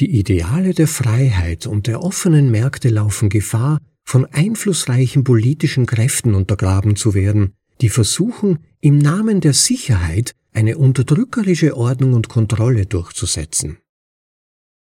Die 0.00 0.18
Ideale 0.18 0.72
der 0.72 0.88
Freiheit 0.88 1.66
und 1.66 1.86
der 1.86 2.02
offenen 2.02 2.50
Märkte 2.50 2.88
laufen 2.88 3.28
Gefahr, 3.28 3.78
von 4.02 4.24
einflussreichen 4.24 5.24
politischen 5.24 5.84
Kräften 5.84 6.34
untergraben 6.34 6.96
zu 6.96 7.12
werden, 7.12 7.52
die 7.82 7.90
versuchen, 7.90 8.60
im 8.80 8.96
Namen 8.96 9.42
der 9.42 9.52
Sicherheit 9.52 10.34
eine 10.52 10.78
unterdrückerische 10.78 11.76
Ordnung 11.76 12.14
und 12.14 12.30
Kontrolle 12.30 12.86
durchzusetzen. 12.86 13.76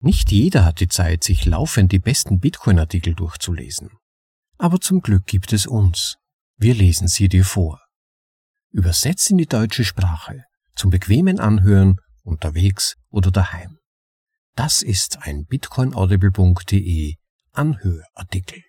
Nicht 0.00 0.32
jeder 0.32 0.64
hat 0.64 0.80
die 0.80 0.88
Zeit, 0.88 1.22
sich 1.22 1.46
laufend 1.46 1.92
die 1.92 2.00
besten 2.00 2.40
Bitcoin-Artikel 2.40 3.14
durchzulesen. 3.14 3.90
Aber 4.58 4.80
zum 4.80 5.02
Glück 5.02 5.24
gibt 5.26 5.52
es 5.52 5.68
uns. 5.68 6.16
Wir 6.56 6.74
lesen 6.74 7.06
sie 7.06 7.28
dir 7.28 7.44
vor. 7.44 7.80
Übersetzt 8.72 9.30
in 9.30 9.38
die 9.38 9.46
deutsche 9.46 9.84
Sprache, 9.84 10.44
zum 10.74 10.90
bequemen 10.90 11.38
Anhören, 11.38 12.00
unterwegs 12.24 12.96
oder 13.08 13.30
daheim. 13.30 13.75
Das 14.56 14.80
ist 14.80 15.18
ein 15.20 15.44
bitcoinaudible.de 15.44 17.16
Anhörartikel. 17.52 18.62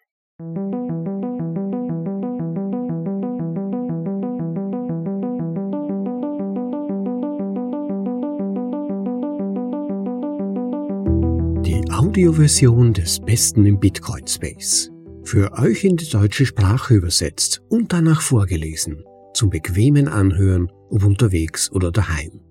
Die 11.63 11.89
Audioversion 11.89 12.93
des 12.93 13.21
Besten 13.21 13.65
im 13.65 13.79
Bitcoin 13.79 14.27
Space. 14.27 14.91
Für 15.23 15.53
euch 15.53 15.85
in 15.85 15.95
die 15.95 16.09
deutsche 16.09 16.45
Sprache 16.45 16.95
übersetzt 16.95 17.61
und 17.69 17.93
danach 17.93 18.19
vorgelesen. 18.19 19.05
Zum 19.33 19.49
bequemen 19.49 20.09
Anhören, 20.09 20.69
ob 20.89 21.05
unterwegs 21.05 21.71
oder 21.71 21.93
daheim. 21.93 22.41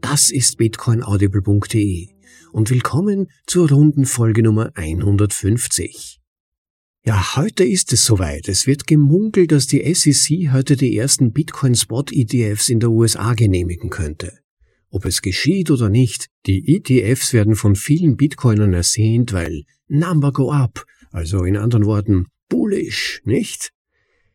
Das 0.00 0.30
ist 0.30 0.56
bitcoinaudible.de 0.56 2.17
und 2.58 2.70
willkommen 2.70 3.30
zur 3.46 3.70
runden 3.70 4.04
Folge 4.04 4.42
Nummer 4.42 4.72
150. 4.74 6.18
Ja, 7.04 7.36
heute 7.36 7.62
ist 7.62 7.92
es 7.92 8.04
soweit. 8.04 8.48
Es 8.48 8.66
wird 8.66 8.88
gemunkelt, 8.88 9.52
dass 9.52 9.68
die 9.68 9.94
SEC 9.94 10.52
heute 10.52 10.74
die 10.74 10.96
ersten 10.96 11.32
Bitcoin 11.32 11.76
Spot 11.76 12.02
ETFs 12.10 12.68
in 12.68 12.80
der 12.80 12.90
USA 12.90 13.34
genehmigen 13.34 13.90
könnte. 13.90 14.40
Ob 14.90 15.04
es 15.04 15.22
geschieht 15.22 15.70
oder 15.70 15.88
nicht, 15.88 16.30
die 16.46 16.74
ETFs 16.74 17.32
werden 17.32 17.54
von 17.54 17.76
vielen 17.76 18.16
Bitcoinern 18.16 18.72
ersehnt, 18.72 19.32
weil 19.32 19.62
Number 19.86 20.32
go 20.32 20.50
up, 20.50 20.84
also 21.12 21.44
in 21.44 21.56
anderen 21.56 21.86
Worten 21.86 22.26
bullish, 22.48 23.22
nicht? 23.24 23.70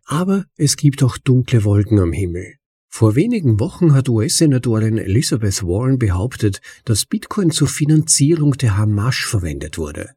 Aber 0.06 0.46
es 0.56 0.78
gibt 0.78 1.04
auch 1.04 1.18
dunkle 1.18 1.66
Wolken 1.66 2.00
am 2.00 2.14
Himmel. 2.14 2.56
Vor 2.96 3.16
wenigen 3.16 3.60
Wochen 3.60 3.96
hat 3.96 4.08
US-Senatorin 4.08 5.00
Elizabeth 5.00 5.64
Warren 5.64 5.98
behauptet, 5.98 6.62
dass 6.86 7.08
Bitcoin 7.08 7.50
zur 7.50 7.68
Finanzierung 7.68 8.52
der 8.54 8.78
Hamas 8.78 9.16
verwendet 9.16 9.80
wurde. 9.80 10.12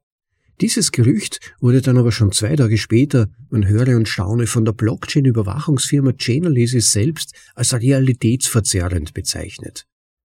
Dieses 0.61 0.93
Gerücht 0.93 1.41
wurde 1.59 1.81
dann 1.81 1.97
aber 1.97 2.13
schon 2.13 2.33
zwei 2.33 2.55
Tage 2.55 2.77
später, 2.77 3.31
man 3.49 3.67
höre 3.67 3.97
und 3.97 4.11
staune, 4.11 4.47
von 4.47 4.67
der 4.67 4.73
Blockchain-Überwachungsfirma 4.73 6.13
Chainalysis 6.19 6.93
selbst 6.93 7.33
als 7.55 7.73
realitätsverzerrend 7.73 9.15
bezeichnet. 9.15 9.87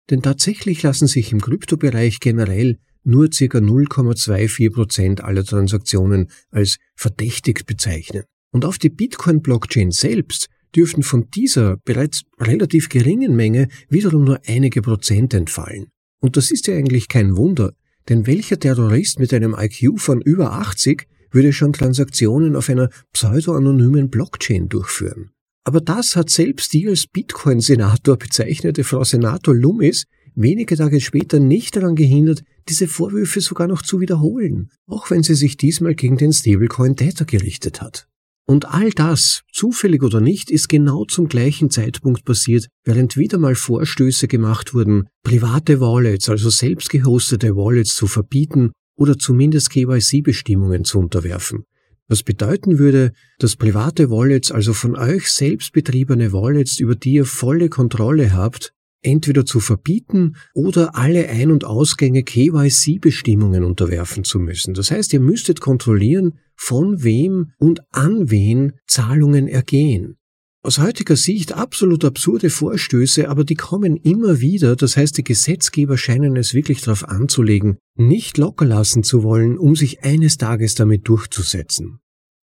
Denn 0.10 0.22
tatsächlich 0.22 0.84
lassen 0.84 1.08
sich 1.08 1.34
im 1.34 1.42
Kryptobereich 1.42 2.22
generell 2.22 2.78
nur 3.04 3.28
ca. 3.28 3.58
0,24 3.58 4.72
Prozent 4.72 5.22
aller 5.22 5.44
Transaktionen 5.44 6.32
als 6.50 6.78
verdächtig 6.96 7.66
bezeichnen. 7.66 8.24
Und 8.52 8.64
auf 8.64 8.78
die 8.78 8.90
Bitcoin-Blockchain 8.90 9.92
selbst 9.92 10.48
dürften 10.76 11.04
von 11.04 11.30
dieser 11.32 11.78
bereits 11.78 12.24
relativ 12.40 12.90
geringen 12.90 13.36
Menge 13.36 13.68
wiederum 13.90 14.24
nur 14.24 14.40
einige 14.46 14.82
Prozent 14.82 15.34
entfallen. 15.34 15.88
Und 16.20 16.38
das 16.38 16.52
ist 16.52 16.68
ja 16.68 16.76
eigentlich 16.76 17.08
kein 17.08 17.38
Wunder, 17.38 17.74
denn 18.10 18.26
welcher 18.26 18.60
Terrorist 18.60 19.20
mit 19.20 19.34
einem 19.34 19.56
IQ 19.58 20.00
von 20.00 20.22
über 20.22 20.54
80 20.54 21.08
würde 21.32 21.54
schon 21.54 21.74
Transaktionen 21.74 22.56
auf 22.56 22.70
einer 22.70 22.90
pseudo-anonymen 23.14 24.10
Blockchain 24.10 24.70
durchführen? 24.70 25.32
Aber 25.64 25.82
das 25.82 26.16
hat 26.16 26.30
selbst 26.30 26.72
die 26.74 26.88
als 26.88 27.08
Bitcoin-Senator 27.08 28.18
bezeichnete 28.18 28.86
Frau 28.86 29.04
Senator 29.04 29.54
Loomis 29.54 30.06
wenige 30.34 30.78
Tage 30.78 31.02
später 31.02 31.40
nicht 31.40 31.76
daran 31.76 31.96
gehindert, 31.96 32.44
diese 32.70 32.88
Vorwürfe 32.88 33.42
sogar 33.42 33.68
noch 33.68 33.82
zu 33.82 34.00
wiederholen, 34.00 34.70
auch 34.86 35.10
wenn 35.10 35.24
sie 35.24 35.36
sich 35.36 35.58
diesmal 35.58 35.96
gegen 35.96 36.18
den 36.18 36.32
Stablecoin 36.32 36.96
Täter 36.96 37.26
gerichtet 37.26 37.82
hat. 37.82 38.08
Und 38.50 38.74
all 38.74 38.92
das, 38.92 39.42
zufällig 39.52 40.04
oder 40.04 40.22
nicht, 40.22 40.50
ist 40.50 40.70
genau 40.70 41.04
zum 41.04 41.28
gleichen 41.28 41.70
Zeitpunkt 41.70 42.24
passiert, 42.24 42.68
während 42.86 43.18
wieder 43.18 43.38
mal 43.38 43.56
Vorstöße 43.56 44.30
gemacht 44.30 44.74
wurden, 44.74 45.10
private 45.24 45.82
Wallets, 45.82 46.30
also 46.30 46.50
selbst 46.50 46.90
gehostete 46.90 47.58
Wallets 47.58 47.94
zu 47.94 48.08
verbieten 48.08 48.72
oder 48.96 49.18
zumindest 49.18 49.70
KYC-Bestimmungen 49.72 50.86
zu 50.86 50.98
unterwerfen. 50.98 51.66
Was 52.08 52.24
bedeuten 52.24 52.80
würde, 52.80 53.12
dass 53.38 53.58
private 53.58 54.10
Wallets, 54.10 54.50
also 54.50 54.72
von 54.72 54.96
euch 54.96 55.30
selbst 55.30 55.74
betriebene 55.74 56.32
Wallets, 56.32 56.80
über 56.80 56.96
die 56.96 57.16
ihr 57.16 57.26
volle 57.26 57.68
Kontrolle 57.68 58.32
habt, 58.32 58.72
entweder 59.02 59.46
zu 59.46 59.60
verbieten 59.60 60.36
oder 60.54 60.96
alle 60.96 61.30
Ein- 61.30 61.52
und 61.52 61.64
Ausgänge 61.64 62.24
KYC-Bestimmungen 62.24 63.64
unterwerfen 63.64 64.24
zu 64.24 64.40
müssen. 64.40 64.74
Das 64.74 64.92
heißt, 64.92 65.14
ihr 65.14 65.20
müsstet 65.20 65.62
kontrollieren, 65.62 66.40
von 66.56 67.04
wem 67.04 67.52
und 67.60 67.82
an 67.92 68.30
wen 68.32 68.74
Zahlungen 68.88 69.48
ergehen. 69.48 70.18
Aus 70.64 70.80
heutiger 70.80 71.16
Sicht 71.16 71.54
absolut 71.54 72.04
absurde 72.04 72.50
Vorstöße, 72.50 73.30
aber 73.30 73.46
die 73.46 73.56
kommen 73.56 73.96
immer 73.96 74.42
wieder, 74.42 74.76
das 74.76 74.98
heißt 74.98 75.18
die 75.18 75.24
Gesetzgeber 75.24 75.98
scheinen 75.98 76.36
es 76.36 76.54
wirklich 76.54 76.82
darauf 76.82 77.08
anzulegen, 77.08 77.78
nicht 77.96 78.38
locker 78.38 78.66
lassen 78.66 79.04
zu 79.04 79.24
wollen, 79.24 79.58
um 79.58 79.76
sich 79.76 80.04
eines 80.04 80.38
Tages 80.38 80.76
damit 80.76 81.08
durchzusetzen. 81.08 82.00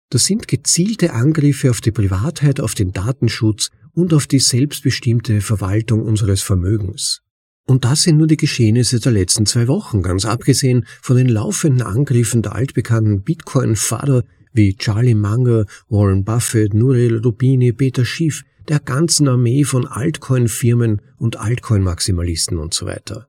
Das 0.10 0.26
sind 0.26 0.48
gezielte 0.48 1.12
Angriffe 1.12 1.72
auf 1.72 1.82
die 1.82 1.92
Privatheit, 1.92 2.62
auf 2.62 2.76
den 2.76 2.94
Datenschutz 2.94 3.72
und 3.94 4.14
auf 4.14 4.28
die 4.28 4.40
selbstbestimmte 4.40 5.42
Verwaltung 5.42 6.02
unseres 6.02 6.42
Vermögens. 6.42 7.22
Und 7.66 7.86
das 7.86 8.04
sind 8.04 8.18
nur 8.18 8.28
die 8.28 8.38
Geschehnisse 8.38 9.00
der 9.00 9.14
letzten 9.14 9.46
zwei 9.46 9.68
Wochen, 9.68 10.02
ganz 10.02 10.26
abgesehen 10.26 10.86
von 11.02 11.16
den 11.16 11.30
laufenden 11.30 11.82
Angriffen 11.82 12.42
der 12.42 12.56
altbekannten 12.56 13.24
Bitcoin-Vater 13.24 14.24
wie 14.52 14.76
Charlie 14.76 15.16
Munger, 15.16 15.66
Warren 15.88 16.24
Buffett, 16.24 16.74
Nouriel 16.74 17.18
Rubini, 17.18 17.72
Peter 17.72 18.06
Schiff, 18.06 18.44
der 18.68 18.80
ganzen 18.80 19.28
Armee 19.28 19.64
von 19.64 19.88
Altcoin-Firmen 19.88 21.02
und 21.18 21.38
Altcoin-Maximalisten 21.38 22.58
und 22.58 22.74
so 22.74 22.86
weiter. 22.86 23.28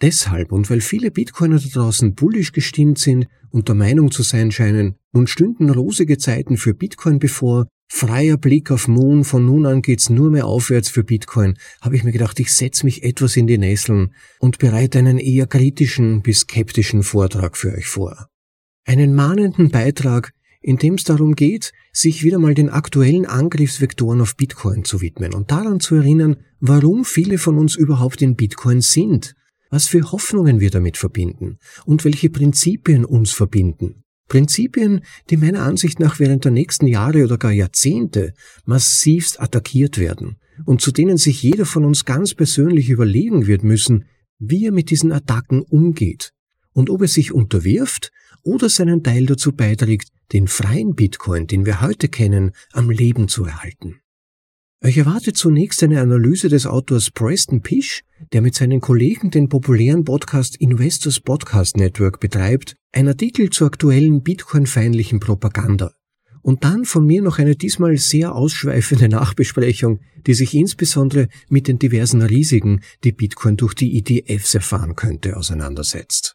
Deshalb 0.00 0.52
und 0.52 0.68
weil 0.68 0.80
viele 0.80 1.10
Bitcoiner 1.10 1.58
da 1.58 1.68
draußen 1.68 2.14
bullisch 2.14 2.52
gestimmt 2.52 2.98
sind 2.98 3.26
und 3.50 3.68
der 3.68 3.74
Meinung 3.74 4.10
zu 4.10 4.22
sein 4.22 4.50
scheinen, 4.50 4.96
nun 5.12 5.26
stünden 5.26 5.70
rosige 5.70 6.18
Zeiten 6.18 6.56
für 6.56 6.74
Bitcoin 6.74 7.18
bevor, 7.18 7.68
freier 7.94 8.38
Blick 8.38 8.70
auf 8.70 8.88
Moon, 8.88 9.22
von 9.22 9.44
nun 9.44 9.66
an 9.66 9.82
geht's 9.82 10.08
nur 10.08 10.30
mehr 10.30 10.46
aufwärts 10.46 10.88
für 10.88 11.04
Bitcoin, 11.04 11.58
habe 11.82 11.94
ich 11.94 12.04
mir 12.04 12.10
gedacht, 12.10 12.40
ich 12.40 12.52
setze 12.52 12.86
mich 12.86 13.04
etwas 13.04 13.36
in 13.36 13.46
die 13.46 13.58
Nesseln 13.58 14.14
und 14.40 14.58
bereite 14.58 14.98
einen 14.98 15.18
eher 15.18 15.46
kritischen 15.46 16.22
bis 16.22 16.40
skeptischen 16.40 17.02
Vortrag 17.02 17.56
für 17.56 17.72
euch 17.72 17.86
vor. 17.86 18.28
Einen 18.86 19.14
mahnenden 19.14 19.70
Beitrag, 19.70 20.32
in 20.62 20.78
dem 20.78 20.94
es 20.94 21.04
darum 21.04 21.36
geht, 21.36 21.72
sich 21.92 22.24
wieder 22.24 22.38
mal 22.38 22.54
den 22.54 22.70
aktuellen 22.70 23.26
Angriffsvektoren 23.26 24.22
auf 24.22 24.36
Bitcoin 24.36 24.84
zu 24.84 25.02
widmen 25.02 25.34
und 25.34 25.50
daran 25.50 25.78
zu 25.78 25.94
erinnern, 25.96 26.36
warum 26.60 27.04
viele 27.04 27.36
von 27.36 27.58
uns 27.58 27.76
überhaupt 27.76 28.22
in 28.22 28.36
Bitcoin 28.36 28.80
sind, 28.80 29.34
was 29.68 29.86
für 29.86 30.10
Hoffnungen 30.12 30.60
wir 30.60 30.70
damit 30.70 30.96
verbinden 30.96 31.58
und 31.84 32.04
welche 32.04 32.30
Prinzipien 32.30 33.04
uns 33.04 33.32
verbinden. 33.32 34.01
Prinzipien, 34.32 35.02
die 35.28 35.36
meiner 35.36 35.60
Ansicht 35.60 36.00
nach 36.00 36.18
während 36.18 36.46
der 36.46 36.52
nächsten 36.52 36.86
Jahre 36.86 37.22
oder 37.22 37.36
gar 37.36 37.52
Jahrzehnte 37.52 38.32
massivst 38.64 39.38
attackiert 39.38 39.98
werden 39.98 40.38
und 40.64 40.80
zu 40.80 40.90
denen 40.90 41.18
sich 41.18 41.42
jeder 41.42 41.66
von 41.66 41.84
uns 41.84 42.06
ganz 42.06 42.32
persönlich 42.32 42.88
überlegen 42.88 43.46
wird 43.46 43.62
müssen, 43.62 44.06
wie 44.38 44.64
er 44.64 44.72
mit 44.72 44.88
diesen 44.88 45.12
Attacken 45.12 45.60
umgeht 45.60 46.32
und 46.72 46.88
ob 46.88 47.02
er 47.02 47.08
sich 47.08 47.32
unterwirft 47.32 48.10
oder 48.42 48.70
seinen 48.70 49.02
Teil 49.02 49.26
dazu 49.26 49.52
beiträgt, 49.52 50.08
den 50.32 50.48
freien 50.48 50.94
Bitcoin, 50.94 51.46
den 51.46 51.66
wir 51.66 51.82
heute 51.82 52.08
kennen, 52.08 52.52
am 52.72 52.88
Leben 52.88 53.28
zu 53.28 53.44
erhalten. 53.44 54.01
Euch 54.84 54.98
erwartet 54.98 55.36
zunächst 55.36 55.80
eine 55.84 56.00
Analyse 56.00 56.48
des 56.48 56.66
Autors 56.66 57.12
Preston 57.12 57.62
Pish, 57.62 58.02
der 58.32 58.42
mit 58.42 58.56
seinen 58.56 58.80
Kollegen 58.80 59.30
den 59.30 59.48
populären 59.48 60.04
Podcast 60.04 60.56
Investors 60.56 61.20
Podcast 61.20 61.76
Network 61.76 62.18
betreibt, 62.18 62.74
ein 62.90 63.06
Artikel 63.06 63.50
zur 63.50 63.68
aktuellen 63.68 64.24
Bitcoin-feindlichen 64.24 65.20
Propaganda. 65.20 65.92
Und 66.42 66.64
dann 66.64 66.84
von 66.84 67.06
mir 67.06 67.22
noch 67.22 67.38
eine 67.38 67.54
diesmal 67.54 67.96
sehr 67.96 68.34
ausschweifende 68.34 69.08
Nachbesprechung, 69.08 70.00
die 70.26 70.34
sich 70.34 70.52
insbesondere 70.52 71.28
mit 71.48 71.68
den 71.68 71.78
diversen 71.78 72.20
Risiken, 72.20 72.80
die 73.04 73.12
Bitcoin 73.12 73.56
durch 73.56 73.74
die 73.74 73.96
ETFs 73.96 74.56
erfahren 74.56 74.96
könnte, 74.96 75.36
auseinandersetzt. 75.36 76.34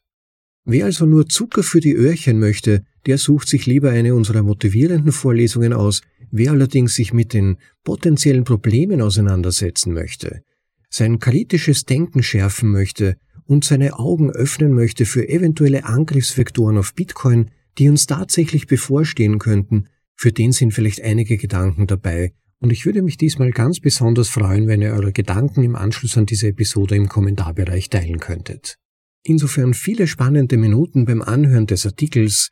Wer 0.63 0.85
also 0.85 1.05
nur 1.05 1.27
Zucker 1.27 1.63
für 1.63 1.81
die 1.81 1.93
Öhrchen 1.95 2.39
möchte, 2.39 2.85
der 3.05 3.17
sucht 3.17 3.47
sich 3.47 3.65
lieber 3.65 3.89
eine 3.89 4.15
unserer 4.15 4.43
motivierenden 4.43 5.13
Vorlesungen 5.13 5.73
aus, 5.73 6.01
wer 6.31 6.51
allerdings 6.51 6.95
sich 6.95 7.13
mit 7.13 7.33
den 7.33 7.57
potenziellen 7.83 8.43
Problemen 8.43 9.01
auseinandersetzen 9.01 9.93
möchte, 9.93 10.43
sein 10.89 11.19
kritisches 11.19 11.85
Denken 11.85 12.23
schärfen 12.23 12.71
möchte 12.71 13.17
und 13.45 13.63
seine 13.63 13.97
Augen 13.97 14.31
öffnen 14.31 14.73
möchte 14.73 15.05
für 15.05 15.27
eventuelle 15.27 15.85
Angriffsvektoren 15.85 16.77
auf 16.77 16.93
Bitcoin, 16.93 17.51
die 17.77 17.89
uns 17.89 18.05
tatsächlich 18.07 18.67
bevorstehen 18.67 19.39
könnten, 19.39 19.87
für 20.15 20.31
den 20.31 20.51
sind 20.51 20.73
vielleicht 20.73 21.01
einige 21.01 21.37
Gedanken 21.37 21.87
dabei. 21.87 22.33
Und 22.59 22.71
ich 22.71 22.85
würde 22.85 23.03
mich 23.03 23.17
diesmal 23.17 23.51
ganz 23.51 23.79
besonders 23.79 24.29
freuen, 24.29 24.67
wenn 24.67 24.81
ihr 24.81 24.93
eure 24.93 25.13
Gedanken 25.13 25.61
im 25.61 25.75
Anschluss 25.75 26.17
an 26.17 26.25
diese 26.25 26.47
Episode 26.47 26.95
im 26.95 27.07
Kommentarbereich 27.07 27.89
teilen 27.89 28.19
könntet. 28.19 28.77
Insofern 29.23 29.75
viele 29.75 30.07
spannende 30.07 30.57
Minuten 30.57 31.05
beim 31.05 31.21
Anhören 31.21 31.67
des 31.67 31.85
Artikels 31.85 32.49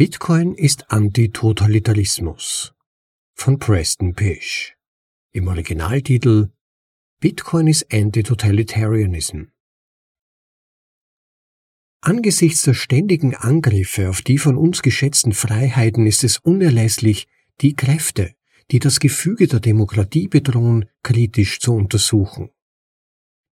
Bitcoin 0.00 0.54
ist 0.54 0.90
Antitotalitarismus 0.90 2.72
von 3.34 3.58
Preston 3.58 4.14
Pish. 4.14 4.74
Im 5.32 5.46
Originaltitel 5.46 6.48
Bitcoin 7.20 7.66
is 7.66 7.84
Anti-Totalitarianism. 7.92 9.48
Angesichts 12.00 12.62
der 12.62 12.72
ständigen 12.72 13.34
Angriffe 13.34 14.08
auf 14.08 14.22
die 14.22 14.38
von 14.38 14.56
uns 14.56 14.80
geschätzten 14.80 15.34
Freiheiten 15.34 16.06
ist 16.06 16.24
es 16.24 16.38
unerlässlich, 16.38 17.28
die 17.60 17.76
Kräfte, 17.76 18.34
die 18.70 18.78
das 18.78 19.00
Gefüge 19.00 19.48
der 19.48 19.60
Demokratie 19.60 20.28
bedrohen, 20.28 20.88
kritisch 21.02 21.60
zu 21.60 21.74
untersuchen. 21.74 22.48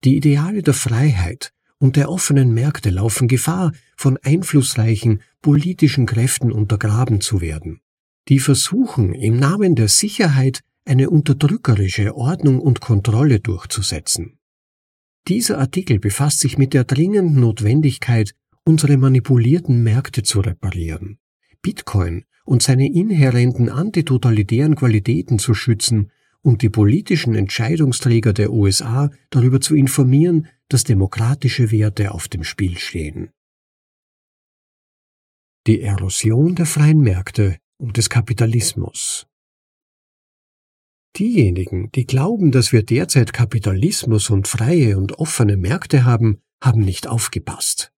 Die 0.02 0.16
Ideale 0.16 0.62
der 0.62 0.72
Freiheit 0.72 1.52
und 1.76 1.96
der 1.96 2.10
offenen 2.10 2.54
Märkte 2.54 2.88
laufen 2.88 3.28
Gefahr, 3.28 3.72
von 3.98 4.16
einflussreichen 4.22 5.22
politischen 5.42 6.06
Kräften 6.06 6.52
untergraben 6.52 7.20
zu 7.20 7.40
werden, 7.40 7.80
die 8.28 8.38
versuchen, 8.38 9.14
im 9.14 9.38
Namen 9.38 9.74
der 9.74 9.88
Sicherheit 9.88 10.60
eine 10.84 11.10
unterdrückerische 11.10 12.16
Ordnung 12.16 12.60
und 12.60 12.80
Kontrolle 12.80 13.40
durchzusetzen. 13.40 14.38
Dieser 15.28 15.58
Artikel 15.58 15.98
befasst 15.98 16.40
sich 16.40 16.56
mit 16.56 16.72
der 16.72 16.84
dringenden 16.84 17.40
Notwendigkeit, 17.40 18.34
unsere 18.64 18.96
manipulierten 18.96 19.82
Märkte 19.82 20.22
zu 20.22 20.40
reparieren, 20.40 21.18
Bitcoin 21.62 22.24
und 22.44 22.62
seine 22.62 22.90
inhärenten 22.90 23.68
antitotalitären 23.68 24.74
Qualitäten 24.74 25.38
zu 25.38 25.52
schützen 25.52 26.10
und 26.40 26.62
die 26.62 26.70
politischen 26.70 27.34
Entscheidungsträger 27.34 28.32
der 28.32 28.52
USA 28.52 29.10
darüber 29.30 29.60
zu 29.60 29.74
informieren, 29.74 30.46
dass 30.68 30.84
demokratische 30.84 31.70
Werte 31.70 32.12
auf 32.12 32.28
dem 32.28 32.44
Spiel 32.44 32.78
stehen. 32.78 33.30
Die 35.66 35.82
Erosion 35.82 36.54
der 36.54 36.66
freien 36.66 37.00
Märkte 37.00 37.58
und 37.78 37.96
des 37.96 38.08
Kapitalismus 38.08 39.26
Diejenigen, 41.16 41.90
die 41.92 42.06
glauben, 42.06 42.52
dass 42.52 42.72
wir 42.72 42.82
derzeit 42.82 43.32
Kapitalismus 43.32 44.30
und 44.30 44.46
freie 44.46 44.96
und 44.96 45.18
offene 45.18 45.56
Märkte 45.56 46.04
haben, 46.04 46.40
haben 46.62 46.82
nicht 46.82 47.08
aufgepasst. 47.08 47.92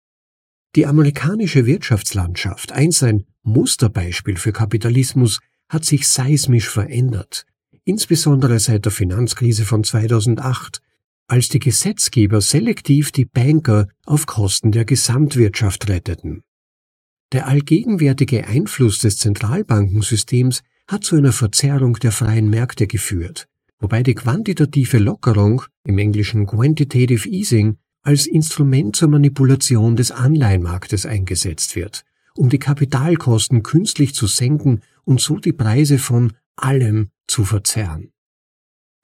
Die 0.76 0.86
amerikanische 0.86 1.66
Wirtschaftslandschaft, 1.66 2.72
einst 2.72 3.02
ein 3.02 3.24
Musterbeispiel 3.42 4.36
für 4.36 4.52
Kapitalismus, 4.52 5.40
hat 5.68 5.84
sich 5.84 6.06
seismisch 6.06 6.68
verändert, 6.68 7.44
insbesondere 7.84 8.60
seit 8.60 8.84
der 8.84 8.92
Finanzkrise 8.92 9.64
von 9.64 9.82
2008, 9.82 10.80
als 11.26 11.48
die 11.48 11.58
Gesetzgeber 11.58 12.40
selektiv 12.40 13.12
die 13.12 13.24
Banker 13.24 13.88
auf 14.06 14.26
Kosten 14.26 14.72
der 14.72 14.84
Gesamtwirtschaft 14.84 15.88
retteten. 15.88 16.42
Der 17.32 17.46
allgegenwärtige 17.46 18.46
Einfluss 18.46 19.00
des 19.00 19.18
Zentralbankensystems 19.18 20.62
hat 20.86 21.04
zu 21.04 21.16
einer 21.16 21.32
Verzerrung 21.32 21.94
der 21.94 22.12
freien 22.12 22.48
Märkte 22.48 22.86
geführt, 22.86 23.48
wobei 23.78 24.02
die 24.02 24.14
quantitative 24.14 24.98
Lockerung, 24.98 25.62
im 25.84 25.98
Englischen 25.98 26.46
Quantitative 26.46 27.28
Easing, 27.28 27.76
als 28.02 28.26
Instrument 28.26 28.96
zur 28.96 29.08
Manipulation 29.08 29.94
des 29.94 30.10
Anleihenmarktes 30.10 31.04
eingesetzt 31.04 31.76
wird, 31.76 32.04
um 32.34 32.48
die 32.48 32.58
Kapitalkosten 32.58 33.62
künstlich 33.62 34.14
zu 34.14 34.26
senken 34.26 34.80
und 35.04 35.20
so 35.20 35.36
die 35.36 35.52
Preise 35.52 35.98
von 35.98 36.32
allem 36.56 37.10
zu 37.26 37.44
verzerren. 37.44 38.10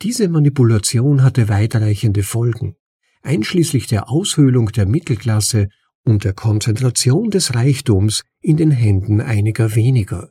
Diese 0.01 0.29
Manipulation 0.29 1.23
hatte 1.23 1.51
weitreichende 1.51 2.23
Folgen, 2.23 2.77
einschließlich 3.23 3.87
der 3.87 4.09
Aushöhlung 4.09 4.73
der 4.73 4.87
Mittelklasse 4.87 5.69
und 6.05 6.25
der 6.25 6.33
Konzentration 6.33 7.31
des 7.31 7.55
Reichtums 7.55 8.23
in 8.41 8.57
den 8.57 8.71
Händen 8.71 9.21
einiger 9.21 9.75
weniger. 9.75 10.31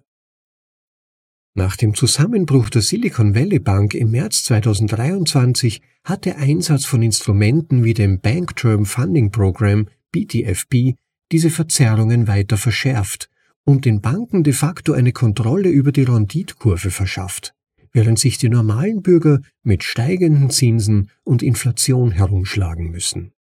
Nach 1.55 1.75
dem 1.75 1.93
Zusammenbruch 1.93 2.69
der 2.69 2.81
Silicon 2.81 3.35
Valley 3.35 3.59
Bank 3.59 3.93
im 3.93 4.09
März 4.11 4.43
2023 4.45 5.81
hat 6.03 6.25
der 6.25 6.37
Einsatz 6.37 6.85
von 6.85 7.03
Instrumenten 7.03 7.83
wie 7.83 7.93
dem 7.93 8.19
Bank 8.19 8.55
Term 8.55 8.85
Funding 8.85 9.29
Program 9.29 9.87
BTFP 10.11 10.95
diese 11.31 11.51
Verzerrungen 11.51 12.27
weiter 12.27 12.57
verschärft 12.57 13.29
und 13.65 13.85
den 13.85 14.01
Banken 14.01 14.43
de 14.43 14.53
facto 14.53 14.93
eine 14.93 15.11
Kontrolle 15.11 15.69
über 15.69 15.91
die 15.91 16.03
Renditkurve 16.03 16.91
verschafft, 16.91 17.53
während 17.91 18.17
sich 18.19 18.37
die 18.37 18.49
normalen 18.49 19.01
Bürger 19.01 19.39
mit 19.63 19.83
steigenden 19.83 20.49
Zinsen 20.49 21.11
und 21.23 21.43
Inflation 21.43 22.11
herumschlagen 22.11 22.89
müssen. 22.89 23.31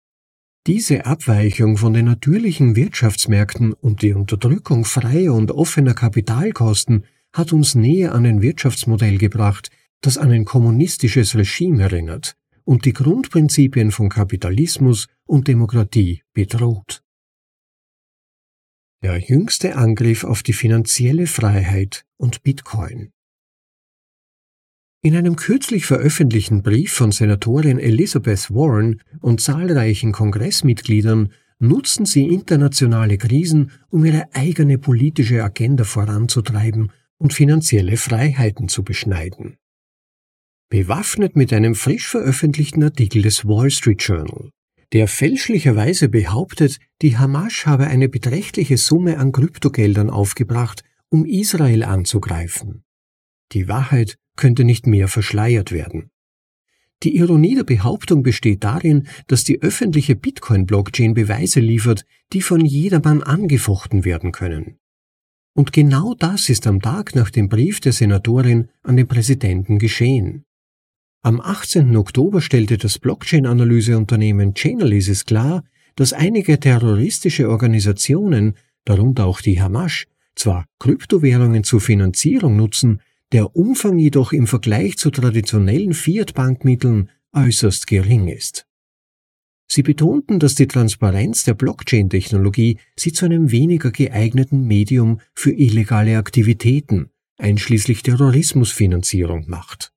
Diese 0.69 1.07
Abweichung 1.07 1.77
von 1.77 1.93
den 1.93 2.05
natürlichen 2.05 2.77
Wirtschaftsmärkten 2.77 3.73
und 3.73 4.03
die 4.03 4.13
Unterdrückung 4.13 4.85
freier 4.85 5.35
und 5.35 5.51
offener 5.51 5.95
Kapitalkosten 5.95 7.05
hat 7.33 7.53
uns 7.53 7.75
näher 7.75 8.15
an 8.15 8.25
ein 8.27 8.43
Wirtschaftsmodell 8.43 9.19
gebracht, 9.19 9.71
das 10.03 10.19
an 10.19 10.31
ein 10.31 10.45
kommunistisches 10.45 11.35
Regime 11.35 11.83
erinnert 11.83 12.37
und 12.63 12.85
die 12.85 12.93
Grundprinzipien 12.93 13.91
von 13.91 14.09
Kapitalismus 14.09 15.09
und 15.27 15.49
Demokratie 15.49 16.23
bedroht. 16.33 17.03
Der 19.03 19.19
jüngste 19.19 19.75
Angriff 19.75 20.23
auf 20.23 20.45
die 20.45 20.53
finanzielle 20.53 21.27
Freiheit 21.27 22.05
und 22.19 22.45
Bitcoin. 22.45 23.11
In 25.05 25.17
einem 25.17 25.35
kürzlich 25.35 25.85
veröffentlichten 25.85 26.63
Brief 26.63 26.93
von 26.93 27.11
Senatorin 27.11 27.81
Elizabeth 27.81 28.55
Warren 28.55 29.01
und 29.21 29.41
zahlreichen 29.41 30.13
Kongressmitgliedern 30.13 31.33
nutzen 31.59 32.07
sie 32.07 32.29
internationale 32.29 33.19
Krisen, 33.19 33.73
um 33.91 34.05
ihre 34.05 34.33
eigene 34.33 34.79
politische 34.79 35.43
Agenda 35.43 35.83
voranzutreiben 35.83 36.93
und 37.19 37.33
finanzielle 37.33 37.97
Freiheiten 37.97 38.69
zu 38.69 38.85
beschneiden. 38.85 39.57
Bewaffnet 40.71 41.35
mit 41.35 41.53
einem 41.53 41.75
frisch 41.75 42.07
veröffentlichten 42.07 42.85
Artikel 42.85 43.23
des 43.23 43.45
Wall 43.45 43.71
Street 43.71 44.03
Journal, 44.03 44.51
der 44.93 45.09
fälschlicherweise 45.09 46.09
behauptet, 46.09 46.79
die 47.03 47.19
Hamas 47.19 47.67
habe 47.67 47.89
eine 47.89 48.09
beträchtliche 48.09 48.77
Summe 48.77 49.19
an 49.19 49.33
Kryptogeldern 49.33 50.11
aufgebracht, 50.11 50.85
um 51.09 51.27
Israel 51.27 51.83
anzugreifen. 51.83 52.85
Die 53.53 53.69
Wahrheit 53.69 54.17
könnte 54.37 54.65
nicht 54.65 54.87
mehr 54.87 55.09
verschleiert 55.09 55.73
werden. 55.73 56.11
Die 57.03 57.17
Ironie 57.17 57.57
der 57.57 57.65
Behauptung 57.65 58.23
besteht 58.23 58.63
darin, 58.63 59.09
dass 59.27 59.43
die 59.43 59.61
öffentliche 59.61 60.15
Bitcoin-Blockchain 60.15 61.15
Beweise 61.15 61.61
liefert, 61.61 62.05
die 62.33 62.43
von 62.43 62.65
jedermann 62.65 63.23
angefochten 63.23 64.05
werden 64.05 64.31
können. 64.31 64.79
Und 65.55 65.73
genau 65.73 66.15
das 66.15 66.49
ist 66.49 66.67
am 66.67 66.81
Tag 66.81 67.15
nach 67.15 67.31
dem 67.31 67.49
Brief 67.49 67.81
der 67.81 67.93
Senatorin 67.93 68.69
an 68.83 68.97
den 68.97 69.09
Präsidenten 69.09 69.79
geschehen. 69.79 70.45
Am 71.23 71.41
18. 71.41 71.97
Oktober 71.97 72.41
stellte 72.41 72.79
das 72.79 72.99
Blockchain-Analyseunternehmen 72.99 74.55
Chainalysis 74.55 75.25
klar, 75.25 75.65
dass 75.95 76.13
einige 76.13 76.59
terroristische 76.59 77.49
Organisationen, 77.51 78.55
darunter 78.85 79.27
auch 79.27 79.41
die 79.41 79.61
Hamas, 79.61 80.05
zwar 80.35 80.67
Kryptowährungen 80.79 81.65
zur 81.65 81.81
Finanzierung 81.81 82.57
nutzen, 82.57 83.01
der 83.33 83.57
Umfang 83.57 83.99
jedoch 83.99 84.33
im 84.33 84.47
Vergleich 84.47 84.99
zu 84.99 85.11
traditionellen 85.11 85.95
Fiat-Bankmitteln 85.95 87.11
äußerst 87.33 87.87
gering 87.87 88.29
ist. 88.29 88.67
Sie 89.67 89.83
betonten, 89.83 90.39
dass 90.39 90.55
die 90.55 90.67
Transparenz 90.67 91.45
der 91.45 91.55
Blockchain-Technologie 91.55 92.79
sie 92.95 93.13
zu 93.13 93.25
einem 93.25 93.51
weniger 93.51 93.91
geeigneten 93.91 94.67
Medium 94.67 95.21
für 95.35 95.51
illegale 95.51 96.19
Aktivitäten, 96.19 97.09
einschließlich 97.39 98.03
Terrorismusfinanzierung, 98.03 99.49
macht. 99.49 99.95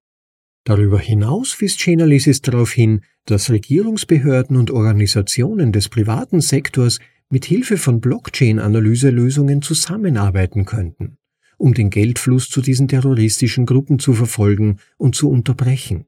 Darüber 0.63 1.00
hinaus 1.00 1.60
wies 1.60 1.75
Chainalysis 1.75 2.42
darauf 2.42 2.72
hin, 2.72 3.01
dass 3.25 3.50
Regierungsbehörden 3.50 4.56
und 4.56 4.72
Organisationen 4.72 5.74
des 5.74 5.89
privaten 5.89 6.39
Sektors 6.39 7.00
mit 7.30 7.44
Hilfe 7.44 7.77
von 7.77 8.00
Blockchain-Analyselösungen 8.00 9.62
zusammenarbeiten 9.62 10.63
könnten, 10.63 11.18
um 11.57 11.74
den 11.74 11.89
Geldfluss 11.89 12.50
zu 12.50 12.62
diesen 12.62 12.88
terroristischen 12.88 13.65
Gruppen 13.65 14.00
zu 14.00 14.13
verfolgen 14.13 14.77
und 14.97 15.15
zu 15.15 15.29
unterbrechen. 15.29 16.05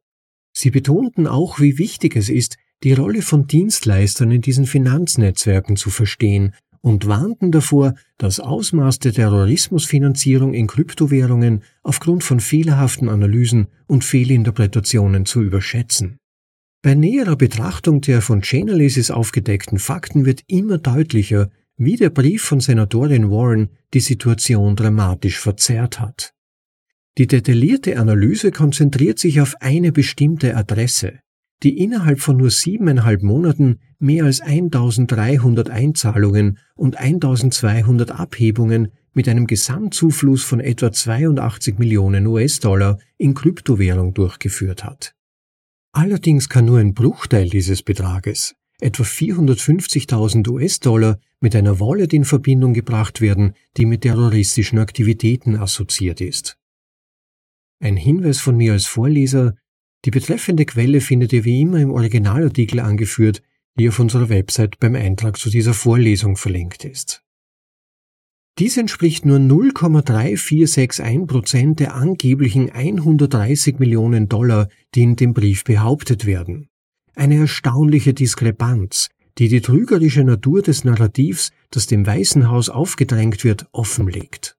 Sie 0.53 0.71
betonten 0.71 1.27
auch, 1.27 1.59
wie 1.59 1.77
wichtig 1.77 2.15
es 2.15 2.29
ist, 2.29 2.57
die 2.83 2.93
Rolle 2.93 3.21
von 3.21 3.47
Dienstleistern 3.47 4.31
in 4.31 4.41
diesen 4.41 4.65
Finanznetzwerken 4.65 5.75
zu 5.75 5.89
verstehen 5.89 6.53
und 6.81 7.07
warnten 7.07 7.51
davor, 7.51 7.95
das 8.17 8.39
Ausmaß 8.39 8.99
der 8.99 9.13
Terrorismusfinanzierung 9.13 10.53
in 10.53 10.67
Kryptowährungen 10.67 11.63
aufgrund 11.83 12.23
von 12.23 12.39
fehlerhaften 12.39 13.09
Analysen 13.09 13.67
und 13.87 14.03
Fehlinterpretationen 14.03 15.25
zu 15.25 15.41
überschätzen. 15.41 16.17
Bei 16.83 16.93
näherer 16.93 17.35
Betrachtung 17.35 18.01
der 18.01 18.21
von 18.21 18.41
Chainalysis 18.41 19.11
aufgedeckten 19.11 19.79
Fakten 19.79 20.25
wird 20.25 20.43
immer 20.47 20.77
deutlicher, 20.77 21.49
wie 21.77 21.95
der 21.95 22.09
Brief 22.09 22.43
von 22.43 22.59
Senatorin 22.59 23.29
Warren 23.29 23.69
die 23.93 23.99
Situation 23.99 24.75
dramatisch 24.75 25.39
verzerrt 25.39 25.99
hat. 25.99 26.33
Die 27.17 27.27
detaillierte 27.27 27.99
Analyse 27.99 28.51
konzentriert 28.51 29.19
sich 29.19 29.41
auf 29.41 29.55
eine 29.59 29.91
bestimmte 29.91 30.55
Adresse, 30.55 31.19
die 31.63 31.79
innerhalb 31.79 32.19
von 32.19 32.37
nur 32.37 32.51
siebeneinhalb 32.51 33.23
Monaten 33.23 33.79
mehr 33.99 34.25
als 34.25 34.41
1300 34.41 35.69
Einzahlungen 35.69 36.59
und 36.75 36.97
1200 36.97 38.11
Abhebungen 38.11 38.89
mit 39.13 39.27
einem 39.27 39.47
Gesamtzufluss 39.47 40.43
von 40.43 40.59
etwa 40.59 40.91
82 40.91 41.79
Millionen 41.79 42.27
US-Dollar 42.27 42.99
in 43.17 43.33
Kryptowährung 43.33 44.13
durchgeführt 44.13 44.83
hat. 44.83 45.13
Allerdings 45.91 46.49
kann 46.49 46.65
nur 46.65 46.77
ein 46.77 46.93
Bruchteil 46.93 47.49
dieses 47.49 47.81
Betrages, 47.81 48.53
etwa 48.79 49.03
450.000 49.03 50.47
US-Dollar, 50.49 51.19
mit 51.39 51.55
einer 51.55 51.79
Wallet 51.79 52.13
in 52.13 52.25
Verbindung 52.25 52.73
gebracht 52.73 53.21
werden, 53.21 53.53
die 53.77 53.85
mit 53.85 54.01
terroristischen 54.01 54.79
Aktivitäten 54.79 55.55
assoziiert 55.55 56.21
ist. 56.21 56.57
Ein 57.79 57.95
Hinweis 57.95 58.39
von 58.39 58.57
mir 58.57 58.73
als 58.73 58.85
Vorleser, 58.85 59.55
die 60.05 60.11
betreffende 60.11 60.65
Quelle 60.65 61.01
findet 61.01 61.33
ihr 61.33 61.45
wie 61.45 61.61
immer 61.61 61.79
im 61.79 61.91
Originalartikel 61.91 62.79
angeführt, 62.79 63.43
die 63.77 63.89
auf 63.89 63.99
unserer 63.99 64.29
Website 64.29 64.79
beim 64.79 64.95
Eintrag 64.95 65.37
zu 65.37 65.49
dieser 65.49 65.73
Vorlesung 65.73 66.35
verlinkt 66.35 66.85
ist. 66.85 67.23
Dies 68.57 68.77
entspricht 68.77 69.23
nur 69.25 69.37
0,3461 69.37 71.27
Prozent 71.27 71.79
der 71.79 71.93
angeblichen 71.93 72.71
130 72.71 73.77
Millionen 73.77 74.29
Dollar, 74.29 74.69
die 74.95 75.03
in 75.03 75.15
dem 75.15 75.35
Brief 75.35 75.63
behauptet 75.63 76.25
werden. 76.25 76.69
Eine 77.17 77.37
erstaunliche 77.37 78.13
Diskrepanz, 78.13 79.09
die 79.39 79.47
die 79.47 79.61
trügerische 79.61 80.23
Natur 80.23 80.61
des 80.61 80.83
Narrativs, 80.83 81.49
das 81.71 81.87
dem 81.87 82.05
Weißen 82.05 82.47
Haus 82.47 82.69
aufgedrängt 82.69 83.43
wird, 83.43 83.65
offenlegt. 83.71 84.55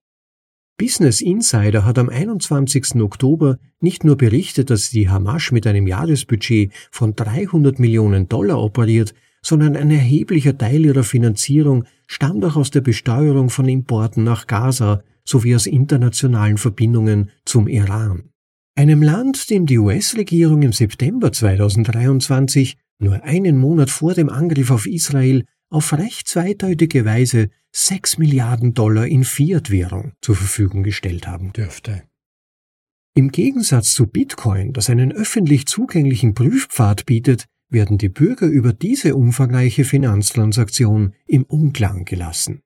Business 0.76 1.20
Insider 1.20 1.84
hat 1.84 2.00
am 2.00 2.08
21. 2.08 2.96
Oktober 2.96 3.58
nicht 3.78 4.02
nur 4.02 4.16
berichtet, 4.16 4.70
dass 4.70 4.90
die 4.90 5.08
Hamas 5.08 5.52
mit 5.52 5.68
einem 5.68 5.86
Jahresbudget 5.86 6.72
von 6.90 7.14
300 7.14 7.78
Millionen 7.78 8.28
Dollar 8.28 8.60
operiert, 8.60 9.14
sondern 9.40 9.76
ein 9.76 9.92
erheblicher 9.92 10.58
Teil 10.58 10.84
ihrer 10.84 11.04
Finanzierung 11.04 11.84
stammt 12.08 12.44
auch 12.44 12.56
aus 12.56 12.72
der 12.72 12.80
Besteuerung 12.80 13.50
von 13.50 13.68
Importen 13.68 14.24
nach 14.24 14.48
Gaza 14.48 15.04
sowie 15.24 15.54
aus 15.54 15.66
internationalen 15.66 16.58
Verbindungen 16.58 17.30
zum 17.44 17.68
Iran. 17.68 18.30
Einem 18.78 19.02
Land, 19.02 19.50
dem 19.50 19.66
die 19.66 19.76
US-Regierung 19.76 20.62
im 20.62 20.72
September 20.72 21.32
2023, 21.32 22.76
nur 23.00 23.24
einen 23.24 23.58
Monat 23.58 23.90
vor 23.90 24.14
dem 24.14 24.28
Angriff 24.28 24.70
auf 24.70 24.86
Israel, 24.86 25.44
auf 25.68 25.92
recht 25.94 26.28
zweideutige 26.28 27.04
Weise 27.04 27.50
6 27.72 28.18
Milliarden 28.18 28.74
Dollar 28.74 29.08
in 29.08 29.24
Fiat-Währung 29.24 30.12
zur 30.20 30.36
Verfügung 30.36 30.84
gestellt 30.84 31.26
haben 31.26 31.52
dürfte. 31.52 32.04
Im 33.16 33.32
Gegensatz 33.32 33.94
zu 33.94 34.06
Bitcoin, 34.06 34.72
das 34.72 34.88
einen 34.90 35.10
öffentlich 35.10 35.66
zugänglichen 35.66 36.34
Prüfpfad 36.34 37.04
bietet, 37.04 37.46
werden 37.68 37.98
die 37.98 38.10
Bürger 38.10 38.46
über 38.46 38.72
diese 38.72 39.16
umfangreiche 39.16 39.82
Finanztransaktion 39.82 41.14
im 41.26 41.42
Unklang 41.42 42.04
gelassen. 42.04 42.60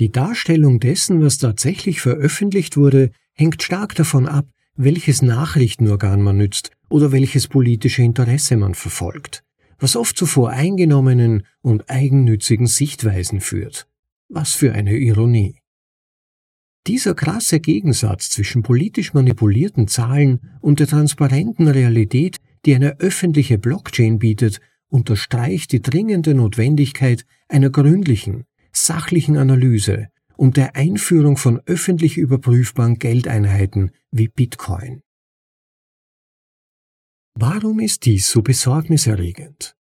Die 0.00 0.12
Darstellung 0.12 0.80
dessen, 0.80 1.22
was 1.22 1.38
tatsächlich 1.38 2.02
veröffentlicht 2.02 2.76
wurde, 2.76 3.10
hängt 3.32 3.62
stark 3.62 3.94
davon 3.94 4.28
ab, 4.28 4.46
welches 4.78 5.20
Nachrichtenorgan 5.20 6.22
man 6.22 6.38
nützt 6.38 6.70
oder 6.88 7.12
welches 7.12 7.48
politische 7.48 8.02
Interesse 8.02 8.56
man 8.56 8.74
verfolgt 8.74 9.44
was 9.78 9.96
oft 9.96 10.16
zu 10.16 10.26
voreingenommenen 10.26 11.44
und 11.62 11.88
eigennützigen 11.88 12.66
Sichtweisen 12.66 13.40
führt. 13.40 13.86
Was 14.28 14.52
für 14.52 14.72
eine 14.72 14.96
Ironie. 14.96 15.60
Dieser 16.86 17.14
krasse 17.14 17.60
Gegensatz 17.60 18.30
zwischen 18.30 18.62
politisch 18.62 19.14
manipulierten 19.14 19.88
Zahlen 19.88 20.40
und 20.60 20.80
der 20.80 20.86
transparenten 20.86 21.68
Realität, 21.68 22.38
die 22.64 22.74
eine 22.74 22.98
öffentliche 22.98 23.58
Blockchain 23.58 24.18
bietet, 24.18 24.60
unterstreicht 24.88 25.72
die 25.72 25.82
dringende 25.82 26.34
Notwendigkeit 26.34 27.24
einer 27.48 27.70
gründlichen, 27.70 28.44
sachlichen 28.72 29.36
Analyse 29.36 30.08
und 30.38 30.56
der 30.56 30.76
Einführung 30.76 31.36
von 31.36 31.60
öffentlich 31.66 32.16
überprüfbaren 32.16 32.98
Geldeinheiten 32.98 33.90
wie 34.12 34.28
Bitcoin. 34.28 35.02
Warum 37.34 37.80
ist 37.80 38.04
dies 38.06 38.30
so 38.30 38.42
besorgniserregend? 38.42 39.76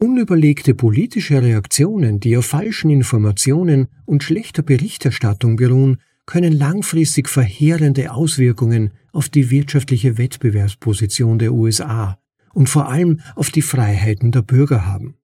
Unüberlegte 0.00 0.74
politische 0.74 1.40
Reaktionen, 1.40 2.18
die 2.18 2.36
auf 2.36 2.46
falschen 2.46 2.90
Informationen 2.90 3.86
und 4.04 4.24
schlechter 4.24 4.62
Berichterstattung 4.62 5.56
beruhen, 5.56 6.02
können 6.26 6.52
langfristig 6.52 7.28
verheerende 7.28 8.12
Auswirkungen 8.12 8.92
auf 9.12 9.28
die 9.28 9.50
wirtschaftliche 9.50 10.18
Wettbewerbsposition 10.18 11.38
der 11.38 11.52
USA 11.52 12.20
und 12.52 12.68
vor 12.68 12.88
allem 12.88 13.20
auf 13.36 13.50
die 13.50 13.62
Freiheiten 13.62 14.32
der 14.32 14.42
Bürger 14.42 14.86
haben. 14.86 15.16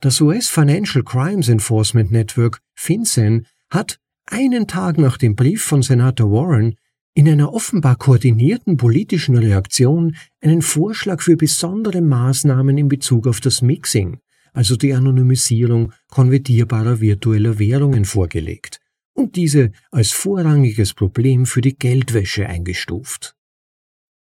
Das 0.00 0.20
US 0.20 0.48
Financial 0.48 1.02
Crimes 1.02 1.48
Enforcement 1.48 2.10
Network 2.10 2.60
FinCEN 2.74 3.46
hat 3.70 3.98
einen 4.26 4.66
Tag 4.66 4.98
nach 4.98 5.16
dem 5.16 5.36
Brief 5.36 5.62
von 5.62 5.82
Senator 5.82 6.30
Warren 6.30 6.76
in 7.14 7.28
einer 7.28 7.54
offenbar 7.54 7.96
koordinierten 7.96 8.76
politischen 8.76 9.38
Reaktion 9.38 10.16
einen 10.42 10.60
Vorschlag 10.60 11.22
für 11.22 11.36
besondere 11.36 12.02
Maßnahmen 12.02 12.76
in 12.76 12.88
Bezug 12.88 13.26
auf 13.26 13.40
das 13.40 13.62
Mixing, 13.62 14.18
also 14.52 14.76
die 14.76 14.92
Anonymisierung 14.92 15.92
konvertierbarer 16.10 17.00
virtueller 17.00 17.58
Währungen 17.58 18.04
vorgelegt 18.04 18.80
und 19.14 19.36
diese 19.36 19.72
als 19.90 20.12
vorrangiges 20.12 20.92
Problem 20.92 21.46
für 21.46 21.62
die 21.62 21.76
Geldwäsche 21.76 22.46
eingestuft. 22.46 23.35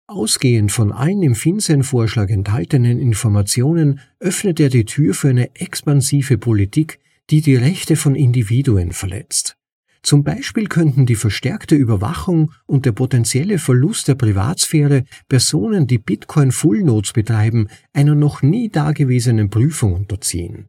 Ausgehend 0.06 0.70
von 0.70 0.92
allen 0.92 1.22
im 1.22 1.34
FinCEN-Vorschlag 1.34 2.28
enthaltenen 2.28 2.98
Informationen 2.98 4.00
öffnet 4.20 4.60
er 4.60 4.68
die 4.68 4.84
Tür 4.84 5.14
für 5.14 5.30
eine 5.30 5.54
expansive 5.56 6.36
Politik, 6.36 7.00
die 7.30 7.40
die 7.40 7.56
Rechte 7.56 7.96
von 7.96 8.14
Individuen 8.14 8.92
verletzt. 8.92 9.56
Zum 10.02 10.22
Beispiel 10.22 10.66
könnten 10.66 11.06
die 11.06 11.14
verstärkte 11.14 11.74
Überwachung 11.74 12.52
und 12.66 12.84
der 12.84 12.92
potenzielle 12.92 13.58
Verlust 13.58 14.06
der 14.06 14.14
Privatsphäre 14.14 15.04
Personen, 15.30 15.86
die 15.86 15.96
Bitcoin 15.96 16.52
Full 16.52 16.82
Nodes 16.82 17.14
betreiben, 17.14 17.68
einer 17.94 18.14
noch 18.14 18.42
nie 18.42 18.68
dagewesenen 18.68 19.48
Prüfung 19.48 19.94
unterziehen. 19.94 20.68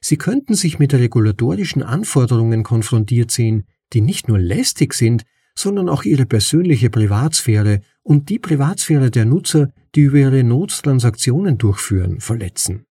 Sie 0.00 0.16
könnten 0.16 0.54
sich 0.54 0.78
mit 0.78 0.94
regulatorischen 0.94 1.82
Anforderungen 1.82 2.62
konfrontiert 2.62 3.30
sehen, 3.30 3.64
die 3.92 4.00
nicht 4.00 4.28
nur 4.28 4.38
lästig 4.38 4.94
sind, 4.94 5.24
sondern 5.54 5.88
auch 5.88 6.04
ihre 6.04 6.26
persönliche 6.26 6.90
Privatsphäre 6.90 7.80
und 8.02 8.28
die 8.28 8.38
Privatsphäre 8.38 9.10
der 9.10 9.24
Nutzer, 9.24 9.72
die 9.94 10.02
über 10.02 10.18
ihre 10.18 10.44
Nodes 10.44 10.82
Transaktionen 10.82 11.58
durchführen, 11.58 12.20
verletzen. 12.20 12.84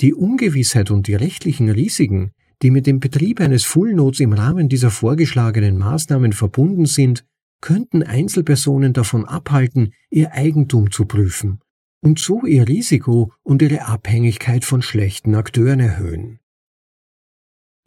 Die 0.00 0.14
Ungewissheit 0.14 0.90
und 0.90 1.06
die 1.06 1.14
rechtlichen 1.14 1.70
Risiken, 1.70 2.32
die 2.62 2.70
mit 2.70 2.86
dem 2.86 3.00
Betrieb 3.00 3.40
eines 3.40 3.64
Fullnodes 3.64 4.20
im 4.20 4.32
Rahmen 4.32 4.68
dieser 4.68 4.90
vorgeschlagenen 4.90 5.78
Maßnahmen 5.78 6.32
verbunden 6.32 6.86
sind, 6.86 7.24
könnten 7.60 8.02
Einzelpersonen 8.02 8.92
davon 8.92 9.24
abhalten, 9.24 9.92
ihr 10.10 10.32
Eigentum 10.32 10.90
zu 10.90 11.06
prüfen 11.06 11.60
und 12.00 12.18
so 12.18 12.44
ihr 12.44 12.68
Risiko 12.68 13.32
und 13.42 13.62
ihre 13.62 13.86
Abhängigkeit 13.86 14.64
von 14.64 14.82
schlechten 14.82 15.34
Akteuren 15.34 15.80
erhöhen. 15.80 16.38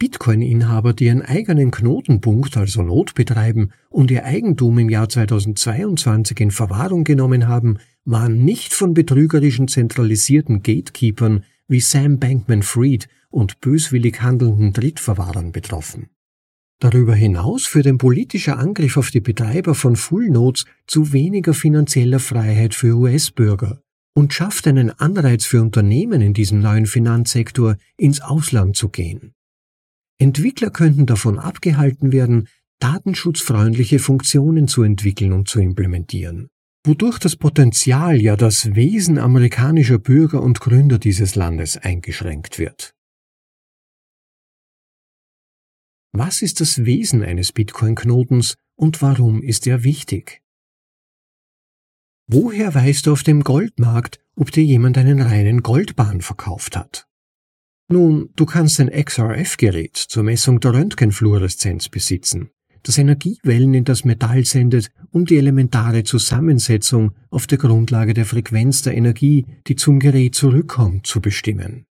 Bitcoin-Inhaber, 0.02 0.94
die 0.94 1.04
ihren 1.04 1.22
eigenen 1.22 1.70
Knotenpunkt, 1.70 2.56
also 2.56 2.82
Not 2.82 3.14
betreiben 3.14 3.70
und 3.88 4.10
ihr 4.10 4.24
Eigentum 4.24 4.76
im 4.80 4.90
Jahr 4.90 5.08
2022 5.08 6.40
in 6.40 6.50
Verwahrung 6.50 7.04
genommen 7.04 7.46
haben, 7.46 7.78
waren 8.04 8.44
nicht 8.44 8.74
von 8.74 8.94
betrügerischen 8.94 9.68
zentralisierten 9.68 10.64
Gatekeepern 10.64 11.44
wie 11.68 11.78
Sam 11.78 12.18
Bankman-Fried 12.18 13.06
und 13.30 13.60
böswillig 13.60 14.20
handelnden 14.20 14.72
Drittverwahrern 14.72 15.52
betroffen. 15.52 16.08
Darüber 16.80 17.14
hinaus 17.14 17.66
führt 17.66 17.86
ein 17.86 17.98
politischer 17.98 18.58
Angriff 18.58 18.96
auf 18.96 19.12
die 19.12 19.20
Betreiber 19.20 19.76
von 19.76 19.94
Full 19.94 20.30
Nodes 20.30 20.64
zu 20.88 21.12
weniger 21.12 21.54
finanzieller 21.54 22.18
Freiheit 22.18 22.74
für 22.74 22.96
US-Bürger 22.96 23.80
und 24.14 24.34
schafft 24.34 24.66
einen 24.66 24.90
Anreiz 24.90 25.46
für 25.46 25.62
Unternehmen 25.62 26.22
in 26.22 26.34
diesem 26.34 26.60
neuen 26.60 26.86
Finanzsektor, 26.86 27.76
ins 27.96 28.20
Ausland 28.20 28.74
zu 28.74 28.88
gehen. 28.88 29.32
Entwickler 30.22 30.70
könnten 30.70 31.06
davon 31.06 31.38
abgehalten 31.38 32.12
werden, 32.12 32.48
datenschutzfreundliche 32.78 33.98
Funktionen 33.98 34.68
zu 34.68 34.82
entwickeln 34.82 35.32
und 35.32 35.48
zu 35.48 35.60
implementieren 35.60 36.48
wodurch 36.84 37.18
das 37.18 37.36
Potenzial, 37.36 38.20
ja 38.20 38.36
das 38.36 38.74
Wesen 38.74 39.18
amerikanischer 39.18 39.98
Bürger 39.98 40.42
und 40.42 40.60
Gründer 40.60 40.98
dieses 40.98 41.34
Landes 41.34 41.76
eingeschränkt 41.76 42.58
wird. 42.58 42.94
Was 46.12 46.42
ist 46.42 46.60
das 46.60 46.84
Wesen 46.84 47.22
eines 47.22 47.52
Bitcoin-Knotens 47.52 48.56
und 48.76 49.00
warum 49.00 49.42
ist 49.42 49.66
er 49.66 49.84
wichtig? 49.84 50.42
Woher 52.26 52.74
weißt 52.74 53.06
du 53.06 53.12
auf 53.12 53.22
dem 53.22 53.44
Goldmarkt, 53.44 54.18
ob 54.36 54.50
dir 54.50 54.64
jemand 54.64 54.98
einen 54.98 55.20
reinen 55.20 55.62
Goldbahn 55.62 56.20
verkauft 56.20 56.76
hat? 56.76 57.06
Nun, 57.88 58.30
du 58.36 58.46
kannst 58.46 58.80
ein 58.80 58.90
XRF-Gerät 58.90 59.96
zur 59.96 60.22
Messung 60.22 60.60
der 60.60 60.74
Röntgenfluoreszenz 60.74 61.88
besitzen, 61.88 62.50
das 62.82 62.98
Energiewellen 62.98 63.74
in 63.74 63.84
das 63.84 64.04
Metall 64.04 64.44
sendet, 64.44 64.90
um 65.10 65.24
die 65.24 65.36
elementare 65.36 66.04
Zusammensetzung 66.04 67.12
auf 67.30 67.46
der 67.46 67.58
Grundlage 67.58 68.14
der 68.14 68.24
Frequenz 68.24 68.82
der 68.82 68.96
Energie, 68.96 69.46
die 69.66 69.76
zum 69.76 69.98
Gerät 69.98 70.34
zurückkommt, 70.34 71.06
zu 71.06 71.20
bestimmen. 71.20 71.86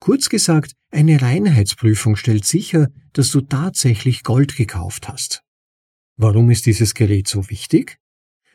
Kurz 0.00 0.28
gesagt, 0.28 0.72
eine 0.90 1.22
Reinheitsprüfung 1.22 2.16
stellt 2.16 2.44
sicher, 2.44 2.88
dass 3.12 3.30
du 3.30 3.40
tatsächlich 3.40 4.24
Gold 4.24 4.56
gekauft 4.56 5.08
hast. 5.08 5.42
Warum 6.16 6.50
ist 6.50 6.66
dieses 6.66 6.94
Gerät 6.94 7.28
so 7.28 7.48
wichtig? 7.50 7.98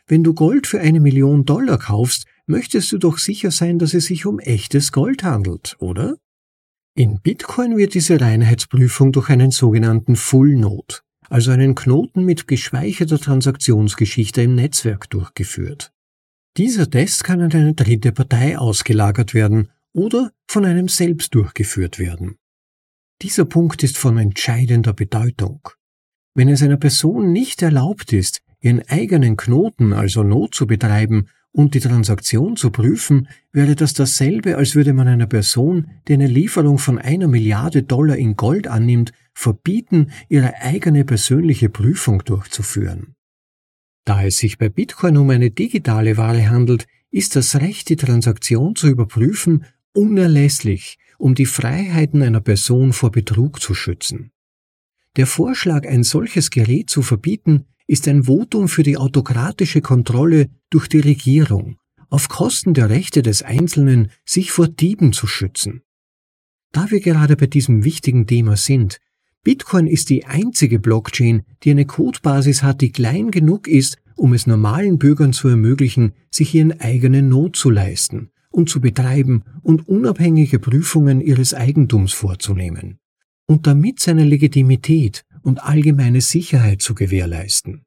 Wenn 0.06 0.24
du 0.24 0.34
Gold 0.34 0.68
für 0.68 0.80
eine 0.80 1.00
Million 1.00 1.46
Dollar 1.46 1.80
kaufst, 1.80 2.26
möchtest 2.46 2.92
du 2.92 2.98
doch 2.98 3.18
sicher 3.18 3.52
sein, 3.52 3.80
dass 3.80 3.94
es 3.94 4.06
sich 4.06 4.26
um 4.26 4.40
echtes 4.40 4.92
Gold 4.92 5.24
handelt, 5.24 5.76
oder? 5.80 6.18
In 6.98 7.20
Bitcoin 7.22 7.78
wird 7.78 7.94
diese 7.94 8.20
Reinheitsprüfung 8.20 9.12
durch 9.12 9.30
einen 9.30 9.52
sogenannten 9.52 10.16
Full 10.16 10.56
Node, 10.56 10.96
also 11.30 11.52
einen 11.52 11.76
Knoten 11.76 12.26
mit 12.26 12.48
gespeicherter 12.48 13.20
Transaktionsgeschichte 13.20 14.42
im 14.42 14.56
Netzwerk 14.56 15.08
durchgeführt. 15.12 15.94
Dieser 16.58 16.90
Test 16.90 17.24
kann 17.24 17.42
an 17.42 17.52
eine 17.52 17.76
dritte 17.76 18.12
Partei 18.12 18.58
ausgelagert 18.58 19.36
werden 19.36 19.70
oder 19.94 20.32
von 20.48 20.66
einem 20.66 20.88
selbst 20.88 21.36
durchgeführt 21.36 22.00
werden. 22.00 22.38
Dieser 23.22 23.46
Punkt 23.46 23.84
ist 23.84 24.00
von 24.00 24.18
entscheidender 24.18 24.94
Bedeutung. 24.94 25.70
Wenn 26.34 26.50
es 26.50 26.64
einer 26.64 26.78
Person 26.78 27.32
nicht 27.32 27.62
erlaubt 27.62 28.12
ist, 28.12 28.42
ihren 28.60 28.82
eigenen 28.90 29.38
Knoten, 29.38 29.94
also 29.94 30.24
Not 30.24 30.56
zu 30.56 30.66
betreiben 30.66 31.30
und 31.58 31.74
die 31.74 31.80
Transaktion 31.80 32.56
zu 32.56 32.70
prüfen, 32.70 33.28
wäre 33.52 33.76
das 33.76 33.96
dasselbe, 33.96 34.58
als 34.58 34.76
würde 34.76 34.94
man 34.94 35.08
einer 35.08 35.26
Person, 35.26 35.88
die 36.08 36.14
eine 36.14 36.28
Lieferung 36.28 36.78
von 36.78 37.00
einer 37.00 37.28
Milliarde 37.28 37.82
Dollar 37.82 38.16
in 38.16 38.36
Gold 38.36 38.68
annimmt, 38.68 39.12
verbieten, 39.34 40.12
ihre 40.30 40.62
eigene 40.62 41.04
persönliche 41.04 41.70
Prüfung 41.70 42.24
durchzuführen. 42.24 43.16
Da 44.06 44.24
es 44.24 44.38
sich 44.38 44.60
bei 44.60 44.70
Bitcoin 44.70 45.18
um 45.18 45.32
eine 45.32 45.50
digitale 45.50 46.16
Ware 46.16 46.48
handelt, 46.48 46.86
ist 47.10 47.36
das 47.36 47.56
Recht, 47.56 47.90
die 47.90 47.96
Transaktion 47.96 48.76
zu 48.76 48.88
überprüfen, 48.88 49.66
unerlässlich, 49.94 51.00
um 51.18 51.34
die 51.34 51.48
Freiheiten 51.48 52.22
einer 52.22 52.42
Person 52.42 52.94
vor 52.94 53.10
Betrug 53.10 53.62
zu 53.62 53.74
schützen. 53.74 54.30
Der 55.16 55.26
Vorschlag, 55.26 55.88
ein 55.88 56.04
solches 56.04 56.52
Gerät 56.52 56.92
zu 56.92 57.02
verbieten, 57.02 57.66
ist 57.88 58.08
ein 58.08 58.24
Votum 58.24 58.68
für 58.68 58.84
die 58.84 58.98
autokratische 58.98 59.82
Kontrolle 59.82 60.50
durch 60.70 60.88
die 60.88 61.00
Regierung, 61.00 61.78
auf 62.10 62.30
Kosten 62.30 62.74
der 62.74 62.90
Rechte 62.90 63.22
des 63.22 63.42
Einzelnen, 63.42 64.12
sich 64.26 64.52
vor 64.52 64.68
Dieben 64.68 65.14
zu 65.14 65.26
schützen. 65.26 65.82
Da 66.74 66.92
wir 66.92 67.00
gerade 67.00 67.38
bei 67.38 67.48
diesem 67.48 67.86
wichtigen 67.86 68.28
Thema 68.28 68.58
sind, 68.58 69.00
Bitcoin 69.44 69.88
ist 69.88 70.10
die 70.10 70.26
einzige 70.26 70.80
Blockchain, 70.80 71.44
die 71.64 71.72
eine 71.72 71.86
Codebasis 71.86 72.64
hat, 72.64 72.82
die 72.82 72.92
klein 72.92 73.32
genug 73.32 73.70
ist, 73.70 73.98
um 74.16 74.34
es 74.34 74.46
normalen 74.46 74.98
Bürgern 74.98 75.32
zu 75.32 75.48
ermöglichen, 75.48 76.12
sich 76.30 76.54
ihren 76.54 76.80
eigenen 76.82 77.30
Not 77.30 77.56
zu 77.56 77.70
leisten 77.70 78.32
und 78.50 78.70
zu 78.70 78.82
betreiben 78.82 79.44
und 79.62 79.88
unabhängige 79.88 80.60
Prüfungen 80.60 81.22
ihres 81.22 81.54
Eigentums 81.54 82.12
vorzunehmen 82.12 83.00
und 83.48 83.66
damit 83.66 84.00
seine 84.00 84.26
Legitimität 84.26 85.24
und 85.42 85.64
allgemeine 85.64 86.22
Sicherheit 86.22 86.82
zu 86.82 86.96
gewährleisten. 86.96 87.84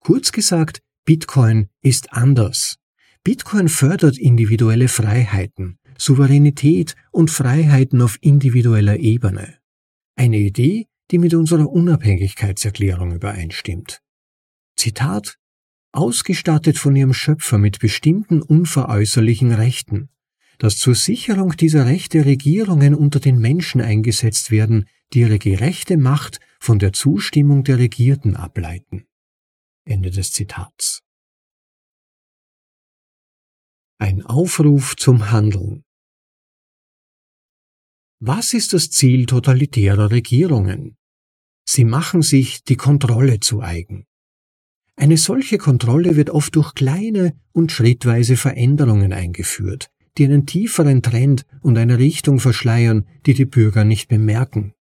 Kurz 0.00 0.32
gesagt, 0.32 0.80
Bitcoin 1.04 1.68
ist 1.82 2.12
anders. 2.12 2.76
Bitcoin 3.22 3.68
fördert 3.68 4.18
individuelle 4.18 4.88
Freiheiten, 4.88 5.78
Souveränität 5.98 6.94
und 7.10 7.30
Freiheiten 7.30 8.02
auf 8.02 8.18
individueller 8.20 8.98
Ebene. 8.98 9.58
Eine 10.16 10.38
Idee, 10.38 10.86
die 11.10 11.18
mit 11.18 11.34
unserer 11.34 11.68
Unabhängigkeitserklärung 11.68 13.12
übereinstimmt. 13.12 14.00
Zitat 14.76 15.38
Ausgestattet 15.92 16.76
von 16.76 16.96
ihrem 16.96 17.14
Schöpfer 17.14 17.56
mit 17.56 17.78
bestimmten 17.78 18.42
unveräußerlichen 18.42 19.52
Rechten, 19.52 20.08
dass 20.58 20.78
zur 20.78 20.94
Sicherung 20.94 21.56
dieser 21.56 21.86
Rechte 21.86 22.24
Regierungen 22.24 22.94
unter 22.94 23.20
den 23.20 23.38
Menschen 23.38 23.80
eingesetzt 23.80 24.50
werden, 24.50 24.86
die 25.12 25.20
ihre 25.20 25.38
gerechte 25.38 25.96
Macht 25.96 26.40
von 26.58 26.78
der 26.78 26.92
Zustimmung 26.92 27.64
der 27.64 27.78
Regierten 27.78 28.36
ableiten. 28.36 29.06
Ende 29.84 30.10
des 30.10 30.32
Zitats. 30.32 31.02
Ein 33.98 34.22
Aufruf 34.22 34.96
zum 34.96 35.30
Handeln. 35.30 35.84
Was 38.20 38.54
ist 38.54 38.72
das 38.72 38.90
Ziel 38.90 39.26
totalitärer 39.26 40.10
Regierungen? 40.10 40.96
Sie 41.68 41.84
machen 41.84 42.22
sich 42.22 42.64
die 42.64 42.76
Kontrolle 42.76 43.40
zu 43.40 43.60
eigen. 43.60 44.06
Eine 44.96 45.16
solche 45.16 45.58
Kontrolle 45.58 46.16
wird 46.16 46.30
oft 46.30 46.54
durch 46.56 46.74
kleine 46.74 47.38
und 47.52 47.72
schrittweise 47.72 48.36
Veränderungen 48.36 49.12
eingeführt, 49.12 49.90
die 50.16 50.24
einen 50.24 50.46
tieferen 50.46 51.02
Trend 51.02 51.44
und 51.60 51.76
eine 51.78 51.98
Richtung 51.98 52.38
verschleiern, 52.38 53.06
die 53.26 53.34
die 53.34 53.46
Bürger 53.46 53.84
nicht 53.84 54.08
bemerken. 54.08 54.74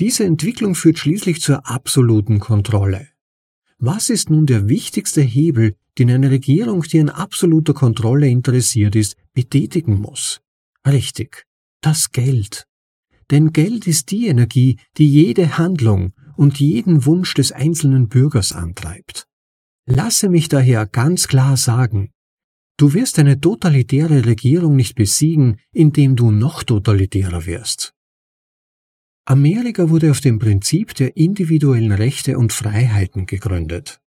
Diese 0.00 0.24
Entwicklung 0.24 0.74
führt 0.74 0.98
schließlich 0.98 1.42
zur 1.42 1.68
absoluten 1.68 2.40
Kontrolle. 2.40 3.08
Was 3.78 4.08
ist 4.08 4.30
nun 4.30 4.46
der 4.46 4.66
wichtigste 4.66 5.20
Hebel, 5.20 5.74
den 5.98 6.10
eine 6.10 6.30
Regierung, 6.30 6.82
die 6.82 7.00
an 7.00 7.10
absoluter 7.10 7.74
Kontrolle 7.74 8.26
interessiert 8.26 8.96
ist, 8.96 9.16
betätigen 9.34 10.00
muss? 10.00 10.40
Richtig, 10.86 11.44
das 11.82 12.12
Geld. 12.12 12.66
Denn 13.30 13.52
Geld 13.52 13.86
ist 13.86 14.10
die 14.10 14.28
Energie, 14.28 14.78
die 14.96 15.06
jede 15.06 15.58
Handlung 15.58 16.14
und 16.34 16.58
jeden 16.58 17.04
Wunsch 17.04 17.34
des 17.34 17.52
einzelnen 17.52 18.08
Bürgers 18.08 18.52
antreibt. 18.52 19.26
Lasse 19.84 20.30
mich 20.30 20.48
daher 20.48 20.86
ganz 20.86 21.28
klar 21.28 21.58
sagen, 21.58 22.10
Du 22.78 22.94
wirst 22.94 23.18
eine 23.18 23.38
totalitäre 23.38 24.24
Regierung 24.24 24.74
nicht 24.74 24.94
besiegen, 24.94 25.58
indem 25.70 26.16
du 26.16 26.30
noch 26.30 26.62
totalitärer 26.62 27.44
wirst. 27.44 27.92
Amerika 29.30 29.90
wurde 29.90 30.10
auf 30.10 30.20
dem 30.20 30.40
Prinzip 30.40 30.92
der 30.96 31.16
individuellen 31.16 31.92
Rechte 31.92 32.36
und 32.36 32.52
Freiheiten 32.52 33.26
gegründet. 33.26 34.00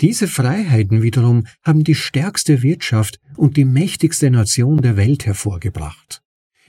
Diese 0.00 0.26
Freiheiten 0.26 1.02
wiederum 1.02 1.46
haben 1.62 1.84
die 1.84 1.94
stärkste 1.94 2.62
Wirtschaft 2.62 3.20
und 3.36 3.58
die 3.58 3.66
mächtigste 3.66 4.30
Nation 4.30 4.80
der 4.80 4.96
Welt 4.96 5.26
hervorgebracht. 5.26 6.22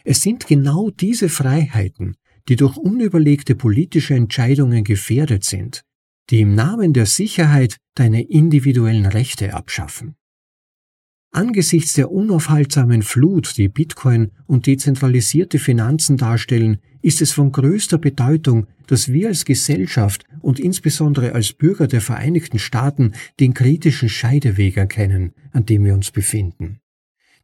Es 0.04 0.22
sind 0.22 0.46
genau 0.46 0.90
diese 0.90 1.30
Freiheiten, 1.30 2.18
die 2.50 2.58
durch 2.58 2.76
unüberlegte 2.76 3.56
politische 3.56 4.14
Entscheidungen 4.14 4.84
gefährdet 4.84 5.46
sind, 5.46 5.84
die 6.30 6.42
im 6.42 6.54
Namen 6.54 6.92
der 6.92 7.06
Sicherheit 7.06 7.78
deine 7.94 8.24
individuellen 8.24 9.06
Rechte 9.06 9.54
abschaffen. 9.54 10.18
Angesichts 11.36 11.92
der 11.92 12.14
unaufhaltsamen 12.14 13.02
Flut, 13.02 13.58
die 13.58 13.68
Bitcoin 13.68 14.32
und 14.48 14.68
dezentralisierte 14.68 15.60
Finanzen 15.60 16.16
darstellen, 16.16 16.78
ist 17.02 17.22
es 17.22 17.34
von 17.34 17.52
größter 17.52 17.98
Bedeutung, 17.98 18.68
dass 18.88 19.12
wir 19.12 19.28
als 19.28 19.44
Gesellschaft 19.44 20.26
und 20.40 20.62
insbesondere 20.62 21.34
als 21.34 21.52
Bürger 21.52 21.88
der 21.88 22.00
Vereinigten 22.00 22.58
Staaten 22.58 23.12
den 23.42 23.54
kritischen 23.54 24.08
Scheideweg 24.08 24.78
erkennen, 24.78 25.34
an 25.52 25.66
dem 25.66 25.84
wir 25.84 25.94
uns 25.94 26.10
befinden. 26.10 26.80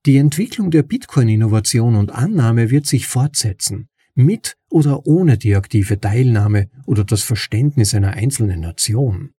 Die 0.05 0.15
Entwicklung 0.15 0.71
der 0.71 0.83
Bitcoin-Innovation 0.83 1.95
und 1.95 2.13
Annahme 2.13 2.71
wird 2.71 2.85
sich 2.85 3.07
fortsetzen, 3.07 3.89
mit 4.15 4.55
oder 4.69 5.05
ohne 5.05 5.37
die 5.37 5.53
aktive 5.57 5.99
Teilnahme 5.99 6.69
oder 6.85 7.03
das 7.03 7.23
Verständnis 7.23 7.93
einer 7.93 8.13
einzelnen 8.13 8.61
Nation. 8.61 9.31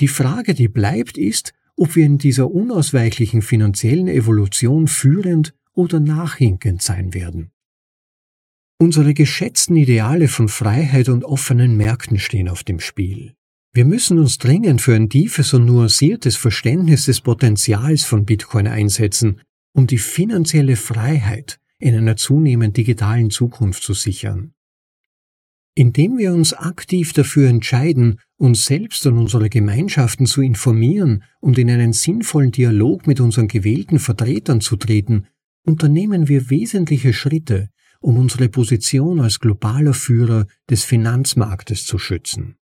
Die 0.00 0.08
Frage, 0.08 0.54
die 0.54 0.66
bleibt, 0.66 1.16
ist, 1.16 1.52
ob 1.78 1.96
wir 1.96 2.04
in 2.04 2.18
dieser 2.18 2.50
unausweichlichen 2.50 3.40
finanziellen 3.40 4.08
Evolution 4.08 4.88
führend 4.88 5.54
oder 5.74 6.00
nachhinkend 6.00 6.82
sein 6.82 7.14
werden. 7.14 7.50
Unsere 8.80 9.14
geschätzten 9.14 9.76
Ideale 9.76 10.28
von 10.28 10.48
Freiheit 10.48 11.08
und 11.08 11.24
offenen 11.24 11.76
Märkten 11.76 12.18
stehen 12.18 12.48
auf 12.48 12.64
dem 12.64 12.80
Spiel. 12.80 13.34
Wir 13.72 13.84
müssen 13.84 14.18
uns 14.18 14.38
dringend 14.38 14.80
für 14.80 14.94
ein 14.94 15.08
tiefes 15.08 15.54
und 15.54 15.66
nuanciertes 15.66 16.36
Verständnis 16.36 17.06
des 17.06 17.20
Potenzials 17.20 18.04
von 18.04 18.24
Bitcoin 18.24 18.66
einsetzen, 18.66 19.40
um 19.72 19.86
die 19.86 19.98
finanzielle 19.98 20.76
Freiheit 20.76 21.58
in 21.78 21.94
einer 21.94 22.16
zunehmend 22.16 22.76
digitalen 22.76 23.30
Zukunft 23.30 23.82
zu 23.82 23.94
sichern. 23.94 24.52
Indem 25.78 26.18
wir 26.18 26.34
uns 26.34 26.54
aktiv 26.54 27.12
dafür 27.12 27.48
entscheiden, 27.48 28.18
uns 28.36 28.64
selbst 28.64 29.06
und 29.06 29.16
unsere 29.16 29.48
Gemeinschaften 29.48 30.26
zu 30.26 30.42
informieren 30.42 31.22
und 31.38 31.56
in 31.56 31.70
einen 31.70 31.92
sinnvollen 31.92 32.50
Dialog 32.50 33.06
mit 33.06 33.20
unseren 33.20 33.46
gewählten 33.46 34.00
Vertretern 34.00 34.60
zu 34.60 34.74
treten, 34.74 35.28
unternehmen 35.64 36.26
wir 36.26 36.50
wesentliche 36.50 37.12
Schritte, 37.12 37.68
um 38.00 38.16
unsere 38.16 38.48
Position 38.48 39.20
als 39.20 39.38
globaler 39.38 39.94
Führer 39.94 40.48
des 40.68 40.82
Finanzmarktes 40.82 41.86
zu 41.86 41.96
schützen. 42.00 42.56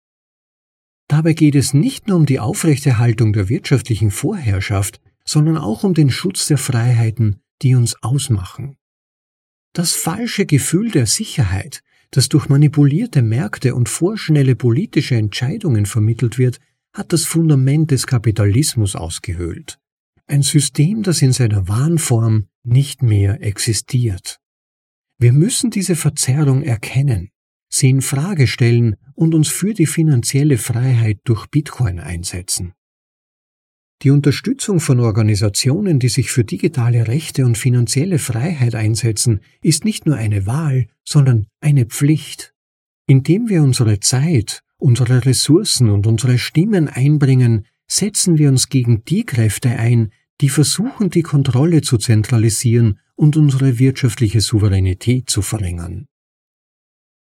Dabei 1.08 1.34
geht 1.34 1.54
es 1.54 1.76
nicht 1.76 2.08
nur 2.08 2.18
um 2.18 2.26
die 2.26 2.40
Aufrechterhaltung 2.40 3.32
der 3.32 3.48
wirtschaftlichen 3.48 4.10
Vorherrschaft, 4.10 5.00
sondern 5.24 5.58
auch 5.58 5.84
um 5.84 5.94
den 5.94 6.10
Schutz 6.10 6.48
der 6.48 6.58
Freiheiten, 6.58 7.44
die 7.62 7.76
uns 7.76 7.96
ausmachen. 8.02 8.76
Das 9.74 9.94
falsche 9.94 10.48
Gefühl 10.48 10.90
der 10.90 11.06
Sicherheit, 11.06 11.84
das 12.16 12.30
durch 12.30 12.48
manipulierte 12.48 13.24
Märkte 13.24 13.74
und 13.74 13.90
vorschnelle 13.90 14.56
politische 14.56 15.16
Entscheidungen 15.16 15.88
vermittelt 15.88 16.38
wird, 16.38 16.60
hat 16.94 17.12
das 17.12 17.26
Fundament 17.26 17.90
des 17.90 18.06
Kapitalismus 18.06 18.96
ausgehöhlt. 18.96 19.80
Ein 20.28 20.44
System, 20.44 21.02
das 21.02 21.24
in 21.24 21.34
seiner 21.34 21.68
wahren 21.68 21.98
Form 21.98 22.48
nicht 22.64 23.02
mehr 23.02 23.42
existiert. 23.42 24.40
Wir 25.18 25.34
müssen 25.34 25.72
diese 25.72 25.96
Verzerrung 25.96 26.62
erkennen, 26.62 27.30
sie 27.68 27.90
in 27.90 28.02
Frage 28.02 28.46
stellen 28.46 28.96
und 29.16 29.34
uns 29.34 29.48
für 29.48 29.74
die 29.74 29.88
finanzielle 29.88 30.60
Freiheit 30.60 31.20
durch 31.24 31.48
Bitcoin 31.48 32.00
einsetzen. 32.00 32.74
Die 34.04 34.10
Unterstützung 34.10 34.82
von 34.82 35.00
Organisationen, 35.00 35.98
die 35.98 36.10
sich 36.10 36.30
für 36.30 36.44
digitale 36.44 37.08
Rechte 37.08 37.46
und 37.46 37.58
finanzielle 37.58 38.20
Freiheit 38.20 38.76
einsetzen, 38.76 39.40
ist 39.62 39.86
nicht 39.86 40.06
nur 40.06 40.18
eine 40.18 40.46
Wahl, 40.46 40.88
sondern 41.06 41.48
eine 41.62 41.86
Pflicht. 41.86 42.54
Indem 43.08 43.48
wir 43.48 43.64
unsere 43.64 44.02
Zeit, 44.02 44.62
unsere 44.78 45.26
Ressourcen 45.26 45.90
und 45.90 46.06
unsere 46.06 46.38
Stimmen 46.38 46.90
einbringen, 46.90 47.66
setzen 47.88 48.38
wir 48.38 48.50
uns 48.50 48.68
gegen 48.68 49.06
die 49.06 49.24
Kräfte 49.24 49.70
ein, 49.70 50.12
die 50.42 50.50
versuchen, 50.50 51.10
die 51.10 51.22
Kontrolle 51.22 51.82
zu 51.82 51.98
zentralisieren 51.98 53.00
und 53.16 53.38
unsere 53.38 53.80
wirtschaftliche 53.80 54.42
Souveränität 54.42 55.30
zu 55.30 55.42
verringern. 55.42 56.08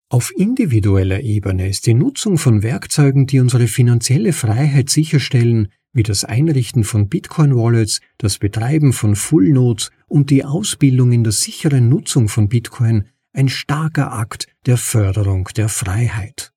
Auf 0.09 0.31
individueller 0.35 1.21
Ebene 1.21 1.67
ist 1.69 1.85
die 1.85 1.93
Nutzung 1.93 2.39
von 2.39 2.63
Werkzeugen, 2.63 3.27
die 3.27 3.39
unsere 3.39 3.67
finanzielle 3.67 4.33
Freiheit 4.33 4.89
sicherstellen, 4.89 5.67
wie 5.95 6.03
das 6.03 6.25
Einrichten 6.25 6.83
von 6.83 7.07
Bitcoin-Wallets, 7.07 8.01
das 8.17 8.37
Betreiben 8.37 8.91
von 8.91 9.15
Full 9.15 9.49
Nodes 9.49 9.91
und 10.07 10.29
die 10.29 10.43
Ausbildung 10.43 11.13
in 11.13 11.23
der 11.23 11.31
sicheren 11.31 11.87
Nutzung 11.89 12.27
von 12.27 12.49
Bitcoin 12.49 13.05
ein 13.33 13.47
starker 13.47 14.11
Akt 14.11 14.47
der 14.65 14.77
Förderung 14.77 15.49
der 15.55 15.69
Freiheit. 15.69 16.53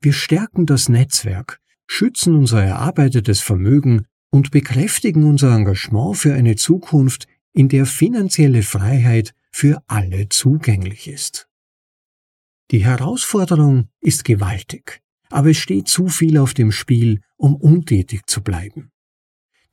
Wir 0.00 0.12
stärken 0.12 0.66
das 0.66 0.88
Netzwerk, 0.88 1.60
schützen 1.86 2.34
unser 2.34 2.62
erarbeitetes 2.62 3.40
Vermögen 3.40 4.06
und 4.30 4.50
bekräftigen 4.50 5.24
unser 5.24 5.54
Engagement 5.54 6.16
für 6.16 6.34
eine 6.34 6.56
Zukunft, 6.56 7.28
in 7.52 7.68
der 7.68 7.86
finanzielle 7.86 8.62
Freiheit 8.62 9.32
für 9.52 9.82
alle 9.86 10.28
zugänglich 10.28 11.06
ist. 11.08 11.48
Die 12.72 12.84
Herausforderung 12.84 13.88
ist 14.00 14.24
gewaltig 14.24 15.05
aber 15.30 15.50
es 15.50 15.58
steht 15.58 15.88
zu 15.88 16.08
viel 16.08 16.38
auf 16.38 16.54
dem 16.54 16.72
Spiel, 16.72 17.20
um 17.36 17.54
untätig 17.54 18.26
zu 18.26 18.42
bleiben. 18.42 18.90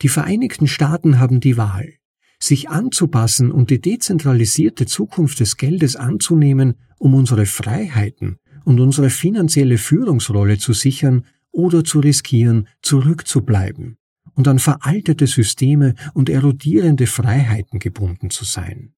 Die 0.01 0.09
Vereinigten 0.09 0.67
Staaten 0.67 1.19
haben 1.19 1.39
die 1.39 1.57
Wahl, 1.57 1.93
sich 2.39 2.69
anzupassen 2.69 3.51
und 3.51 3.69
die 3.69 3.79
dezentralisierte 3.79 4.85
Zukunft 4.85 5.39
des 5.39 5.57
Geldes 5.57 5.95
anzunehmen, 5.95 6.75
um 6.97 7.13
unsere 7.13 7.45
Freiheiten 7.45 8.37
und 8.65 8.79
unsere 8.79 9.09
finanzielle 9.09 9.77
Führungsrolle 9.77 10.57
zu 10.57 10.73
sichern 10.73 11.25
oder 11.51 11.83
zu 11.83 11.99
riskieren, 11.99 12.67
zurückzubleiben 12.81 13.97
und 14.35 14.47
an 14.47 14.59
veraltete 14.59 15.27
Systeme 15.27 15.95
und 16.13 16.29
erodierende 16.29 17.07
Freiheiten 17.07 17.79
gebunden 17.79 18.29
zu 18.29 18.45
sein. 18.45 18.93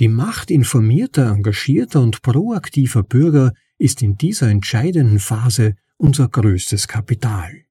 Die 0.00 0.08
Macht 0.08 0.50
informierter, 0.50 1.30
engagierter 1.30 2.00
und 2.00 2.22
proaktiver 2.22 3.02
Bürger 3.02 3.52
ist 3.78 4.02
in 4.02 4.16
dieser 4.16 4.48
entscheidenden 4.48 5.18
Phase 5.18 5.76
unser 5.96 6.28
größtes 6.28 6.88
Kapital. 6.88 7.64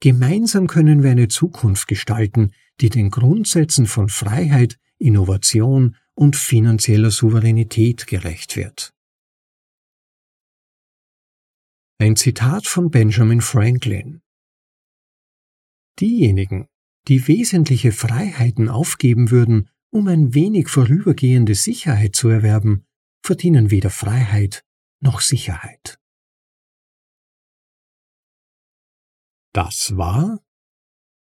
Gemeinsam 0.00 0.66
können 0.66 1.02
wir 1.02 1.10
eine 1.10 1.28
Zukunft 1.28 1.88
gestalten, 1.88 2.52
die 2.80 2.90
den 2.90 3.10
Grundsätzen 3.10 3.86
von 3.86 4.08
Freiheit, 4.08 4.78
Innovation 4.98 5.96
und 6.14 6.36
finanzieller 6.36 7.10
Souveränität 7.10 8.06
gerecht 8.06 8.56
wird. 8.56 8.92
Ein 11.98 12.16
Zitat 12.16 12.66
von 12.66 12.90
Benjamin 12.90 13.40
Franklin 13.40 14.20
Diejenigen, 16.00 16.66
die 17.06 17.28
wesentliche 17.28 17.92
Freiheiten 17.92 18.68
aufgeben 18.68 19.30
würden, 19.30 19.70
um 19.90 20.08
ein 20.08 20.34
wenig 20.34 20.68
vorübergehende 20.68 21.54
Sicherheit 21.54 22.16
zu 22.16 22.28
erwerben, 22.28 22.84
verdienen 23.22 23.70
weder 23.70 23.90
Freiheit 23.90 24.64
noch 25.04 25.20
Sicherheit. 25.20 25.98
Das 29.52 29.96
war 29.96 30.40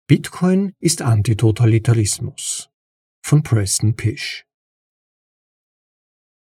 Bitcoin 0.08 0.72
ist 0.80 1.02
Antitotalitarismus 1.02 2.70
von 3.24 3.42
Preston 3.42 3.94
Pish. 3.94 4.44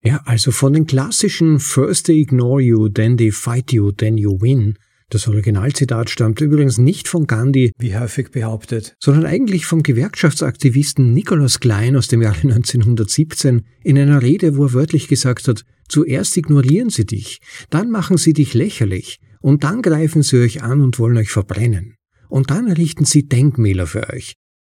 Ja, 0.02 0.22
also 0.24 0.52
von 0.52 0.72
den 0.72 0.86
klassischen 0.86 1.58
First 1.58 2.06
they 2.06 2.20
ignore 2.20 2.62
you, 2.62 2.88
then 2.88 3.16
they 3.16 3.32
fight 3.32 3.72
you, 3.72 3.90
then 3.92 4.16
you 4.16 4.40
win 4.40 4.78
das 5.08 5.28
Originalzitat 5.28 6.10
stammt 6.10 6.40
übrigens 6.40 6.78
nicht 6.78 7.06
von 7.06 7.28
Gandhi, 7.28 7.70
wie 7.78 7.96
häufig 7.96 8.32
behauptet, 8.32 8.96
sondern 8.98 9.24
eigentlich 9.24 9.64
vom 9.64 9.84
Gewerkschaftsaktivisten 9.84 11.12
Nicholas 11.12 11.60
Klein 11.60 11.96
aus 11.96 12.08
dem 12.08 12.22
Jahre 12.22 12.40
1917 12.42 13.64
in 13.84 13.98
einer 13.98 14.20
Rede, 14.20 14.56
wo 14.56 14.64
er 14.64 14.72
wörtlich 14.72 15.06
gesagt 15.06 15.46
hat, 15.46 15.64
zuerst 15.88 16.36
ignorieren 16.36 16.90
sie 16.90 17.06
dich, 17.06 17.40
dann 17.70 17.90
machen 17.90 18.16
sie 18.16 18.32
dich 18.32 18.54
lächerlich 18.54 19.18
und 19.40 19.64
dann 19.64 19.82
greifen 19.82 20.22
sie 20.22 20.40
euch 20.40 20.62
an 20.62 20.80
und 20.80 20.98
wollen 20.98 21.16
euch 21.16 21.30
verbrennen. 21.30 21.94
Und 22.28 22.50
dann 22.50 22.66
errichten 22.66 23.04
sie 23.04 23.28
Denkmäler 23.28 23.86
für 23.86 24.10
euch. 24.10 24.34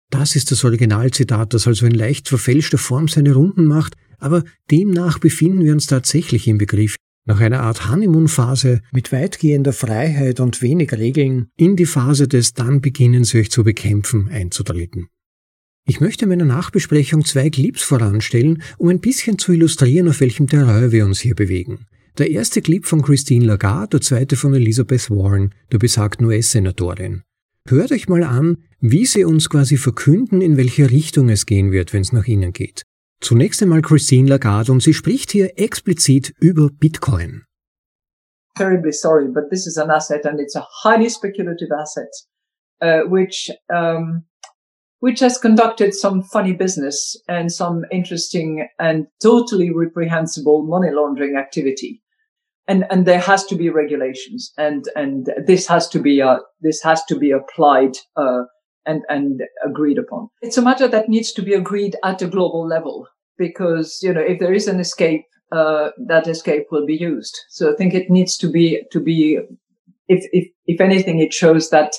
Das 0.09 0.35
ist 0.35 0.51
das 0.51 0.63
Originalzitat, 0.63 1.53
das 1.53 1.67
also 1.67 1.85
in 1.85 1.93
leicht 1.93 2.27
verfälschter 2.27 2.77
Form 2.77 3.07
seine 3.07 3.33
Runden 3.33 3.65
macht, 3.65 3.95
aber 4.19 4.43
demnach 4.69 5.19
befinden 5.19 5.63
wir 5.63 5.73
uns 5.73 5.87
tatsächlich 5.87 6.47
im 6.47 6.57
Begriff, 6.57 6.95
nach 7.25 7.39
einer 7.39 7.61
Art 7.61 7.89
Honeymoon-Phase 7.89 8.81
mit 8.91 9.11
weitgehender 9.11 9.73
Freiheit 9.73 10.39
und 10.39 10.61
wenig 10.61 10.91
Regeln 10.91 11.47
in 11.55 11.75
die 11.75 11.85
Phase 11.85 12.27
des 12.27 12.53
dann 12.53 12.81
beginnen 12.81 13.23
sie 13.23 13.39
euch 13.39 13.51
zu 13.51 13.63
bekämpfen 13.63 14.27
einzutreten. 14.29 15.07
Ich 15.91 15.99
möchte 15.99 16.23
in 16.23 16.29
meiner 16.29 16.45
Nachbesprechung 16.45 17.25
zwei 17.25 17.49
Clips 17.49 17.83
voranstellen, 17.83 18.63
um 18.77 18.87
ein 18.87 19.01
bisschen 19.01 19.37
zu 19.37 19.51
illustrieren, 19.51 20.07
auf 20.07 20.21
welchem 20.21 20.47
Terrain 20.47 20.93
wir 20.93 21.03
uns 21.03 21.19
hier 21.19 21.35
bewegen. 21.35 21.85
Der 22.17 22.31
erste 22.31 22.61
Clip 22.61 22.85
von 22.85 23.01
Christine 23.01 23.43
Lagarde, 23.43 23.97
der 23.97 24.01
zweite 24.01 24.37
von 24.37 24.53
Elizabeth 24.53 25.09
Warren, 25.09 25.53
der 25.69 25.79
besagten 25.79 26.27
US-Senatorin. 26.27 27.23
Hört 27.67 27.91
euch 27.91 28.07
mal 28.07 28.23
an, 28.23 28.59
wie 28.79 29.05
sie 29.05 29.25
uns 29.25 29.49
quasi 29.49 29.75
verkünden, 29.75 30.39
in 30.39 30.55
welche 30.55 30.89
Richtung 30.89 31.27
es 31.27 31.45
gehen 31.45 31.73
wird, 31.73 31.91
wenn 31.91 32.03
es 32.03 32.13
nach 32.13 32.25
ihnen 32.25 32.53
geht. 32.53 32.83
Zunächst 33.19 33.61
einmal 33.61 33.81
Christine 33.81 34.29
Lagarde 34.29 34.71
und 34.71 34.81
sie 34.81 34.93
spricht 34.93 35.31
hier 35.31 35.59
explizit 35.59 36.33
über 36.39 36.69
Bitcoin. 36.69 37.43
Terribly 38.55 38.93
sorry, 38.93 39.27
but 39.27 39.49
this 39.49 39.67
is 39.67 39.77
an 39.77 39.89
asset 39.89 40.25
and 40.25 40.39
it's 40.39 40.55
a 40.55 40.65
highly 40.85 41.09
speculative 41.09 41.73
asset, 41.77 42.07
uh, 42.81 43.01
which 43.09 43.51
um, 43.67 44.23
which 45.01 45.19
has 45.19 45.37
conducted 45.37 45.93
some 45.93 46.21
funny 46.21 46.53
business 46.53 47.15
and 47.27 47.51
some 47.51 47.83
interesting 47.91 48.67
and 48.79 49.07
totally 49.21 49.71
reprehensible 49.73 50.63
money 50.63 50.91
laundering 50.91 51.35
activity. 51.35 52.01
And, 52.67 52.85
and 52.91 53.05
there 53.05 53.19
has 53.19 53.43
to 53.45 53.55
be 53.55 53.69
regulations 53.69 54.53
and, 54.57 54.85
and 54.95 55.27
this 55.45 55.67
has 55.67 55.89
to 55.89 55.99
be, 55.99 56.21
uh, 56.21 56.37
this 56.61 56.81
has 56.83 57.03
to 57.05 57.17
be 57.17 57.31
applied, 57.31 57.97
uh, 58.15 58.43
and, 58.85 59.01
and 59.09 59.41
agreed 59.65 59.97
upon. 59.97 60.29
It's 60.41 60.57
a 60.57 60.61
matter 60.61 60.87
that 60.87 61.09
needs 61.09 61.31
to 61.33 61.41
be 61.41 61.53
agreed 61.53 61.95
at 62.03 62.21
a 62.21 62.27
global 62.27 62.67
level 62.67 63.07
because, 63.37 63.99
you 64.03 64.13
know, 64.13 64.21
if 64.21 64.39
there 64.39 64.53
is 64.53 64.67
an 64.67 64.79
escape, 64.79 65.23
uh, 65.51 65.89
that 66.07 66.27
escape 66.27 66.67
will 66.71 66.85
be 66.85 66.95
used. 66.95 67.37
So 67.49 67.71
I 67.71 67.75
think 67.75 67.95
it 67.95 68.09
needs 68.11 68.37
to 68.37 68.49
be, 68.49 68.83
to 68.91 68.99
be, 68.99 69.39
if, 70.07 70.23
if, 70.31 70.47
if 70.67 70.79
anything, 70.79 71.19
it 71.19 71.33
shows 71.33 71.71
that 71.71 71.93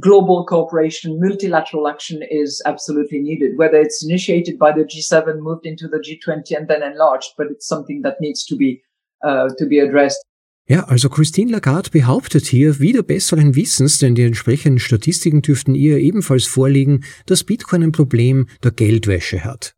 global 0.00 0.44
cooperation, 0.44 1.18
multilateral 1.20 1.88
action 1.88 2.20
is 2.30 2.62
absolutely 2.64 3.20
needed, 3.20 3.56
whether 3.56 3.80
it's 3.80 4.02
initiated 4.04 4.58
by 4.58 4.72
the 4.72 4.84
G7, 4.84 5.38
moved 5.38 5.66
into 5.66 5.88
the 5.88 5.98
G20 5.98 6.56
and 6.56 6.68
then 6.68 6.82
enlarged, 6.82 7.32
but 7.36 7.46
it's 7.50 7.66
something 7.66 8.02
that 8.02 8.20
needs 8.20 8.44
to 8.46 8.56
be, 8.56 8.82
uh, 9.24 9.48
to 9.58 9.66
be 9.66 9.78
addressed. 9.78 10.22
Ja, 10.68 10.82
also 10.88 11.08
Christine 11.08 11.52
Lagarde 11.52 11.90
behauptet 11.90 12.46
hier 12.46 12.80
wieder 12.80 13.04
besseren 13.04 13.54
Wissens, 13.54 13.98
denn 13.98 14.16
die 14.16 14.24
entsprechenden 14.24 14.80
Statistiken 14.80 15.40
dürften 15.40 15.76
ihr 15.76 15.98
ebenfalls 15.98 16.46
vorliegen, 16.46 17.04
dass 17.26 17.44
Bitcoin 17.44 17.84
ein 17.84 17.92
Problem 17.92 18.48
der 18.64 18.72
Geldwäsche 18.72 19.44
hat. 19.44 19.74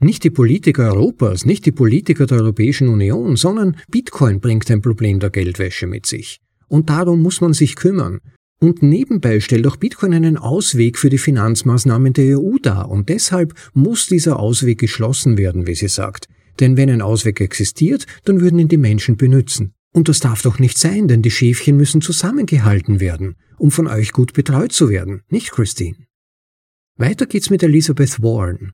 Nicht 0.00 0.24
die 0.24 0.30
Politiker 0.30 0.92
Europas, 0.92 1.44
nicht 1.44 1.64
die 1.64 1.70
Politiker 1.70 2.26
der 2.26 2.38
Europäischen 2.38 2.88
Union, 2.88 3.36
sondern 3.36 3.76
Bitcoin 3.88 4.40
bringt 4.40 4.68
ein 4.68 4.82
Problem 4.82 5.20
der 5.20 5.30
Geldwäsche 5.30 5.86
mit 5.86 6.06
sich. 6.06 6.40
Und 6.66 6.90
darum 6.90 7.22
muss 7.22 7.40
man 7.40 7.52
sich 7.52 7.76
kümmern. 7.76 8.18
Und 8.62 8.80
nebenbei 8.80 9.40
stellt 9.40 9.66
auch 9.66 9.74
Bitcoin 9.74 10.14
einen 10.14 10.36
Ausweg 10.36 10.96
für 10.96 11.10
die 11.10 11.18
Finanzmaßnahmen 11.18 12.12
der 12.12 12.38
EU 12.38 12.58
dar 12.62 12.90
und 12.90 13.08
deshalb 13.08 13.54
muss 13.74 14.06
dieser 14.06 14.38
Ausweg 14.38 14.78
geschlossen 14.78 15.36
werden, 15.36 15.66
wie 15.66 15.74
sie 15.74 15.88
sagt. 15.88 16.28
Denn 16.60 16.76
wenn 16.76 16.88
ein 16.88 17.02
Ausweg 17.02 17.40
existiert, 17.40 18.06
dann 18.24 18.40
würden 18.40 18.60
ihn 18.60 18.68
die 18.68 18.76
Menschen 18.76 19.16
benützen. 19.16 19.72
Und 19.92 20.08
das 20.08 20.20
darf 20.20 20.42
doch 20.42 20.60
nicht 20.60 20.78
sein, 20.78 21.08
denn 21.08 21.22
die 21.22 21.32
Schäfchen 21.32 21.76
müssen 21.76 22.02
zusammengehalten 22.02 23.00
werden, 23.00 23.34
um 23.58 23.72
von 23.72 23.88
euch 23.88 24.12
gut 24.12 24.32
betreut 24.32 24.70
zu 24.70 24.88
werden, 24.88 25.22
nicht 25.28 25.50
Christine? 25.50 25.96
Weiter 26.96 27.26
geht's 27.26 27.50
mit 27.50 27.64
Elizabeth 27.64 28.22
Warren. 28.22 28.70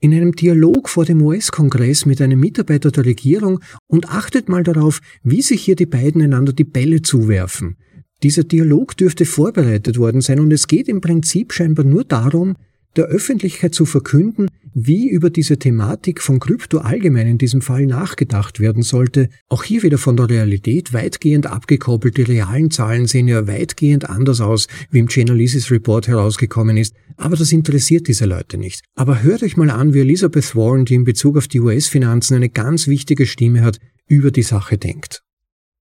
In 0.00 0.14
einem 0.14 0.32
Dialog 0.32 0.88
vor 0.88 1.04
dem 1.04 1.20
US-Kongress 1.20 2.06
mit 2.06 2.22
einem 2.22 2.40
Mitarbeiter 2.40 2.90
der 2.90 3.04
Regierung 3.04 3.60
und 3.88 4.08
achtet 4.08 4.48
mal 4.48 4.62
darauf, 4.62 5.00
wie 5.22 5.42
sich 5.42 5.62
hier 5.62 5.76
die 5.76 5.84
beiden 5.84 6.22
einander 6.22 6.54
die 6.54 6.64
Bälle 6.64 7.02
zuwerfen. 7.02 7.76
Dieser 8.22 8.44
Dialog 8.44 8.96
dürfte 8.96 9.24
vorbereitet 9.24 9.98
worden 9.98 10.20
sein 10.20 10.40
und 10.40 10.52
es 10.52 10.66
geht 10.66 10.88
im 10.88 11.00
Prinzip 11.00 11.52
scheinbar 11.52 11.84
nur 11.84 12.04
darum, 12.04 12.56
der 12.96 13.04
Öffentlichkeit 13.06 13.74
zu 13.74 13.86
verkünden, 13.86 14.48
wie 14.74 15.08
über 15.08 15.30
diese 15.30 15.58
Thematik 15.58 16.20
von 16.20 16.40
Krypto 16.40 16.78
allgemein 16.78 17.26
in 17.26 17.38
diesem 17.38 17.60
Fall 17.60 17.86
nachgedacht 17.86 18.60
werden 18.60 18.82
sollte. 18.82 19.28
Auch 19.48 19.64
hier 19.64 19.82
wieder 19.82 19.98
von 19.98 20.16
der 20.16 20.28
Realität 20.28 20.92
weitgehend 20.92 21.46
abgekoppelt. 21.46 22.16
Die 22.16 22.22
realen 22.22 22.70
Zahlen 22.70 23.06
sehen 23.06 23.28
ja 23.28 23.46
weitgehend 23.46 24.08
anders 24.08 24.40
aus, 24.40 24.66
wie 24.90 24.98
im 24.98 25.08
Chainalysis 25.08 25.70
Report 25.70 26.08
herausgekommen 26.08 26.76
ist. 26.76 26.94
Aber 27.16 27.36
das 27.36 27.52
interessiert 27.52 28.08
diese 28.08 28.26
Leute 28.26 28.58
nicht. 28.58 28.82
Aber 28.94 29.22
hört 29.22 29.42
euch 29.42 29.56
mal 29.56 29.70
an, 29.70 29.94
wie 29.94 30.00
Elizabeth 30.00 30.54
Warren, 30.54 30.84
die 30.84 30.94
in 30.94 31.04
Bezug 31.04 31.36
auf 31.36 31.48
die 31.48 31.60
US-Finanzen 31.60 32.34
eine 32.34 32.48
ganz 32.48 32.88
wichtige 32.88 33.26
Stimme 33.26 33.62
hat, 33.62 33.78
über 34.06 34.30
die 34.30 34.42
Sache 34.42 34.78
denkt. 34.78 35.22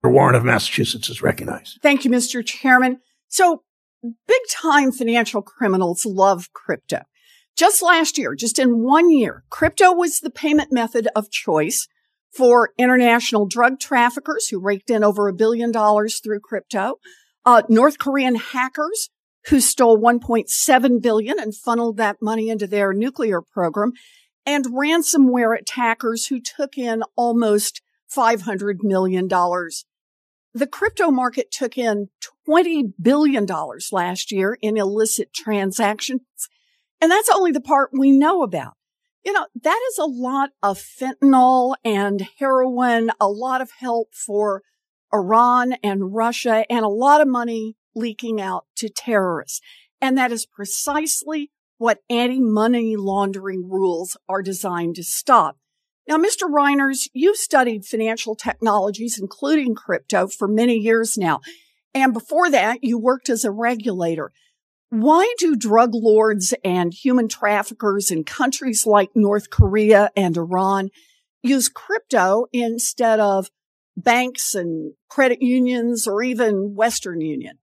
Warren 0.09 0.35
of 0.35 0.45
Massachusetts 0.45 1.09
is 1.09 1.23
recognized. 1.23 1.79
Thank 1.83 2.05
you, 2.05 2.11
Mr. 2.11 2.45
Chairman. 2.45 3.01
So 3.29 3.63
big 4.03 4.41
time 4.51 4.93
financial 4.93 5.43
criminals 5.43 6.05
love 6.07 6.53
crypto. 6.53 7.03
Just 7.57 7.83
last 7.83 8.19
year, 8.19 8.35
just 8.35 8.59
in 8.59 8.83
one 8.83 9.11
year, 9.11 9.45
crypto 9.49 9.93
was 9.93 10.21
the 10.21 10.31
payment 10.31 10.73
method 10.73 11.09
of 11.17 11.31
choice 11.31 11.89
for 12.33 12.71
international 12.79 13.47
drug 13.47 13.81
traffickers 13.81 14.49
who 14.49 14.61
raked 14.61 14.91
in 14.91 15.03
over 15.03 15.27
a 15.27 15.33
billion 15.33 15.73
dollars 15.73 16.21
through 16.21 16.41
crypto, 16.41 16.97
uh, 17.47 17.63
North 17.69 17.99
Korean 17.99 18.35
hackers 18.35 19.09
who 19.49 19.61
stole 19.61 19.99
1.7 19.99 21.03
billion 21.03 21.39
and 21.39 21.55
funneled 21.55 21.97
that 21.97 22.17
money 22.21 22.49
into 22.49 22.67
their 22.67 22.93
nuclear 22.93 23.41
program, 23.41 23.93
and 24.45 24.67
ransomware 24.67 25.59
attackers 25.59 26.27
who 26.27 26.41
took 26.41 26.77
in 26.77 27.03
almost 27.17 27.81
$500 28.15 28.77
million. 28.83 29.29
The 30.57 30.67
crypto 30.67 31.11
market 31.11 31.51
took 31.51 31.77
in 31.77 32.09
$20 32.49 32.95
billion 33.03 33.47
last 33.93 34.33
year 34.33 34.57
in 34.63 34.79
illicit 34.79 35.35
transactions. 35.35 36.23
And 36.99 37.11
that's 37.11 37.29
only 37.29 37.53
the 37.53 37.61
part 37.61 37.91
we 37.93 38.11
know 38.11 38.43
about. 38.43 38.73
You 39.23 39.35
know, 39.35 39.47
that 39.63 39.81
is 39.91 39.99
a 39.99 40.07
lot 40.07 40.53
of 40.63 40.79
fentanyl 40.79 41.75
and 41.85 42.27
heroin, 42.39 43.11
a 43.21 43.29
lot 43.29 43.61
of 43.61 43.73
help 43.73 44.15
for 44.15 44.63
Iran 45.13 45.75
and 45.83 46.15
Russia, 46.15 46.65
and 46.71 46.87
a 46.87 46.89
lot 46.89 47.21
of 47.21 47.29
money 47.29 47.77
leaking 47.95 48.41
out 48.41 48.65
to 48.77 48.89
terrorists. 48.89 49.61
And 50.01 50.17
that 50.17 50.33
is 50.33 50.47
precisely 50.47 51.51
what 51.77 52.01
anti-money 52.09 52.97
laundering 52.97 53.69
rules 53.69 54.17
are 54.27 54.41
designed 54.41 54.95
to 54.95 55.05
stop. 55.05 55.59
Now, 56.09 56.17
Mr. 56.17 56.49
Reiners, 56.49 57.09
you've 57.13 57.37
studied 57.37 57.85
financial 57.85 58.37
technologies, 58.37 59.19
including 59.19 59.75
crypto, 59.75 60.29
for 60.29 60.47
many 60.47 60.77
years 60.77 61.19
now. 61.19 61.41
And 61.95 62.13
before 62.13 62.51
that, 62.51 62.85
you 62.85 62.99
worked 62.99 63.29
as 63.29 63.45
a 63.45 63.51
regulator. 63.51 64.31
Why 64.91 65.35
do 65.39 65.57
drug 65.57 65.91
lords 65.95 66.55
and 66.65 66.95
human 66.95 67.27
traffickers 67.27 68.11
in 68.11 68.23
countries 68.23 68.87
like 68.87 69.11
North 69.17 69.51
Korea 69.51 70.11
and 70.17 70.37
Iran 70.37 70.91
use 71.43 71.69
crypto 71.69 72.47
instead 72.53 73.19
of 73.19 73.51
banks 73.97 74.55
and 74.55 74.93
credit 75.09 75.43
unions 75.43 76.07
or 76.07 76.23
even 76.23 76.77
Western 76.77 77.21
Union? 77.21 77.59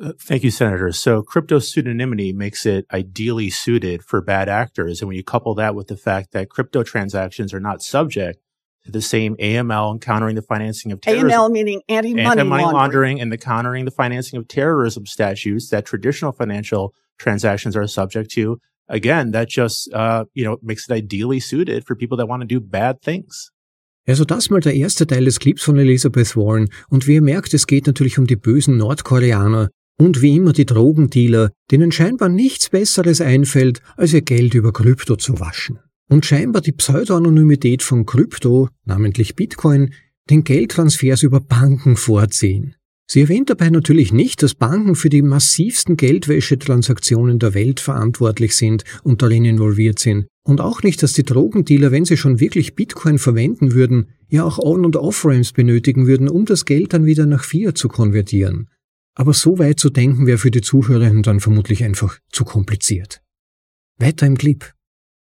Uh, 0.00 0.12
thank 0.20 0.44
you, 0.44 0.50
Senator. 0.50 0.92
So 0.92 1.22
crypto 1.22 1.58
pseudonymity 1.58 2.32
makes 2.32 2.64
it 2.64 2.86
ideally 2.92 3.50
suited 3.50 4.04
for 4.04 4.20
bad 4.20 4.48
actors. 4.48 5.00
And 5.00 5.08
when 5.08 5.16
you 5.16 5.24
couple 5.24 5.54
that 5.56 5.74
with 5.74 5.88
the 5.88 5.96
fact 5.96 6.32
that 6.32 6.48
crypto 6.48 6.84
transactions 6.84 7.52
are 7.52 7.60
not 7.60 7.82
subject 7.82 8.40
to 8.84 8.92
the 8.92 9.02
same 9.02 9.36
AML 9.36 9.90
and 9.90 10.00
countering 10.00 10.36
the 10.36 10.42
financing 10.42 10.92
of 10.92 11.00
terrorism. 11.00 11.30
AML 11.30 11.50
meaning 11.50 11.82
anti-money, 11.88 12.24
anti-money 12.24 12.62
laundering. 12.62 12.76
laundering 12.76 13.20
and 13.20 13.32
the 13.32 13.38
countering 13.38 13.84
the 13.86 13.90
financing 13.90 14.38
of 14.38 14.46
terrorism 14.46 15.04
statutes 15.04 15.68
that 15.70 15.84
traditional 15.84 16.30
financial 16.30 16.94
transactions 17.18 17.76
are 17.76 17.86
subject 17.88 18.30
to. 18.30 18.60
Again, 18.88 19.32
that 19.32 19.48
just, 19.48 19.92
uh, 19.92 20.24
you 20.32 20.44
know, 20.44 20.58
makes 20.62 20.88
it 20.88 20.92
ideally 20.92 21.40
suited 21.40 21.84
for 21.86 21.96
people 21.96 22.16
that 22.18 22.26
want 22.26 22.42
to 22.42 22.46
do 22.46 22.60
bad 22.60 23.02
things. 23.02 23.50
Also 24.06 24.24
das 24.24 24.48
mal 24.48 24.60
der 24.60 24.74
erste 24.74 25.06
Teil 25.06 25.26
des 25.26 25.38
Clips 25.38 25.62
von 25.62 25.76
Elizabeth 25.76 26.34
Warren 26.34 26.70
und 26.88 27.06
wie 27.06 27.16
ihr 27.16 27.22
merkt, 27.22 27.52
es 27.52 27.66
geht 27.66 27.86
natürlich 27.86 28.18
um 28.18 28.26
die 28.26 28.36
bösen 28.36 28.78
Nordkoreaner 28.78 29.68
und 29.98 30.22
wie 30.22 30.36
immer 30.36 30.52
die 30.52 30.66
Drogendealer, 30.66 31.50
denen 31.70 31.92
scheinbar 31.92 32.28
nichts 32.28 32.70
Besseres 32.70 33.20
einfällt, 33.20 33.82
als 33.96 34.12
ihr 34.12 34.22
Geld 34.22 34.54
über 34.54 34.72
Krypto 34.72 35.16
zu 35.16 35.40
waschen 35.40 35.78
und 36.08 36.24
scheinbar 36.26 36.62
die 36.62 36.72
Pseudoanonymität 36.72 37.82
von 37.82 38.06
Krypto, 38.06 38.68
namentlich 38.84 39.36
Bitcoin, 39.36 39.92
den 40.30 40.44
Geldtransfers 40.44 41.22
über 41.22 41.40
Banken 41.40 41.96
vorziehen. 41.96 42.74
Sie 43.10 43.22
erwähnt 43.22 43.48
dabei 43.48 43.70
natürlich 43.70 44.12
nicht, 44.12 44.42
dass 44.42 44.54
Banken 44.54 44.94
für 44.94 45.08
die 45.08 45.22
massivsten 45.22 45.96
Geldwäschetransaktionen 45.96 47.38
der 47.38 47.54
Welt 47.54 47.80
verantwortlich 47.80 48.54
sind 48.54 48.84
und 49.02 49.22
darin 49.22 49.46
involviert 49.46 49.98
sind. 49.98 50.26
Und 50.44 50.60
auch 50.60 50.82
nicht, 50.82 51.02
dass 51.02 51.14
die 51.14 51.22
Drogendealer, 51.22 51.90
wenn 51.90 52.04
sie 52.04 52.18
schon 52.18 52.38
wirklich 52.38 52.74
Bitcoin 52.74 53.18
verwenden 53.18 53.72
würden, 53.72 54.08
ja 54.28 54.44
auch 54.44 54.58
On- 54.58 54.84
und 54.84 54.96
Off-Ramps 54.96 55.52
benötigen 55.52 56.06
würden, 56.06 56.28
um 56.28 56.44
das 56.44 56.66
Geld 56.66 56.92
dann 56.92 57.06
wieder 57.06 57.24
nach 57.24 57.44
Fiat 57.44 57.78
zu 57.78 57.88
konvertieren. 57.88 58.68
Aber 59.18 59.34
so 59.34 59.58
weit 59.58 59.80
zu 59.80 59.90
denken 59.90 60.26
wäre 60.28 60.38
für 60.38 60.52
die 60.52 60.60
Zuhörerinnen 60.60 61.24
dann 61.24 61.40
vermutlich 61.40 61.82
einfach 61.82 62.18
zu 62.30 62.44
kompliziert. 62.44 63.20
Weiter 63.98 64.26
im 64.26 64.36
Clip. 64.36 64.72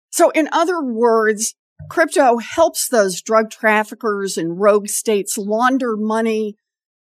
So 0.10 0.30
in 0.30 0.48
other 0.54 0.80
words, 0.82 1.54
crypto 1.90 2.40
helps 2.40 2.88
those 2.88 3.22
drug 3.22 3.50
traffickers 3.50 4.38
in 4.38 4.52
rogue 4.52 4.88
states 4.88 5.38
launder 5.38 5.98
money 5.98 6.56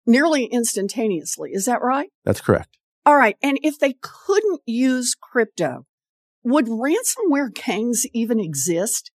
nearly 0.06 0.44
instantaneously. 0.44 1.50
Is 1.52 1.66
that 1.66 1.82
right? 1.82 2.10
That's 2.24 2.42
correct. 2.42 2.78
All 3.06 3.16
right. 3.16 3.36
And 3.40 3.60
if 3.62 3.78
they 3.78 3.94
couldn't 4.02 4.62
use 4.66 5.14
crypto, 5.14 5.86
would 6.42 6.66
ransomware 6.66 7.54
gangs 7.54 8.06
even 8.12 8.40
exist? 8.40 9.12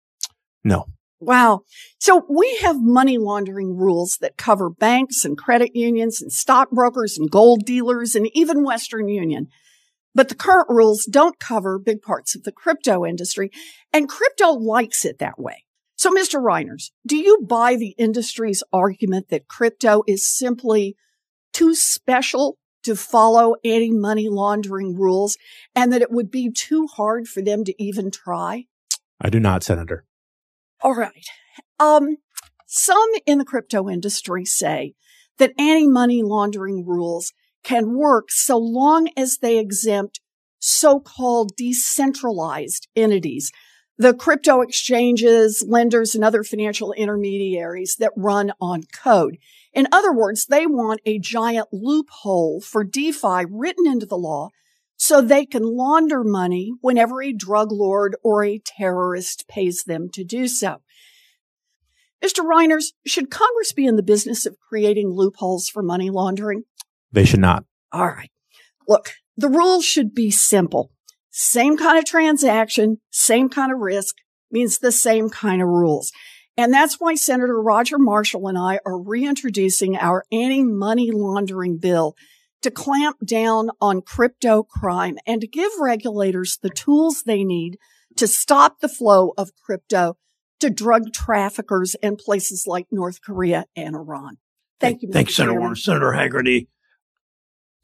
No. 0.64 0.86
Wow. 1.22 1.60
So 2.00 2.26
we 2.28 2.56
have 2.62 2.82
money 2.82 3.16
laundering 3.16 3.76
rules 3.76 4.18
that 4.20 4.36
cover 4.36 4.68
banks 4.68 5.24
and 5.24 5.38
credit 5.38 5.70
unions 5.72 6.20
and 6.20 6.32
stockbrokers 6.32 7.16
and 7.16 7.30
gold 7.30 7.64
dealers 7.64 8.16
and 8.16 8.28
even 8.34 8.64
Western 8.64 9.06
Union. 9.06 9.46
But 10.16 10.28
the 10.28 10.34
current 10.34 10.66
rules 10.68 11.04
don't 11.04 11.38
cover 11.38 11.78
big 11.78 12.02
parts 12.02 12.34
of 12.34 12.42
the 12.42 12.50
crypto 12.50 13.06
industry 13.06 13.52
and 13.92 14.08
crypto 14.08 14.50
likes 14.50 15.04
it 15.04 15.20
that 15.20 15.38
way. 15.38 15.64
So, 15.94 16.10
Mr. 16.10 16.42
Reiners, 16.42 16.90
do 17.06 17.16
you 17.16 17.46
buy 17.48 17.76
the 17.76 17.94
industry's 17.98 18.64
argument 18.72 19.28
that 19.28 19.46
crypto 19.46 20.02
is 20.08 20.28
simply 20.28 20.96
too 21.52 21.76
special 21.76 22.58
to 22.82 22.96
follow 22.96 23.54
anti-money 23.64 24.28
laundering 24.28 24.96
rules 24.96 25.38
and 25.76 25.92
that 25.92 26.02
it 26.02 26.10
would 26.10 26.32
be 26.32 26.50
too 26.50 26.88
hard 26.88 27.28
for 27.28 27.42
them 27.42 27.62
to 27.62 27.80
even 27.80 28.10
try? 28.10 28.64
I 29.20 29.30
do 29.30 29.38
not, 29.38 29.62
Senator. 29.62 30.04
All 30.82 30.94
right. 30.94 31.26
Um, 31.78 32.16
some 32.66 33.08
in 33.26 33.38
the 33.38 33.44
crypto 33.44 33.88
industry 33.88 34.44
say 34.44 34.94
that 35.38 35.52
anti-money 35.58 36.22
laundering 36.22 36.84
rules 36.86 37.32
can 37.62 37.94
work 37.94 38.30
so 38.30 38.56
long 38.58 39.08
as 39.16 39.38
they 39.38 39.58
exempt 39.58 40.20
so-called 40.58 41.52
decentralized 41.56 42.88
entities, 42.96 43.52
the 43.98 44.14
crypto 44.14 44.60
exchanges, 44.60 45.64
lenders, 45.66 46.14
and 46.14 46.24
other 46.24 46.42
financial 46.42 46.92
intermediaries 46.92 47.96
that 47.98 48.12
run 48.16 48.52
on 48.60 48.82
code. 48.92 49.38
In 49.72 49.86
other 49.92 50.12
words, 50.12 50.46
they 50.46 50.66
want 50.66 51.00
a 51.04 51.18
giant 51.18 51.68
loophole 51.72 52.60
for 52.60 52.84
DeFi 52.84 53.44
written 53.48 53.86
into 53.86 54.06
the 54.06 54.16
law 54.16 54.50
so 55.02 55.20
they 55.20 55.44
can 55.44 55.64
launder 55.64 56.22
money 56.22 56.72
whenever 56.80 57.20
a 57.20 57.32
drug 57.32 57.72
lord 57.72 58.14
or 58.22 58.44
a 58.44 58.60
terrorist 58.64 59.48
pays 59.48 59.82
them 59.82 60.08
to 60.08 60.22
do 60.22 60.46
so. 60.46 60.80
Mr. 62.24 62.44
Reiners, 62.44 62.92
should 63.04 63.28
Congress 63.28 63.72
be 63.72 63.84
in 63.84 63.96
the 63.96 64.02
business 64.04 64.46
of 64.46 64.60
creating 64.60 65.08
loopholes 65.08 65.68
for 65.68 65.82
money 65.82 66.08
laundering? 66.08 66.62
They 67.10 67.24
should 67.24 67.40
not. 67.40 67.64
All 67.90 68.06
right. 68.06 68.30
Look, 68.86 69.14
the 69.36 69.48
rules 69.48 69.84
should 69.84 70.14
be 70.14 70.30
simple. 70.30 70.92
Same 71.30 71.76
kind 71.76 71.98
of 71.98 72.04
transaction, 72.04 72.98
same 73.10 73.48
kind 73.48 73.72
of 73.72 73.80
risk 73.80 74.14
means 74.52 74.78
the 74.78 74.92
same 74.92 75.30
kind 75.30 75.60
of 75.60 75.66
rules. 75.66 76.12
And 76.56 76.72
that's 76.72 77.00
why 77.00 77.16
Senator 77.16 77.60
Roger 77.60 77.98
Marshall 77.98 78.46
and 78.46 78.56
I 78.56 78.78
are 78.86 79.02
reintroducing 79.02 79.96
our 79.96 80.22
anti-money 80.30 81.10
laundering 81.10 81.78
bill 81.78 82.14
to 82.62 82.70
clamp 82.70 83.16
down 83.24 83.70
on 83.80 84.02
crypto 84.02 84.62
crime 84.62 85.18
and 85.26 85.40
to 85.40 85.46
give 85.46 85.70
regulators 85.80 86.58
the 86.62 86.70
tools 86.70 87.22
they 87.22 87.44
need 87.44 87.78
to 88.16 88.26
stop 88.26 88.80
the 88.80 88.88
flow 88.88 89.32
of 89.36 89.50
crypto 89.64 90.16
to 90.60 90.70
drug 90.70 91.12
traffickers 91.12 91.94
in 92.02 92.16
places 92.16 92.66
like 92.66 92.86
North 92.90 93.20
Korea 93.20 93.64
and 93.76 93.96
Iran. 93.96 94.38
Thank 94.80 95.02
you. 95.02 95.08
Mr. 95.08 95.12
Thank 95.12 95.28
you, 95.28 95.34
Senator 95.34 95.60
Warren. 95.60 95.76
Senator 95.76 96.12
Haggerty. 96.12 96.68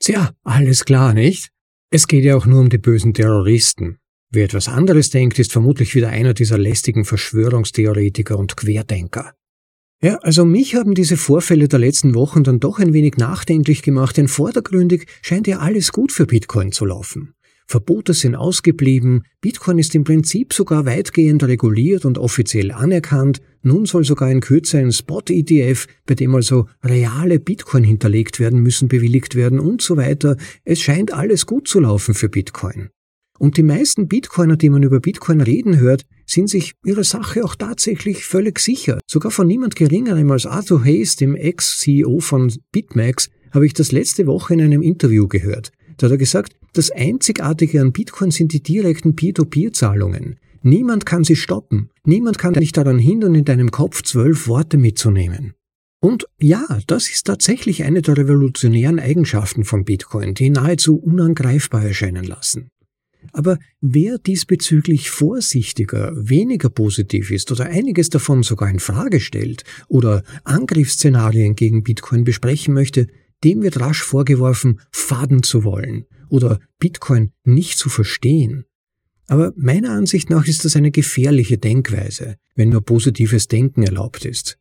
Tja, 0.01 0.31
alles 0.45 0.85
klar, 0.85 1.13
nicht? 1.13 1.51
Es 1.91 2.07
geht 2.07 2.25
ja 2.25 2.37
auch 2.37 2.47
nur 2.47 2.61
um 2.61 2.69
die 2.69 2.79
bösen 2.79 3.15
Terroristen. 3.15 3.99
Wer 4.31 4.45
etwas 4.45 4.69
anderes 4.69 5.11
denkt, 5.11 5.39
ist 5.39 5.53
vermutlich 5.53 5.95
wieder 5.95 6.11
einer 6.11 6.35
dieser 6.35 6.59
lästigen 6.59 7.05
Verschwörungstheoretiker 7.05 8.39
und 8.39 8.57
Querdenker. 8.57 9.35
Ja, 10.01 10.19
also 10.19 10.45
mich 10.45 10.77
haben 10.77 10.95
diese 10.95 11.17
Vorfälle 11.17 11.67
der 11.67 11.81
letzten 11.81 12.15
Wochen 12.15 12.45
dann 12.45 12.61
doch 12.61 12.79
ein 12.79 12.93
wenig 12.93 13.17
nachdenklich 13.17 13.83
gemacht, 13.83 14.17
denn 14.17 14.29
vordergründig 14.29 15.07
scheint 15.23 15.49
ja 15.49 15.59
alles 15.59 15.91
gut 15.91 16.13
für 16.13 16.27
Bitcoin 16.27 16.71
zu 16.71 16.85
laufen. 16.85 17.35
Verbote 17.67 18.15
sind 18.15 18.37
ausgeblieben, 18.37 19.25
Bitcoin 19.41 19.79
ist 19.79 19.95
im 19.97 20.05
Prinzip 20.05 20.55
sogar 20.55 20.87
weitgehend 20.87 21.43
reguliert 21.43 22.05
und 22.05 22.17
offiziell 22.17 22.71
anerkannt, 22.71 23.43
nun 23.63 23.87
soll 23.87 24.05
sogar 24.05 24.31
in 24.31 24.41
Kürze 24.41 24.79
ein 24.79 24.93
Spot-ETF, 24.93 25.87
bei 26.07 26.15
dem 26.15 26.35
also 26.35 26.69
reale 26.83 27.41
Bitcoin 27.41 27.83
hinterlegt 27.83 28.39
werden 28.39 28.61
müssen, 28.61 28.89
bewilligt 28.89 29.35
werden 29.35 29.59
und 29.59 29.83
so 29.83 29.97
weiter. 29.97 30.37
Es 30.65 30.81
scheint 30.81 31.13
alles 31.13 31.45
gut 31.45 31.67
zu 31.67 31.81
laufen 31.81 32.15
für 32.15 32.29
Bitcoin. 32.29 32.89
Und 33.39 33.57
die 33.57 33.63
meisten 33.63 34.09
Bitcoiner, 34.09 34.57
die 34.57 34.69
man 34.69 34.83
über 34.83 35.01
Bitcoin 35.01 35.41
reden 35.41 35.79
hört, 35.79 36.05
sind 36.27 36.51
sich 36.51 36.75
ihrer 36.85 37.05
Sache 37.05 37.45
auch 37.45 37.55
tatsächlich 37.55 38.25
völlig 38.25 38.59
sicher. 38.59 38.99
Sogar 39.07 39.31
von 39.31 39.47
niemand 39.47 39.77
geringerem 39.77 40.31
als 40.31 40.45
Arthur 40.45 40.85
Hayes, 40.85 41.17
dem 41.17 41.37
Ex-CEO 41.37 42.19
von 42.21 42.53
BitMEX, 42.73 43.31
habe 43.53 43.67
ich 43.67 43.73
das 43.73 43.93
letzte 43.93 44.27
Woche 44.27 44.55
in 44.55 44.61
einem 44.61 44.83
Interview 44.83 45.29
gehört. 45.29 45.71
Da 45.97 46.07
hat 46.07 46.13
er 46.13 46.19
gesagt, 46.19 46.55
das 46.75 46.91
Einzigartige 46.91 47.81
an 47.81 47.93
Bitcoin 47.93 48.31
sind 48.31 48.53
die 48.53 48.63
direkten 48.63 49.17
Peer-to-Peer-Zahlungen. 49.17 50.37
Niemand 50.63 51.07
kann 51.07 51.25
sie 51.25 51.37
stoppen. 51.37 51.91
Niemand 52.05 52.39
kann 52.39 52.55
dich 52.55 52.73
daran 52.73 52.99
hindern, 52.99 53.35
in 53.35 53.45
deinem 53.45 53.71
Kopf 53.71 54.03
zwölf 54.03 54.49
Worte 54.49 54.77
mitzunehmen. 54.77 55.55
Und 56.01 56.27
ja, 56.39 56.65
das 56.87 57.09
ist 57.09 57.27
tatsächlich 57.27 57.85
eine 57.85 58.03
der 58.03 58.17
revolutionären 58.17 59.01
Eigenschaften 59.01 59.65
von 59.65 59.85
Bitcoin, 59.85 60.35
die 60.35 60.51
nahezu 60.51 60.97
unangreifbar 60.97 61.85
erscheinen 61.85 62.25
lassen. 62.25 62.71
Aber 63.33 63.59
wer 63.81 64.19
diesbezüglich 64.19 65.11
vorsichtiger, 65.11 66.13
weniger 66.15 66.71
positiv 66.71 67.31
ist 67.31 67.53
oder 67.53 67.67
einiges 67.67 68.11
davon 68.11 68.43
sogar 68.43 68.71
in 68.71 68.81
Frage 68.81 69.21
stellt 69.21 69.65
oder 69.89 70.23
Angriffsszenarien 70.45 71.55
gegen 71.55 71.83
Bitcoin 71.83 72.25
besprechen 72.25 72.75
möchte, 72.75 73.07
dem 73.45 73.63
wird 73.63 73.81
rasch 73.81 74.03
vorgeworfen, 74.03 74.81
faden 74.91 75.43
zu 75.43 75.65
wollen 75.65 76.07
oder 76.29 76.61
Bitcoin 76.79 77.33
nicht 77.45 77.79
zu 77.79 77.89
verstehen. 77.89 78.65
Aber 79.29 79.53
meiner 79.57 79.91
Ansicht 79.91 80.31
nach 80.31 80.47
ist 80.47 80.65
das 80.65 80.75
eine 80.75 80.91
gefährliche 80.91 81.59
Denkweise, 81.59 82.37
wenn 82.55 82.71
nur 82.71 82.83
positives 82.83 83.47
Denken 83.47 83.83
erlaubt 83.83 84.25
ist. 84.25 84.59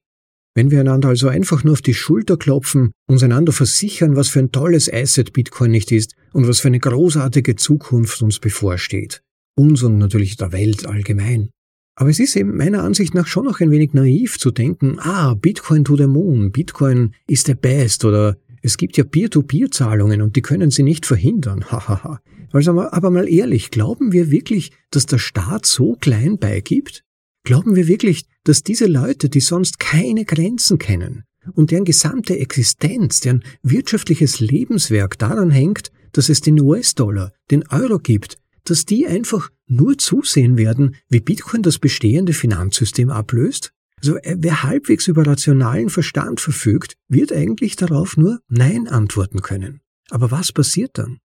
Wenn 0.57 0.71
wir 0.71 0.79
einander 0.79 1.09
also 1.09 1.27
einfach 1.27 1.63
nur 1.63 1.73
auf 1.73 1.83
die 1.83 1.93
Schulter 1.93 2.35
klopfen, 2.35 2.89
uns 3.05 3.21
einander 3.21 3.51
versichern, 3.51 4.15
was 4.15 4.29
für 4.29 4.39
ein 4.39 4.51
tolles 4.51 4.91
Asset 4.91 5.31
Bitcoin 5.31 5.69
nicht 5.69 5.91
ist 5.91 6.15
und 6.33 6.47
was 6.47 6.61
für 6.61 6.67
eine 6.69 6.79
großartige 6.79 7.55
Zukunft 7.57 8.23
uns 8.23 8.39
bevorsteht. 8.39 9.21
Uns 9.55 9.83
und 9.83 9.99
natürlich 9.99 10.35
der 10.35 10.51
Welt 10.53 10.87
allgemein. 10.87 11.51
Aber 11.93 12.09
es 12.09 12.17
ist 12.17 12.35
eben 12.35 12.57
meiner 12.57 12.81
Ansicht 12.81 13.13
nach 13.13 13.27
schon 13.27 13.45
noch 13.45 13.59
ein 13.59 13.69
wenig 13.69 13.93
naiv 13.93 14.39
zu 14.39 14.49
denken, 14.49 14.97
ah, 14.97 15.35
Bitcoin 15.35 15.85
to 15.85 15.95
the 15.95 16.07
moon, 16.07 16.51
Bitcoin 16.51 17.13
ist 17.27 17.45
the 17.45 17.53
best 17.53 18.03
oder 18.03 18.35
es 18.63 18.77
gibt 18.77 18.97
ja 18.97 19.03
Peer-to-Peer-Zahlungen 19.03 20.23
und 20.23 20.35
die 20.35 20.41
können 20.41 20.71
sie 20.71 20.81
nicht 20.81 21.05
verhindern. 21.05 21.65
Hahaha. 21.71 22.19
also 22.51 22.81
aber 22.81 23.11
mal 23.11 23.29
ehrlich, 23.29 23.69
glauben 23.69 24.11
wir 24.11 24.31
wirklich, 24.31 24.71
dass 24.89 25.05
der 25.05 25.19
Staat 25.19 25.67
so 25.67 25.93
klein 25.93 26.39
beigibt? 26.39 27.03
Glauben 27.47 27.77
wir 27.77 27.87
wirklich, 27.87 28.25
dass 28.43 28.61
diese 28.61 28.87
Leute, 28.87 29.29
die 29.29 29.39
sonst 29.39 29.79
keine 29.79 30.25
Grenzen 30.25 30.79
kennen 30.79 31.23
und 31.53 31.71
deren 31.71 31.85
gesamte 31.85 32.37
Existenz, 32.37 33.21
deren 33.21 33.41
wirtschaftliches 33.63 34.41
Lebenswerk 34.41 35.17
daran 35.17 35.49
hängt, 35.49 35.89
dass 36.11 36.27
es 36.27 36.41
den 36.41 36.59
US-Dollar, 36.59 37.31
den 37.49 37.65
Euro 37.69 37.99
gibt, 37.99 38.37
dass 38.65 38.83
die 38.83 39.07
einfach 39.07 39.49
nur 39.65 39.97
zusehen 39.97 40.57
werden, 40.57 40.97
wie 41.07 41.21
Bitcoin 41.21 41.61
das 41.61 41.79
bestehende 41.79 42.33
Finanzsystem 42.33 43.09
ablöst? 43.09 43.71
Also 44.01 44.17
äh, 44.17 44.35
wer 44.37 44.63
halbwegs 44.63 45.07
über 45.07 45.25
rationalen 45.25 45.89
Verstand 45.89 46.41
verfügt, 46.41 46.97
wird 47.07 47.31
eigentlich 47.31 47.77
darauf 47.77 48.17
nur 48.17 48.41
Nein 48.49 48.89
antworten 48.89 49.41
können. 49.41 49.79
Aber 50.09 50.31
was 50.31 50.51
passiert 50.51 50.97
dann? 50.97 51.19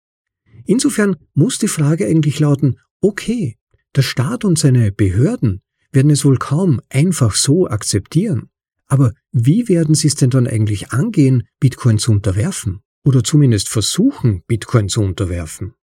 Insofern 0.65 1.15
muss 1.35 1.59
die 1.59 1.69
Frage 1.69 2.07
eigentlich 2.07 2.41
lauten, 2.41 2.81
okay, 3.01 3.57
der 3.95 4.03
Staat 4.03 4.45
und 4.45 4.59
seine 4.59 4.91
Behörden 4.91 5.63
werden 5.93 6.11
es 6.11 6.25
wohl 6.25 6.39
kaum 6.39 6.81
einfach 6.89 7.35
so 7.35 7.69
akzeptieren. 7.69 8.51
Aber 8.87 9.13
wie 9.33 9.69
werden 9.69 9.95
sie 9.95 10.09
es 10.09 10.15
denn 10.15 10.31
dann 10.31 10.47
eigentlich 10.47 10.93
angehen, 10.93 11.45
Bitcoin 11.61 11.99
zu 11.99 12.13
unterwerfen? 12.13 12.81
Oder 13.05 13.23
zumindest 13.23 13.69
versuchen, 13.69 14.43
Bitcoin 14.47 14.89
zu 14.89 15.03
unterwerfen? 15.03 15.75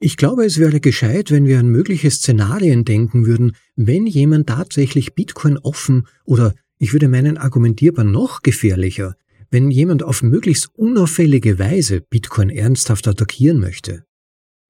Ich 0.00 0.16
glaube, 0.16 0.44
es 0.44 0.58
wäre 0.58 0.80
gescheit, 0.80 1.30
wenn 1.30 1.46
wir 1.46 1.60
an 1.60 1.68
mögliche 1.68 2.10
Szenarien 2.10 2.84
denken 2.84 3.24
würden, 3.24 3.56
wenn 3.76 4.06
jemand 4.06 4.48
tatsächlich 4.48 5.14
Bitcoin 5.14 5.58
offen 5.58 6.08
oder 6.24 6.54
ich 6.78 6.92
würde 6.92 7.06
meinen 7.06 7.38
argumentierbar 7.38 8.04
noch 8.04 8.42
gefährlicher, 8.42 9.14
wenn 9.52 9.70
jemand 9.70 10.02
auf 10.02 10.24
möglichst 10.24 10.70
unauffällige 10.74 11.60
Weise 11.60 12.00
Bitcoin 12.00 12.50
ernsthaft 12.50 13.06
attackieren 13.06 13.60
möchte. 13.60 14.04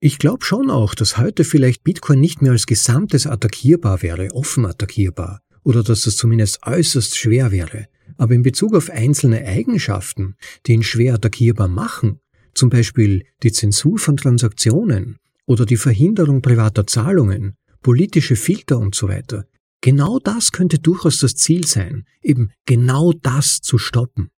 Ich 0.05 0.19
glaube 0.19 0.45
schon 0.45 0.69
auch, 0.69 0.97
dass 0.97 1.17
heute 1.17 1.45
vielleicht 1.45 1.85
Bitcoin 1.85 2.19
nicht 2.19 2.43
mehr 2.43 2.51
als 2.51 2.67
Gesamtes 2.67 3.25
attackierbar 3.25 4.03
wäre, 4.03 4.33
offen 4.33 4.67
attackierbar, 4.67 5.43
oder 5.63 5.85
dass 5.85 6.09
es 6.09 6.17
zumindest 6.17 6.67
äußerst 6.67 7.17
schwer 7.17 7.53
wäre. 7.53 7.87
Aber 8.17 8.35
in 8.35 8.43
Bezug 8.43 8.75
auf 8.75 8.91
einzelne 8.91 9.47
Eigenschaften, 9.47 10.35
die 10.67 10.73
ihn 10.73 10.83
schwer 10.83 11.15
attackierbar 11.15 11.69
machen, 11.69 12.19
zum 12.53 12.69
Beispiel 12.69 13.23
die 13.45 13.53
Zensur 13.53 13.97
von 13.97 14.17
Transaktionen 14.17 15.19
oder 15.47 15.67
die 15.67 15.77
Verhinderung 15.77 16.43
privater 16.43 16.85
Zahlungen, 16.85 17.55
politische 17.81 18.35
Filter 18.35 18.81
und 18.81 18.97
so 18.97 19.07
weiter. 19.07 19.47
Genau 19.83 20.19
das 20.19 20.51
könnte 20.51 20.81
durchaus 20.81 21.21
das 21.21 21.37
Ziel 21.37 21.65
sein, 21.65 22.07
eben 22.23 22.51
genau 22.67 23.13
das 23.13 23.61
zu 23.61 23.79
stoppen. 23.79 24.32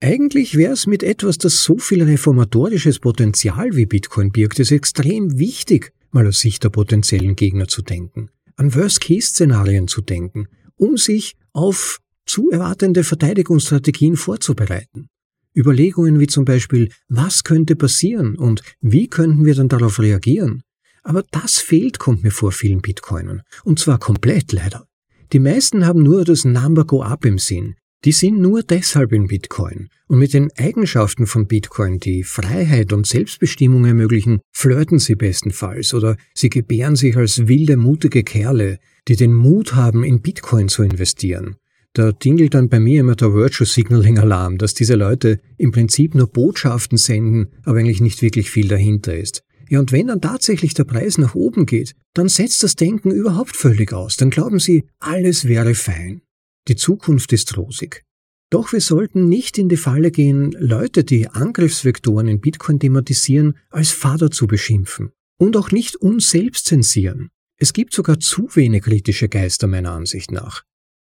Eigentlich 0.00 0.56
wäre 0.56 0.74
es 0.74 0.86
mit 0.86 1.02
etwas, 1.02 1.38
das 1.38 1.62
so 1.62 1.78
viel 1.78 2.02
reformatorisches 2.02 2.98
Potenzial 2.98 3.76
wie 3.76 3.86
Bitcoin 3.86 4.30
birgt, 4.30 4.60
es 4.60 4.70
extrem 4.70 5.38
wichtig, 5.38 5.92
mal 6.10 6.26
aus 6.26 6.40
Sicht 6.40 6.64
der 6.64 6.68
potenziellen 6.68 7.34
Gegner 7.34 7.66
zu 7.66 7.80
denken, 7.80 8.28
an 8.56 8.74
Worst-Case-Szenarien 8.74 9.88
zu 9.88 10.02
denken, 10.02 10.48
um 10.76 10.98
sich 10.98 11.36
auf 11.52 12.00
zu 12.26 12.50
erwartende 12.50 13.04
Verteidigungsstrategien 13.04 14.16
vorzubereiten. 14.16 15.08
Überlegungen 15.56 16.20
wie 16.20 16.26
zum 16.26 16.44
Beispiel, 16.44 16.90
was 17.08 17.42
könnte 17.42 17.74
passieren 17.76 18.36
und 18.36 18.62
wie 18.82 19.08
könnten 19.08 19.46
wir 19.46 19.54
dann 19.54 19.68
darauf 19.68 19.98
reagieren? 19.98 20.62
Aber 21.02 21.24
das 21.30 21.58
fehlt, 21.58 21.98
kommt 21.98 22.22
mir 22.22 22.32
vor 22.32 22.52
vielen 22.52 22.82
Bitcoinern. 22.82 23.42
Und 23.64 23.78
zwar 23.78 23.98
komplett 23.98 24.52
leider. 24.52 24.86
Die 25.32 25.38
meisten 25.38 25.86
haben 25.86 26.02
nur 26.02 26.24
das 26.24 26.44
Number 26.44 26.84
Go 26.84 27.02
Up 27.02 27.24
im 27.24 27.38
Sinn. 27.38 27.76
Die 28.04 28.12
sind 28.12 28.40
nur 28.40 28.62
deshalb 28.62 29.12
in 29.12 29.26
Bitcoin. 29.26 29.88
Und 30.06 30.18
mit 30.18 30.32
den 30.32 30.50
Eigenschaften 30.56 31.26
von 31.26 31.46
Bitcoin, 31.48 31.98
die 31.98 32.22
Freiheit 32.22 32.92
und 32.92 33.06
Selbstbestimmung 33.06 33.84
ermöglichen, 33.84 34.40
flirten 34.52 34.98
sie 34.98 35.16
bestenfalls 35.16 35.92
oder 35.94 36.16
sie 36.34 36.50
gebären 36.50 36.94
sich 36.94 37.16
als 37.16 37.48
wilde, 37.48 37.76
mutige 37.76 38.22
Kerle, 38.22 38.78
die 39.08 39.16
den 39.16 39.34
Mut 39.34 39.74
haben, 39.74 40.04
in 40.04 40.20
Bitcoin 40.20 40.68
zu 40.68 40.82
investieren. 40.82 41.56
Da 41.94 42.12
tingelt 42.12 42.52
dann 42.52 42.68
bei 42.68 42.78
mir 42.78 43.00
immer 43.00 43.16
der 43.16 43.32
Virtual 43.32 43.66
Signaling 43.66 44.18
Alarm, 44.18 44.58
dass 44.58 44.74
diese 44.74 44.96
Leute 44.96 45.40
im 45.56 45.72
Prinzip 45.72 46.14
nur 46.14 46.26
Botschaften 46.26 46.98
senden, 46.98 47.48
aber 47.64 47.78
eigentlich 47.78 48.02
nicht 48.02 48.20
wirklich 48.20 48.50
viel 48.50 48.68
dahinter 48.68 49.16
ist. 49.16 49.42
Ja, 49.68 49.80
und 49.80 49.92
wenn 49.92 50.08
dann 50.08 50.20
tatsächlich 50.20 50.74
der 50.74 50.84
Preis 50.84 51.18
nach 51.18 51.34
oben 51.34 51.66
geht, 51.66 51.94
dann 52.14 52.28
setzt 52.28 52.62
das 52.62 52.76
Denken 52.76 53.10
überhaupt 53.10 53.56
völlig 53.56 53.92
aus. 53.92 54.16
Dann 54.16 54.30
glauben 54.30 54.58
sie, 54.58 54.84
alles 55.00 55.48
wäre 55.48 55.74
fein. 55.74 56.20
Die 56.68 56.76
Zukunft 56.76 57.32
ist 57.32 57.56
rosig. 57.56 58.04
Doch 58.50 58.72
wir 58.72 58.80
sollten 58.80 59.28
nicht 59.28 59.58
in 59.58 59.68
die 59.68 59.76
Falle 59.76 60.10
gehen, 60.10 60.52
Leute, 60.52 61.02
die 61.04 61.28
Angriffsvektoren 61.28 62.28
in 62.28 62.40
Bitcoin 62.40 62.78
thematisieren, 62.78 63.58
als 63.70 63.90
Vater 63.90 64.30
zu 64.30 64.46
beschimpfen. 64.46 65.10
Und 65.38 65.56
auch 65.56 65.70
nicht 65.70 65.96
uns 65.96 66.30
selbst 66.30 66.66
zensieren. 66.66 67.30
Es 67.58 67.72
gibt 67.72 67.92
sogar 67.92 68.20
zu 68.20 68.48
wenig 68.54 68.84
kritische 68.84 69.28
Geister 69.28 69.66
meiner 69.66 69.92
Ansicht 69.92 70.30
nach. 70.30 70.62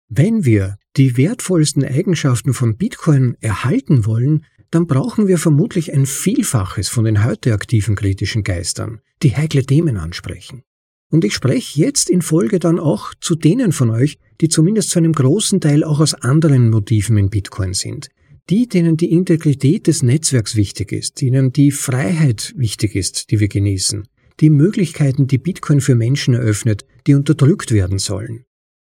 Wenn 0.09 0.45
wir 0.45 0.77
die 0.95 1.17
wertvollsten 1.17 1.83
Eigenschaften 1.83 2.53
von 2.53 2.77
Bitcoin 2.77 3.35
erhalten 3.41 4.05
wollen, 4.05 4.45
dann 4.71 4.87
brauchen 4.87 5.27
wir 5.27 5.37
vermutlich 5.37 5.93
ein 5.93 6.05
Vielfaches 6.05 6.89
von 6.89 7.05
den 7.05 7.23
heute 7.23 7.53
aktiven 7.53 7.95
kritischen 7.95 8.43
Geistern, 8.43 9.01
die 9.23 9.35
heikle 9.35 9.65
Themen 9.65 9.97
ansprechen. 9.97 10.63
Und 11.09 11.23
ich 11.23 11.33
spreche 11.33 11.79
jetzt 11.79 12.09
in 12.09 12.21
Folge 12.21 12.59
dann 12.59 12.79
auch 12.79 13.13
zu 13.21 13.35
denen 13.35 13.71
von 13.71 13.89
euch, 13.89 14.17
die 14.41 14.49
zumindest 14.49 14.89
zu 14.89 14.99
einem 14.99 15.13
großen 15.13 15.61
Teil 15.61 15.83
auch 15.83 15.99
aus 15.99 16.13
anderen 16.13 16.69
Motiven 16.69 17.17
in 17.17 17.29
Bitcoin 17.29 17.73
sind. 17.73 18.09
Die, 18.49 18.67
denen 18.67 18.97
die 18.97 19.11
Integrität 19.11 19.87
des 19.87 20.03
Netzwerks 20.03 20.55
wichtig 20.55 20.91
ist, 20.91 21.21
denen 21.21 21.51
die 21.51 21.71
Freiheit 21.71 22.53
wichtig 22.55 22.95
ist, 22.95 23.31
die 23.31 23.39
wir 23.39 23.47
genießen, 23.49 24.07
die 24.39 24.49
Möglichkeiten, 24.49 25.27
die 25.27 25.37
Bitcoin 25.37 25.81
für 25.81 25.95
Menschen 25.95 26.33
eröffnet, 26.33 26.85
die 27.07 27.15
unterdrückt 27.15 27.71
werden 27.71 27.99
sollen. 27.99 28.45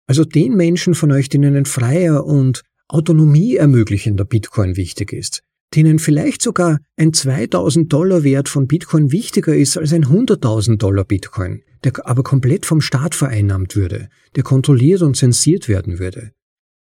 Also 0.07 0.25
den 0.25 0.57
Menschen 0.57 0.95
von 0.95 1.11
euch, 1.11 1.29
denen 1.29 1.57
ein 1.57 1.65
freier 1.65 2.25
und 2.25 2.63
Autonomie 2.89 3.57
ermöglichender 3.57 4.25
Bitcoin 4.25 4.77
wichtig 4.77 5.13
ist. 5.13 5.43
denen 5.75 5.99
vielleicht 5.99 6.43
sogar 6.43 6.79
ein 6.97 7.13
2000 7.13 7.93
Dollar 7.93 8.23
Wert 8.23 8.49
von 8.49 8.67
Bitcoin 8.67 9.11
wichtiger 9.11 9.55
ist 9.55 9.77
als 9.77 9.93
ein 9.93 10.05
100.000 10.05 10.77
Dollar 10.77 11.05
Bitcoin, 11.05 11.63
der 11.87 12.07
aber 12.07 12.23
komplett 12.23 12.67
vom 12.67 12.81
Staat 12.81 13.15
vereinnahmt 13.15 13.77
würde, 13.77 14.09
der 14.35 14.43
kontrolliert 14.43 15.03
und 15.03 15.17
zensiert 15.17 15.69
werden 15.69 15.99
würde. 15.99 16.33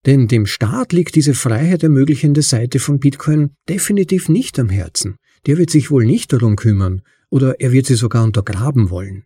Denn 0.06 0.28
dem 0.28 0.46
Staat 0.46 0.92
liegt 0.92 1.14
diese 1.16 1.34
Freiheit 1.34 1.82
ermöglichende 1.82 2.42
Seite 2.42 2.78
von 2.78 3.00
Bitcoin 3.00 3.50
definitiv 3.68 4.28
nicht 4.28 4.58
am 4.58 4.68
Herzen. 4.68 5.16
Der 5.46 5.58
wird 5.58 5.70
sich 5.70 5.90
wohl 5.90 6.04
nicht 6.04 6.32
darum 6.32 6.56
kümmern 6.56 7.02
oder 7.30 7.60
er 7.60 7.72
wird 7.72 7.86
sie 7.86 7.96
sogar 7.96 8.22
untergraben 8.22 8.90
wollen. 8.90 9.24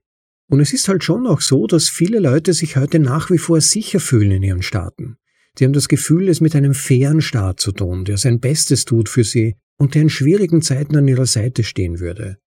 Und 0.50 0.60
es 0.60 0.72
ist 0.72 0.88
halt 0.88 1.04
schon 1.04 1.26
auch 1.26 1.42
so, 1.42 1.66
dass 1.66 1.90
viele 1.90 2.20
Leute 2.20 2.54
sich 2.54 2.76
heute 2.76 2.98
nach 2.98 3.30
wie 3.30 3.38
vor 3.38 3.60
sicher 3.60 4.00
fühlen 4.00 4.30
in 4.30 4.42
ihren 4.42 4.62
Staaten. 4.62 5.16
Sie 5.58 5.64
haben 5.64 5.72
das 5.72 5.88
Gefühl, 5.88 6.28
es 6.28 6.40
mit 6.40 6.54
einem 6.54 6.72
fairen 6.72 7.20
Staat 7.20 7.60
zu 7.60 7.72
tun, 7.72 8.04
der 8.04 8.16
sein 8.16 8.40
Bestes 8.40 8.84
tut 8.84 9.08
für 9.08 9.24
sie 9.24 9.56
und 9.76 9.94
der 9.94 10.02
in 10.02 10.08
schwierigen 10.08 10.62
Zeiten 10.62 10.96
an 10.96 11.08
ihrer 11.08 11.26
Seite 11.26 11.64
stehen 11.64 12.00
würde. 12.00 12.38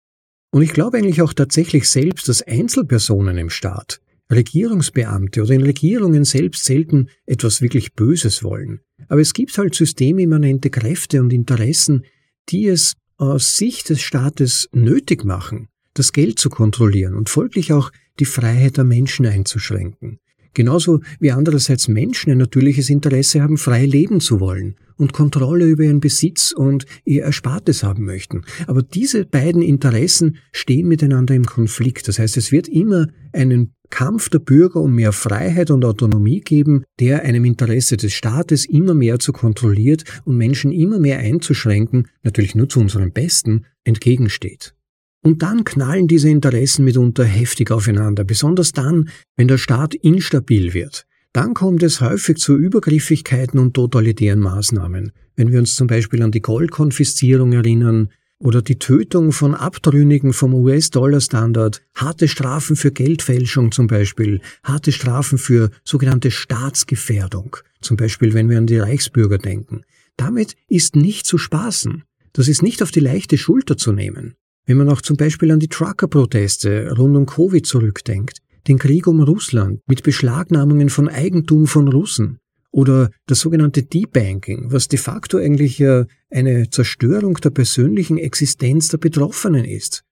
Und 0.51 0.61
ich 0.61 0.73
glaube 0.73 0.97
eigentlich 0.97 1.21
auch 1.21 1.33
tatsächlich 1.33 1.89
selbst, 1.89 2.27
dass 2.27 2.41
Einzelpersonen 2.41 3.37
im 3.37 3.49
Staat, 3.49 4.01
Regierungsbeamte 4.29 5.41
oder 5.41 5.53
in 5.53 5.63
Regierungen 5.63 6.25
selbst 6.25 6.65
selten 6.65 7.07
etwas 7.25 7.61
wirklich 7.61 7.93
Böses 7.93 8.43
wollen. 8.43 8.81
Aber 9.07 9.21
es 9.21 9.33
gibt 9.33 9.57
halt 9.57 9.75
systemimmanente 9.75 10.69
Kräfte 10.69 11.21
und 11.21 11.33
Interessen, 11.33 12.05
die 12.49 12.67
es 12.67 12.93
aus 13.17 13.55
Sicht 13.55 13.89
des 13.89 14.01
Staates 14.01 14.67
nötig 14.73 15.23
machen, 15.23 15.69
das 15.93 16.11
Geld 16.11 16.39
zu 16.39 16.49
kontrollieren 16.49 17.15
und 17.15 17.29
folglich 17.29 17.71
auch 17.71 17.91
die 18.19 18.25
Freiheit 18.25 18.77
der 18.77 18.83
Menschen 18.83 19.25
einzuschränken. 19.25 20.19
Genauso 20.53 20.99
wie 21.19 21.31
andererseits 21.31 21.87
Menschen 21.87 22.31
ein 22.31 22.37
natürliches 22.37 22.89
Interesse 22.89 23.41
haben, 23.41 23.57
frei 23.57 23.85
leben 23.85 24.19
zu 24.19 24.41
wollen 24.41 24.75
und 25.01 25.13
Kontrolle 25.13 25.65
über 25.65 25.83
ihren 25.83 25.99
Besitz 25.99 26.53
und 26.53 26.85
ihr 27.03 27.23
Erspartes 27.23 27.83
haben 27.83 28.05
möchten. 28.05 28.43
Aber 28.67 28.83
diese 28.83 29.25
beiden 29.25 29.61
Interessen 29.61 30.37
stehen 30.51 30.87
miteinander 30.87 31.33
im 31.33 31.45
Konflikt. 31.45 32.07
Das 32.07 32.19
heißt, 32.19 32.37
es 32.37 32.51
wird 32.51 32.67
immer 32.67 33.07
einen 33.33 33.73
Kampf 33.89 34.29
der 34.29 34.39
Bürger 34.39 34.79
um 34.79 34.95
mehr 34.95 35.11
Freiheit 35.11 35.69
und 35.71 35.83
Autonomie 35.83 36.39
geben, 36.39 36.83
der 36.99 37.23
einem 37.23 37.43
Interesse 37.45 37.97
des 37.97 38.13
Staates 38.13 38.65
immer 38.65 38.93
mehr 38.93 39.19
zu 39.19 39.33
kontrolliert 39.33 40.03
und 40.23 40.37
Menschen 40.37 40.71
immer 40.71 40.99
mehr 40.99 41.19
einzuschränken, 41.19 42.07
natürlich 42.23 42.55
nur 42.55 42.69
zu 42.69 42.79
unserem 42.79 43.11
Besten, 43.11 43.65
entgegensteht. 43.83 44.75
Und 45.23 45.43
dann 45.43 45.63
knallen 45.63 46.07
diese 46.07 46.29
Interessen 46.29 46.85
mitunter 46.85 47.25
heftig 47.25 47.69
aufeinander, 47.69 48.23
besonders 48.23 48.71
dann, 48.71 49.09
wenn 49.35 49.47
der 49.47 49.57
Staat 49.57 49.93
instabil 49.93 50.73
wird. 50.73 51.05
Dann 51.33 51.53
kommt 51.53 51.81
es 51.81 52.01
häufig 52.01 52.37
zu 52.37 52.57
Übergriffigkeiten 52.57 53.57
und 53.57 53.73
totalitären 53.73 54.39
Maßnahmen. 54.39 55.13
Wenn 55.37 55.51
wir 55.51 55.59
uns 55.59 55.75
zum 55.75 55.87
Beispiel 55.87 56.21
an 56.23 56.31
die 56.31 56.41
Goldkonfiszierung 56.41 57.53
erinnern 57.53 58.09
oder 58.37 58.61
die 58.61 58.79
Tötung 58.79 59.31
von 59.31 59.55
Abtrünnigen 59.55 60.33
vom 60.33 60.53
US-Dollar-Standard, 60.53 61.81
harte 61.95 62.27
Strafen 62.27 62.75
für 62.75 62.91
Geldfälschung 62.91 63.71
zum 63.71 63.87
Beispiel, 63.87 64.41
harte 64.63 64.91
Strafen 64.91 65.37
für 65.37 65.71
sogenannte 65.85 66.31
Staatsgefährdung, 66.31 67.55
zum 67.79 67.95
Beispiel 67.95 68.33
wenn 68.33 68.49
wir 68.49 68.57
an 68.57 68.67
die 68.67 68.79
Reichsbürger 68.79 69.37
denken. 69.37 69.83
Damit 70.17 70.55
ist 70.67 70.97
nicht 70.97 71.25
zu 71.25 71.37
spaßen. 71.37 72.03
Das 72.33 72.49
ist 72.49 72.61
nicht 72.61 72.83
auf 72.83 72.91
die 72.91 72.99
leichte 72.99 73.37
Schulter 73.37 73.77
zu 73.77 73.93
nehmen. 73.93 74.35
Wenn 74.65 74.77
man 74.77 74.89
auch 74.89 75.01
zum 75.01 75.15
Beispiel 75.15 75.51
an 75.51 75.59
die 75.59 75.69
Trucker-Proteste 75.69 76.93
rund 76.97 77.15
um 77.15 77.25
Covid 77.25 77.65
zurückdenkt, 77.65 78.39
den 78.67 78.77
Krieg 78.77 79.07
um 79.07 79.21
Russland 79.21 79.81
mit 79.87 80.03
Beschlagnahmungen 80.03 80.89
von 80.89 81.07
Eigentum 81.07 81.67
von 81.67 81.87
Russen 81.87 82.39
oder 82.71 83.11
das 83.27 83.39
sogenannte 83.39 83.83
Debanking, 83.83 84.71
was 84.71 84.87
de 84.87 84.99
facto 84.99 85.37
eigentlich 85.37 85.83
eine 86.29 86.69
Zerstörung 86.69 87.35
der 87.35 87.49
persönlichen 87.49 88.17
Existenz 88.17 88.87
der 88.89 88.97
Betroffenen 88.97 89.65
ist, 89.65 90.03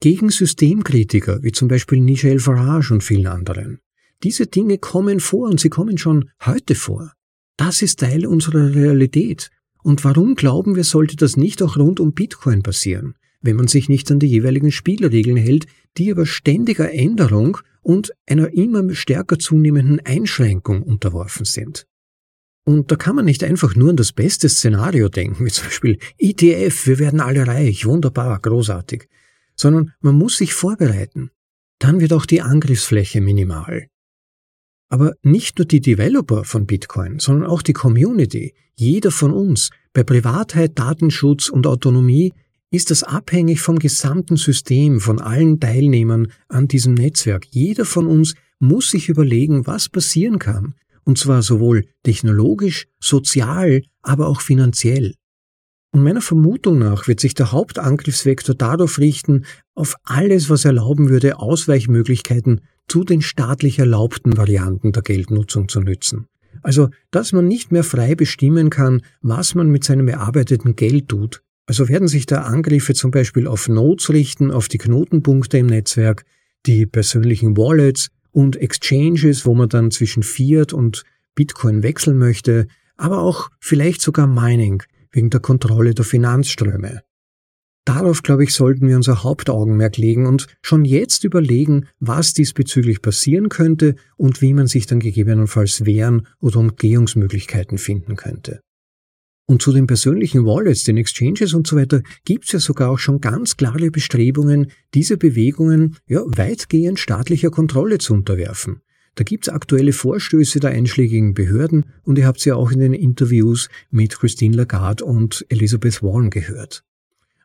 gegen 0.00 0.30
Systemkritiker 0.30 1.42
wie 1.42 1.52
zum 1.52 1.68
Beispiel 1.68 2.00
Nigel 2.00 2.40
Farage 2.40 2.92
und 2.92 3.04
vielen 3.04 3.26
anderen. 3.26 3.78
Diese 4.24 4.46
Dinge 4.46 4.78
kommen 4.78 5.20
vor 5.20 5.48
und 5.48 5.60
sie 5.60 5.68
kommen 5.68 5.96
schon 5.98 6.30
heute 6.44 6.74
vor. 6.74 7.12
Das 7.56 7.82
ist 7.82 8.00
Teil 8.00 8.26
unserer 8.26 8.74
Realität. 8.74 9.50
Und 9.84 10.04
warum 10.04 10.34
glauben 10.34 10.74
wir, 10.74 10.84
sollte 10.84 11.16
das 11.16 11.36
nicht 11.36 11.62
auch 11.62 11.76
rund 11.76 12.00
um 12.00 12.12
Bitcoin 12.12 12.62
passieren? 12.62 13.14
wenn 13.40 13.56
man 13.56 13.68
sich 13.68 13.88
nicht 13.88 14.10
an 14.10 14.18
die 14.18 14.26
jeweiligen 14.26 14.72
Spielregeln 14.72 15.36
hält, 15.36 15.66
die 15.96 16.10
aber 16.10 16.26
ständiger 16.26 16.92
Änderung 16.92 17.58
und 17.88 18.12
einer 18.26 18.52
immer 18.52 18.94
stärker 18.94 19.38
zunehmenden 19.38 20.00
Einschränkung 20.04 20.82
unterworfen 20.82 21.46
sind. 21.46 21.86
Und 22.66 22.92
da 22.92 22.96
kann 22.96 23.16
man 23.16 23.24
nicht 23.24 23.42
einfach 23.42 23.74
nur 23.76 23.88
an 23.88 23.96
das 23.96 24.12
beste 24.12 24.50
Szenario 24.50 25.08
denken, 25.08 25.46
wie 25.46 25.50
zum 25.50 25.64
Beispiel 25.64 25.98
ETF, 26.18 26.86
wir 26.86 26.98
werden 26.98 27.20
alle 27.20 27.46
reich, 27.46 27.86
wunderbar, 27.86 28.38
großartig, 28.40 29.08
sondern 29.56 29.94
man 30.00 30.16
muss 30.16 30.36
sich 30.36 30.52
vorbereiten. 30.52 31.30
Dann 31.78 32.00
wird 32.00 32.12
auch 32.12 32.26
die 32.26 32.42
Angriffsfläche 32.42 33.22
minimal. 33.22 33.86
Aber 34.90 35.14
nicht 35.22 35.56
nur 35.56 35.64
die 35.64 35.80
Developer 35.80 36.44
von 36.44 36.66
Bitcoin, 36.66 37.18
sondern 37.20 37.48
auch 37.48 37.62
die 37.62 37.72
Community, 37.72 38.54
jeder 38.74 39.10
von 39.10 39.32
uns, 39.32 39.70
bei 39.94 40.04
Privatheit, 40.04 40.78
Datenschutz 40.78 41.48
und 41.48 41.66
Autonomie 41.66 42.34
ist 42.70 42.90
das 42.90 43.02
abhängig 43.02 43.60
vom 43.60 43.78
gesamten 43.78 44.36
System, 44.36 45.00
von 45.00 45.20
allen 45.20 45.58
Teilnehmern 45.60 46.28
an 46.48 46.68
diesem 46.68 46.94
Netzwerk. 46.94 47.46
Jeder 47.50 47.84
von 47.84 48.06
uns 48.06 48.34
muss 48.58 48.90
sich 48.90 49.08
überlegen, 49.08 49.66
was 49.66 49.88
passieren 49.88 50.38
kann, 50.38 50.74
und 51.04 51.18
zwar 51.18 51.42
sowohl 51.42 51.86
technologisch, 52.02 52.86
sozial, 53.00 53.82
aber 54.02 54.28
auch 54.28 54.40
finanziell. 54.40 55.14
Und 55.90 56.02
meiner 56.02 56.20
Vermutung 56.20 56.78
nach 56.78 57.08
wird 57.08 57.20
sich 57.20 57.32
der 57.32 57.50
Hauptangriffsvektor 57.52 58.54
darauf 58.54 58.98
richten, 58.98 59.46
auf 59.74 59.94
alles, 60.02 60.50
was 60.50 60.66
erlauben 60.66 61.08
würde, 61.08 61.38
Ausweichmöglichkeiten 61.38 62.60
zu 62.88 63.04
den 63.04 63.22
staatlich 63.22 63.78
erlaubten 63.78 64.36
Varianten 64.36 64.92
der 64.92 65.02
Geldnutzung 65.02 65.68
zu 65.68 65.80
nützen. 65.80 66.26
Also, 66.62 66.88
dass 67.10 67.32
man 67.32 67.46
nicht 67.46 67.72
mehr 67.72 67.84
frei 67.84 68.14
bestimmen 68.14 68.68
kann, 68.68 69.02
was 69.22 69.54
man 69.54 69.70
mit 69.70 69.84
seinem 69.84 70.08
erarbeiteten 70.08 70.76
Geld 70.76 71.08
tut, 71.08 71.42
also 71.68 71.90
werden 71.90 72.08
sich 72.08 72.24
da 72.24 72.44
Angriffe 72.44 72.94
zum 72.94 73.10
Beispiel 73.10 73.46
auf 73.46 73.68
Nodes 73.68 74.08
richten, 74.08 74.50
auf 74.50 74.68
die 74.68 74.78
Knotenpunkte 74.78 75.58
im 75.58 75.66
Netzwerk, 75.66 76.24
die 76.64 76.86
persönlichen 76.86 77.58
Wallets 77.58 78.08
und 78.30 78.56
Exchanges, 78.56 79.44
wo 79.44 79.54
man 79.54 79.68
dann 79.68 79.90
zwischen 79.90 80.22
Fiat 80.22 80.72
und 80.72 81.04
Bitcoin 81.34 81.82
wechseln 81.82 82.16
möchte, 82.16 82.68
aber 82.96 83.20
auch 83.20 83.50
vielleicht 83.60 84.00
sogar 84.00 84.26
Mining 84.26 84.82
wegen 85.12 85.28
der 85.28 85.40
Kontrolle 85.40 85.92
der 85.92 86.06
Finanzströme. 86.06 87.02
Darauf, 87.84 88.22
glaube 88.22 88.44
ich, 88.44 88.54
sollten 88.54 88.88
wir 88.88 88.96
unser 88.96 89.22
Hauptaugenmerk 89.22 89.98
legen 89.98 90.26
und 90.26 90.46
schon 90.62 90.86
jetzt 90.86 91.24
überlegen, 91.24 91.86
was 92.00 92.32
diesbezüglich 92.32 93.02
passieren 93.02 93.50
könnte 93.50 93.94
und 94.16 94.40
wie 94.40 94.54
man 94.54 94.68
sich 94.68 94.86
dann 94.86 95.00
gegebenenfalls 95.00 95.84
wehren 95.84 96.26
oder 96.40 96.60
Umgehungsmöglichkeiten 96.60 97.76
finden 97.76 98.16
könnte. 98.16 98.62
Und 99.50 99.62
zu 99.62 99.72
den 99.72 99.86
persönlichen 99.86 100.44
Wallets, 100.44 100.84
den 100.84 100.98
Exchanges 100.98 101.54
und 101.54 101.66
so 101.66 101.76
weiter 101.76 102.02
gibt 102.26 102.44
es 102.44 102.52
ja 102.52 102.58
sogar 102.58 102.90
auch 102.90 102.98
schon 102.98 103.22
ganz 103.22 103.56
klare 103.56 103.90
Bestrebungen, 103.90 104.70
diese 104.92 105.16
Bewegungen 105.16 105.96
ja 106.06 106.20
weitgehend 106.26 106.98
staatlicher 106.98 107.50
Kontrolle 107.50 107.96
zu 107.96 108.12
unterwerfen. 108.12 108.82
Da 109.14 109.24
gibt 109.24 109.48
es 109.48 109.52
aktuelle 109.52 109.94
Vorstöße 109.94 110.60
der 110.60 110.72
einschlägigen 110.72 111.32
Behörden 111.32 111.86
und 112.04 112.18
ihr 112.18 112.26
habt 112.26 112.40
sie 112.40 112.50
ja 112.50 112.56
auch 112.56 112.70
in 112.70 112.80
den 112.80 112.92
Interviews 112.92 113.70
mit 113.90 114.18
Christine 114.18 114.54
Lagarde 114.54 115.06
und 115.06 115.46
Elizabeth 115.48 116.02
Warren 116.02 116.28
gehört. 116.28 116.84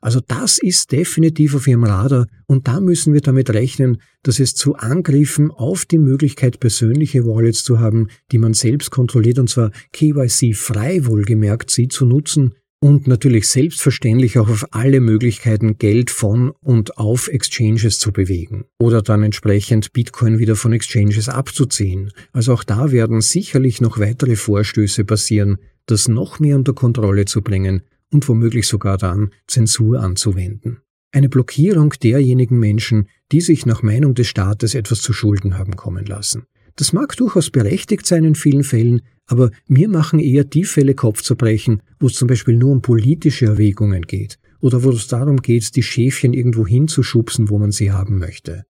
Also 0.03 0.19
das 0.19 0.57
ist 0.57 0.91
definitiv 0.91 1.55
auf 1.55 1.65
Ihrem 1.65 1.85
Radar 1.85 2.27
und 2.45 2.67
da 2.67 2.81
müssen 2.81 3.13
wir 3.13 3.21
damit 3.21 3.49
rechnen, 3.51 4.01
dass 4.21 4.41
es 4.41 4.53
zu 4.53 4.75
Angriffen 4.75 5.49
auf 5.49 5.85
die 5.85 5.97
Möglichkeit, 5.97 6.59
persönliche 6.59 7.25
Wallets 7.25 7.63
zu 7.63 7.79
haben, 7.79 8.09
die 8.33 8.37
man 8.37 8.53
selbst 8.53 8.91
kontrolliert 8.91 9.39
und 9.39 9.49
zwar 9.49 9.71
KYC 9.93 10.55
frei 10.55 11.05
wohlgemerkt, 11.05 11.71
sie 11.71 11.87
zu 11.87 12.05
nutzen 12.05 12.53
und 12.81 13.07
natürlich 13.07 13.47
selbstverständlich 13.47 14.37
auch 14.37 14.49
auf 14.49 14.65
alle 14.71 14.99
Möglichkeiten, 14.99 15.77
Geld 15.77 16.11
von 16.11 16.51
und 16.59 16.97
auf 16.97 17.29
Exchanges 17.29 17.97
zu 17.97 18.11
bewegen 18.11 18.65
oder 18.79 19.01
dann 19.01 19.23
entsprechend 19.23 19.93
Bitcoin 19.93 20.37
wieder 20.37 20.57
von 20.57 20.73
Exchanges 20.73 21.29
abzuziehen. 21.29 22.11
Also 22.33 22.51
auch 22.51 22.65
da 22.65 22.91
werden 22.91 23.21
sicherlich 23.21 23.79
noch 23.79 23.99
weitere 23.99 24.35
Vorstöße 24.35 25.05
passieren, 25.05 25.59
das 25.85 26.09
noch 26.09 26.41
mehr 26.41 26.57
unter 26.57 26.73
Kontrolle 26.73 27.23
zu 27.23 27.41
bringen 27.41 27.83
und 28.13 28.27
womöglich 28.29 28.67
sogar 28.67 28.97
dann 28.97 29.31
Zensur 29.47 29.99
anzuwenden. 29.99 30.79
Eine 31.11 31.29
Blockierung 31.29 31.93
derjenigen 32.01 32.59
Menschen, 32.59 33.07
die 33.31 33.41
sich 33.41 33.65
nach 33.65 33.83
Meinung 33.83 34.15
des 34.15 34.27
Staates 34.27 34.73
etwas 34.73 35.01
zu 35.01 35.13
Schulden 35.13 35.57
haben 35.57 35.75
kommen 35.75 36.05
lassen. 36.05 36.47
Das 36.75 36.91
mag 36.91 37.15
durchaus 37.17 37.51
berechtigt 37.51 38.05
sein 38.05 38.23
in 38.23 38.35
vielen 38.35 38.63
Fällen, 38.63 39.01
aber 39.27 39.51
mir 39.67 39.89
machen 39.89 40.19
eher 40.19 40.43
die 40.43 40.63
Fälle 40.63 40.95
Kopfzerbrechen, 40.95 41.83
wo 41.99 42.07
es 42.07 42.13
zum 42.13 42.27
Beispiel 42.27 42.57
nur 42.57 42.71
um 42.71 42.81
politische 42.81 43.45
Erwägungen 43.45 44.01
geht 44.03 44.39
oder 44.59 44.83
wo 44.83 44.89
es 44.89 45.07
darum 45.07 45.37
geht, 45.37 45.75
die 45.75 45.83
Schäfchen 45.83 46.33
irgendwo 46.33 46.65
hinzuschubsen, 46.65 47.49
wo 47.49 47.59
man 47.59 47.71
sie 47.71 47.91
haben 47.91 48.17
möchte. 48.17 48.63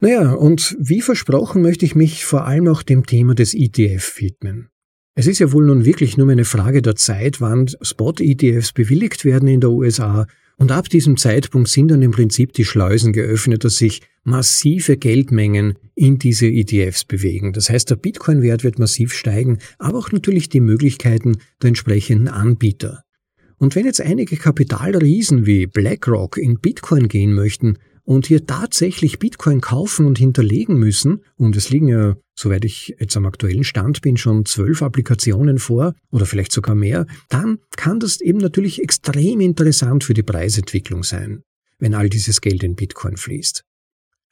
Naja, 0.00 0.32
und 0.32 0.76
wie 0.80 1.00
versprochen 1.00 1.62
möchte 1.62 1.84
ich 1.84 1.94
mich 1.94 2.24
vor 2.24 2.44
allem 2.44 2.68
auch 2.68 2.82
dem 2.82 3.06
Thema 3.06 3.34
des 3.34 3.54
ETF 3.54 4.20
widmen. 4.20 4.70
Es 5.18 5.26
ist 5.26 5.40
ja 5.40 5.50
wohl 5.50 5.66
nun 5.66 5.84
wirklich 5.84 6.16
nur 6.16 6.30
eine 6.30 6.44
Frage 6.44 6.80
der 6.80 6.94
Zeit, 6.94 7.40
wann 7.40 7.66
Spot-ETFs 7.82 8.72
bewilligt 8.72 9.24
werden 9.24 9.48
in 9.48 9.60
der 9.60 9.72
USA 9.72 10.28
und 10.58 10.70
ab 10.70 10.88
diesem 10.88 11.16
Zeitpunkt 11.16 11.68
sind 11.68 11.88
dann 11.88 12.02
im 12.02 12.12
Prinzip 12.12 12.52
die 12.52 12.64
Schleusen 12.64 13.12
geöffnet, 13.12 13.64
dass 13.64 13.78
sich 13.78 14.00
massive 14.22 14.96
Geldmengen 14.96 15.74
in 15.96 16.20
diese 16.20 16.46
ETFs 16.46 17.04
bewegen. 17.04 17.52
Das 17.52 17.68
heißt, 17.68 17.90
der 17.90 17.96
Bitcoin-Wert 17.96 18.62
wird 18.62 18.78
massiv 18.78 19.12
steigen, 19.12 19.58
aber 19.80 19.98
auch 19.98 20.12
natürlich 20.12 20.50
die 20.50 20.60
Möglichkeiten 20.60 21.38
der 21.60 21.68
entsprechenden 21.70 22.28
Anbieter. 22.28 23.02
Und 23.56 23.74
wenn 23.74 23.86
jetzt 23.86 24.00
einige 24.00 24.36
Kapitalriesen 24.36 25.46
wie 25.46 25.66
BlackRock 25.66 26.38
in 26.38 26.60
Bitcoin 26.60 27.08
gehen 27.08 27.34
möchten, 27.34 27.78
und 28.08 28.26
hier 28.26 28.46
tatsächlich 28.46 29.18
Bitcoin 29.18 29.60
kaufen 29.60 30.06
und 30.06 30.16
hinterlegen 30.16 30.78
müssen, 30.78 31.20
und 31.36 31.54
es 31.56 31.68
liegen 31.68 31.88
ja, 31.88 32.16
soweit 32.34 32.64
ich 32.64 32.96
jetzt 32.98 33.14
am 33.18 33.26
aktuellen 33.26 33.64
Stand 33.64 34.00
bin, 34.00 34.16
schon 34.16 34.46
zwölf 34.46 34.80
Applikationen 34.80 35.58
vor 35.58 35.94
oder 36.10 36.24
vielleicht 36.24 36.52
sogar 36.52 36.74
mehr, 36.74 37.06
dann 37.28 37.58
kann 37.76 38.00
das 38.00 38.22
eben 38.22 38.38
natürlich 38.38 38.80
extrem 38.80 39.40
interessant 39.40 40.04
für 40.04 40.14
die 40.14 40.22
Preisentwicklung 40.22 41.02
sein, 41.02 41.42
wenn 41.80 41.92
all 41.92 42.08
dieses 42.08 42.40
Geld 42.40 42.62
in 42.62 42.76
Bitcoin 42.76 43.18
fließt. 43.18 43.62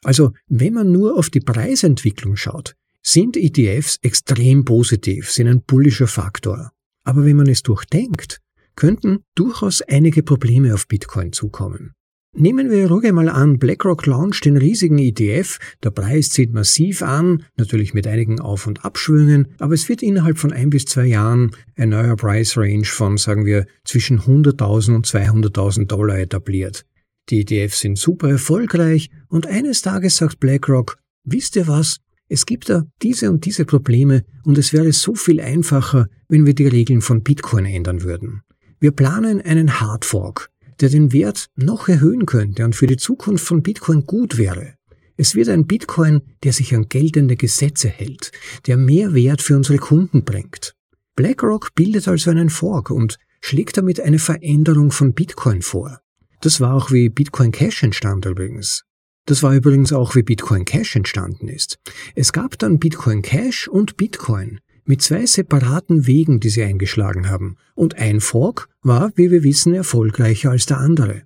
Also, 0.03 0.31
wenn 0.47 0.73
man 0.73 0.91
nur 0.91 1.15
auf 1.15 1.29
die 1.29 1.39
Preisentwicklung 1.41 2.35
schaut, 2.35 2.73
sind 3.03 3.37
ETFs 3.37 3.99
extrem 4.01 4.65
positiv, 4.65 5.29
sind 5.31 5.47
ein 5.47 5.61
bullischer 5.61 6.07
Faktor. 6.07 6.71
Aber 7.03 7.25
wenn 7.25 7.37
man 7.37 7.47
es 7.47 7.61
durchdenkt, 7.61 8.39
könnten 8.75 9.19
durchaus 9.35 9.83
einige 9.83 10.23
Probleme 10.23 10.73
auf 10.73 10.87
Bitcoin 10.87 11.31
zukommen. 11.31 11.93
Nehmen 12.39 12.69
wir 12.69 12.87
ruhig 12.91 13.11
mal 13.13 13.29
an, 13.29 13.57
BlackRock 13.57 14.05
launcht 14.05 14.45
den 14.45 14.57
riesigen 14.57 14.99
ETF, 14.99 15.57
der 15.81 15.89
Preis 15.89 16.29
zieht 16.29 16.53
massiv 16.53 17.01
an, 17.01 17.43
natürlich 17.55 17.95
mit 17.95 18.05
einigen 18.05 18.39
Auf- 18.39 18.67
und 18.67 18.85
Abschwüngen, 18.85 19.47
aber 19.57 19.73
es 19.73 19.89
wird 19.89 20.03
innerhalb 20.03 20.37
von 20.37 20.53
ein 20.53 20.69
bis 20.69 20.85
zwei 20.85 21.07
Jahren 21.07 21.49
ein 21.75 21.89
neuer 21.89 22.15
Price 22.15 22.55
Range 22.55 22.85
von, 22.85 23.17
sagen 23.17 23.47
wir, 23.47 23.65
zwischen 23.83 24.19
100.000 24.19 24.95
und 24.97 25.07
200.000 25.07 25.87
Dollar 25.87 26.19
etabliert. 26.19 26.85
Die 27.29 27.41
ETFs 27.41 27.79
sind 27.79 27.97
super 27.97 28.29
erfolgreich 28.29 29.09
und 29.29 29.47
eines 29.47 29.81
Tages 29.81 30.17
sagt 30.17 30.39
BlackRock, 30.39 30.99
wisst 31.23 31.55
ihr 31.55 31.67
was? 31.67 31.97
Es 32.29 32.45
gibt 32.45 32.69
da 32.69 32.83
diese 33.01 33.31
und 33.31 33.45
diese 33.45 33.65
Probleme 33.65 34.25
und 34.43 34.59
es 34.59 34.73
wäre 34.73 34.93
so 34.93 35.15
viel 35.15 35.41
einfacher, 35.41 36.05
wenn 36.29 36.45
wir 36.45 36.53
die 36.53 36.67
Regeln 36.67 37.01
von 37.01 37.23
Bitcoin 37.23 37.65
ändern 37.65 38.03
würden. 38.03 38.43
Wir 38.79 38.91
planen 38.91 39.41
einen 39.41 39.79
Hardfork 39.79 40.51
der 40.81 40.89
den 40.89 41.13
Wert 41.13 41.49
noch 41.55 41.87
erhöhen 41.87 42.25
könnte 42.25 42.65
und 42.65 42.75
für 42.75 42.87
die 42.87 42.97
Zukunft 42.97 43.45
von 43.45 43.63
Bitcoin 43.63 44.05
gut 44.05 44.37
wäre. 44.37 44.75
Es 45.17 45.33
wird 45.33 45.49
ein 45.49 45.65
Bitcoin, 45.65 46.21
der 46.43 46.53
sich 46.53 46.75
an 46.75 46.89
geltende 46.89 47.35
Gesetze 47.35 47.89
hält, 47.89 48.31
der 48.67 48.77
mehr 48.77 49.13
Wert 49.13 49.41
für 49.41 49.55
unsere 49.55 49.79
Kunden 49.79 50.23
bringt. 50.23 50.75
BlackRock 51.15 51.73
bildet 51.73 52.07
also 52.07 52.29
einen 52.29 52.51
Fork 52.51 52.91
und 52.91 53.17
schlägt 53.41 53.77
damit 53.77 53.99
eine 53.99 54.19
Veränderung 54.19 54.91
von 54.91 55.13
Bitcoin 55.13 55.63
vor. 55.63 55.99
Das 56.41 56.61
war 56.61 56.75
auch 56.75 56.91
wie 56.91 57.09
Bitcoin 57.09 57.51
Cash 57.51 57.81
entstand 57.81 58.25
übrigens. 58.25 58.83
Das 59.25 59.41
war 59.43 59.55
übrigens 59.55 59.91
auch 59.91 60.15
wie 60.15 60.23
Bitcoin 60.23 60.63
Cash 60.63 60.95
entstanden 60.95 61.47
ist. 61.47 61.79
Es 62.15 62.31
gab 62.31 62.57
dann 62.59 62.79
Bitcoin 62.79 63.23
Cash 63.23 63.67
und 63.67 63.97
Bitcoin, 63.97 64.59
mit 64.85 65.01
zwei 65.01 65.25
separaten 65.25 66.07
Wegen, 66.07 66.39
die 66.39 66.49
sie 66.49 66.63
eingeschlagen 66.63 67.29
haben, 67.29 67.57
und 67.75 67.97
ein 67.97 68.21
Fork 68.21 68.69
war, 68.87 69.11
wie 69.15 69.31
wir 69.31 69.43
wissen, 69.43 69.73
erfolgreicher 69.73 70.51
als 70.51 70.65
der 70.65 70.79
andere. 70.79 71.23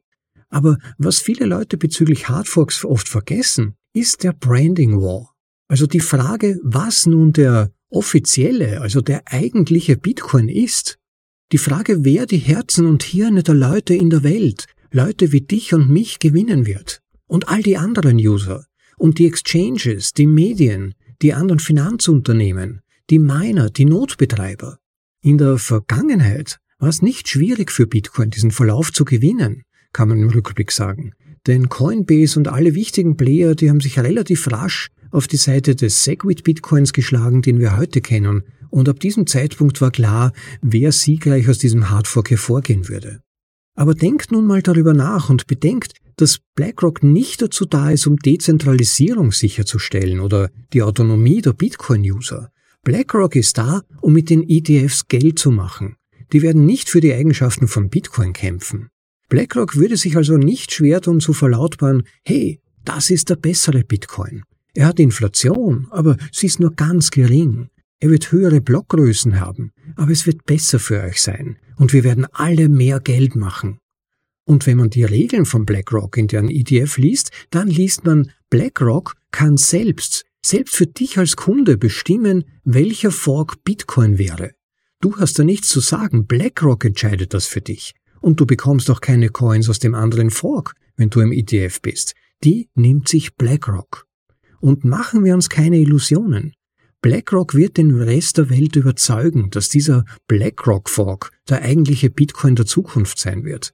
Aber 0.49 0.77
was 0.97 1.19
viele 1.19 1.45
Leute 1.45 1.77
bezüglich 1.77 2.27
Hardforks 2.27 2.83
oft 2.83 3.07
vergessen, 3.07 3.75
ist 3.93 4.23
der 4.23 4.33
Branding 4.33 5.01
War. 5.01 5.33
Also 5.67 5.87
die 5.87 6.01
Frage, 6.01 6.59
was 6.63 7.05
nun 7.05 7.31
der 7.31 7.71
offizielle, 7.89 8.81
also 8.81 9.01
der 9.01 9.23
eigentliche 9.25 9.97
Bitcoin 9.97 10.49
ist. 10.49 10.97
Die 11.51 11.57
Frage, 11.57 12.03
wer 12.03 12.25
die 12.25 12.37
Herzen 12.37 12.85
und 12.85 13.03
Hirne 13.03 13.43
der 13.43 13.55
Leute 13.55 13.93
in 13.93 14.09
der 14.09 14.23
Welt, 14.23 14.65
Leute 14.91 15.31
wie 15.31 15.41
dich 15.41 15.73
und 15.73 15.89
mich 15.89 16.19
gewinnen 16.19 16.65
wird. 16.65 17.01
Und 17.27 17.47
all 17.47 17.61
die 17.61 17.77
anderen 17.77 18.17
User. 18.17 18.65
Und 18.97 19.19
die 19.19 19.27
Exchanges, 19.27 20.13
die 20.13 20.27
Medien, 20.27 20.93
die 21.21 21.33
anderen 21.33 21.59
Finanzunternehmen, 21.59 22.81
die 23.09 23.19
Miner, 23.19 23.69
die 23.69 23.85
Notbetreiber. 23.85 24.79
In 25.21 25.37
der 25.37 25.57
Vergangenheit 25.57 26.59
war 26.81 26.89
es 26.89 27.01
nicht 27.01 27.29
schwierig 27.29 27.71
für 27.71 27.85
Bitcoin, 27.85 28.31
diesen 28.31 28.51
Verlauf 28.51 28.91
zu 28.91 29.05
gewinnen, 29.05 29.63
kann 29.93 30.09
man 30.09 30.17
im 30.17 30.29
Rückblick 30.29 30.71
sagen. 30.71 31.13
Denn 31.45 31.69
Coinbase 31.69 32.37
und 32.39 32.47
alle 32.47 32.73
wichtigen 32.73 33.17
Player, 33.17 33.55
die 33.55 33.69
haben 33.69 33.79
sich 33.79 33.99
relativ 33.99 34.51
rasch 34.51 34.89
auf 35.11 35.27
die 35.27 35.37
Seite 35.37 35.75
des 35.75 36.03
Segwit 36.03 36.43
Bitcoins 36.43 36.91
geschlagen, 36.91 37.43
den 37.43 37.59
wir 37.59 37.77
heute 37.77 38.01
kennen. 38.01 38.43
Und 38.71 38.89
ab 38.89 38.99
diesem 38.99 39.27
Zeitpunkt 39.27 39.79
war 39.79 39.91
klar, 39.91 40.33
wer 40.61 40.91
siegreich 40.91 41.47
aus 41.49 41.59
diesem 41.59 41.89
Hardfork 41.89 42.31
hervorgehen 42.31 42.89
würde. 42.89 43.21
Aber 43.75 43.93
denkt 43.93 44.31
nun 44.31 44.47
mal 44.47 44.61
darüber 44.63 44.93
nach 44.93 45.29
und 45.29 45.45
bedenkt, 45.45 45.93
dass 46.15 46.39
BlackRock 46.55 47.03
nicht 47.03 47.41
dazu 47.41 47.65
da 47.65 47.91
ist, 47.91 48.07
um 48.07 48.17
Dezentralisierung 48.17 49.31
sicherzustellen 49.31 50.19
oder 50.19 50.49
die 50.73 50.81
Autonomie 50.81 51.41
der 51.41 51.53
Bitcoin-User, 51.53 52.49
BlackRock 52.83 53.35
ist 53.35 53.59
da, 53.59 53.81
um 54.01 54.13
mit 54.13 54.31
den 54.31 54.47
ETFs 54.47 55.07
Geld 55.07 55.37
zu 55.37 55.51
machen. 55.51 55.95
Die 56.31 56.41
werden 56.41 56.65
nicht 56.65 56.89
für 56.89 57.01
die 57.01 57.13
Eigenschaften 57.13 57.67
von 57.67 57.89
Bitcoin 57.89 58.33
kämpfen. 58.33 58.89
BlackRock 59.29 59.75
würde 59.75 59.97
sich 59.97 60.17
also 60.17 60.37
nicht 60.37 60.73
schwer 60.73 61.01
tun 61.01 61.19
zu 61.19 61.33
verlautbaren, 61.33 62.03
hey, 62.25 62.59
das 62.83 63.09
ist 63.09 63.29
der 63.29 63.35
bessere 63.35 63.83
Bitcoin. 63.83 64.43
Er 64.73 64.87
hat 64.87 64.99
Inflation, 64.99 65.87
aber 65.91 66.17
sie 66.31 66.47
ist 66.47 66.59
nur 66.59 66.73
ganz 66.73 67.11
gering. 67.11 67.69
Er 67.99 68.09
wird 68.09 68.31
höhere 68.31 68.61
Blockgrößen 68.61 69.39
haben, 69.39 69.71
aber 69.95 70.11
es 70.11 70.25
wird 70.25 70.45
besser 70.45 70.79
für 70.79 71.01
euch 71.01 71.21
sein 71.21 71.57
und 71.77 71.93
wir 71.93 72.03
werden 72.03 72.25
alle 72.31 72.67
mehr 72.67 72.99
Geld 72.99 73.35
machen. 73.35 73.77
Und 74.45 74.65
wenn 74.65 74.77
man 74.77 74.89
die 74.89 75.03
Regeln 75.03 75.45
von 75.45 75.65
BlackRock 75.65 76.17
in 76.17 76.27
deren 76.27 76.49
ETF 76.49 76.97
liest, 76.97 77.31
dann 77.51 77.67
liest 77.67 78.05
man, 78.05 78.31
BlackRock 78.49 79.15
kann 79.31 79.57
selbst 79.57 80.25
selbst 80.43 80.75
für 80.75 80.87
dich 80.87 81.17
als 81.17 81.35
Kunde 81.35 81.77
bestimmen, 81.77 82.45
welcher 82.63 83.11
Fork 83.11 83.63
Bitcoin 83.63 84.17
wäre. 84.17 84.51
Du 85.01 85.17
hast 85.17 85.39
da 85.39 85.43
nichts 85.43 85.67
zu 85.69 85.79
sagen, 85.79 86.27
BlackRock 86.27 86.85
entscheidet 86.85 87.33
das 87.33 87.47
für 87.47 87.61
dich. 87.61 87.95
Und 88.21 88.39
du 88.39 88.45
bekommst 88.45 88.91
auch 88.91 89.01
keine 89.01 89.29
Coins 89.29 89.67
aus 89.67 89.79
dem 89.79 89.95
anderen 89.95 90.29
Fork, 90.29 90.75
wenn 90.95 91.09
du 91.09 91.21
im 91.21 91.31
ETF 91.31 91.81
bist. 91.81 92.13
Die 92.43 92.69
nimmt 92.75 93.07
sich 93.07 93.35
BlackRock. 93.35 94.05
Und 94.59 94.85
machen 94.85 95.25
wir 95.25 95.33
uns 95.33 95.49
keine 95.49 95.79
Illusionen. 95.79 96.53
BlackRock 97.01 97.55
wird 97.55 97.77
den 97.77 97.99
Rest 97.99 98.37
der 98.37 98.51
Welt 98.51 98.75
überzeugen, 98.75 99.49
dass 99.49 99.69
dieser 99.69 100.05
BlackRock 100.27 100.87
Fork 100.87 101.31
der 101.49 101.63
eigentliche 101.63 102.11
Bitcoin 102.11 102.55
der 102.55 102.67
Zukunft 102.67 103.17
sein 103.17 103.43
wird. 103.43 103.73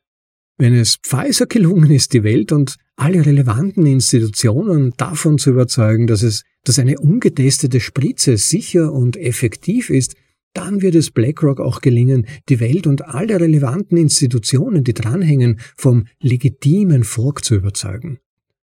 Wenn 0.57 0.73
es 0.73 0.95
Pfizer 0.95 1.45
gelungen 1.45 1.91
ist, 1.91 2.13
die 2.13 2.23
Welt 2.23 2.53
und 2.53 2.77
alle 2.95 3.25
relevanten 3.25 3.85
Institutionen 3.85 4.93
davon 4.95 5.37
zu 5.37 5.49
überzeugen, 5.49 6.07
dass 6.07 6.23
es, 6.23 6.43
dass 6.63 6.79
eine 6.79 6.99
ungetestete 6.99 7.81
Spritze 7.81 8.37
sicher 8.37 8.93
und 8.93 9.17
effektiv 9.17 9.89
ist, 9.89 10.15
dann 10.57 10.81
wird 10.81 10.95
es 10.95 11.11
BlackRock 11.11 11.59
auch 11.59 11.81
gelingen, 11.81 12.25
die 12.49 12.59
Welt 12.59 12.87
und 12.87 13.05
alle 13.05 13.39
relevanten 13.39 13.97
Institutionen, 13.97 14.83
die 14.83 14.95
dranhängen, 14.95 15.59
vom 15.75 16.05
legitimen 16.19 17.03
Fork 17.03 17.45
zu 17.45 17.55
überzeugen. 17.55 18.17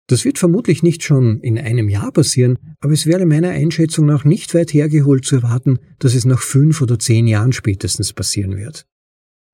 Das 0.08 0.24
wird 0.24 0.38
vermutlich 0.38 0.82
nicht 0.82 1.04
schon 1.04 1.38
in 1.40 1.58
einem 1.58 1.88
Jahr 1.88 2.10
passieren, 2.10 2.58
aber 2.80 2.94
es 2.94 3.06
wäre 3.06 3.26
meiner 3.26 3.50
Einschätzung 3.50 4.06
nach 4.06 4.24
nicht 4.24 4.54
weit 4.54 4.72
hergeholt 4.72 5.24
zu 5.24 5.36
erwarten, 5.36 5.78
dass 5.98 6.14
es 6.14 6.24
nach 6.24 6.40
fünf 6.40 6.80
oder 6.80 6.98
zehn 6.98 7.28
Jahren 7.28 7.52
spätestens 7.52 8.12
passieren 8.12 8.56
wird. 8.56 8.86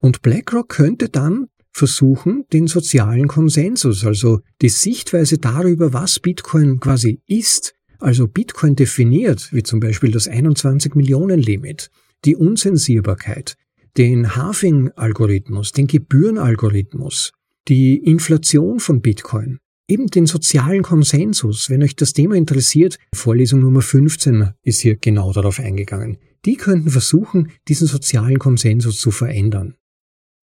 Und 0.01 0.23
BlackRock 0.23 0.69
könnte 0.69 1.09
dann 1.09 1.49
versuchen, 1.73 2.45
den 2.53 2.69
sozialen 2.69 3.27
Konsensus, 3.27 4.07
also 4.07 4.41
die 4.63 4.69
Sichtweise 4.69 5.39
darüber, 5.39 5.93
was 5.93 6.21
Bitcoin 6.21 6.79
quasi 6.79 7.21
ist, 7.27 7.75
also 7.99 8.29
Bitcoin 8.29 8.77
definiert, 8.77 9.53
wie 9.53 9.63
zum 9.63 9.81
Beispiel 9.81 10.13
das 10.13 10.29
21 10.29 10.95
Millionen 10.95 11.41
Limit, 11.41 11.91
die 12.25 12.37
Unsensierbarkeit, 12.37 13.57
den 13.97 14.37
Halving-Algorithmus, 14.37 15.73
den 15.73 15.87
Gebührenalgorithmus, 15.87 17.33
die 17.69 17.97
Inflation 17.97 18.81
von 18.81 19.01
Bitcoin, 19.01 19.59
eben 19.89 20.07
den 20.09 20.27
sozialen 20.27 20.83
Konsensus. 20.83 21.71
Wenn 21.71 21.83
euch 21.83 21.97
das 21.97 22.13
Thema 22.13 22.35
interessiert, 22.35 22.99
Vorlesung 23.15 23.61
Nummer 23.61 23.83
15 23.83 24.53
ist 24.63 24.81
hier 24.81 24.97
genau 24.97 25.33
darauf 25.33 25.61
eingegangen. 25.61 26.19
Die 26.45 26.57
könnten 26.57 26.91
versuchen, 26.91 27.53
diesen 27.69 27.87
sozialen 27.87 28.39
Konsensus 28.39 28.99
zu 29.01 29.11
verändern. 29.11 29.77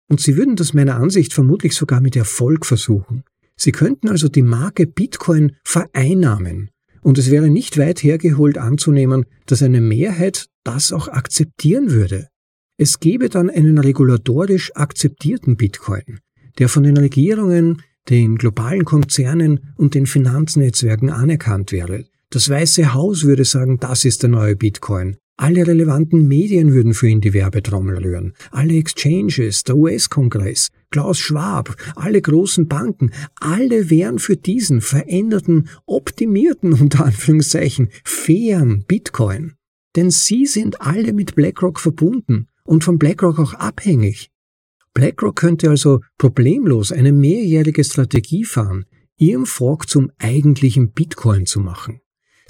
Und 0.10 0.20
sie 0.20 0.36
würden 0.36 0.56
das 0.56 0.74
meiner 0.74 0.96
Ansicht 0.96 1.34
vermutlich 1.34 1.74
sogar 1.74 2.02
mit 2.02 2.16
Erfolg 2.16 2.66
versuchen. 2.66 3.24
Sie 3.56 3.72
könnten 3.72 4.10
also 4.10 4.28
die 4.28 4.42
Marke 4.42 4.88
Bitcoin 4.88 5.56
vereinnahmen. 5.64 6.71
Und 7.02 7.18
es 7.18 7.32
wäre 7.32 7.50
nicht 7.50 7.78
weit 7.78 8.04
hergeholt 8.04 8.58
anzunehmen, 8.58 9.26
dass 9.46 9.64
eine 9.64 9.82
Mehrheit 9.82 10.48
das 10.64 10.94
auch 10.94 11.08
akzeptieren 11.08 11.92
würde. 11.92 12.28
Es 12.78 13.00
gäbe 13.00 13.30
dann 13.30 13.50
einen 13.50 13.78
regulatorisch 13.78 14.76
akzeptierten 14.76 15.56
Bitcoin, 15.58 16.20
der 16.58 16.70
von 16.70 16.84
den 16.84 16.98
Regierungen, 16.98 17.82
den 18.10 18.38
globalen 18.38 18.86
Konzernen 18.86 19.74
und 19.78 19.94
den 19.94 20.06
Finanznetzwerken 20.06 21.10
anerkannt 21.10 21.72
wäre. 21.72 22.06
Das 22.30 22.50
Weiße 22.50 22.94
Haus 22.94 23.24
würde 23.24 23.46
sagen, 23.46 23.78
das 23.80 24.06
ist 24.06 24.24
der 24.24 24.30
neue 24.30 24.56
Bitcoin. 24.56 25.18
Alle 25.42 25.66
relevanten 25.66 26.28
Medien 26.28 26.72
würden 26.72 26.94
für 26.94 27.08
ihn 27.08 27.20
die 27.20 27.34
Werbetrommel 27.34 27.98
rühren. 27.98 28.34
Alle 28.52 28.76
Exchanges, 28.76 29.64
der 29.64 29.76
US-Kongress, 29.76 30.70
Klaus 30.92 31.18
Schwab, 31.18 31.76
alle 31.96 32.22
großen 32.22 32.68
Banken, 32.68 33.10
alle 33.40 33.90
wären 33.90 34.20
für 34.20 34.38
diesen 34.38 34.82
veränderten, 34.82 35.68
optimierten, 35.88 36.74
unter 36.80 37.06
Anführungszeichen, 37.06 37.90
fairen 38.04 38.86
Bitcoin. 38.88 39.54
Denn 39.96 40.12
sie 40.12 40.46
sind 40.46 40.80
alle 40.80 41.12
mit 41.12 41.34
BlackRock 41.34 41.80
verbunden 41.80 42.46
und 42.64 42.84
von 42.84 43.00
BlackRock 43.00 43.40
auch 43.40 43.54
abhängig. 43.56 44.30
BlackRock 44.94 45.38
könnte 45.38 45.72
also 45.72 46.02
problemlos 46.20 46.92
eine 46.92 47.14
mehrjährige 47.14 47.84
Strategie 47.84 48.46
fahren, 48.46 48.86
ihren 49.18 49.48
Fork 49.48 49.90
zum 49.90 50.12
eigentlichen 50.20 50.92
Bitcoin 50.92 51.48
zu 51.48 51.62
machen. 51.62 52.00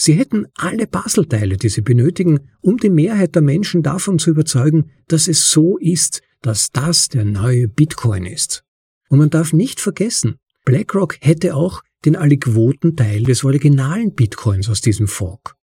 Sie 0.04 0.14
hätten 0.14 0.48
alle 0.56 0.88
Puzzleteile, 0.88 1.58
die 1.58 1.70
sie 1.70 1.82
benötigen, 1.82 2.40
um 2.62 2.78
die 2.78 2.90
Mehrheit 2.90 3.36
der 3.36 3.44
Menschen 3.44 3.84
davon 3.84 4.18
zu 4.18 4.32
überzeugen, 4.32 4.90
dass 5.08 5.28
es 5.28 5.52
so 5.52 5.78
ist, 5.78 6.24
dass 6.42 6.72
das 6.72 7.10
der 7.10 7.24
neue 7.24 7.68
Bitcoin 7.68 8.26
ist. 8.26 8.64
Und 9.10 9.20
man 9.20 9.30
darf 9.30 9.54
nicht 9.54 9.80
vergessen, 9.80 10.38
BlackRock 10.66 11.18
hätte 11.22 11.56
auch 11.56 11.84
den 12.04 12.16
alliquoten 12.16 12.96
Teil 12.96 13.22
des 13.22 13.44
originalen 13.44 14.16
Bitcoins 14.16 14.70
aus 14.70 14.82
diesem 14.82 15.08
Fork. 15.08 15.54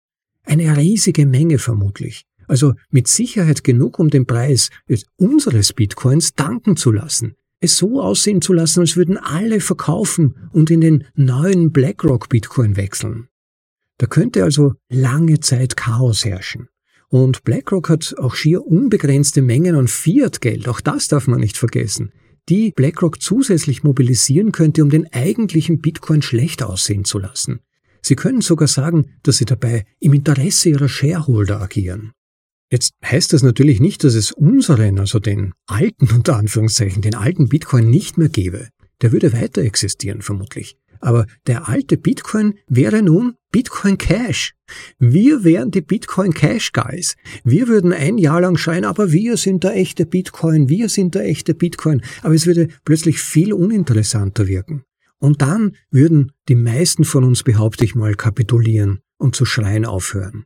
Eine 0.44 0.76
riesige 0.76 1.26
Menge 1.26 1.58
vermutlich. 1.58 2.22
Also 2.46 2.74
mit 2.90 3.08
Sicherheit 3.08 3.64
genug, 3.64 3.98
um 3.98 4.08
den 4.08 4.24
Preis 4.24 4.70
unseres 5.16 5.72
Bitcoins 5.72 6.34
danken 6.34 6.76
zu 6.76 6.92
lassen. 6.92 7.34
Es 7.58 7.76
so 7.76 8.00
aussehen 8.00 8.40
zu 8.40 8.52
lassen, 8.52 8.82
als 8.82 8.96
würden 8.96 9.16
alle 9.16 9.58
verkaufen 9.58 10.48
und 10.52 10.70
in 10.70 10.80
den 10.80 11.06
neuen 11.16 11.72
BlackRock 11.72 12.28
Bitcoin 12.28 12.76
wechseln. 12.76 13.26
Da 13.98 14.06
könnte 14.06 14.44
also 14.44 14.74
lange 14.88 15.40
Zeit 15.40 15.76
Chaos 15.76 16.24
herrschen. 16.24 16.68
Und 17.08 17.42
BlackRock 17.44 17.88
hat 17.88 18.14
auch 18.18 18.34
schier 18.34 18.66
unbegrenzte 18.66 19.42
Mengen 19.42 19.74
an 19.74 19.88
Fiat-Geld, 19.88 20.68
auch 20.68 20.80
das 20.80 21.08
darf 21.08 21.26
man 21.26 21.40
nicht 21.40 21.56
vergessen, 21.56 22.12
die 22.48 22.72
BlackRock 22.72 23.20
zusätzlich 23.20 23.82
mobilisieren 23.82 24.52
könnte, 24.52 24.82
um 24.82 24.90
den 24.90 25.12
eigentlichen 25.12 25.80
Bitcoin 25.80 26.22
schlecht 26.22 26.62
aussehen 26.62 27.04
zu 27.04 27.18
lassen. 27.18 27.60
Sie 28.02 28.14
können 28.14 28.40
sogar 28.40 28.68
sagen, 28.68 29.10
dass 29.22 29.38
sie 29.38 29.44
dabei 29.44 29.84
im 30.00 30.12
Interesse 30.12 30.70
ihrer 30.70 30.88
Shareholder 30.88 31.60
agieren. 31.60 32.12
Jetzt 32.70 32.92
heißt 33.04 33.32
das 33.32 33.42
natürlich 33.42 33.80
nicht, 33.80 34.04
dass 34.04 34.14
es 34.14 34.30
unseren, 34.30 34.98
also 34.98 35.18
den 35.18 35.54
alten 35.66 36.08
unter 36.14 36.36
Anführungszeichen, 36.36 37.02
den 37.02 37.14
alten 37.14 37.48
Bitcoin 37.48 37.88
nicht 37.88 38.18
mehr 38.18 38.28
gäbe. 38.28 38.68
Der 39.00 39.12
würde 39.12 39.32
weiter 39.32 39.62
existieren 39.62 40.22
vermutlich. 40.22 40.76
Aber 41.00 41.26
der 41.46 41.68
alte 41.68 41.96
Bitcoin 41.96 42.58
wäre 42.66 43.02
nun 43.02 43.34
Bitcoin 43.50 43.96
Cash. 43.96 44.54
Wir 44.98 45.42
wären 45.42 45.70
die 45.70 45.80
Bitcoin 45.80 46.34
Cash 46.34 46.72
Guys. 46.72 47.16
Wir 47.44 47.66
würden 47.66 47.92
ein 47.92 48.18
Jahr 48.18 48.42
lang 48.42 48.58
schreien, 48.58 48.84
aber 48.84 49.10
wir 49.12 49.36
sind 49.38 49.64
der 49.64 49.74
echte 49.74 50.04
Bitcoin, 50.04 50.68
wir 50.68 50.88
sind 50.88 51.14
der 51.14 51.24
echte 51.24 51.54
Bitcoin. 51.54 52.02
Aber 52.22 52.34
es 52.34 52.46
würde 52.46 52.68
plötzlich 52.84 53.20
viel 53.20 53.52
uninteressanter 53.52 54.46
wirken. 54.48 54.84
Und 55.18 55.40
dann 55.40 55.76
würden 55.90 56.32
die 56.48 56.54
meisten 56.54 57.04
von 57.04 57.24
uns, 57.24 57.42
behaupte 57.42 57.84
ich 57.84 57.94
mal, 57.94 58.14
kapitulieren 58.14 59.00
und 59.16 59.34
zu 59.34 59.44
schreien 59.44 59.84
aufhören. 59.84 60.44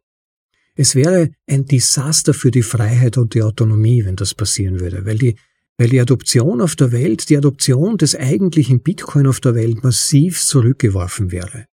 Es 0.74 0.94
wäre 0.94 1.30
ein 1.46 1.66
Desaster 1.66 2.32
für 2.32 2.50
die 2.50 2.62
Freiheit 2.62 3.18
und 3.18 3.34
die 3.34 3.42
Autonomie, 3.42 4.04
wenn 4.04 4.16
das 4.16 4.34
passieren 4.34 4.80
würde, 4.80 5.04
weil 5.04 5.18
die 5.18 5.36
weil 5.78 5.88
die 5.88 6.00
Adoption 6.00 6.60
auf 6.60 6.76
der 6.76 6.92
Welt, 6.92 7.28
die 7.28 7.36
Adoption 7.36 7.96
des 7.96 8.14
eigentlichen 8.14 8.82
Bitcoin 8.82 9.26
auf 9.26 9.40
der 9.40 9.54
Welt 9.54 9.82
massiv 9.82 10.40
zurückgeworfen 10.40 11.32
wäre. 11.32 11.66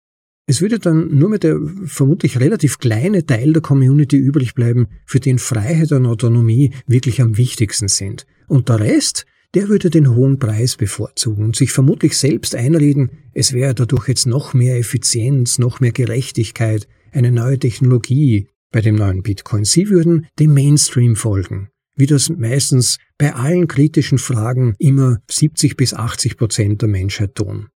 Es 0.49 0.61
würde 0.61 0.79
dann 0.79 1.09
nur 1.13 1.29
mit 1.29 1.43
der 1.43 1.59
vermutlich 1.85 2.39
relativ 2.39 2.79
kleine 2.79 3.25
Teil 3.25 3.51
der 3.51 3.61
Community 3.61 4.15
übrig 4.15 4.55
bleiben, 4.55 4.87
für 5.05 5.19
den 5.19 5.39
Freiheit 5.39 5.91
und 5.91 6.05
Autonomie 6.05 6.71
wirklich 6.87 7.21
am 7.21 7.35
wichtigsten 7.35 7.89
sind. 7.89 8.25
Und 8.47 8.69
der 8.69 8.79
Rest, 8.79 9.25
der 9.53 9.67
würde 9.67 9.89
den 9.89 10.15
hohen 10.15 10.39
Preis 10.39 10.77
bevorzugen 10.77 11.43
und 11.43 11.57
sich 11.57 11.73
vermutlich 11.73 12.17
selbst 12.17 12.55
einreden, 12.55 13.11
es 13.33 13.51
wäre 13.51 13.75
dadurch 13.75 14.07
jetzt 14.07 14.25
noch 14.25 14.53
mehr 14.53 14.77
Effizienz, 14.77 15.59
noch 15.59 15.81
mehr 15.81 15.91
Gerechtigkeit, 15.91 16.87
eine 17.11 17.31
neue 17.31 17.59
Technologie 17.59 18.47
bei 18.71 18.79
dem 18.79 18.95
neuen 18.95 19.23
Bitcoin. 19.23 19.65
Sie 19.65 19.89
würden 19.89 20.27
dem 20.39 20.53
Mainstream 20.53 21.17
folgen 21.17 21.69
wie 21.97 22.05
das 22.05 22.29
meistens 22.29 22.99
bei 23.17 23.33
allen 23.33 23.67
kritischen 23.67 24.19
Fragen 24.19 24.75
immer 24.77 25.17
70 25.29 25.75
bis 25.75 25.93
80 25.93 26.37
Prozent 26.37 26.81
der 26.81 26.89
Menschheit 26.89 27.35
tun. 27.35 27.69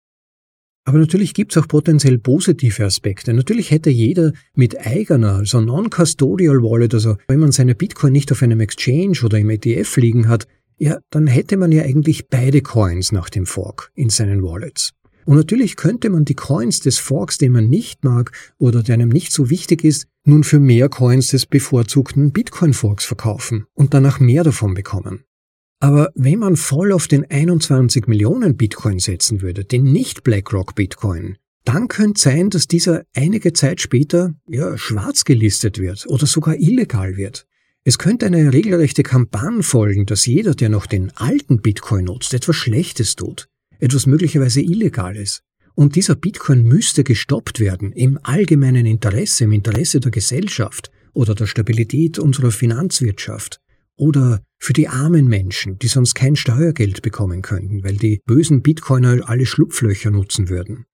Aber 0.89 0.97
natürlich 0.97 1.35
gibt 1.35 1.51
es 1.51 1.61
auch 1.61 1.67
potenziell 1.67 2.17
positive 2.17 2.83
Aspekte. 2.83 3.31
Natürlich 3.31 3.69
hätte 3.69 3.91
jeder 3.91 4.33
mit 4.55 4.87
eigener, 4.87 5.35
also 5.35 5.61
Non-Custodial 5.61 6.63
Wallet, 6.63 6.95
also 6.95 7.15
wenn 7.27 7.39
man 7.39 7.51
seine 7.51 7.75
Bitcoin 7.75 8.11
nicht 8.11 8.31
auf 8.31 8.41
einem 8.41 8.59
Exchange 8.59 9.19
oder 9.23 9.37
im 9.37 9.51
ETF 9.51 9.97
liegen 9.97 10.27
hat, 10.27 10.47
ja, 10.79 10.97
dann 11.11 11.27
hätte 11.27 11.57
man 11.57 11.71
ja 11.71 11.83
eigentlich 11.83 12.27
beide 12.29 12.63
Coins 12.63 13.11
nach 13.11 13.29
dem 13.29 13.45
Fork 13.45 13.91
in 13.93 14.09
seinen 14.09 14.41
Wallets. 14.41 14.93
Und 15.25 15.35
natürlich 15.35 15.75
könnte 15.75 16.09
man 16.09 16.25
die 16.25 16.33
Coins 16.33 16.79
des 16.79 16.97
Forks, 16.97 17.37
den 17.37 17.51
man 17.51 17.69
nicht 17.69 18.03
mag 18.03 18.31
oder 18.57 18.81
der 18.81 18.95
einem 18.95 19.09
nicht 19.09 19.31
so 19.31 19.51
wichtig 19.51 19.83
ist, 19.83 20.07
nun 20.25 20.43
für 20.43 20.59
mehr 20.59 20.89
Coins 20.89 21.27
des 21.27 21.45
bevorzugten 21.45 22.31
Bitcoin-Forks 22.31 23.05
verkaufen 23.05 23.67
und 23.75 23.93
danach 23.93 24.19
mehr 24.19 24.43
davon 24.43 24.73
bekommen. 24.73 25.23
Aber 25.79 26.11
wenn 26.15 26.39
man 26.39 26.55
voll 26.55 26.91
auf 26.91 27.07
den 27.07 27.29
21 27.29 28.07
Millionen 28.07 28.57
Bitcoin 28.57 28.99
setzen 28.99 29.41
würde, 29.41 29.63
den 29.63 29.83
nicht 29.83 30.23
BlackRock 30.23 30.75
Bitcoin, 30.75 31.37
dann 31.63 31.87
könnte 31.87 32.21
sein, 32.21 32.49
dass 32.49 32.67
dieser 32.67 33.03
einige 33.13 33.53
Zeit 33.53 33.79
später 33.79 34.33
ja 34.47 34.77
schwarz 34.77 35.23
gelistet 35.23 35.79
wird 35.79 36.05
oder 36.07 36.25
sogar 36.25 36.55
illegal 36.55 37.15
wird. 37.15 37.45
Es 37.83 37.97
könnte 37.97 38.25
eine 38.25 38.51
regelrechte 38.51 39.03
Kampagne 39.03 39.63
folgen, 39.63 40.05
dass 40.05 40.25
jeder, 40.25 40.53
der 40.53 40.69
noch 40.69 40.85
den 40.85 41.11
alten 41.15 41.61
Bitcoin 41.61 42.05
nutzt, 42.05 42.33
etwas 42.33 42.55
Schlechtes 42.55 43.15
tut 43.15 43.49
etwas 43.79 44.05
möglicherweise 44.05 44.61
Illegales. 44.61 45.41
Und 45.73 45.95
dieser 45.95 46.15
Bitcoin 46.15 46.63
müsste 46.63 47.03
gestoppt 47.03 47.59
werden 47.59 47.93
im 47.93 48.19
allgemeinen 48.21 48.85
Interesse, 48.85 49.45
im 49.45 49.53
Interesse 49.53 50.01
der 50.01 50.11
Gesellschaft 50.11 50.91
oder 51.13 51.35
der 51.35 51.47
Stabilität 51.47 52.19
unserer 52.19 52.51
Finanzwirtschaft 52.51 53.61
oder 53.99 54.41
für 54.57 54.73
die 54.73 54.87
armen 54.87 55.27
Menschen, 55.27 55.77
die 55.77 55.87
sonst 55.87 56.15
kein 56.15 56.35
Steuergeld 56.35 57.01
bekommen 57.01 57.41
könnten, 57.41 57.83
weil 57.83 57.97
die 57.97 58.21
bösen 58.25 58.61
Bitcoiner 58.61 59.29
alle 59.29 59.45
Schlupflöcher 59.45 60.11
nutzen 60.11 60.49
würden. 60.49 60.85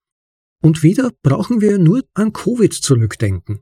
Und 0.62 0.84
wieder 0.84 1.12
brauchen 1.22 1.62
wir 1.62 1.78
nur 1.78 2.04
an 2.14 2.34
Covid 2.34 2.74
zurückdenken. 2.74 3.60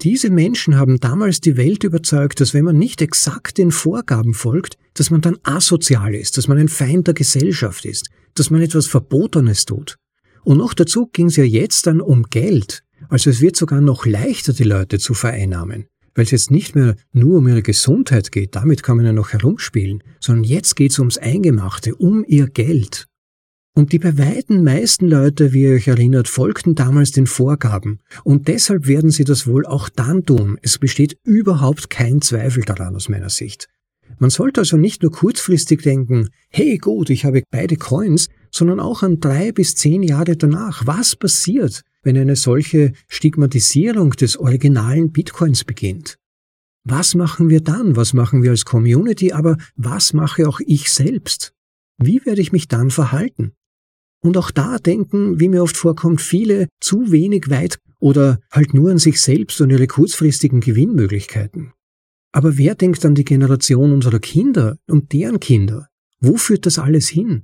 Diese 0.00 0.30
Menschen 0.30 0.76
haben 0.76 1.00
damals 1.00 1.40
die 1.40 1.56
Welt 1.56 1.82
überzeugt, 1.84 2.40
dass 2.40 2.54
wenn 2.54 2.64
man 2.64 2.78
nicht 2.78 3.02
exakt 3.02 3.58
den 3.58 3.72
Vorgaben 3.72 4.32
folgt, 4.32 4.78
dass 4.94 5.10
man 5.10 5.20
dann 5.20 5.38
asozial 5.42 6.14
ist, 6.14 6.38
dass 6.38 6.48
man 6.48 6.56
ein 6.56 6.68
Feind 6.68 7.08
der 7.08 7.14
Gesellschaft 7.14 7.84
ist, 7.84 8.08
dass 8.34 8.50
man 8.50 8.62
etwas 8.62 8.86
Verbotenes 8.86 9.64
tut. 9.64 9.96
Und 10.44 10.58
noch 10.58 10.72
dazu 10.72 11.08
ging 11.08 11.26
es 11.26 11.36
ja 11.36 11.44
jetzt 11.44 11.86
dann 11.86 12.00
um 12.00 12.22
Geld. 12.30 12.84
Also 13.08 13.28
es 13.28 13.40
wird 13.40 13.56
sogar 13.56 13.80
noch 13.80 14.06
leichter, 14.06 14.52
die 14.52 14.64
Leute 14.64 14.98
zu 14.98 15.14
vereinnahmen, 15.14 15.88
weil 16.18 16.24
es 16.24 16.32
jetzt 16.32 16.50
nicht 16.50 16.74
mehr 16.74 16.96
nur 17.12 17.38
um 17.38 17.46
ihre 17.46 17.62
Gesundheit 17.62 18.32
geht, 18.32 18.56
damit 18.56 18.82
kann 18.82 18.96
man 18.96 19.06
ja 19.06 19.12
noch 19.12 19.32
herumspielen, 19.32 20.02
sondern 20.18 20.42
jetzt 20.42 20.74
geht 20.74 20.90
es 20.90 20.98
ums 20.98 21.16
Eingemachte, 21.16 21.94
um 21.94 22.24
ihr 22.26 22.48
Geld. 22.48 23.06
Und 23.72 23.92
die 23.92 24.00
bei 24.00 24.18
weitem 24.18 24.64
meisten 24.64 25.06
Leute, 25.06 25.52
wie 25.52 25.62
ihr 25.62 25.74
euch 25.74 25.86
erinnert, 25.86 26.26
folgten 26.26 26.74
damals 26.74 27.12
den 27.12 27.28
Vorgaben. 27.28 28.00
Und 28.24 28.48
deshalb 28.48 28.88
werden 28.88 29.12
sie 29.12 29.22
das 29.22 29.46
wohl 29.46 29.64
auch 29.64 29.88
dann 29.88 30.24
tun. 30.24 30.58
Es 30.60 30.78
besteht 30.78 31.16
überhaupt 31.22 31.88
kein 31.88 32.20
Zweifel 32.20 32.64
daran 32.64 32.96
aus 32.96 33.08
meiner 33.08 33.30
Sicht. 33.30 33.68
Man 34.18 34.30
sollte 34.30 34.62
also 34.62 34.76
nicht 34.76 35.02
nur 35.02 35.12
kurzfristig 35.12 35.82
denken, 35.82 36.30
hey 36.48 36.78
gut, 36.78 37.10
ich 37.10 37.24
habe 37.26 37.44
beide 37.52 37.76
Coins, 37.76 38.28
sondern 38.50 38.80
auch 38.80 39.04
an 39.04 39.20
drei 39.20 39.52
bis 39.52 39.76
zehn 39.76 40.02
Jahre 40.02 40.36
danach. 40.36 40.84
Was 40.84 41.14
passiert, 41.14 41.82
wenn 42.08 42.16
eine 42.16 42.36
solche 42.36 42.94
Stigmatisierung 43.08 44.12
des 44.12 44.38
originalen 44.38 45.12
Bitcoins 45.12 45.64
beginnt? 45.64 46.16
Was 46.82 47.14
machen 47.14 47.50
wir 47.50 47.60
dann? 47.60 47.96
Was 47.96 48.14
machen 48.14 48.42
wir 48.42 48.50
als 48.50 48.64
Community? 48.64 49.34
Aber 49.34 49.58
was 49.76 50.14
mache 50.14 50.48
auch 50.48 50.58
ich 50.64 50.90
selbst? 50.90 51.52
Wie 51.98 52.24
werde 52.24 52.40
ich 52.40 52.50
mich 52.50 52.66
dann 52.66 52.90
verhalten? 52.90 53.52
Und 54.24 54.38
auch 54.38 54.50
da 54.50 54.78
denken, 54.78 55.38
wie 55.38 55.50
mir 55.50 55.62
oft 55.62 55.76
vorkommt, 55.76 56.22
viele 56.22 56.68
zu 56.80 57.12
wenig 57.12 57.50
weit 57.50 57.78
oder 58.00 58.40
halt 58.50 58.72
nur 58.72 58.90
an 58.90 58.98
sich 58.98 59.20
selbst 59.20 59.60
und 59.60 59.68
ihre 59.68 59.86
kurzfristigen 59.86 60.60
Gewinnmöglichkeiten. 60.60 61.74
Aber 62.32 62.56
wer 62.56 62.74
denkt 62.74 63.04
an 63.04 63.16
die 63.16 63.24
Generation 63.24 63.92
unserer 63.92 64.18
Kinder 64.18 64.78
und 64.86 65.12
deren 65.12 65.40
Kinder? 65.40 65.88
Wo 66.20 66.38
führt 66.38 66.64
das 66.64 66.78
alles 66.78 67.10
hin? 67.10 67.42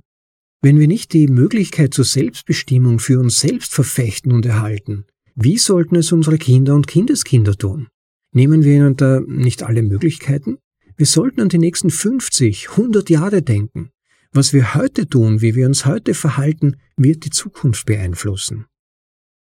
Wenn 0.61 0.79
wir 0.79 0.87
nicht 0.87 1.13
die 1.13 1.27
Möglichkeit 1.27 1.93
zur 1.93 2.05
Selbstbestimmung 2.05 2.99
für 2.99 3.19
uns 3.19 3.39
selbst 3.39 3.73
verfechten 3.73 4.31
und 4.31 4.45
erhalten, 4.45 5.05
wie 5.35 5.57
sollten 5.57 5.95
es 5.95 6.11
unsere 6.11 6.37
Kinder 6.37 6.75
und 6.75 6.87
Kindeskinder 6.87 7.55
tun? 7.55 7.87
Nehmen 8.31 8.63
wir 8.63 8.75
ihnen 8.75 8.95
da 8.95 9.19
nicht 9.19 9.63
alle 9.63 9.83
Möglichkeiten? 9.83 10.57
Wir 10.97 11.05
sollten 11.05 11.41
an 11.41 11.49
die 11.49 11.57
nächsten 11.57 11.89
50, 11.89 12.69
100 12.71 13.09
Jahre 13.09 13.41
denken. 13.41 13.91
Was 14.31 14.53
wir 14.53 14.75
heute 14.75 15.07
tun, 15.07 15.41
wie 15.41 15.55
wir 15.55 15.65
uns 15.65 15.85
heute 15.85 16.13
verhalten, 16.13 16.77
wird 16.97 17.25
die 17.25 17.29
Zukunft 17.29 17.85
beeinflussen. 17.85 18.65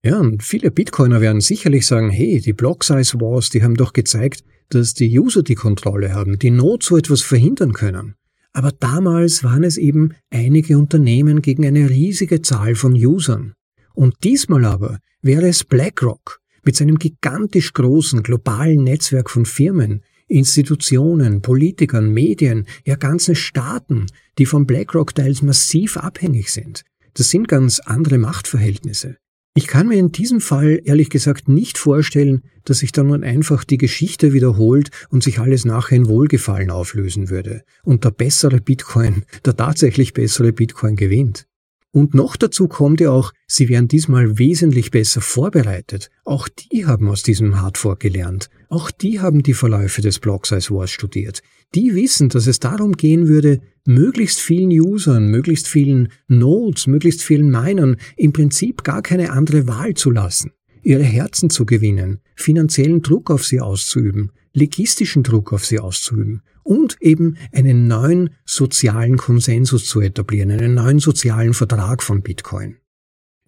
Ja, 0.03 0.19
und 0.19 0.41
viele 0.41 0.71
Bitcoiner 0.71 1.21
werden 1.21 1.41
sicherlich 1.41 1.85
sagen, 1.85 2.09
hey, 2.09 2.41
die 2.41 2.53
Block 2.53 2.83
Size 2.83 3.19
Wars, 3.19 3.49
die 3.49 3.61
haben 3.61 3.75
doch 3.75 3.93
gezeigt, 3.93 4.43
dass 4.69 4.93
die 4.93 5.19
User 5.19 5.43
die 5.43 5.55
Kontrolle 5.55 6.13
haben, 6.13 6.39
die 6.39 6.49
Not 6.49 6.83
so 6.83 6.97
etwas 6.97 7.21
verhindern 7.21 7.73
können. 7.73 8.15
Aber 8.53 8.71
damals 8.71 9.43
waren 9.43 9.63
es 9.63 9.77
eben 9.77 10.13
einige 10.29 10.77
Unternehmen 10.77 11.41
gegen 11.41 11.65
eine 11.65 11.89
riesige 11.89 12.41
Zahl 12.41 12.75
von 12.75 12.93
Usern. 12.93 13.53
Und 13.93 14.15
diesmal 14.23 14.65
aber 14.65 14.99
wäre 15.21 15.47
es 15.47 15.63
BlackRock 15.63 16.39
mit 16.63 16.75
seinem 16.75 16.99
gigantisch 16.99 17.73
großen 17.73 18.23
globalen 18.23 18.83
Netzwerk 18.83 19.29
von 19.29 19.45
Firmen, 19.45 20.03
Institutionen, 20.27 21.41
Politikern, 21.41 22.13
Medien, 22.13 22.65
ja 22.85 22.95
ganzen 22.95 23.35
Staaten, 23.35 24.05
die 24.37 24.45
von 24.45 24.65
BlackRock 24.65 25.13
teils 25.13 25.41
massiv 25.41 25.97
abhängig 25.97 26.51
sind. 26.51 26.83
Das 27.13 27.29
sind 27.29 27.47
ganz 27.47 27.79
andere 27.79 28.17
Machtverhältnisse. 28.17 29.17
Ich 29.53 29.67
kann 29.67 29.89
mir 29.89 29.99
in 29.99 30.13
diesem 30.13 30.39
Fall 30.39 30.79
ehrlich 30.85 31.09
gesagt 31.09 31.49
nicht 31.49 31.77
vorstellen, 31.77 32.41
dass 32.63 32.79
sich 32.79 32.93
dann 32.93 33.07
nun 33.07 33.25
einfach 33.25 33.65
die 33.65 33.77
Geschichte 33.77 34.31
wiederholt 34.31 34.91
und 35.09 35.23
sich 35.23 35.39
alles 35.39 35.65
nachher 35.65 35.97
in 35.97 36.07
Wohlgefallen 36.07 36.69
auflösen 36.69 37.29
würde 37.29 37.63
und 37.83 38.05
der 38.05 38.11
bessere 38.11 38.61
Bitcoin, 38.61 39.25
der 39.43 39.57
tatsächlich 39.57 40.13
bessere 40.13 40.53
Bitcoin 40.53 40.95
gewinnt. 40.95 41.47
Und 41.91 42.13
noch 42.13 42.37
dazu 42.37 42.69
kommt 42.69 43.01
ja 43.01 43.11
auch, 43.11 43.33
sie 43.45 43.67
wären 43.67 43.89
diesmal 43.89 44.37
wesentlich 44.37 44.89
besser 44.91 45.19
vorbereitet. 45.19 46.09
Auch 46.23 46.47
die 46.47 46.85
haben 46.85 47.09
aus 47.09 47.21
diesem 47.21 47.59
Hardfork 47.61 47.99
gelernt. 47.99 48.49
Auch 48.71 48.89
die 48.89 49.19
haben 49.19 49.43
die 49.43 49.53
Verläufe 49.53 50.01
des 50.01 50.19
Block 50.19 50.47
Size 50.47 50.73
Wars 50.73 50.91
studiert. 50.91 51.41
Die 51.75 51.93
wissen, 51.93 52.29
dass 52.29 52.47
es 52.47 52.59
darum 52.59 52.93
gehen 52.93 53.27
würde, 53.27 53.59
möglichst 53.85 54.39
vielen 54.39 54.69
Usern, 54.69 55.27
möglichst 55.27 55.67
vielen 55.67 56.07
Nodes, 56.29 56.87
möglichst 56.87 57.21
vielen 57.21 57.51
Minern 57.51 57.97
im 58.15 58.31
Prinzip 58.31 58.85
gar 58.85 59.01
keine 59.01 59.33
andere 59.33 59.67
Wahl 59.67 59.95
zu 59.95 60.09
lassen, 60.09 60.53
ihre 60.83 61.03
Herzen 61.03 61.49
zu 61.49 61.65
gewinnen, 61.65 62.21
finanziellen 62.37 63.01
Druck 63.01 63.29
auf 63.29 63.45
sie 63.45 63.59
auszuüben, 63.59 64.31
legistischen 64.53 65.23
Druck 65.23 65.51
auf 65.51 65.65
sie 65.65 65.79
auszuüben 65.79 66.41
und 66.63 66.95
eben 67.01 67.35
einen 67.51 67.87
neuen 67.87 68.29
sozialen 68.45 69.17
Konsensus 69.17 69.85
zu 69.85 69.99
etablieren, 69.99 70.49
einen 70.49 70.75
neuen 70.75 70.99
sozialen 70.99 71.53
Vertrag 71.53 72.01
von 72.01 72.21
Bitcoin. 72.21 72.77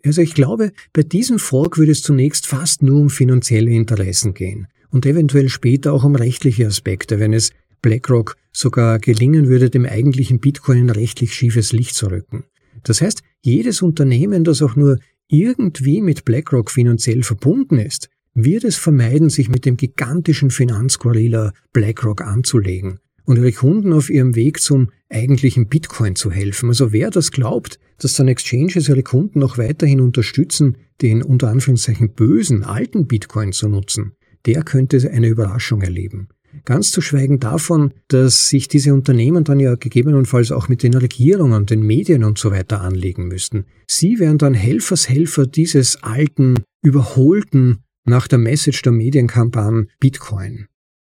Also 0.05 0.21
ich 0.21 0.33
glaube, 0.33 0.73
bei 0.91 1.03
diesem 1.03 1.39
Fork 1.39 1.77
würde 1.77 1.93
es 1.93 2.01
zunächst 2.01 2.45
fast 2.45 2.83
nur 2.83 2.99
um 2.99 3.09
finanzielle 3.09 3.71
Interessen 3.71 4.33
gehen 4.33 4.67
und 4.93 5.05
eventuell 5.05 5.49
später 5.49 5.91
auch 5.91 6.03
um 6.03 6.15
rechtliche 6.15 6.67
Aspekte, 6.67 7.19
wenn 7.19 7.33
es 7.33 7.51
BlackRock 7.81 8.37
sogar 8.53 8.99
gelingen 8.99 9.49
würde, 9.49 9.69
dem 9.69 9.85
eigentlichen 9.85 10.39
Bitcoin 10.39 10.89
rechtlich 10.89 11.33
schiefes 11.33 11.73
Licht 11.73 11.95
zu 11.95 12.07
rücken. 12.07 12.45
Das 12.83 13.01
heißt, 13.01 13.21
jedes 13.41 13.81
Unternehmen, 13.81 14.43
das 14.43 14.61
auch 14.61 14.75
nur 14.75 14.99
irgendwie 15.27 16.01
mit 16.01 16.25
BlackRock 16.25 16.69
finanziell 16.69 17.23
verbunden 17.23 17.79
ist, 17.79 18.09
wird 18.35 18.63
es 18.63 18.77
vermeiden, 18.77 19.29
sich 19.29 19.49
mit 19.49 19.65
dem 19.65 19.77
gigantischen 19.77 20.51
Finanzgorilla 20.51 21.53
BlackRock 21.73 22.21
anzulegen 22.21 22.99
und 23.25 23.37
ihre 23.37 23.51
Kunden 23.51 23.93
auf 23.93 24.09
ihrem 24.09 24.35
Weg 24.35 24.59
zum 24.61 24.91
eigentlichen 25.09 25.67
Bitcoin 25.67 26.15
zu 26.15 26.29
helfen. 26.29 26.69
Also 26.69 26.91
wer 26.91 27.09
das 27.09 27.31
glaubt, 27.31 27.79
dass 27.97 28.13
dann 28.13 28.27
Exchanges 28.27 28.89
ihre 28.89 29.03
Kunden 29.03 29.39
noch 29.39 29.57
weiterhin 29.57 30.01
unterstützen, 30.01 30.77
den 31.01 31.23
unter 31.23 31.49
Anführungszeichen 31.49 32.13
bösen 32.13 32.63
alten 32.63 33.07
Bitcoin 33.07 33.53
zu 33.53 33.69
nutzen, 33.69 34.13
der 34.45 34.63
könnte 34.63 35.09
eine 35.11 35.27
Überraschung 35.27 35.81
erleben. 35.81 36.29
Ganz 36.65 36.91
zu 36.91 37.01
schweigen 37.01 37.39
davon, 37.39 37.93
dass 38.09 38.49
sich 38.49 38.67
diese 38.67 38.93
Unternehmen 38.93 39.43
dann 39.43 39.59
ja 39.59 39.75
gegebenenfalls 39.75 40.51
auch 40.51 40.69
mit 40.69 40.83
den 40.83 40.93
Regierungen, 40.93 41.65
den 41.65 41.81
Medien 41.81 42.23
und 42.23 42.37
so 42.37 42.51
weiter 42.51 42.81
anlegen 42.81 43.27
müssten. 43.27 43.65
Sie 43.87 44.19
wären 44.19 44.37
dann 44.37 44.53
Helfershelfer 44.53 45.47
dieses 45.47 46.03
alten, 46.03 46.59
überholten, 46.83 47.79
nach 48.05 48.27
der 48.27 48.39
Message 48.39 48.81
der 48.81 48.91
Medienkampagne 48.91 49.87
Bitcoin. 49.99 50.67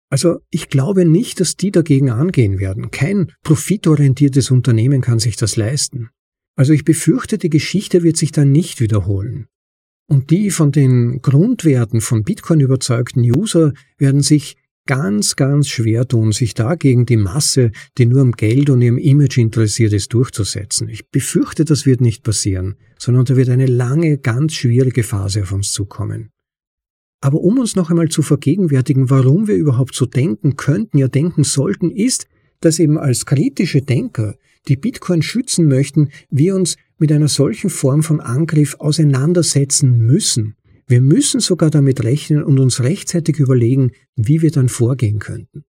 Also 0.09 0.39
ich 0.49 0.69
glaube 0.69 1.05
nicht, 1.05 1.39
dass 1.39 1.57
die 1.57 1.71
dagegen 1.71 2.09
angehen 2.09 2.59
werden. 2.59 2.91
Kein 2.91 3.31
profitorientiertes 3.43 4.51
Unternehmen 4.51 5.01
kann 5.01 5.19
sich 5.19 5.35
das 5.35 5.55
leisten. 5.57 6.09
Also 6.55 6.73
ich 6.73 6.85
befürchte, 6.85 7.37
die 7.37 7.49
Geschichte 7.49 8.03
wird 8.03 8.15
sich 8.15 8.31
dann 8.31 8.51
nicht 8.51 8.79
wiederholen. 8.79 9.47
Und 10.07 10.29
die 10.29 10.51
von 10.51 10.71
den 10.71 11.21
Grundwerten 11.21 12.01
von 12.01 12.23
Bitcoin 12.23 12.59
überzeugten 12.59 13.21
User 13.21 13.73
werden 13.97 14.21
sich 14.21 14.57
ganz, 14.85 15.35
ganz 15.35 15.67
schwer 15.67 16.07
tun, 16.07 16.31
sich 16.31 16.53
dagegen 16.53 17.05
die 17.05 17.17
Masse, 17.17 17.71
die 17.97 18.05
nur 18.05 18.21
am 18.21 18.31
Geld 18.33 18.69
und 18.69 18.81
ihrem 18.81 18.99
Image 18.99 19.37
interessiert 19.37 19.93
ist, 19.93 20.13
durchzusetzen. 20.13 20.89
Ich 20.89 21.09
befürchte, 21.09 21.65
das 21.65 21.85
wird 21.85 22.01
nicht 22.01 22.23
passieren, 22.23 22.75
sondern 22.99 23.25
da 23.25 23.35
wird 23.35 23.49
eine 23.49 23.65
lange, 23.65 24.19
ganz 24.19 24.53
schwierige 24.53 25.03
Phase 25.03 25.41
auf 25.41 25.51
uns 25.51 25.71
zukommen. 25.71 26.29
Aber 27.21 27.41
um 27.41 27.57
uns 27.57 27.75
noch 27.75 27.89
einmal 27.89 28.09
zu 28.09 28.21
vergegenwärtigen, 28.21 29.09
warum 29.09 29.47
wir 29.47 29.55
überhaupt 29.55 29.95
so 29.95 30.05
denken 30.05 30.55
könnten, 30.55 30.99
ja 30.99 31.07
denken 31.07 31.43
sollten, 31.43 31.89
ist, 31.89 32.27
dass 32.59 32.77
eben 32.77 32.99
als 32.99 33.25
kritische 33.25 33.81
Denker, 33.81 34.35
die 34.67 34.75
Bitcoin 34.75 35.21
schützen 35.21 35.67
möchten, 35.67 36.09
wir 36.29 36.55
uns 36.55 36.77
mit 36.97 37.11
einer 37.11 37.27
solchen 37.27 37.69
Form 37.69 38.03
von 38.03 38.19
Angriff 38.19 38.75
auseinandersetzen 38.79 39.99
müssen. 39.99 40.55
Wir 40.87 41.01
müssen 41.01 41.39
sogar 41.39 41.69
damit 41.69 42.03
rechnen 42.03 42.43
und 42.43 42.59
uns 42.59 42.81
rechtzeitig 42.81 43.39
überlegen, 43.39 43.91
wie 44.15 44.41
wir 44.41 44.51
dann 44.51 44.69
vorgehen 44.69 45.19
könnten. 45.19 45.63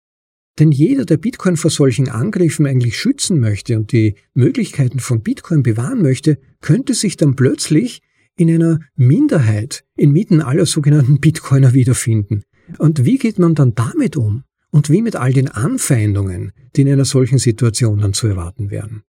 Denn 0.58 0.70
jeder, 0.70 1.04
der 1.04 1.16
Bitcoin 1.16 1.56
vor 1.56 1.70
solchen 1.70 2.08
Angriffen 2.08 2.66
eigentlich 2.66 2.98
schützen 2.98 3.40
möchte 3.40 3.76
und 3.76 3.92
die 3.92 4.16
Möglichkeiten 4.34 5.00
von 5.00 5.22
Bitcoin 5.22 5.62
bewahren 5.62 6.02
möchte, 6.02 6.38
könnte 6.60 6.94
sich 6.94 7.16
dann 7.16 7.36
plötzlich 7.36 8.02
in 8.36 8.50
einer 8.50 8.80
Minderheit 8.94 9.84
inmitten 9.96 10.40
aller 10.40 10.66
sogenannten 10.66 11.20
Bitcoiner 11.20 11.72
wiederfinden. 11.72 12.42
Und 12.78 13.04
wie 13.04 13.18
geht 13.18 13.38
man 13.38 13.54
dann 13.54 13.74
damit 13.74 14.16
um? 14.16 14.44
Und 14.72 14.88
wie 14.88 15.02
mit 15.02 15.16
all 15.16 15.34
den 15.34 15.48
Anfeindungen, 15.48 16.52
die 16.74 16.80
in 16.80 16.88
einer 16.88 17.04
solchen 17.04 17.38
Situation 17.38 17.98
dann 17.98 18.14
zu 18.14 18.26
erwarten 18.26 18.70
wären? 18.70 19.02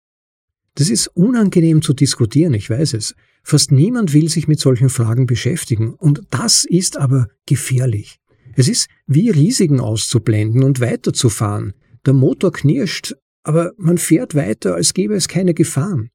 Das 0.76 0.90
ist 0.90 1.08
unangenehm 1.08 1.82
zu 1.82 1.94
diskutieren, 1.94 2.54
ich 2.54 2.70
weiß 2.70 2.94
es. 2.96 3.16
Fast 3.44 3.72
niemand 3.72 4.14
will 4.14 4.30
sich 4.30 4.48
mit 4.48 4.60
solchen 4.60 4.90
Fragen 4.90 5.26
beschäftigen, 5.26 5.94
und 5.94 6.22
das 6.32 6.66
ist 6.66 6.98
aber 6.98 7.30
gefährlich. 7.46 8.20
Es 8.56 8.68
ist 8.68 8.88
wie 9.08 9.30
Risiken 9.30 9.80
auszublenden 9.80 10.64
und 10.64 10.82
weiterzufahren. 10.82 11.74
Der 12.06 12.14
Motor 12.14 12.52
knirscht, 12.52 13.16
aber 13.44 13.72
man 13.78 13.98
fährt 13.98 14.36
weiter, 14.36 14.76
als 14.76 14.94
gäbe 14.94 15.16
es 15.16 15.30
keine 15.30 15.54
Gefahren. 15.54 16.10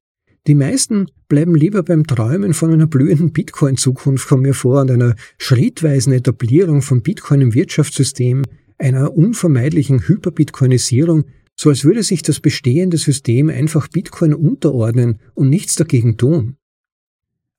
Die 0.45 0.55
meisten 0.55 1.07
bleiben 1.27 1.55
lieber 1.55 1.81
beim 1.81 2.05
Träumen 2.05 2.53
von 2.53 2.71
einer 2.71 2.87
blühenden 2.87 3.33
Bitcoin-Zukunft, 3.33 4.27
kommen 4.27 4.43
mir 4.43 4.53
vor, 4.53 4.81
und 4.81 4.91
einer 4.91 5.15
schrittweisen 5.39 6.13
Etablierung 6.13 6.81
von 6.81 7.01
Bitcoin 7.01 7.41
im 7.41 7.53
Wirtschaftssystem, 7.55 8.43
einer 8.79 9.15
unvermeidlichen 9.15 10.07
Hyperbitcoinisierung, 10.07 11.25
so 11.55 11.69
als 11.69 11.83
würde 11.83 12.03
sich 12.03 12.23
das 12.23 12.39
bestehende 12.39 12.97
System 12.97 13.49
einfach 13.49 13.87
Bitcoin 13.89 14.33
unterordnen 14.33 15.19
und 15.35 15.49
nichts 15.49 15.75
dagegen 15.75 16.17
tun. 16.17 16.55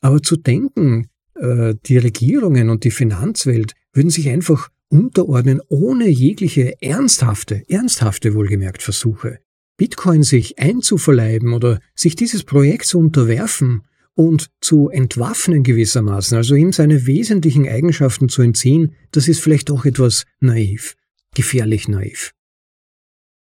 Aber 0.01 0.23
zu 0.23 0.37
denken, 0.37 1.09
äh, 1.35 1.75
die 1.87 1.99
Regierungen 1.99 2.71
und 2.71 2.85
die 2.85 2.91
Finanzwelt 2.91 3.75
würden 3.93 4.11
sich 4.11 4.29
einfach 4.29 4.71
unterordnen 4.89 5.61
ohne 5.69 6.09
jegliche 6.09 6.81
ernsthafte, 6.83 7.63
ernsthafte 7.69 8.35
wohlgemerkt 8.35 8.83
Versuche, 8.83 9.39
Bitcoin 9.77 10.23
sich 10.23 10.59
einzuverleiben 10.59 11.53
oder 11.53 11.81
sich 11.95 12.17
dieses 12.17 12.45
Projekt 12.45 12.87
zu 12.87 12.99
unterwerfen 12.99 13.83
und 14.15 14.51
zu 14.61 14.89
entwaffnen 14.89 15.63
gewissermaßen, 15.63 16.37
also 16.37 16.55
ihm 16.55 16.73
seine 16.73 17.07
wesentlichen 17.07 17.69
Eigenschaften 17.69 18.29
zu 18.29 18.43
entziehen, 18.43 18.95
das 19.13 19.29
ist 19.29 19.41
vielleicht 19.41 19.71
doch 19.71 19.85
etwas 19.85 20.25
naiv, 20.41 20.97
gefährlich 21.35 21.89
naiv. 21.89 22.33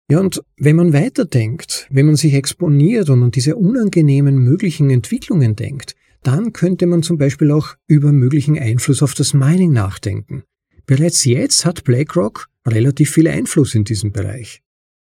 Ja, 0.09 0.19
und 0.19 0.43
wenn 0.57 0.75
man 0.75 0.93
weiterdenkt, 0.93 1.88
wenn 1.89 2.05
man 2.05 2.15
sich 2.15 2.34
exponiert 2.34 3.09
und 3.09 3.23
an 3.23 3.31
diese 3.31 3.55
unangenehmen 3.55 4.38
möglichen 4.38 4.89
Entwicklungen 4.89 5.55
denkt, 5.55 5.95
dann 6.23 6.53
könnte 6.53 6.86
man 6.86 7.03
zum 7.03 7.17
Beispiel 7.17 7.51
auch 7.51 7.75
über 7.88 8.11
möglichen 8.11 8.57
Einfluss 8.57 9.01
auf 9.01 9.13
das 9.13 9.34
Mining 9.34 9.71
nachdenken. 9.71 10.43
Bereits 10.86 11.25
jetzt 11.25 11.65
hat 11.65 11.84
BlackRock 11.84 12.49
relativ 12.67 13.11
viel 13.11 13.27
Einfluss 13.27 13.75
in 13.75 13.84
diesem 13.84 14.11
Bereich 14.11 14.61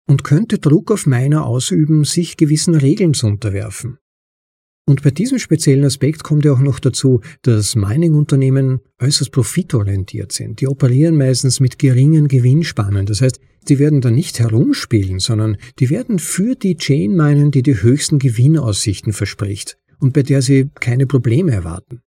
und 0.07 0.23
könnte 0.23 0.59
Druck 0.59 0.91
auf 0.91 1.05
Miner 1.05 1.45
ausüben, 1.45 2.03
sich 2.03 2.37
gewissen 2.37 2.75
Regeln 2.75 3.13
zu 3.13 3.27
unterwerfen. 3.27 3.97
Und 4.87 5.01
bei 5.01 5.09
diesem 5.09 5.39
speziellen 5.39 5.83
Aspekt 5.83 6.23
kommt 6.23 6.45
ja 6.45 6.53
auch 6.53 6.59
noch 6.59 6.79
dazu, 6.79 7.21
dass 7.41 7.75
Mining-Unternehmen 7.75 8.81
äußerst 9.01 9.31
profitorientiert 9.31 10.31
sind. 10.31 10.61
Die 10.61 10.67
operieren 10.67 11.17
meistens 11.17 11.59
mit 11.59 11.79
geringen 11.79 12.27
Gewinnspannen. 12.27 13.07
Das 13.07 13.21
heißt, 13.21 13.39
die 13.67 13.79
werden 13.79 14.01
da 14.01 14.11
nicht 14.11 14.39
herumspielen, 14.39 15.19
sondern 15.19 15.57
die 15.79 15.89
werden 15.89 16.19
für 16.19 16.55
die 16.55 16.77
Chain 16.77 17.15
minen, 17.15 17.49
die 17.49 17.63
die 17.63 17.81
höchsten 17.81 18.19
Gewinnaussichten 18.19 19.11
verspricht 19.11 19.77
und 19.99 20.13
bei 20.13 20.21
der 20.21 20.43
sie 20.43 20.69
keine 20.79 21.07
Probleme 21.07 21.51
erwarten. 21.51 22.01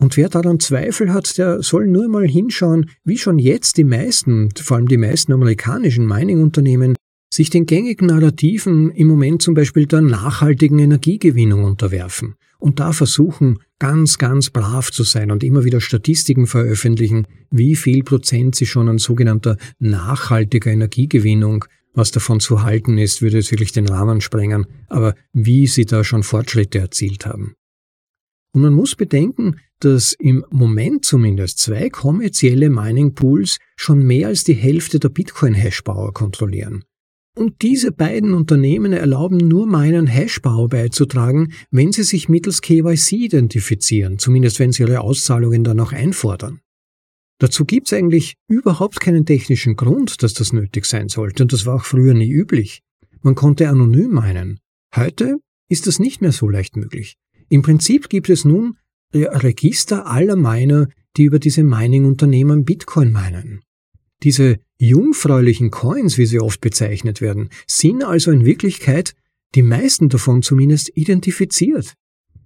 Und 0.00 0.16
wer 0.16 0.30
daran 0.30 0.58
Zweifel 0.58 1.12
hat, 1.12 1.36
der 1.36 1.62
soll 1.62 1.86
nur 1.86 2.08
mal 2.08 2.26
hinschauen, 2.26 2.90
wie 3.04 3.18
schon 3.18 3.38
jetzt 3.38 3.76
die 3.76 3.84
meisten, 3.84 4.48
vor 4.56 4.78
allem 4.78 4.88
die 4.88 4.96
meisten 4.96 5.32
amerikanischen 5.32 6.06
Mining-Unternehmen, 6.06 6.96
sich 7.32 7.50
den 7.50 7.66
gängigen 7.66 8.08
Narrativen 8.08 8.90
im 8.90 9.06
Moment 9.06 9.42
zum 9.42 9.54
Beispiel 9.54 9.86
der 9.86 10.00
nachhaltigen 10.00 10.78
Energiegewinnung 10.78 11.64
unterwerfen 11.64 12.34
und 12.60 12.78
da 12.78 12.92
versuchen, 12.92 13.58
ganz, 13.78 14.18
ganz 14.18 14.50
brav 14.50 14.92
zu 14.92 15.02
sein 15.02 15.30
und 15.30 15.42
immer 15.42 15.64
wieder 15.64 15.80
Statistiken 15.80 16.46
veröffentlichen, 16.46 17.26
wie 17.50 17.74
viel 17.74 18.04
Prozent 18.04 18.54
sie 18.54 18.66
schon 18.66 18.88
an 18.88 18.98
sogenannter 18.98 19.56
nachhaltiger 19.78 20.70
Energiegewinnung, 20.70 21.64
was 21.94 22.12
davon 22.12 22.38
zu 22.38 22.62
halten 22.62 22.98
ist, 22.98 23.22
würde 23.22 23.38
es 23.38 23.50
wirklich 23.50 23.72
den 23.72 23.88
Rahmen 23.88 24.20
sprengen, 24.20 24.66
aber 24.88 25.14
wie 25.32 25.66
sie 25.66 25.86
da 25.86 26.04
schon 26.04 26.22
Fortschritte 26.22 26.78
erzielt 26.78 27.26
haben. 27.26 27.54
Und 28.52 28.62
man 28.62 28.74
muss 28.74 28.94
bedenken, 28.94 29.56
dass 29.80 30.12
im 30.18 30.44
Moment 30.50 31.04
zumindest 31.04 31.58
zwei 31.58 31.88
kommerzielle 31.88 32.68
Mining 32.68 33.14
Pools 33.14 33.58
schon 33.76 34.02
mehr 34.06 34.28
als 34.28 34.44
die 34.44 34.54
Hälfte 34.54 34.98
der 34.98 35.08
Bitcoin-Hashpower 35.08 36.12
kontrollieren. 36.12 36.84
Und 37.36 37.62
diese 37.62 37.92
beiden 37.92 38.34
Unternehmen 38.34 38.92
erlauben 38.92 39.36
nur 39.36 39.66
meinen 39.66 40.06
Hashbau 40.06 40.66
beizutragen, 40.66 41.52
wenn 41.70 41.92
sie 41.92 42.02
sich 42.02 42.28
mittels 42.28 42.60
KYC 42.60 43.12
identifizieren, 43.12 44.18
zumindest 44.18 44.58
wenn 44.58 44.72
sie 44.72 44.82
ihre 44.82 45.00
Auszahlungen 45.00 45.62
dann 45.62 45.80
auch 45.80 45.92
einfordern. 45.92 46.60
Dazu 47.38 47.64
gibt 47.64 47.86
es 47.86 47.92
eigentlich 47.92 48.34
überhaupt 48.48 49.00
keinen 49.00 49.24
technischen 49.24 49.76
Grund, 49.76 50.22
dass 50.22 50.34
das 50.34 50.52
nötig 50.52 50.84
sein 50.84 51.08
sollte, 51.08 51.44
und 51.44 51.52
das 51.52 51.64
war 51.64 51.76
auch 51.76 51.84
früher 51.84 52.14
nie 52.14 52.30
üblich. 52.30 52.82
Man 53.22 53.34
konnte 53.34 53.68
anonym 53.68 54.10
meinen. 54.10 54.60
Heute 54.94 55.38
ist 55.68 55.86
das 55.86 56.00
nicht 56.00 56.20
mehr 56.20 56.32
so 56.32 56.48
leicht 56.48 56.76
möglich. 56.76 57.16
Im 57.48 57.62
Prinzip 57.62 58.08
gibt 58.08 58.28
es 58.28 58.44
nun 58.44 58.76
Register 59.14 60.06
aller 60.06 60.36
Miner, 60.36 60.88
die 61.16 61.24
über 61.24 61.38
diese 61.38 61.64
Mining-Unternehmen 61.64 62.64
Bitcoin 62.64 63.12
meinen. 63.12 63.62
Diese 64.22 64.58
jungfräulichen 64.78 65.70
Coins, 65.70 66.18
wie 66.18 66.26
sie 66.26 66.40
oft 66.40 66.60
bezeichnet 66.60 67.20
werden, 67.20 67.48
sind 67.66 68.04
also 68.04 68.30
in 68.30 68.44
Wirklichkeit, 68.44 69.14
die 69.54 69.62
meisten 69.62 70.08
davon 70.08 70.42
zumindest, 70.42 70.90
identifiziert. 70.94 71.94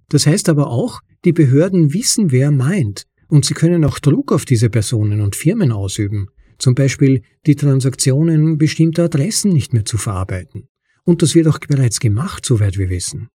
Das 0.09 0.27
heißt 0.27 0.49
aber 0.49 0.67
auch, 0.67 1.01
die 1.25 1.33
Behörden 1.33 1.93
wissen, 1.93 2.31
wer 2.31 2.51
meint, 2.51 3.05
und 3.27 3.45
sie 3.45 3.53
können 3.53 3.83
auch 3.85 3.99
Druck 3.99 4.31
auf 4.31 4.45
diese 4.45 4.69
Personen 4.69 5.21
und 5.21 5.35
Firmen 5.35 5.71
ausüben, 5.71 6.27
zum 6.57 6.75
Beispiel 6.75 7.23
die 7.45 7.55
Transaktionen 7.55 8.57
bestimmter 8.57 9.05
Adressen 9.05 9.51
nicht 9.51 9.73
mehr 9.73 9.85
zu 9.85 9.97
verarbeiten. 9.97 10.67
Und 11.03 11.21
das 11.21 11.35
wird 11.35 11.47
auch 11.47 11.59
bereits 11.59 11.99
gemacht, 11.99 12.45
soweit 12.45 12.77
wir 12.77 12.89
wissen. 12.89 13.29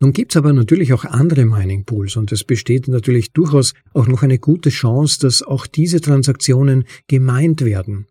Nun 0.00 0.12
gibt's 0.12 0.36
aber 0.36 0.52
natürlich 0.52 0.92
auch 0.92 1.04
andere 1.04 1.44
Mining 1.44 1.84
Pools 1.84 2.16
und 2.16 2.30
es 2.30 2.44
besteht 2.44 2.86
natürlich 2.86 3.32
durchaus 3.32 3.74
auch 3.94 4.06
noch 4.06 4.22
eine 4.22 4.38
gute 4.38 4.70
Chance, 4.70 5.18
dass 5.20 5.42
auch 5.42 5.66
diese 5.66 6.00
Transaktionen 6.00 6.84
gemeint 7.08 7.64
werden. 7.64 8.06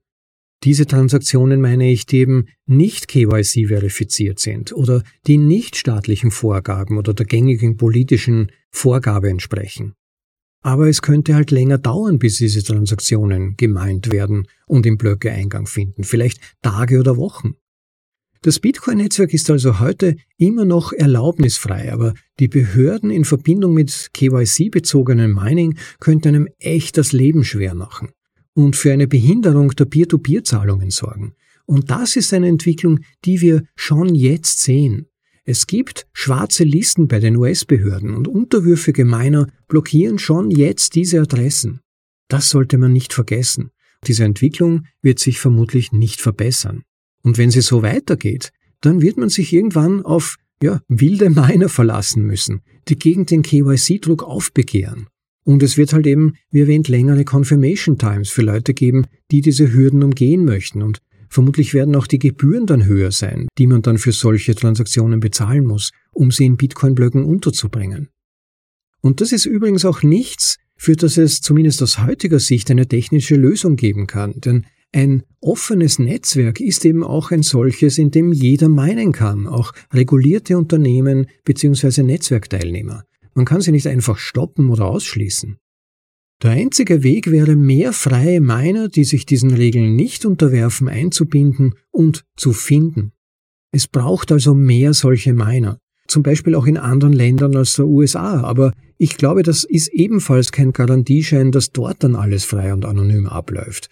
Diese 0.64 0.86
Transaktionen 0.86 1.62
meine 1.62 1.90
ich, 1.90 2.06
die 2.06 2.18
eben 2.18 2.48
nicht 2.66 3.08
KYC 3.08 3.68
verifiziert 3.68 4.40
sind 4.40 4.74
oder 4.74 5.04
die 5.28 5.38
nicht 5.38 5.76
staatlichen 5.78 6.32
Vorgaben 6.32 6.98
oder 6.98 7.14
der 7.14 7.26
gängigen 7.26 7.78
politischen 7.78 8.52
Vorgabe 8.72 9.30
entsprechen. 9.30 9.94
Aber 10.64 10.90
es 10.90 11.02
könnte 11.02 11.36
halt 11.36 11.52
länger 11.52 11.78
dauern, 11.78 12.18
bis 12.18 12.38
diese 12.38 12.64
Transaktionen 12.64 13.56
gemeint 13.56 14.12
werden 14.12 14.48
und 14.66 14.86
im 14.86 14.98
Blöcke 14.98 15.32
Eingang 15.32 15.68
finden, 15.68 16.04
vielleicht 16.04 16.42
Tage 16.62 17.00
oder 17.00 17.16
Wochen. 17.16 17.56
Das 18.42 18.60
Bitcoin-Netzwerk 18.60 19.34
ist 19.34 19.50
also 19.50 19.80
heute 19.80 20.16
immer 20.38 20.66
noch 20.66 20.94
erlaubnisfrei, 20.94 21.92
aber 21.92 22.14
die 22.40 22.48
Behörden 22.48 23.10
in 23.10 23.26
Verbindung 23.26 23.74
mit 23.74 24.10
KYC-bezogenem 24.14 25.34
Mining 25.34 25.78
könnten 26.00 26.30
einem 26.30 26.48
echt 26.60 26.98
das 26.98 27.14
Leben 27.14 27.44
schwer 27.44 27.74
machen 27.74 28.10
und 28.54 28.76
für 28.76 28.92
eine 28.92 29.08
Behinderung 29.08 29.72
der 29.72 29.86
Peer-to-Peer-Zahlungen 29.86 30.92
sorgen. 30.92 31.34
Und 31.66 31.90
das 31.90 32.16
ist 32.16 32.34
eine 32.34 32.48
Entwicklung, 32.48 33.00
die 33.26 33.42
wir 33.42 33.64
schon 33.76 34.16
jetzt 34.16 34.62
sehen. 34.62 35.08
Es 35.44 35.68
gibt 35.68 36.08
schwarze 36.14 36.64
Listen 36.64 37.08
bei 37.08 37.20
den 37.20 37.36
US-Behörden 37.38 38.16
und 38.16 38.28
unterwürfige 38.28 39.06
Miner 39.06 39.48
blockieren 39.68 40.20
schon 40.20 40.52
jetzt 40.52 40.96
diese 40.96 41.22
Adressen. 41.22 41.82
Das 42.28 42.50
sollte 42.50 42.78
man 42.78 42.94
nicht 42.94 43.14
vergessen. 43.14 43.72
Diese 44.06 44.24
Entwicklung 44.24 44.86
wird 45.02 45.20
sich 45.20 45.40
vermutlich 45.40 45.92
nicht 45.92 46.22
verbessern. 46.22 46.84
Und 47.28 47.38
wenn 47.38 47.52
sie 47.52 47.60
so 47.60 47.84
weitergeht, 47.84 48.54
dann 48.80 49.02
wird 49.02 49.18
man 49.18 49.28
sich 49.28 49.52
irgendwann 49.52 50.02
auf 50.06 50.38
ja, 50.64 50.80
wilde 50.88 51.30
Miner 51.30 51.68
verlassen 51.68 52.24
müssen, 52.24 52.62
die 52.88 52.98
gegen 52.98 53.26
den 53.26 53.42
KYC-Druck 53.42 54.24
aufbegehren. 54.24 55.08
Und 55.44 55.62
es 55.62 55.76
wird 55.76 55.92
halt 55.92 56.08
eben, 56.08 56.36
wie 56.52 56.62
erwähnt, 56.62 56.88
längere 56.88 57.26
Confirmation 57.26 57.98
Times 57.98 58.30
für 58.30 58.44
Leute 58.44 58.74
geben, 58.74 59.08
die 59.30 59.42
diese 59.42 59.74
Hürden 59.74 60.04
umgehen 60.04 60.46
möchten. 60.46 60.82
Und 60.82 61.00
vermutlich 61.28 61.74
werden 61.74 61.98
auch 61.98 62.08
die 62.08 62.20
Gebühren 62.20 62.66
dann 62.66 62.86
höher 62.86 63.12
sein, 63.12 63.50
die 63.58 63.68
man 63.68 63.82
dann 63.82 63.98
für 63.98 64.14
solche 64.14 64.56
Transaktionen 64.56 65.20
bezahlen 65.20 65.66
muss, 65.66 65.92
um 66.14 66.32
sie 66.32 66.46
in 66.46 66.56
Bitcoin-Blöcken 66.56 67.26
unterzubringen. 67.26 68.08
Und 69.02 69.20
das 69.20 69.34
ist 69.34 69.46
übrigens 69.46 69.84
auch 69.84 70.02
nichts, 70.02 70.60
für 70.78 70.96
das 70.96 71.18
es 71.18 71.42
zumindest 71.42 71.84
aus 71.84 72.00
heutiger 72.00 72.40
Sicht 72.40 72.72
eine 72.72 72.88
technische 72.88 73.36
Lösung 73.36 73.76
geben 73.76 74.08
kann. 74.08 74.40
Denn 74.40 74.66
ein 74.98 75.22
offenes 75.42 76.00
Netzwerk 76.00 76.60
ist 76.60 76.84
eben 76.84 77.04
auch 77.04 77.30
ein 77.30 77.44
solches, 77.44 78.00
in 78.00 78.10
dem 78.10 78.34
jeder 78.34 78.68
meinen 78.68 79.12
kann, 79.12 79.46
auch 79.46 79.72
regulierte 79.94 80.58
Unternehmen 80.58 81.28
bzw. 81.46 82.02
Netzwerkteilnehmer. 82.02 83.04
Man 83.36 83.46
kann 83.46 83.62
sie 83.62 83.72
nicht 83.72 83.86
einfach 83.86 84.18
stoppen 84.18 84.72
oder 84.72 84.88
ausschließen. 84.88 85.58
Der 86.42 86.52
einzige 86.52 87.04
Weg 87.04 87.30
wäre, 87.30 87.56
mehr 87.56 87.94
freie 87.94 88.42
Miner, 88.42 88.90
die 88.90 89.04
sich 89.04 89.28
diesen 89.28 89.54
Regeln 89.54 89.96
nicht 89.96 90.26
unterwerfen, 90.26 90.88
einzubinden 90.88 91.76
und 91.92 92.26
zu 92.36 92.52
finden. 92.52 93.12
Es 93.72 93.88
braucht 93.88 94.32
also 94.32 94.56
mehr 94.56 94.96
solche 94.96 95.34
Miner, 95.34 95.78
zum 96.08 96.24
Beispiel 96.24 96.56
auch 96.56 96.66
in 96.66 96.78
anderen 96.78 97.14
Ländern 97.14 97.56
als 97.56 97.76
der 97.76 97.86
USA, 97.86 98.42
aber 98.42 98.74
ich 98.98 99.18
glaube, 99.18 99.44
das 99.44 99.64
ist 99.64 99.90
ebenfalls 99.90 100.52
kein 100.52 100.74
Garantieschein, 100.74 101.52
dass 101.52 101.72
dort 101.72 102.04
dann 102.04 102.16
alles 102.16 102.46
frei 102.46 102.74
und 102.74 102.84
anonym 102.84 103.28
abläuft. 103.28 103.90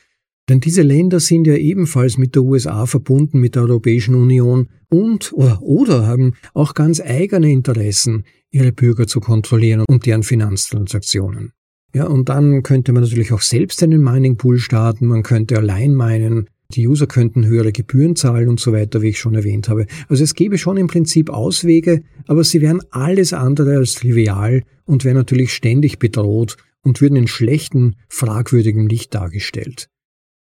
Denn 0.48 0.60
diese 0.60 0.84
Länder 0.84 1.20
sind 1.20 1.48
ja 1.48 1.56
ebenfalls 1.56 2.18
mit 2.18 2.36
der 2.36 2.44
USA 2.44 2.86
verbunden, 2.86 3.40
mit 3.40 3.56
der 3.56 3.64
Europäischen 3.64 4.14
Union 4.14 4.70
und 4.90 5.34
oder, 5.34 5.62
oder 5.62 6.06
haben 6.06 6.34
auch 6.54 6.76
ganz 6.76 7.02
eigene 7.02 7.52
Interessen, 7.52 8.26
ihre 8.52 8.72
Bürger 8.72 9.08
zu 9.08 9.20
kontrollieren 9.20 9.84
und 9.88 10.06
deren 10.06 10.24
Finanztransaktionen. 10.24 11.52
Ja, 11.96 12.06
und 12.08 12.30
dann 12.30 12.62
könnte 12.62 12.92
man 12.94 13.04
natürlich 13.04 13.32
auch 13.32 13.42
selbst 13.42 13.82
einen 13.82 14.04
Mining 14.04 14.38
Pool 14.38 14.60
starten, 14.60 15.08
man 15.08 15.24
könnte 15.24 15.58
allein 15.58 15.96
meinen, 15.96 16.50
die 16.74 16.88
User 16.88 17.08
könnten 17.08 17.46
höhere 17.46 17.72
Gebühren 17.72 18.16
zahlen 18.16 18.50
und 18.50 18.60
so 18.60 18.74
weiter, 18.74 19.02
wie 19.02 19.10
ich 19.10 19.20
schon 19.20 19.36
erwähnt 19.36 19.70
habe. 19.70 19.86
Also 20.10 20.24
es 20.24 20.34
gäbe 20.34 20.58
schon 20.58 20.78
im 20.78 20.88
Prinzip 20.88 21.30
Auswege, 21.30 22.02
aber 22.28 22.44
sie 22.44 22.62
wären 22.62 22.82
alles 22.92 23.34
andere 23.34 23.78
als 23.78 23.94
trivial 23.94 24.64
und 24.84 25.06
wären 25.06 25.16
natürlich 25.16 25.54
ständig 25.54 26.00
bedroht 26.00 26.58
und 26.82 27.02
würden 27.02 27.16
in 27.16 27.28
schlechten, 27.28 27.96
fragwürdigem 28.10 28.88
Licht 28.88 29.14
dargestellt. 29.14 29.90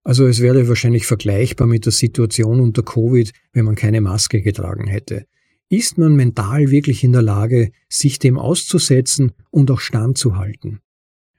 Also 0.03 0.27
es 0.27 0.41
wäre 0.41 0.67
wahrscheinlich 0.67 1.05
vergleichbar 1.05 1.67
mit 1.67 1.85
der 1.85 1.93
Situation 1.93 2.59
unter 2.59 2.83
Covid, 2.83 3.31
wenn 3.53 3.65
man 3.65 3.75
keine 3.75 4.01
Maske 4.01 4.41
getragen 4.41 4.87
hätte. 4.87 5.25
Ist 5.69 5.97
man 5.97 6.15
mental 6.15 6.69
wirklich 6.71 7.03
in 7.03 7.13
der 7.13 7.21
Lage, 7.21 7.71
sich 7.89 8.19
dem 8.19 8.37
auszusetzen 8.37 9.31
und 9.49 9.71
auch 9.71 9.79
standzuhalten? 9.79 10.79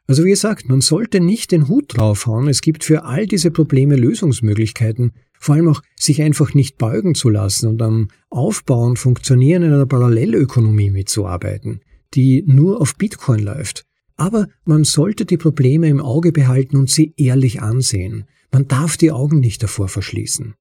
Also 0.07 0.25
wie 0.25 0.31
gesagt, 0.31 0.69
man 0.69 0.81
sollte 0.81 1.21
nicht 1.21 1.53
den 1.53 1.69
Hut 1.69 1.97
draufhauen, 1.97 2.49
es 2.49 2.61
gibt 2.61 2.85
für 2.85 3.05
all 3.05 3.27
diese 3.27 3.51
Probleme 3.51 3.97
Lösungsmöglichkeiten, 3.97 5.13
vor 5.39 5.55
allem 5.55 5.69
auch 5.69 5.83
sich 5.97 6.21
einfach 6.21 6.53
nicht 6.53 6.79
beugen 6.79 7.15
zu 7.15 7.31
lassen 7.31 7.69
und 7.69 7.81
am 7.81 8.09
Aufbau 8.29 8.85
und 8.85 8.99
Funktionieren 8.99 9.63
einer 9.63 9.87
Parallelökonomie 9.87 10.91
mitzuarbeiten, 10.91 11.81
die 12.15 12.45
nur 12.47 12.81
auf 12.81 12.97
Bitcoin 12.97 13.41
läuft. 13.41 13.85
Aber 14.17 14.49
man 14.65 14.85
sollte 14.85 15.25
die 15.25 15.37
Probleme 15.37 15.89
im 15.89 16.01
Auge 16.01 16.33
behalten 16.33 16.77
und 16.77 16.91
sie 16.91 17.15
ehrlich 17.17 17.63
ansehen. 17.63 18.25
Man 18.55 18.69
darf 18.69 18.97
die 18.97 19.11
Augen 19.11 19.41
nicht 19.41 19.65
davor 19.65 19.89
verschließen. 19.89 20.55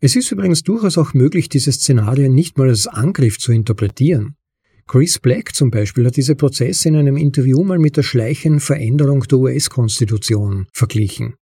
Es 0.00 0.16
ist 0.16 0.30
übrigens 0.32 0.62
durchaus 0.64 0.98
auch 0.98 1.14
möglich, 1.14 1.48
diese 1.48 1.72
Szenarien 1.72 2.34
nicht 2.34 2.58
mal 2.58 2.68
als 2.68 2.86
Angriff 2.86 3.38
zu 3.38 3.52
interpretieren. 3.52 4.34
Chris 4.86 5.18
Black 5.18 5.54
zum 5.54 5.70
Beispiel 5.70 6.04
hat 6.04 6.18
diese 6.18 6.36
Prozesse 6.36 6.90
in 6.90 6.96
einem 6.96 7.16
Interview 7.16 7.64
mal 7.64 7.78
mit 7.78 7.96
der 7.96 8.02
schleichenden 8.02 8.60
Veränderung 8.60 9.22
der 9.22 9.38
US-Konstitution 9.38 10.66
verglichen. 10.74 11.36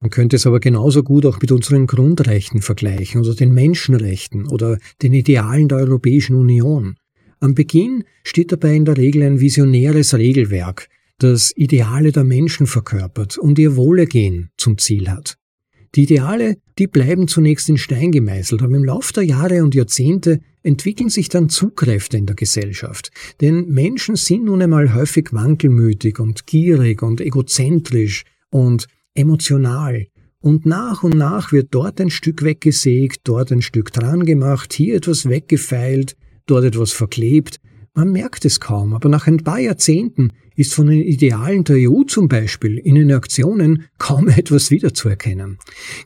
Man 0.00 0.10
könnte 0.10 0.34
es 0.34 0.48
aber 0.48 0.58
genauso 0.58 1.04
gut 1.04 1.24
auch 1.24 1.40
mit 1.40 1.52
unseren 1.52 1.86
Grundrechten 1.86 2.60
vergleichen 2.60 3.20
oder 3.20 3.36
den 3.36 3.54
Menschenrechten 3.54 4.48
oder 4.48 4.78
den 5.00 5.12
Idealen 5.12 5.68
der 5.68 5.78
Europäischen 5.78 6.34
Union. 6.34 6.96
Am 7.38 7.54
Beginn 7.54 8.02
steht 8.24 8.50
dabei 8.50 8.74
in 8.74 8.84
der 8.84 8.96
Regel 8.96 9.22
ein 9.22 9.38
visionäres 9.38 10.12
Regelwerk, 10.12 10.88
das 11.22 11.52
Ideale 11.54 12.12
der 12.12 12.24
Menschen 12.24 12.66
verkörpert 12.66 13.38
und 13.38 13.58
ihr 13.58 13.76
Wohlergehen 13.76 14.50
zum 14.56 14.78
Ziel 14.78 15.10
hat. 15.10 15.36
Die 15.94 16.04
Ideale, 16.04 16.56
die 16.78 16.86
bleiben 16.86 17.28
zunächst 17.28 17.68
in 17.68 17.76
Stein 17.76 18.12
gemeißelt, 18.12 18.62
aber 18.62 18.76
im 18.76 18.84
Lauf 18.84 19.12
der 19.12 19.24
Jahre 19.24 19.62
und 19.62 19.74
Jahrzehnte 19.74 20.40
entwickeln 20.62 21.10
sich 21.10 21.28
dann 21.28 21.48
Zugkräfte 21.48 22.16
in 22.16 22.26
der 22.26 22.36
Gesellschaft. 22.36 23.10
Denn 23.40 23.66
Menschen 23.68 24.16
sind 24.16 24.44
nun 24.44 24.62
einmal 24.62 24.94
häufig 24.94 25.32
wankelmütig 25.32 26.20
und 26.20 26.46
gierig 26.46 27.02
und 27.02 27.20
egozentrisch 27.20 28.24
und 28.50 28.86
emotional. 29.14 30.06
Und 30.38 30.64
nach 30.64 31.02
und 31.02 31.16
nach 31.16 31.52
wird 31.52 31.68
dort 31.72 32.00
ein 32.00 32.10
Stück 32.10 32.42
weggesägt, 32.42 33.20
dort 33.24 33.52
ein 33.52 33.60
Stück 33.62 33.92
dran 33.92 34.24
gemacht, 34.24 34.72
hier 34.72 34.96
etwas 34.96 35.28
weggefeilt, 35.28 36.16
dort 36.46 36.64
etwas 36.64 36.92
verklebt. 36.92 37.60
Man 37.94 38.12
merkt 38.12 38.44
es 38.44 38.60
kaum, 38.60 38.94
aber 38.94 39.08
nach 39.08 39.26
ein 39.26 39.38
paar 39.38 39.58
Jahrzehnten 39.58 40.32
ist 40.54 40.74
von 40.74 40.86
den 40.86 41.00
Idealen 41.00 41.64
der 41.64 41.90
EU 41.90 42.02
zum 42.04 42.28
Beispiel 42.28 42.78
in 42.78 42.94
den 42.94 43.12
Aktionen 43.12 43.86
kaum 43.98 44.28
etwas 44.28 44.70
wiederzuerkennen. 44.70 45.58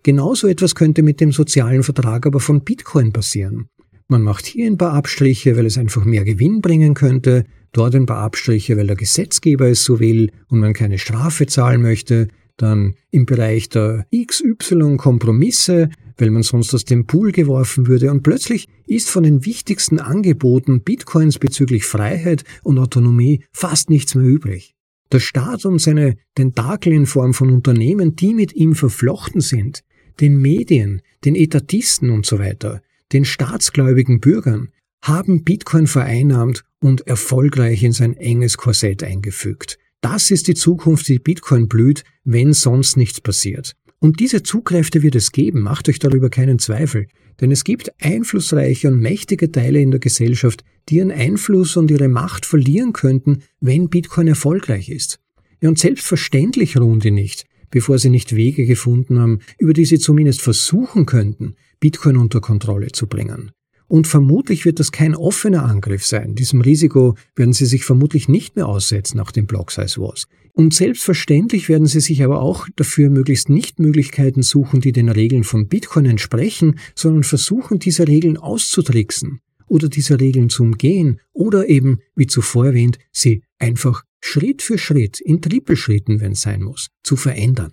Genauso 0.02 0.48
etwas 0.48 0.74
könnte 0.74 1.02
mit 1.02 1.20
dem 1.20 1.32
sozialen 1.32 1.82
Vertrag 1.82 2.26
aber 2.26 2.40
von 2.40 2.62
Bitcoin 2.62 3.12
passieren. 3.12 3.68
Man 4.08 4.22
macht 4.22 4.46
hier 4.46 4.66
ein 4.66 4.78
paar 4.78 4.92
Abstriche, 4.92 5.56
weil 5.56 5.66
es 5.66 5.78
einfach 5.78 6.04
mehr 6.04 6.24
Gewinn 6.24 6.60
bringen 6.60 6.94
könnte, 6.94 7.44
dort 7.72 7.94
ein 7.94 8.06
paar 8.06 8.18
Abstriche, 8.18 8.76
weil 8.76 8.86
der 8.86 8.96
Gesetzgeber 8.96 9.68
es 9.68 9.84
so 9.84 9.98
will 9.98 10.30
und 10.48 10.60
man 10.60 10.72
keine 10.72 10.98
Strafe 10.98 11.46
zahlen 11.46 11.82
möchte, 11.82 12.28
dann 12.56 12.94
im 13.10 13.26
Bereich 13.26 13.68
der 13.68 14.06
XY 14.14 14.96
Kompromisse, 14.96 15.90
weil 16.16 16.30
man 16.30 16.42
sonst 16.42 16.74
aus 16.74 16.84
dem 16.84 17.06
Pool 17.06 17.32
geworfen 17.32 17.86
würde 17.86 18.10
und 18.10 18.22
plötzlich 18.22 18.68
ist 18.86 19.10
von 19.10 19.24
den 19.24 19.44
wichtigsten 19.44 19.98
Angeboten 19.98 20.82
Bitcoins 20.82 21.38
bezüglich 21.38 21.84
Freiheit 21.84 22.44
und 22.62 22.78
Autonomie 22.78 23.44
fast 23.52 23.90
nichts 23.90 24.14
mehr 24.14 24.26
übrig. 24.26 24.74
Der 25.12 25.20
Staat 25.20 25.64
und 25.64 25.80
seine 25.80 26.16
Tentakel 26.34 26.92
in 26.92 27.06
Form 27.06 27.34
von 27.34 27.50
Unternehmen, 27.50 28.16
die 28.16 28.34
mit 28.34 28.54
ihm 28.54 28.74
verflochten 28.74 29.40
sind, 29.40 29.84
den 30.20 30.36
Medien, 30.40 31.02
den 31.24 31.34
Etatisten 31.34 32.10
und 32.10 32.26
so 32.26 32.38
weiter, 32.38 32.82
den 33.12 33.24
staatsgläubigen 33.24 34.20
Bürgern, 34.20 34.70
haben 35.02 35.44
Bitcoin 35.44 35.86
vereinnahmt 35.86 36.64
und 36.80 37.06
erfolgreich 37.06 37.82
in 37.82 37.92
sein 37.92 38.16
enges 38.16 38.56
Korsett 38.56 39.02
eingefügt. 39.02 39.78
Das 40.00 40.30
ist 40.30 40.48
die 40.48 40.54
Zukunft, 40.54 41.08
die 41.08 41.18
Bitcoin 41.18 41.68
blüht, 41.68 42.04
wenn 42.24 42.52
sonst 42.52 42.96
nichts 42.96 43.20
passiert. 43.20 43.74
Und 44.04 44.20
diese 44.20 44.42
Zugkräfte 44.42 45.02
wird 45.02 45.14
es 45.14 45.32
geben, 45.32 45.62
macht 45.62 45.88
euch 45.88 45.98
darüber 45.98 46.28
keinen 46.28 46.58
Zweifel. 46.58 47.06
Denn 47.40 47.50
es 47.50 47.64
gibt 47.64 47.90
einflussreiche 48.02 48.88
und 48.88 49.00
mächtige 49.00 49.50
Teile 49.50 49.80
in 49.80 49.92
der 49.92 49.98
Gesellschaft, 49.98 50.62
die 50.90 50.96
ihren 50.96 51.10
Einfluss 51.10 51.78
und 51.78 51.90
ihre 51.90 52.08
Macht 52.08 52.44
verlieren 52.44 52.92
könnten, 52.92 53.38
wenn 53.60 53.88
Bitcoin 53.88 54.28
erfolgreich 54.28 54.90
ist. 54.90 55.20
Ja, 55.62 55.70
und 55.70 55.78
selbstverständlich 55.78 56.76
ruhen 56.76 57.00
die 57.00 57.12
nicht, 57.12 57.46
bevor 57.70 57.98
sie 57.98 58.10
nicht 58.10 58.36
Wege 58.36 58.66
gefunden 58.66 59.18
haben, 59.18 59.38
über 59.56 59.72
die 59.72 59.86
sie 59.86 59.98
zumindest 59.98 60.42
versuchen 60.42 61.06
könnten, 61.06 61.54
Bitcoin 61.80 62.18
unter 62.18 62.42
Kontrolle 62.42 62.92
zu 62.92 63.06
bringen. 63.06 63.52
Und 63.86 64.06
vermutlich 64.06 64.66
wird 64.66 64.80
das 64.80 64.92
kein 64.92 65.14
offener 65.14 65.64
Angriff 65.64 66.04
sein. 66.04 66.34
Diesem 66.34 66.60
Risiko 66.60 67.16
werden 67.36 67.54
sie 67.54 67.64
sich 67.64 67.86
vermutlich 67.86 68.28
nicht 68.28 68.54
mehr 68.54 68.66
aussetzen 68.66 69.16
nach 69.16 69.32
dem 69.32 69.46
Block 69.46 69.70
Size 69.70 69.98
Wars. 69.98 70.26
Und 70.56 70.72
selbstverständlich 70.72 71.68
werden 71.68 71.88
sie 71.88 72.00
sich 72.00 72.22
aber 72.22 72.40
auch 72.40 72.68
dafür 72.76 73.10
möglichst 73.10 73.48
nicht 73.48 73.80
Möglichkeiten 73.80 74.42
suchen, 74.42 74.80
die 74.80 74.92
den 74.92 75.08
Regeln 75.08 75.42
von 75.42 75.66
Bitcoin 75.66 76.06
entsprechen, 76.06 76.78
sondern 76.94 77.24
versuchen, 77.24 77.80
diese 77.80 78.06
Regeln 78.06 78.36
auszutricksen 78.36 79.40
oder 79.66 79.88
diese 79.88 80.20
Regeln 80.20 80.50
zu 80.50 80.62
umgehen 80.62 81.20
oder 81.32 81.68
eben, 81.68 81.98
wie 82.14 82.28
zuvor 82.28 82.66
erwähnt, 82.66 82.98
sie 83.10 83.42
einfach 83.58 84.04
Schritt 84.20 84.62
für 84.62 84.78
Schritt, 84.78 85.20
in 85.20 85.42
Trippelschritten, 85.42 86.20
wenn 86.20 86.32
es 86.32 86.42
sein 86.42 86.62
muss, 86.62 86.88
zu 87.02 87.16
verändern. 87.16 87.72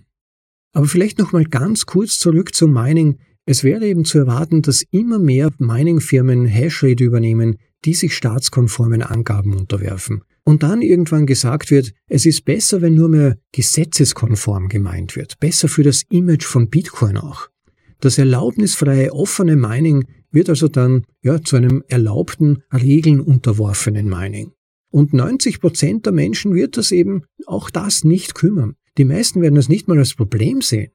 Aber 0.72 0.86
vielleicht 0.86 1.18
nochmal 1.18 1.44
ganz 1.44 1.86
kurz 1.86 2.18
zurück 2.18 2.52
zum 2.54 2.72
Mining. 2.72 3.18
Es 3.46 3.62
wäre 3.62 3.86
eben 3.86 4.04
zu 4.04 4.18
erwarten, 4.18 4.62
dass 4.62 4.82
immer 4.90 5.20
mehr 5.20 5.52
Mining-Firmen 5.58 6.46
Hashrate 6.46 7.04
übernehmen, 7.04 7.58
die 7.84 7.94
sich 7.94 8.16
staatskonformen 8.16 9.02
Angaben 9.02 9.54
unterwerfen. 9.54 10.24
Und 10.44 10.62
dann 10.62 10.82
irgendwann 10.82 11.26
gesagt 11.26 11.70
wird, 11.70 11.92
es 12.08 12.26
ist 12.26 12.44
besser, 12.44 12.82
wenn 12.82 12.94
nur 12.94 13.08
mehr 13.08 13.38
gesetzeskonform 13.52 14.68
gemeint 14.68 15.14
wird. 15.14 15.38
Besser 15.38 15.68
für 15.68 15.84
das 15.84 16.02
Image 16.10 16.44
von 16.44 16.68
Bitcoin 16.68 17.16
auch. 17.16 17.48
Das 18.00 18.18
erlaubnisfreie 18.18 19.12
offene 19.12 19.54
Mining 19.54 20.04
wird 20.32 20.48
also 20.48 20.66
dann 20.66 21.04
ja, 21.22 21.40
zu 21.40 21.56
einem 21.56 21.84
erlaubten, 21.86 22.64
Regeln 22.72 23.20
unterworfenen 23.20 24.08
Mining. 24.08 24.52
Und 24.90 25.12
90 25.12 25.60
Prozent 25.60 26.06
der 26.06 26.12
Menschen 26.12 26.54
wird 26.54 26.76
das 26.76 26.90
eben 26.90 27.22
auch 27.46 27.70
das 27.70 28.02
nicht 28.02 28.34
kümmern. 28.34 28.74
Die 28.98 29.04
meisten 29.04 29.40
werden 29.40 29.54
das 29.54 29.68
nicht 29.68 29.88
mal 29.88 29.98
als 29.98 30.14
Problem 30.14 30.60
sehen. 30.60 30.90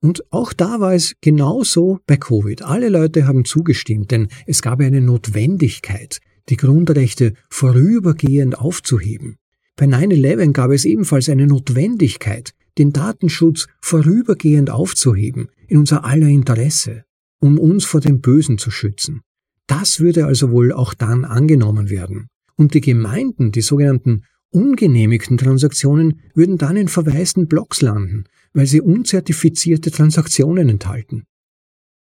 Und 0.00 0.30
auch 0.32 0.52
da 0.52 0.80
war 0.80 0.94
es 0.94 1.14
genauso 1.20 2.00
bei 2.06 2.16
Covid. 2.16 2.62
Alle 2.62 2.88
Leute 2.88 3.26
haben 3.26 3.44
zugestimmt, 3.44 4.10
denn 4.10 4.28
es 4.46 4.60
gab 4.60 4.80
eine 4.80 5.00
Notwendigkeit, 5.00 6.20
die 6.48 6.56
Grundrechte 6.56 7.34
vorübergehend 7.50 8.58
aufzuheben. 8.58 9.36
Bei 9.76 9.86
9-11 9.86 10.52
gab 10.52 10.70
es 10.70 10.84
ebenfalls 10.84 11.28
eine 11.28 11.46
Notwendigkeit, 11.46 12.54
den 12.78 12.92
Datenschutz 12.92 13.68
vorübergehend 13.80 14.70
aufzuheben, 14.70 15.48
in 15.68 15.78
unser 15.78 16.04
aller 16.04 16.28
Interesse, 16.28 17.04
um 17.38 17.58
uns 17.58 17.84
vor 17.84 18.00
dem 18.00 18.20
Bösen 18.20 18.58
zu 18.58 18.70
schützen. 18.70 19.22
Das 19.66 20.00
würde 20.00 20.26
also 20.26 20.50
wohl 20.50 20.72
auch 20.72 20.94
dann 20.94 21.24
angenommen 21.24 21.90
werden. 21.90 22.28
Und 22.56 22.74
die 22.74 22.80
Gemeinden, 22.80 23.52
die 23.52 23.62
sogenannten 23.62 24.24
ungenehmigten 24.50 25.38
Transaktionen, 25.38 26.20
würden 26.34 26.58
dann 26.58 26.76
in 26.76 26.88
verwaisten 26.88 27.48
Blocks 27.48 27.80
landen, 27.80 28.24
weil 28.52 28.66
sie 28.66 28.80
unzertifizierte 28.80 29.90
Transaktionen 29.90 30.68
enthalten. 30.68 31.24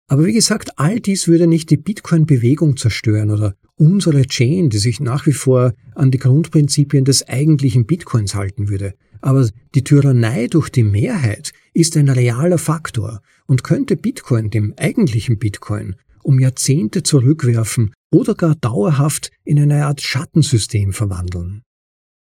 Aber 0.08 0.26
wie 0.26 0.34
gesagt, 0.34 0.78
all 0.78 1.00
dies 1.00 1.28
würde 1.28 1.48
nicht 1.48 1.70
die 1.70 1.78
Bitcoin-Bewegung 1.78 2.76
zerstören 2.78 3.30
oder 3.30 3.56
unsere 3.82 4.28
Chain, 4.28 4.70
die 4.70 4.78
sich 4.78 5.00
nach 5.00 5.26
wie 5.26 5.34
vor 5.34 5.74
an 5.96 6.12
die 6.12 6.20
Grundprinzipien 6.20 7.04
des 7.04 7.28
eigentlichen 7.28 7.88
Bitcoins 7.88 8.36
halten 8.36 8.70
würde. 8.70 8.94
Aber 9.22 9.50
die 9.74 9.84
Tyrannei 9.84 10.46
durch 10.46 10.70
die 10.70 10.84
Mehrheit 10.84 11.52
ist 11.74 11.98
ein 11.98 12.08
realer 12.08 12.60
Faktor 12.60 13.22
und 13.48 13.64
könnte 13.64 13.98
Bitcoin, 13.98 14.52
dem 14.52 14.76
eigentlichen 14.78 15.40
Bitcoin, 15.40 15.96
um 16.22 16.40
Jahrzehnte 16.40 17.02
zurückwerfen 17.02 17.94
oder 18.12 18.36
gar 18.36 18.54
dauerhaft 18.54 19.32
in 19.44 19.60
eine 19.60 19.88
Art 19.88 20.02
Schattensystem 20.02 20.94
verwandeln. 20.94 21.64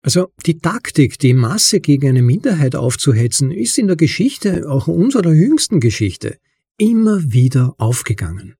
Also 0.03 0.27
die 0.45 0.59
Taktik, 0.59 1.17
die 1.17 1.33
Masse 1.33 1.79
gegen 1.79 2.09
eine 2.09 2.21
Minderheit 2.21 2.75
aufzuhetzen, 2.75 3.51
ist 3.51 3.79
in 3.79 3.87
der 3.87 3.97
Geschichte, 3.97 4.69
auch 4.69 4.87
unserer 4.87 5.33
jüngsten 5.33 5.79
Geschichte, 5.79 6.37
immer 6.77 7.33
wieder 7.33 7.73
aufgegangen. 7.79 8.53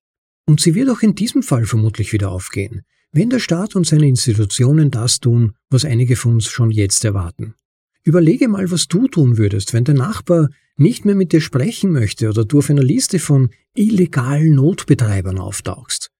Und 0.46 0.60
sie 0.60 0.74
wird 0.74 0.90
auch 0.90 1.02
in 1.02 1.14
diesem 1.14 1.42
Fall 1.42 1.64
vermutlich 1.64 2.12
wieder 2.12 2.30
aufgehen, 2.30 2.82
wenn 3.12 3.30
der 3.30 3.38
Staat 3.38 3.76
und 3.76 3.86
seine 3.86 4.08
Institutionen 4.08 4.90
das 4.90 5.20
tun, 5.20 5.54
was 5.68 5.84
einige 5.84 6.16
von 6.16 6.34
uns 6.34 6.48
schon 6.48 6.70
jetzt 6.70 7.04
erwarten. 7.04 7.54
Überlege 8.02 8.48
mal, 8.48 8.70
was 8.70 8.88
du 8.88 9.08
tun 9.08 9.36
würdest, 9.36 9.72
wenn 9.74 9.84
der 9.84 9.94
Nachbar 9.94 10.48
nicht 10.76 11.04
mehr 11.04 11.14
mit 11.14 11.32
dir 11.32 11.40
sprechen 11.40 11.92
möchte 11.92 12.28
oder 12.28 12.44
du 12.44 12.58
auf 12.58 12.70
einer 12.70 12.82
Liste 12.82 13.18
von 13.18 13.50
illegalen 13.74 14.54
Notbetreibern 14.54 15.38
auftauchst. 15.38 16.10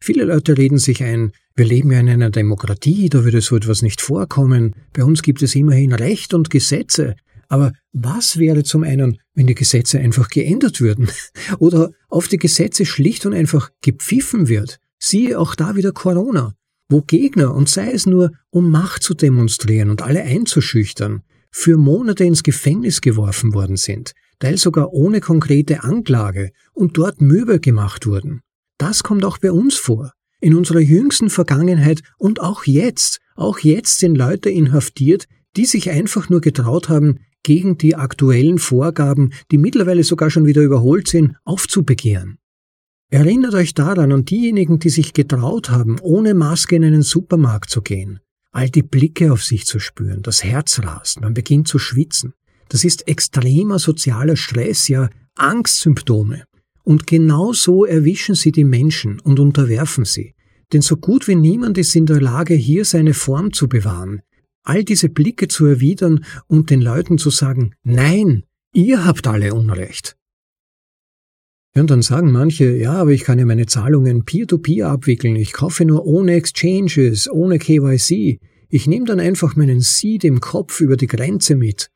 Viele 0.00 0.24
Leute 0.24 0.56
reden 0.56 0.78
sich 0.78 1.02
ein, 1.02 1.32
wir 1.54 1.66
leben 1.66 1.90
ja 1.90 2.00
in 2.00 2.08
einer 2.08 2.30
Demokratie, 2.30 3.08
da 3.08 3.24
würde 3.24 3.40
so 3.40 3.56
etwas 3.56 3.82
nicht 3.82 4.00
vorkommen, 4.00 4.74
bei 4.92 5.04
uns 5.04 5.22
gibt 5.22 5.42
es 5.42 5.54
immerhin 5.54 5.92
Recht 5.92 6.34
und 6.34 6.50
Gesetze. 6.50 7.16
Aber 7.48 7.72
was 7.92 8.38
wäre 8.38 8.64
zum 8.64 8.82
einen, 8.82 9.18
wenn 9.34 9.46
die 9.46 9.54
Gesetze 9.54 9.98
einfach 9.98 10.28
geändert 10.28 10.80
würden? 10.80 11.08
Oder 11.58 11.90
auf 12.08 12.28
die 12.28 12.38
Gesetze 12.38 12.86
schlicht 12.86 13.26
und 13.26 13.34
einfach 13.34 13.70
gepfiffen 13.82 14.48
wird? 14.48 14.78
Siehe 14.98 15.38
auch 15.38 15.54
da 15.54 15.76
wieder 15.76 15.92
Corona, 15.92 16.54
wo 16.88 17.02
Gegner, 17.02 17.54
und 17.54 17.68
sei 17.68 17.90
es 17.90 18.06
nur, 18.06 18.32
um 18.50 18.70
Macht 18.70 19.02
zu 19.02 19.14
demonstrieren 19.14 19.90
und 19.90 20.02
alle 20.02 20.22
einzuschüchtern, 20.22 21.22
für 21.50 21.78
Monate 21.78 22.24
ins 22.24 22.42
Gefängnis 22.42 23.00
geworfen 23.00 23.54
worden 23.54 23.76
sind, 23.76 24.12
teils 24.38 24.62
sogar 24.62 24.92
ohne 24.92 25.20
konkrete 25.20 25.84
Anklage 25.84 26.50
und 26.72 26.98
dort 26.98 27.20
Möbel 27.20 27.60
gemacht 27.60 28.06
wurden. 28.06 28.42
Das 28.78 29.02
kommt 29.02 29.24
auch 29.24 29.38
bei 29.38 29.50
uns 29.52 29.76
vor. 29.76 30.12
In 30.40 30.54
unserer 30.54 30.80
jüngsten 30.80 31.30
Vergangenheit 31.30 32.02
und 32.18 32.40
auch 32.40 32.64
jetzt, 32.64 33.20
auch 33.36 33.58
jetzt 33.60 33.98
sind 33.98 34.16
Leute 34.16 34.50
inhaftiert, 34.50 35.26
die 35.56 35.64
sich 35.64 35.90
einfach 35.90 36.28
nur 36.28 36.42
getraut 36.42 36.88
haben, 36.88 37.20
gegen 37.42 37.78
die 37.78 37.94
aktuellen 37.94 38.58
Vorgaben, 38.58 39.32
die 39.50 39.58
mittlerweile 39.58 40.04
sogar 40.04 40.30
schon 40.30 40.46
wieder 40.46 40.62
überholt 40.62 41.08
sind, 41.08 41.36
aufzubegehren. 41.44 42.38
Erinnert 43.08 43.54
euch 43.54 43.72
daran 43.72 44.10
an 44.10 44.24
diejenigen, 44.24 44.80
die 44.80 44.90
sich 44.90 45.12
getraut 45.12 45.70
haben, 45.70 46.00
ohne 46.00 46.34
Maske 46.34 46.74
in 46.74 46.84
einen 46.84 47.02
Supermarkt 47.02 47.70
zu 47.70 47.80
gehen, 47.80 48.18
all 48.50 48.68
die 48.68 48.82
Blicke 48.82 49.32
auf 49.32 49.44
sich 49.44 49.64
zu 49.64 49.78
spüren, 49.78 50.22
das 50.22 50.42
Herz 50.42 50.80
rast, 50.80 51.20
man 51.20 51.34
beginnt 51.34 51.68
zu 51.68 51.78
schwitzen. 51.78 52.34
Das 52.68 52.82
ist 52.82 53.06
extremer 53.06 53.78
sozialer 53.78 54.36
Stress, 54.36 54.88
ja 54.88 55.08
Angstsymptome. 55.36 56.44
Und 56.82 57.06
genau 57.06 57.52
so 57.52 57.84
erwischen 57.84 58.34
sie 58.34 58.52
die 58.52 58.64
Menschen 58.64 59.20
und 59.20 59.38
unterwerfen 59.38 60.04
sie. 60.04 60.34
Denn 60.72 60.82
so 60.82 60.96
gut 60.96 61.28
wie 61.28 61.36
niemand 61.36 61.78
ist 61.78 61.94
in 61.94 62.06
der 62.06 62.20
Lage, 62.20 62.54
hier 62.54 62.84
seine 62.84 63.14
Form 63.14 63.52
zu 63.52 63.68
bewahren, 63.68 64.22
all 64.66 64.84
diese 64.84 65.08
Blicke 65.08 65.48
zu 65.48 65.66
erwidern 65.66 66.24
und 66.46 66.70
den 66.70 66.80
Leuten 66.80 67.18
zu 67.18 67.30
sagen, 67.30 67.74
nein, 67.82 68.44
ihr 68.72 69.04
habt 69.04 69.26
alle 69.26 69.54
Unrecht. 69.54 70.16
Ja, 71.74 71.82
und 71.82 71.90
dann 71.90 72.02
sagen 72.02 72.32
manche, 72.32 72.76
ja, 72.76 72.94
aber 72.94 73.10
ich 73.10 73.24
kann 73.24 73.38
ja 73.38 73.44
meine 73.44 73.66
Zahlungen 73.66 74.24
peer-to-peer 74.24 74.86
-peer 74.86 74.90
abwickeln, 74.90 75.36
ich 75.36 75.52
kaufe 75.52 75.84
nur 75.84 76.06
ohne 76.06 76.34
Exchanges, 76.34 77.30
ohne 77.30 77.58
KYC, 77.58 78.40
ich 78.68 78.86
nehme 78.86 79.06
dann 79.06 79.20
einfach 79.20 79.56
meinen 79.56 79.80
Seed 79.80 80.24
im 80.24 80.40
Kopf 80.40 80.80
über 80.80 80.96
die 80.96 81.06
Grenze 81.06 81.54
mit. 81.54 81.90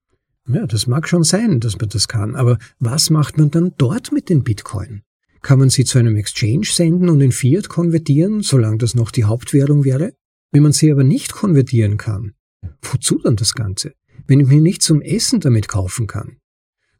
Ja, 0.49 0.67
das 0.67 0.87
mag 0.87 1.09
schon 1.09 1.23
sein, 1.23 1.61
dass 1.61 1.79
man 1.79 1.89
das 1.89 2.09
kann, 2.09 2.35
aber 2.35 2.59
was 2.79 3.11
macht 3.11 3.39
man 3.39 3.51
dann 3.51 3.73
dort 3.79 4.13
mit 4.13 4.29
den 4.29 4.45
Bitcoin? 4.45 5.03
Kann 5.43 5.59
man 5.59 5.71
sie 5.71 5.85
zu 5.85 5.99
einem 5.99 6.17
Exchange 6.17 6.67
senden 6.67 7.09
und 7.09 7.21
in 7.21 7.33
Fiat 7.33 7.69
konvertieren, 7.69 8.43
solange 8.43 8.79
das 8.79 8.95
noch 8.95 9.11
die 9.11 9.25
Hauptwährung 9.25 9.85
wäre? 9.85 10.13
Wenn 10.53 10.63
man 10.63 10.73
sie 10.73 10.91
aber 10.93 11.05
nicht 11.05 11.33
konvertieren 11.33 11.97
kann, 11.97 12.35
wozu 12.83 13.19
dann 13.19 13.37
das 13.37 13.55
Ganze? 13.55 13.93
Wenn 14.27 14.41
ich 14.41 14.47
mir 14.47 14.61
nicht 14.61 14.83
zum 14.83 15.03
Essen 15.03 15.41
damit 15.41 15.69
kaufen 15.69 16.07
kann? 16.07 16.37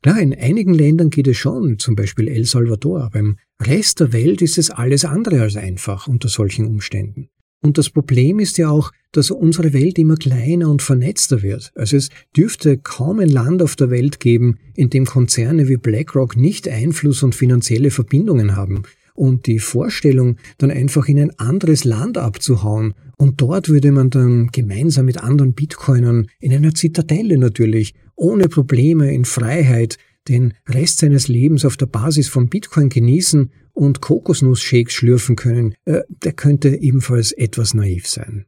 Ja, 0.05 0.17
in 0.17 0.35
einigen 0.35 0.73
Ländern 0.73 1.11
geht 1.11 1.29
es 1.29 1.37
schon, 1.37 1.79
zum 1.79 1.95
Beispiel 1.95 2.29
El 2.29 2.47
Salvador. 2.47 3.11
Beim 3.13 3.37
Rest 3.61 4.01
der 4.01 4.15
Welt 4.15 4.41
ist 4.41 4.57
es 4.57 4.71
alles 4.71 5.05
andere 5.05 5.43
als 5.43 5.57
einfach 5.57 6.07
unter 6.07 6.29
solchen 6.29 6.67
Umständen. 6.67 7.29
Und 7.63 7.77
das 7.77 7.91
Problem 7.91 8.39
ist 8.39 8.57
ja 8.57 8.71
auch, 8.71 8.91
dass 9.13 9.31
unsere 9.31 9.75
Welt 9.75 9.99
immer 9.99 10.17
kleiner 10.17 10.71
und 10.71 10.81
vernetzter 10.81 11.43
wird. 11.43 11.73
Also 11.75 11.99
es 11.99 12.09
dürfte 12.35 12.79
kaum 12.79 13.21
ein 13.21 13.29
Land 13.29 13.63
auf 13.63 13.77
der 13.77 13.91
Welt 13.91 14.21
geben, 14.21 14.59
in 14.75 14.89
dem 14.89 15.05
Konzerne 15.05 15.69
wie 15.69 15.77
BlackRock 15.77 16.37
nicht 16.37 16.67
Einfluss 16.67 17.23
und 17.23 17.35
finanzielle 17.35 17.91
Verbindungen 17.91 18.57
haben. 18.57 18.85
Und 19.15 19.47
die 19.47 19.59
Vorstellung, 19.59 20.37
dann 20.57 20.71
einfach 20.71 21.07
in 21.09 21.19
ein 21.19 21.39
anderes 21.39 21.85
Land 21.85 22.17
abzuhauen 22.17 22.95
und 23.21 23.43
dort 23.43 23.69
würde 23.69 23.93
man 23.93 24.09
dann 24.09 24.47
gemeinsam 24.47 25.05
mit 25.05 25.23
anderen 25.23 25.53
Bitcoinern 25.53 26.29
in 26.39 26.55
einer 26.55 26.73
Zitadelle 26.73 27.37
natürlich, 27.37 27.93
ohne 28.17 28.49
Probleme, 28.49 29.13
in 29.13 29.27
Freiheit, 29.27 29.99
den 30.27 30.55
Rest 30.67 31.01
seines 31.01 31.29
Lebens 31.29 31.67
auf 31.67 31.77
der 31.77 31.85
Basis 31.85 32.29
von 32.29 32.49
Bitcoin 32.49 32.89
genießen 32.89 33.53
und 33.75 34.01
Kokosnussshakes 34.01 34.95
schlürfen 34.95 35.37
können, 35.37 35.75
äh, 35.85 36.01
der 36.09 36.33
könnte 36.33 36.71
ebenfalls 36.81 37.33
etwas 37.33 37.75
naiv 37.75 38.09
sein. 38.09 38.47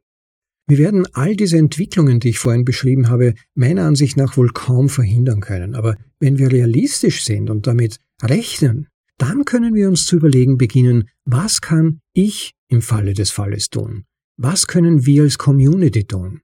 Wir 0.65 0.79
werden 0.79 1.05
all 1.13 1.35
diese 1.35 1.59
Entwicklungen, 1.59 2.19
die 2.19 2.29
ich 2.29 2.39
vorhin 2.39 2.65
beschrieben 2.65 3.09
habe, 3.09 3.35
meiner 3.53 3.83
Ansicht 3.83 4.17
nach 4.17 4.37
wohl 4.37 4.49
kaum 4.49 4.89
verhindern 4.89 5.41
können. 5.41 5.75
Aber 5.75 5.97
wenn 6.19 6.39
wir 6.39 6.51
realistisch 6.51 7.23
sind 7.25 7.51
und 7.51 7.67
damit 7.67 7.97
rechnen, 8.23 8.87
dann 9.19 9.45
können 9.45 9.75
wir 9.75 9.87
uns 9.87 10.07
zu 10.07 10.15
überlegen 10.15 10.57
beginnen, 10.57 11.09
was 11.25 11.61
kann 11.61 11.99
ich 12.13 12.55
im 12.69 12.81
Falle 12.81 13.13
des 13.13 13.29
Falles 13.29 13.69
tun? 13.69 14.05
Was 14.37 14.67
können 14.67 15.05
wir 15.05 15.23
als 15.23 15.37
Community 15.37 16.05
tun? 16.05 16.41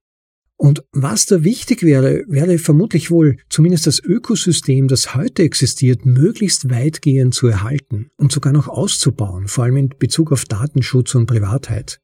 Und 0.61 0.83
was 0.91 1.25
da 1.25 1.43
wichtig 1.45 1.83
wäre, 1.83 2.23
wäre 2.27 2.57
vermutlich 2.57 3.09
wohl 3.09 3.37
zumindest 3.49 3.87
das 3.87 3.99
Ökosystem, 4.03 4.89
das 4.89 5.15
heute 5.15 5.43
existiert, 5.43 6.05
möglichst 6.05 6.69
weitgehend 6.69 7.33
zu 7.33 7.47
erhalten 7.47 8.11
und 8.17 8.33
sogar 8.33 8.51
noch 8.51 8.67
auszubauen, 8.67 9.47
vor 9.47 9.63
allem 9.63 9.77
in 9.77 9.89
Bezug 9.97 10.33
auf 10.33 10.43
Datenschutz 10.43 11.15
und 11.15 11.27
Privatheit. 11.27 12.01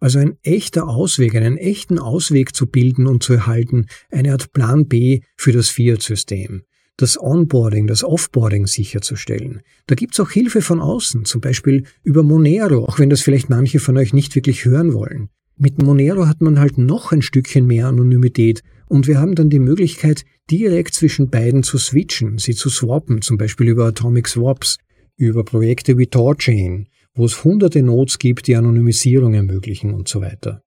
Also 0.00 0.20
ein 0.20 0.38
echter 0.42 0.88
Ausweg, 0.88 1.34
einen 1.34 1.58
echten 1.58 1.98
Ausweg 1.98 2.54
zu 2.54 2.66
bilden 2.66 3.06
und 3.06 3.22
zu 3.22 3.34
erhalten, 3.34 3.86
eine 4.10 4.32
Art 4.32 4.52
Plan 4.52 4.88
B 4.88 5.20
für 5.36 5.52
das 5.52 5.68
Fiat-System. 5.68 6.62
Das 7.00 7.16
Onboarding, 7.16 7.86
das 7.86 8.02
Offboarding 8.02 8.66
sicherzustellen. 8.66 9.62
Da 9.86 9.94
gibt's 9.94 10.18
auch 10.18 10.30
Hilfe 10.30 10.62
von 10.62 10.80
außen, 10.80 11.24
zum 11.24 11.40
Beispiel 11.40 11.84
über 12.02 12.24
Monero, 12.24 12.84
auch 12.86 12.98
wenn 12.98 13.08
das 13.08 13.20
vielleicht 13.20 13.48
manche 13.48 13.78
von 13.78 13.96
euch 13.96 14.12
nicht 14.12 14.34
wirklich 14.34 14.64
hören 14.64 14.92
wollen. 14.92 15.28
Mit 15.56 15.80
Monero 15.80 16.26
hat 16.26 16.40
man 16.40 16.58
halt 16.58 16.76
noch 16.76 17.12
ein 17.12 17.22
Stückchen 17.22 17.68
mehr 17.68 17.86
Anonymität 17.86 18.64
und 18.88 19.06
wir 19.06 19.20
haben 19.20 19.36
dann 19.36 19.48
die 19.48 19.60
Möglichkeit, 19.60 20.24
direkt 20.50 20.92
zwischen 20.92 21.30
beiden 21.30 21.62
zu 21.62 21.78
switchen, 21.78 22.38
sie 22.38 22.54
zu 22.54 22.68
swappen, 22.68 23.22
zum 23.22 23.38
Beispiel 23.38 23.68
über 23.68 23.86
Atomic 23.86 24.26
Swaps, 24.26 24.78
über 25.16 25.44
Projekte 25.44 25.98
wie 25.98 26.08
Torchain, 26.08 26.88
wo 27.14 27.26
es 27.26 27.44
hunderte 27.44 27.80
Nodes 27.80 28.18
gibt, 28.18 28.48
die 28.48 28.56
Anonymisierung 28.56 29.34
ermöglichen 29.34 29.94
und 29.94 30.08
so 30.08 30.20
weiter. 30.20 30.62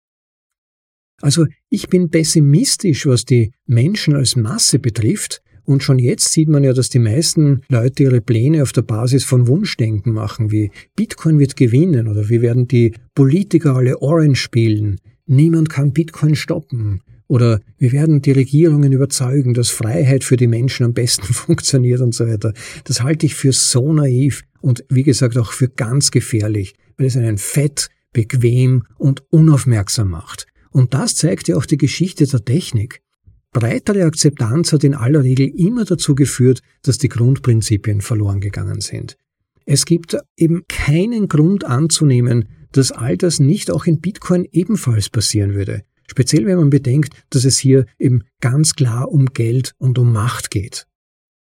Also 1.22 1.46
ich 1.70 1.90
bin 1.90 2.10
pessimistisch, 2.10 3.06
was 3.06 3.26
die 3.26 3.52
Menschen 3.66 4.16
als 4.16 4.38
Masse 4.38 4.80
betrifft, 4.80 5.42
und 5.64 5.84
schon 5.84 6.00
jetzt 6.00 6.32
sieht 6.32 6.50
man 6.50 6.64
ja, 6.64 6.74
dass 6.74 6.90
die 6.90 7.00
meisten 7.00 7.62
Leute 7.70 8.04
ihre 8.04 8.22
Pläne 8.22 8.64
auf 8.64 8.72
der 8.72 8.82
Basis 8.82 9.24
von 9.24 9.48
Wunschdenken 9.48 10.14
machen, 10.14 10.52
wie 10.52 10.72
Bitcoin 10.96 11.40
wird 11.40 11.56
gewinnen 11.56 12.08
oder 12.08 12.30
wie 12.30 12.42
werden 12.42 12.68
die 12.68 12.94
Politiker 13.16 13.76
alle 13.76 14.02
Orange 14.02 14.40
spielen. 14.40 15.00
Niemand 15.26 15.70
kann 15.70 15.94
Bitcoin 15.94 16.36
stoppen. 16.36 17.02
Oder 17.28 17.62
wir 17.78 17.94
werden 17.94 18.22
die 18.22 18.34
Regierungen 18.34 18.92
überzeugen, 18.92 19.54
dass 19.54 19.70
Freiheit 19.70 20.26
für 20.26 20.36
die 20.36 20.48
Menschen 20.48 20.86
am 20.86 20.94
besten 20.94 21.34
funktioniert 21.34 22.02
und 22.02 22.14
so 22.14 22.28
weiter. 22.28 22.54
Das 22.84 23.04
halte 23.04 23.26
ich 23.26 23.36
für 23.36 23.54
so 23.54 23.94
naiv 23.94 24.42
und 24.60 24.84
wie 24.90 25.04
gesagt 25.04 25.38
auch 25.38 25.54
für 25.54 25.70
ganz 25.70 26.12
gefährlich, 26.12 26.74
weil 26.98 27.08
es 27.08 27.16
einen 27.16 27.38
fett, 27.38 27.88
bequem 28.12 28.84
und 28.98 29.24
unaufmerksam 29.32 30.10
macht. 30.10 30.46
Und 30.72 30.94
das 30.94 31.16
zeigt 31.16 31.48
ja 31.48 31.56
auch 31.56 31.66
die 31.66 31.78
Geschichte 31.78 32.28
der 32.28 32.44
Technik. 32.44 33.02
Breitere 33.54 34.06
Akzeptanz 34.06 34.72
hat 34.72 34.86
in 34.86 34.96
aller 34.96 35.24
Regel 35.24 35.48
immer 35.48 35.84
dazu 35.84 36.16
geführt, 36.16 36.62
dass 36.84 36.98
die 36.98 37.10
Grundprinzipien 37.10 38.00
verloren 38.00 38.40
gegangen 38.40 38.80
sind. 38.80 39.18
Es 39.66 39.86
gibt 39.86 40.18
eben 40.38 40.64
keinen 40.70 41.28
Grund 41.28 41.66
anzunehmen, 41.66 42.48
dass 42.72 42.94
all 42.94 43.18
das 43.18 43.40
nicht 43.40 43.70
auch 43.70 43.86
in 43.86 44.00
Bitcoin 44.00 44.48
ebenfalls 44.52 45.10
passieren 45.10 45.54
würde. 45.54 45.84
Speziell 46.08 46.46
wenn 46.46 46.58
man 46.58 46.70
bedenkt, 46.70 47.14
dass 47.30 47.46
es 47.46 47.58
hier 47.58 47.86
eben 48.00 48.24
ganz 48.40 48.74
klar 48.74 49.12
um 49.12 49.28
Geld 49.28 49.74
und 49.78 50.00
um 50.00 50.12
Macht 50.14 50.50
geht. 50.50 50.88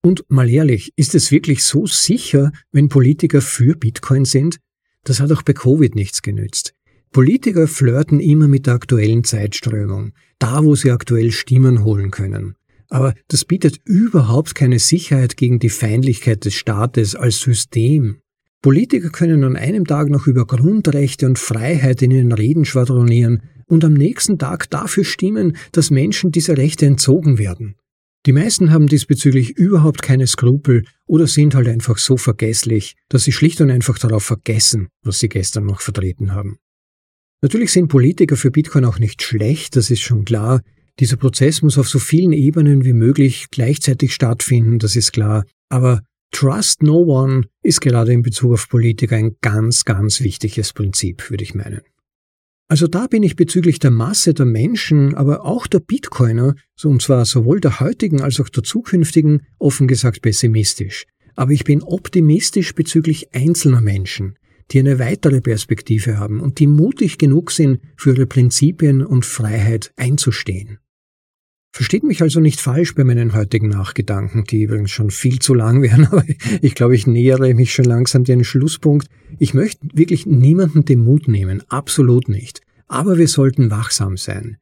Und 0.04 0.26
mal 0.30 0.50
ehrlich, 0.50 0.92
ist 0.96 1.16
es 1.16 1.32
wirklich 1.32 1.64
so 1.64 1.86
sicher, 1.86 2.52
wenn 2.72 2.90
Politiker 2.90 3.42
für 3.42 3.76
Bitcoin 3.76 4.26
sind? 4.26 4.58
Das 5.04 5.20
hat 5.20 5.32
auch 5.32 5.44
bei 5.44 5.54
Covid 5.54 5.96
nichts 5.96 6.22
genützt. 6.22 6.74
Politiker 7.14 7.68
flirten 7.68 8.20
immer 8.20 8.48
mit 8.48 8.66
der 8.66 8.74
aktuellen 8.74 9.24
Zeitströmung, 9.24 10.14
da 10.40 10.64
wo 10.64 10.74
sie 10.74 10.90
aktuell 10.90 11.32
Stimmen 11.32 11.84
holen 11.84 12.10
können. 12.10 12.56
Aber 12.90 13.14
das 13.28 13.46
bietet 13.46 13.80
überhaupt 13.86 14.56
keine 14.56 14.80
Sicherheit 14.80 15.38
gegen 15.38 15.60
die 15.60 15.70
Feindlichkeit 15.70 16.44
des 16.44 16.56
Staates 16.56 17.16
als 17.16 17.40
System. 17.40 18.18
Politiker 18.64 19.12
können 19.12 19.44
an 19.44 19.56
einem 19.56 19.86
Tag 19.86 20.10
noch 20.10 20.26
über 20.26 20.48
Grundrechte 20.48 21.28
und 21.28 21.38
Freiheit 21.38 22.02
in 22.02 22.10
ihren 22.10 22.32
Reden 22.32 22.66
schwadronieren 22.66 23.44
und 23.68 23.86
am 23.86 23.94
nächsten 23.94 24.40
Tag 24.40 24.72
dafür 24.72 25.04
stimmen, 25.04 25.56
dass 25.72 25.92
Menschen 25.92 26.32
diese 26.32 26.58
Rechte 26.58 26.88
entzogen 26.88 27.38
werden. 27.38 27.76
Die 28.26 28.32
meisten 28.32 28.72
haben 28.72 28.88
diesbezüglich 28.88 29.52
überhaupt 29.52 30.02
keine 30.02 30.26
Skrupel 30.26 30.86
oder 31.06 31.28
sind 31.28 31.54
halt 31.54 31.68
einfach 31.68 32.00
so 32.00 32.18
vergesslich, 32.18 32.96
dass 33.10 33.26
sie 33.26 33.34
schlicht 33.34 33.62
und 33.62 33.70
einfach 33.70 34.00
darauf 34.00 34.24
vergessen, 34.24 34.88
was 35.04 35.20
sie 35.20 35.30
gestern 35.30 35.66
noch 35.66 35.82
vertreten 35.82 36.32
haben. 36.32 36.58
Natürlich 37.44 37.74
sind 37.74 37.90
Politiker 37.90 38.38
für 38.38 38.52
Bitcoin 38.52 38.86
auch 38.86 39.00
nicht 39.00 39.22
schlecht, 39.22 39.76
das 39.76 39.92
ist 39.92 40.00
schon 40.00 40.24
klar. 40.24 40.62
Dieser 41.02 41.18
Prozess 41.18 41.62
muss 41.62 41.78
auf 41.78 41.90
so 41.90 42.00
vielen 42.00 42.32
Ebenen 42.32 42.86
wie 42.86 42.94
möglich 42.94 43.48
gleichzeitig 43.52 44.14
stattfinden, 44.14 44.80
das 44.80 44.96
ist 44.96 45.12
klar. 45.12 45.44
Aber 45.68 46.04
Trust 46.32 46.84
No 46.84 47.00
One 47.00 47.44
ist 47.62 47.82
gerade 47.82 48.14
in 48.14 48.22
Bezug 48.22 48.54
auf 48.54 48.70
Politiker 48.70 49.18
ein 49.18 49.36
ganz, 49.42 49.84
ganz 49.84 50.22
wichtiges 50.22 50.72
Prinzip, 50.72 51.30
würde 51.30 51.44
ich 51.44 51.54
meinen. 51.54 51.82
Also 52.70 52.88
da 52.88 53.08
bin 53.08 53.24
ich 53.24 53.36
bezüglich 53.36 53.78
der 53.78 53.92
Masse 53.92 54.34
der 54.34 54.46
Menschen, 54.46 55.14
aber 55.14 55.44
auch 55.44 55.68
der 55.68 55.82
Bitcoiner, 55.82 56.56
und 56.82 57.02
zwar 57.02 57.26
sowohl 57.26 57.60
der 57.60 57.82
heutigen 57.82 58.22
als 58.22 58.40
auch 58.40 58.48
der 58.48 58.64
zukünftigen, 58.64 59.42
offen 59.60 59.90
gesagt 59.90 60.22
pessimistisch. 60.22 61.08
Aber 61.36 61.52
ich 61.52 61.66
bin 61.66 61.84
optimistisch 61.84 62.74
bezüglich 62.74 63.36
einzelner 63.36 63.82
Menschen 63.82 64.38
die 64.74 64.80
eine 64.80 65.00
weitere 65.00 65.40
Perspektive 65.40 66.18
haben 66.18 66.42
und 66.42 66.60
die 66.60 66.68
mutig 66.68 67.18
genug 67.18 67.52
sind, 67.52 67.80
für 67.96 68.14
ihre 68.14 68.26
Prinzipien 68.26 69.06
und 69.06 69.26
Freiheit 69.26 69.94
einzustehen. 69.96 70.80
Versteht 71.76 72.04
mich 72.04 72.22
also 72.22 72.40
nicht 72.40 72.62
falsch 72.62 72.94
bei 72.94 73.04
meinen 73.04 73.34
heutigen 73.34 73.70
Nachgedanken, 73.70 74.44
die 74.44 74.62
übrigens 74.64 74.92
schon 74.92 75.10
viel 75.10 75.40
zu 75.40 75.56
lang 75.56 75.82
wären, 75.82 76.06
aber 76.06 76.24
ich 76.62 76.76
glaube, 76.76 76.96
ich 76.96 77.08
nähere 77.08 77.54
mich 77.54 77.74
schon 77.74 77.86
langsam 77.86 78.24
den 78.24 78.44
Schlusspunkt. 78.44 79.08
Ich 79.40 79.54
möchte 79.54 79.88
wirklich 79.94 80.26
niemanden 80.26 80.86
den 80.86 81.04
Mut 81.04 81.28
nehmen, 81.28 81.64
absolut 81.70 82.30
nicht. 82.30 82.62
Aber 82.88 83.18
wir 83.18 83.28
sollten 83.28 83.72
wachsam 83.72 84.18
sein. 84.18 84.58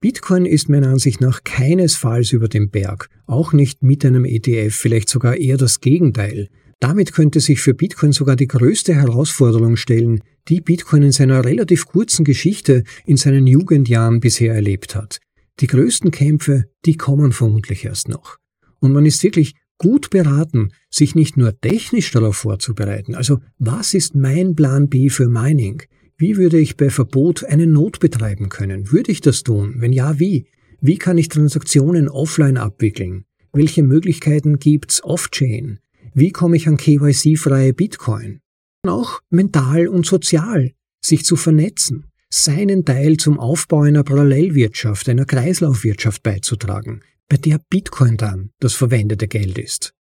Bitcoin 0.00 0.46
ist 0.46 0.68
meiner 0.68 0.88
Ansicht 0.88 1.20
nach 1.20 1.44
keinesfalls 1.44 2.32
über 2.32 2.48
dem 2.48 2.70
Berg, 2.70 3.08
auch 3.26 3.52
nicht 3.52 3.82
mit 3.82 4.04
einem 4.04 4.24
ETF, 4.24 4.74
vielleicht 4.74 5.08
sogar 5.08 5.36
eher 5.36 5.56
das 5.56 5.80
Gegenteil. 5.80 6.48
Damit 6.84 7.14
könnte 7.14 7.40
sich 7.40 7.62
für 7.62 7.72
Bitcoin 7.72 8.12
sogar 8.12 8.36
die 8.36 8.46
größte 8.46 8.94
Herausforderung 8.94 9.76
stellen, 9.76 10.20
die 10.48 10.60
Bitcoin 10.60 11.02
in 11.02 11.12
seiner 11.12 11.42
relativ 11.42 11.86
kurzen 11.86 12.26
Geschichte 12.26 12.84
in 13.06 13.16
seinen 13.16 13.46
Jugendjahren 13.46 14.20
bisher 14.20 14.54
erlebt 14.54 14.94
hat. 14.94 15.18
Die 15.60 15.66
größten 15.66 16.10
Kämpfe, 16.10 16.66
die 16.84 16.98
kommen 16.98 17.32
vermutlich 17.32 17.86
erst 17.86 18.10
noch. 18.10 18.36
Und 18.80 18.92
man 18.92 19.06
ist 19.06 19.22
wirklich 19.22 19.54
gut 19.78 20.10
beraten, 20.10 20.72
sich 20.90 21.14
nicht 21.14 21.38
nur 21.38 21.58
technisch 21.58 22.10
darauf 22.10 22.36
vorzubereiten, 22.36 23.14
also 23.14 23.38
was 23.58 23.94
ist 23.94 24.14
mein 24.14 24.54
Plan 24.54 24.90
B 24.90 25.08
für 25.08 25.30
Mining? 25.30 25.84
Wie 26.18 26.36
würde 26.36 26.58
ich 26.58 26.76
bei 26.76 26.90
Verbot 26.90 27.44
eine 27.44 27.66
Not 27.66 27.98
betreiben 27.98 28.50
können? 28.50 28.92
Würde 28.92 29.10
ich 29.10 29.22
das 29.22 29.42
tun? 29.42 29.76
Wenn 29.78 29.94
ja, 29.94 30.18
wie? 30.20 30.48
Wie 30.82 30.98
kann 30.98 31.16
ich 31.16 31.30
Transaktionen 31.30 32.10
offline 32.10 32.58
abwickeln? 32.58 33.24
Welche 33.54 33.82
Möglichkeiten 33.82 34.58
gibt's 34.58 35.02
off-chain? 35.02 35.78
Wie 36.16 36.30
komme 36.30 36.56
ich 36.56 36.68
an 36.68 36.76
KYC-freie 36.76 37.72
Bitcoin? 37.72 38.40
Auch 38.86 39.20
mental 39.30 39.88
und 39.88 40.06
sozial, 40.06 40.70
sich 41.04 41.24
zu 41.24 41.34
vernetzen, 41.34 42.06
seinen 42.30 42.84
Teil 42.84 43.16
zum 43.16 43.40
Aufbau 43.40 43.82
einer 43.82 44.04
Parallelwirtschaft, 44.04 45.08
einer 45.08 45.24
Kreislaufwirtschaft 45.24 46.22
beizutragen. 46.22 47.00
bei 47.28 47.38
der 47.38 47.58
Bitcoin 47.68 48.16
dann 48.16 48.50
das 48.60 48.74
verwendete 48.74 49.26
Geld 49.26 49.58
ist. 49.58 49.92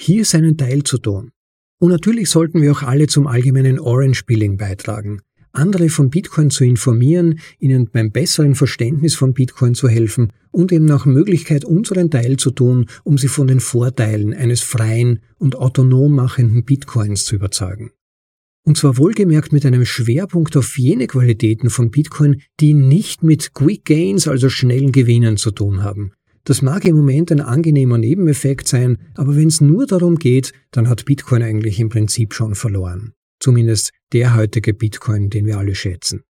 Hier 0.00 0.24
seinen 0.24 0.56
Teil 0.56 0.84
zu 0.84 0.98
tun. 0.98 1.32
Und 1.80 1.90
natürlich 1.90 2.30
sollten 2.30 2.62
wir 2.62 2.70
auch 2.70 2.82
alle 2.82 3.06
zum 3.08 3.26
allgemeinen 3.26 3.80
Orange-Billing 3.80 4.58
beitragen, 4.58 5.22
andere 5.56 5.88
von 5.88 6.10
Bitcoin 6.10 6.50
zu 6.50 6.64
informieren, 6.64 7.40
ihnen 7.58 7.90
beim 7.90 8.12
besseren 8.12 8.54
Verständnis 8.54 9.14
von 9.14 9.34
Bitcoin 9.34 9.74
zu 9.74 9.88
helfen 9.88 10.32
und 10.50 10.72
eben 10.72 10.84
nach 10.84 11.06
Möglichkeit 11.06 11.64
unseren 11.64 12.10
Teil 12.10 12.36
zu 12.36 12.50
tun, 12.50 12.86
um 13.04 13.18
sie 13.18 13.28
von 13.28 13.46
den 13.46 13.60
Vorteilen 13.60 14.32
eines 14.34 14.62
freien 14.62 15.20
und 15.38 15.56
autonom 15.56 16.14
machenden 16.14 16.64
Bitcoins 16.64 17.24
zu 17.24 17.36
überzeugen. 17.36 17.90
Und 18.64 18.76
zwar 18.76 18.98
wohlgemerkt 18.98 19.52
mit 19.52 19.64
einem 19.64 19.84
Schwerpunkt 19.84 20.56
auf 20.56 20.76
jene 20.76 21.06
Qualitäten 21.06 21.70
von 21.70 21.90
Bitcoin, 21.90 22.42
die 22.58 22.74
nicht 22.74 23.22
mit 23.22 23.54
Quick 23.54 23.84
Gains, 23.84 24.26
also 24.26 24.48
schnellen 24.48 24.90
Gewinnen 24.90 25.36
zu 25.36 25.52
tun 25.52 25.84
haben. 25.84 26.12
Das 26.42 26.62
mag 26.62 26.84
im 26.84 26.96
Moment 26.96 27.32
ein 27.32 27.40
angenehmer 27.40 27.98
Nebeneffekt 27.98 28.68
sein, 28.68 28.98
aber 29.14 29.36
wenn 29.36 29.48
es 29.48 29.60
nur 29.60 29.86
darum 29.86 30.16
geht, 30.16 30.52
dann 30.70 30.88
hat 30.88 31.04
Bitcoin 31.04 31.42
eigentlich 31.42 31.80
im 31.80 31.88
Prinzip 31.88 32.34
schon 32.34 32.54
verloren. 32.54 33.12
Zumindest 33.40 33.92
der 34.12 34.34
heutige 34.34 34.74
Bitcoin, 34.74 35.30
den 35.30 35.46
wir 35.46 35.58
alle 35.58 35.74
schätzen. 35.74 36.22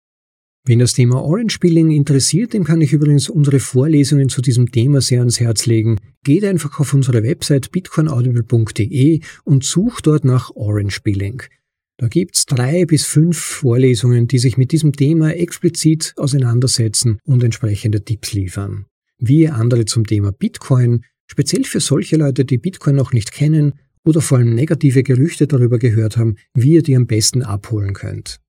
Wen 0.68 0.80
das 0.80 0.94
Thema 0.94 1.22
Orange 1.22 1.60
Billing 1.60 1.92
interessiert, 1.92 2.54
dem 2.54 2.64
kann 2.64 2.82
ich 2.82 2.92
übrigens 2.92 3.30
unsere 3.30 3.60
Vorlesungen 3.60 4.30
zu 4.30 4.42
diesem 4.42 4.72
Thema 4.72 5.00
sehr 5.00 5.20
ans 5.20 5.40
Herz 5.40 5.68
legen. 5.68 6.00
Geht 6.24 6.44
einfach 6.44 6.80
auf 6.80 6.92
unsere 6.96 7.22
Website 7.22 7.72
bitcoinaudible.de 7.72 9.20
und 9.44 9.64
sucht 9.64 10.08
dort 10.08 10.26
nach 10.26 10.50
Orange 10.56 11.02
Billing. 11.04 11.44
Da 11.98 12.08
gibt's 12.08 12.48
drei 12.48 12.86
bis 12.86 13.06
fünf 13.06 13.38
Vorlesungen, 13.38 14.28
die 14.28 14.40
sich 14.40 14.58
mit 14.58 14.72
diesem 14.72 14.94
Thema 14.94 15.36
explizit 15.36 16.14
auseinandersetzen 16.18 17.20
und 17.26 17.44
entsprechende 17.44 18.04
Tipps 18.04 18.34
liefern. 18.34 18.88
Wie 19.20 19.48
andere 19.48 19.86
zum 19.86 20.08
Thema 20.08 20.32
Bitcoin, 20.32 21.06
speziell 21.28 21.64
für 21.64 21.80
solche 21.80 22.18
Leute, 22.18 22.44
die 22.44 22.58
Bitcoin 22.58 22.96
noch 22.96 23.14
nicht 23.14 23.32
kennen 23.32 23.74
oder 24.06 24.22
vor 24.22 24.38
allem 24.38 24.54
negative 24.54 25.04
Gerüchte 25.04 25.48
darüber 25.48 25.80
gehört 25.80 26.18
haben, 26.18 26.36
wie 26.54 26.74
ihr 26.74 26.84
die 26.84 26.96
am 26.96 27.08
besten 27.08 27.44
abholen 27.44 27.94
könnt. 27.94 28.40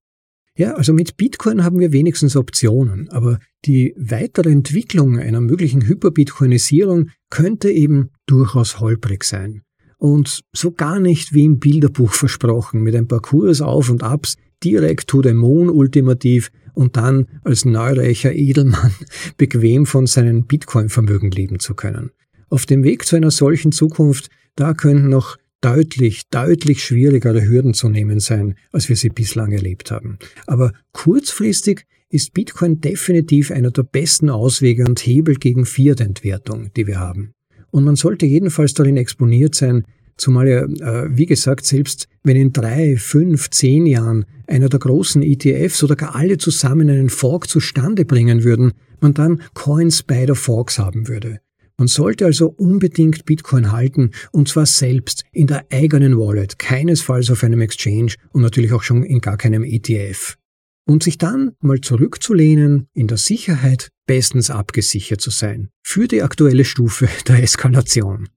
Ja, 0.59 0.75
also 0.75 0.95
mit 0.95 1.17
Bitcoin 1.17 1.65
haben 1.65 1.81
wir 1.81 1.93
wenigstens 1.93 2.35
Optionen, 2.35 3.11
aber 3.11 3.39
die 3.67 3.95
weitere 3.99 4.51
Entwicklung 4.51 5.19
einer 5.19 5.41
möglichen 5.41 5.87
Hyperbitcoinisierung 5.87 7.11
könnte 7.29 7.71
eben 7.71 8.11
durchaus 8.27 8.81
holprig 8.81 9.25
sein 9.25 9.63
und 9.99 10.45
so 10.53 10.73
gar 10.73 10.99
nicht 10.99 11.33
wie 11.33 11.45
im 11.45 11.59
Bilderbuch 11.59 12.13
versprochen, 12.13 12.83
mit 12.83 12.95
ein 12.95 13.09
paar 13.09 13.21
Kurs 13.21 13.61
auf 13.61 13.91
und 13.91 14.03
abs, 14.03 14.37
direkt 14.63 15.09
to 15.09 15.23
the 15.23 15.33
moon 15.33 15.69
ultimativ 15.69 16.51
und 16.75 16.97
dann 16.97 17.27
als 17.45 17.65
neureicher 17.65 18.33
Edelmann 18.33 18.95
bequem 19.37 19.87
von 19.87 20.07
seinen 20.07 20.47
Bitcoin-Vermögen 20.47 21.31
leben 21.31 21.59
zu 21.59 21.75
können. 21.75 22.11
Auf 22.49 22.67
dem 22.67 22.85
Weg 22.85 23.05
zu 23.05 23.17
einer 23.17 23.31
solchen 23.31 23.73
Zukunft, 23.73 24.29
da 24.55 24.73
könnten 24.73 25.09
noch 25.09 25.37
deutlich, 25.61 26.29
deutlich 26.31 26.85
schwierigere 26.85 27.47
Hürden 27.47 27.75
zu 27.75 27.89
nehmen 27.89 28.21
sein, 28.21 28.55
als 28.73 28.89
wir 28.89 28.97
sie 28.97 29.09
bislang 29.09 29.53
erlebt 29.53 29.91
haben. 29.91 30.19
Aber 30.47 30.73
kurzfristig 30.93 31.87
ist 32.09 32.35
Bitcoin 32.35 32.81
definitiv 32.81 33.51
einer 33.51 33.71
der 33.71 33.83
besten 33.83 34.31
Auswege 34.31 34.85
und 34.85 35.01
Hebel 35.01 35.37
gegen 35.37 35.67
Fiat-Entwertung, 35.67 36.71
die 36.77 36.87
wir 36.87 37.01
haben. 37.01 37.33
Und 37.71 37.85
man 37.85 37.97
sollte 37.97 38.27
jedenfalls 38.27 38.75
darin 38.75 38.97
exponiert 38.97 39.55
sein, 39.55 39.85
zumal 40.17 40.49
ja, 40.49 40.63
äh, 40.63 41.17
wie 41.17 41.27
gesagt, 41.27 41.67
selbst 41.67 42.09
wenn 42.23 42.37
in 42.37 42.53
drei, 42.53 42.97
fünf, 42.97 43.51
zehn 43.51 43.87
Jahren 43.87 44.25
einer 44.47 44.69
der 44.69 44.79
großen 44.79 45.23
ETFs 45.23 45.83
oder 45.83 45.97
gar 45.97 46.15
alle 46.15 46.39
zusammen 46.39 46.89
einen 46.89 47.11
Fork 47.11 47.49
zustande 47.49 48.05
bringen 48.05 48.45
würden, 48.45 48.73
man 49.01 49.15
dann 49.15 49.43
Coins 49.55 50.03
beider 50.03 50.35
Forks 50.35 50.79
haben 50.79 51.09
würde. 51.09 51.41
Man 51.79 51.89
sollte 51.89 52.25
also 52.25 52.49
unbedingt 52.49 53.27
Bitcoin 53.27 53.71
halten 53.71 54.13
und 54.33 54.49
zwar 54.49 54.65
selbst 54.65 55.25
in 55.33 55.47
der 55.47 55.67
eigenen 55.71 56.19
Wallet, 56.19 56.59
keinesfalls 56.59 57.31
auf 57.31 57.45
einem 57.45 57.61
Exchange 57.61 58.15
und 58.33 58.41
natürlich 58.41 58.73
auch 58.73 58.83
schon 58.83 59.03
in 59.03 59.21
gar 59.21 59.37
keinem 59.37 59.63
ETF. 59.63 60.39
Und 60.87 61.03
sich 61.03 61.19
dann 61.19 61.53
mal 61.61 61.81
zurückzulehnen, 61.81 62.89
in 62.95 63.09
der 63.09 63.19
Sicherheit 63.19 63.91
bestens 64.07 64.51
abgesichert 64.51 65.21
zu 65.21 65.31
sein 65.31 65.69
für 65.83 66.09
die 66.09 66.23
aktuelle 66.23 66.65
Stufe 66.65 67.09
der 67.29 67.43
Eskalation. 67.43 68.29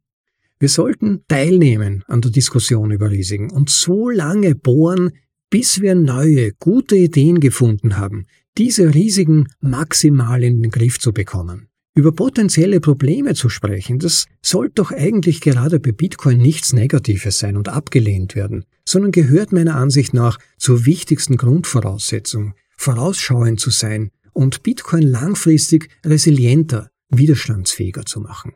Wir 0.59 0.69
sollten 0.69 1.21
teilnehmen 1.29 2.03
an 2.07 2.19
der 2.19 2.31
Diskussion 2.31 2.91
über 2.91 3.09
Risiken 3.09 3.51
und 3.51 3.69
so 3.69 4.09
lange 4.09 4.55
bohren, 4.55 5.11
bis 5.49 5.79
wir 5.79 5.95
neue, 5.95 6.51
gute 6.59 6.97
Ideen 6.97 7.39
gefunden 7.39 7.97
haben, 7.97 8.25
diese 8.57 8.93
Risiken 8.93 9.47
maximal 9.61 10.43
in 10.43 10.61
den 10.61 10.69
Griff 10.69 10.99
zu 10.99 11.13
bekommen. 11.13 11.68
Über 11.99 12.13
potenzielle 12.13 12.79
Probleme 12.79 13.33
zu 13.33 13.49
sprechen, 13.49 13.99
das 13.99 14.27
sollte 14.41 14.75
doch 14.75 14.93
eigentlich 14.93 15.41
gerade 15.41 15.81
bei 15.81 15.91
Bitcoin 15.91 16.37
nichts 16.37 16.71
Negatives 16.71 17.39
sein 17.39 17.57
und 17.57 17.67
abgelehnt 17.67 18.35
werden, 18.35 18.63
sondern 18.87 19.11
gehört 19.11 19.51
meiner 19.51 19.75
Ansicht 19.75 20.13
nach 20.13 20.39
zur 20.57 20.85
wichtigsten 20.85 21.35
Grundvoraussetzung, 21.35 22.53
vorausschauend 22.77 23.59
zu 23.59 23.69
sein, 23.69 24.11
und 24.31 24.63
Bitcoin 24.63 25.01
langfristig 25.01 25.89
resilienter, 26.05 26.89
widerstandsfähiger 27.09 28.05
zu 28.05 28.21
machen. 28.21 28.53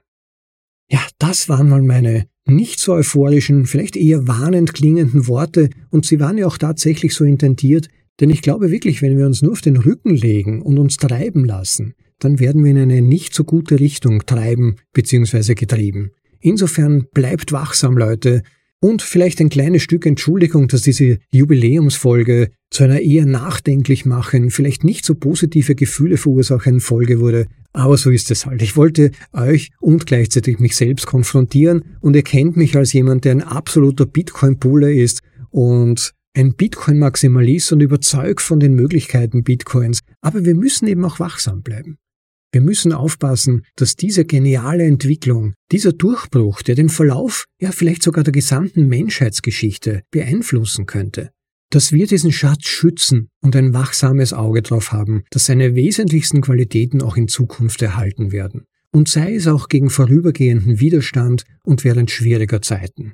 Ja, 0.89 1.05
das 1.19 1.49
waren 1.49 1.67
mal 1.67 1.81
meine 1.81 2.27
nicht 2.45 2.79
so 2.79 2.93
euphorischen, 2.93 3.65
vielleicht 3.65 3.97
eher 3.97 4.25
warnend 4.25 4.73
klingenden 4.73 5.27
Worte 5.27 5.69
und 5.89 6.05
sie 6.05 6.21
waren 6.21 6.37
ja 6.37 6.47
auch 6.47 6.57
tatsächlich 6.57 7.13
so 7.13 7.25
intendiert, 7.25 7.89
denn 8.21 8.29
ich 8.29 8.41
glaube 8.41 8.71
wirklich, 8.71 9.01
wenn 9.01 9.17
wir 9.17 9.25
uns 9.25 9.41
nur 9.41 9.51
auf 9.51 9.59
den 9.59 9.75
Rücken 9.75 10.15
legen 10.15 10.61
und 10.61 10.79
uns 10.79 10.95
treiben 10.95 11.43
lassen, 11.43 11.93
dann 12.23 12.39
werden 12.39 12.63
wir 12.63 12.71
in 12.71 12.77
eine 12.77 13.01
nicht 13.01 13.33
so 13.33 13.43
gute 13.43 13.79
Richtung 13.79 14.25
treiben 14.25 14.77
bzw. 14.93 15.55
getrieben. 15.55 16.11
Insofern 16.39 17.05
bleibt 17.13 17.51
wachsam, 17.51 17.97
Leute, 17.97 18.43
und 18.83 19.01
vielleicht 19.01 19.39
ein 19.39 19.47
kleines 19.47 19.81
Stück 19.81 20.05
Entschuldigung, 20.05 20.67
dass 20.67 20.81
diese 20.81 21.19
Jubiläumsfolge 21.31 22.49
zu 22.69 22.83
einer 22.83 22.99
eher 22.99 23.25
nachdenklich 23.25 24.05
machen, 24.05 24.51
vielleicht 24.51 24.83
nicht 24.83 25.05
so 25.05 25.15
positive 25.15 25.73
Gefühle 25.73 26.17
verursachenden 26.17 26.81
Folge 26.81 27.21
wurde. 27.21 27.47
Aber 27.71 27.95
so 27.95 28.11
ist 28.11 28.29
es 28.29 28.45
halt. 28.45 28.61
Ich 28.61 28.75
wollte 28.75 29.11
euch 29.31 29.71
und 29.79 30.05
gleichzeitig 30.05 30.59
mich 30.59 30.75
selbst 30.75 31.05
konfrontieren 31.05 31.85
und 32.01 32.13
ihr 32.13 32.23
kennt 32.23 32.57
mich 32.57 32.75
als 32.75 32.91
jemand, 32.91 33.23
der 33.23 33.31
ein 33.31 33.41
absoluter 33.41 34.05
Bitcoin-Bulle 34.05 34.93
ist 34.93 35.21
und 35.49 36.11
ein 36.35 36.53
Bitcoin-Maximalist 36.53 37.71
und 37.71 37.79
überzeugt 37.79 38.41
von 38.41 38.59
den 38.59 38.73
Möglichkeiten 38.73 39.43
Bitcoins. 39.43 39.99
Aber 40.19 40.43
wir 40.43 40.55
müssen 40.55 40.87
eben 40.87 41.05
auch 41.05 41.19
wachsam 41.19 41.61
bleiben. 41.61 41.99
Wir 42.53 42.61
müssen 42.61 42.93
aufpassen, 42.93 43.65
dass 43.75 43.95
diese 43.95 44.25
geniale 44.25 44.83
Entwicklung, 44.83 45.55
dieser 45.71 45.91
Durchbruch, 45.91 46.61
der 46.61 46.75
den 46.75 46.89
Verlauf, 46.89 47.45
ja 47.59 47.71
vielleicht 47.71 48.03
sogar 48.03 48.23
der 48.23 48.31
gesamten 48.31 48.87
Menschheitsgeschichte 48.87 50.03
beeinflussen 50.11 50.85
könnte, 50.85 51.31
dass 51.71 51.91
wir 51.91 52.05
diesen 52.05 52.31
Schatz 52.31 52.67
schützen 52.67 53.29
und 53.41 53.55
ein 53.55 53.73
wachsames 53.73 54.33
Auge 54.33 54.61
drauf 54.61 54.91
haben, 54.91 55.23
dass 55.31 55.47
seine 55.47 55.73
wesentlichsten 55.73 56.41
Qualitäten 56.41 57.01
auch 57.01 57.17
in 57.17 57.27
Zukunft 57.27 57.81
erhalten 57.81 58.31
werden. 58.31 58.65
Und 58.91 59.09
sei 59.09 59.33
es 59.33 59.47
auch 59.47 59.67
gegen 59.67 59.89
vorübergehenden 59.89 60.79
Widerstand 60.79 61.45
und 61.63 61.83
während 61.83 62.11
schwieriger 62.11 62.61
Zeiten. 62.61 63.13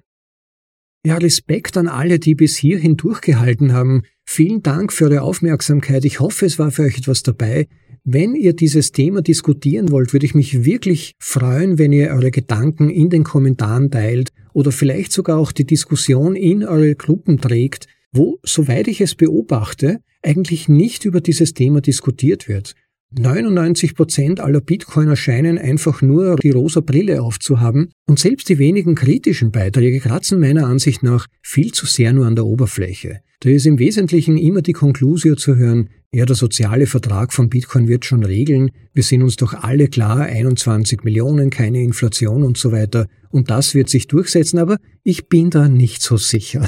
Ja, 1.06 1.16
Respekt 1.16 1.78
an 1.78 1.88
alle, 1.88 2.20
die 2.20 2.36
bis 2.36 2.58
hierhin 2.58 2.98
durchgehalten 2.98 3.72
haben. 3.72 4.02
Vielen 4.26 4.64
Dank 4.64 4.92
für 4.92 5.06
eure 5.06 5.22
Aufmerksamkeit. 5.22 6.04
Ich 6.04 6.20
hoffe, 6.20 6.46
es 6.46 6.60
war 6.60 6.72
für 6.72 6.82
euch 6.82 6.98
etwas 6.98 7.24
dabei. 7.24 7.70
Wenn 8.04 8.36
ihr 8.36 8.54
dieses 8.54 8.92
Thema 8.92 9.22
diskutieren 9.22 9.92
wollt, 9.92 10.14
würde 10.14 10.26
ich 10.26 10.36
mich 10.36 10.64
wirklich 10.66 11.14
freuen, 11.20 11.78
wenn 11.78 11.92
ihr 11.92 12.10
eure 12.10 12.32
Gedanken 12.32 12.90
in 12.90 13.10
den 13.10 13.24
Kommentaren 13.24 13.92
teilt 13.92 14.30
oder 14.54 14.72
vielleicht 14.72 15.12
sogar 15.12 15.38
auch 15.38 15.52
die 15.52 15.66
Diskussion 15.66 16.36
in 16.36 16.64
eure 16.64 16.96
Gruppen 16.96 17.40
trägt, 17.40 17.88
wo, 18.12 18.40
soweit 18.44 18.88
ich 18.88 19.02
es 19.02 19.16
beobachte, 19.16 20.00
eigentlich 20.22 20.68
nicht 20.68 21.06
über 21.06 21.22
dieses 21.22 21.54
Thema 21.54 21.82
diskutiert 21.82 22.48
wird. 22.48 22.74
99 23.12 23.96
Prozent 23.96 24.40
aller 24.40 24.62
Bitcoiner 24.62 25.16
scheinen 25.16 25.58
einfach 25.58 26.04
nur 26.04 26.36
die 26.36 26.52
rosa 26.52 26.82
Brille 26.82 27.24
aufzuhaben 27.24 27.92
und 28.08 28.20
selbst 28.20 28.50
die 28.50 28.60
wenigen 28.60 28.94
kritischen 28.94 29.52
Beiträge 29.52 30.00
kratzen 30.00 30.40
meiner 30.40 30.68
Ansicht 30.68 31.02
nach 31.02 31.26
viel 31.42 31.72
zu 31.72 31.88
sehr 31.88 32.14
nur 32.14 32.28
an 32.28 32.36
der 32.36 32.46
Oberfläche. 32.46 33.22
Da 33.40 33.50
ist 33.50 33.66
im 33.66 33.80
Wesentlichen 33.80 34.38
immer 34.38 34.62
die 34.62 34.74
Konklusio 34.74 35.36
zu 35.36 35.56
hören, 35.56 35.90
ja, 36.14 36.26
der 36.26 36.36
soziale 36.36 36.88
Vertrag 36.88 37.34
von 37.34 37.50
Bitcoin 37.50 37.88
wird 37.88 38.06
schon 38.06 38.24
regeln, 38.24 38.72
wir 38.94 39.04
sind 39.04 39.22
uns 39.22 39.36
doch 39.36 39.54
alle 39.54 39.88
klar, 39.88 40.22
21 40.22 41.04
Millionen, 41.04 41.50
keine 41.50 41.82
Inflation 41.84 42.44
und 42.44 42.58
so 42.58 42.72
weiter, 42.72 43.08
und 43.30 43.50
das 43.50 43.76
wird 43.76 43.90
sich 43.90 44.08
durchsetzen, 44.08 44.58
aber 44.58 44.78
ich 45.04 45.30
bin 45.30 45.50
da 45.50 45.70
nicht 45.70 46.02
so 46.02 46.18
sicher. 46.18 46.68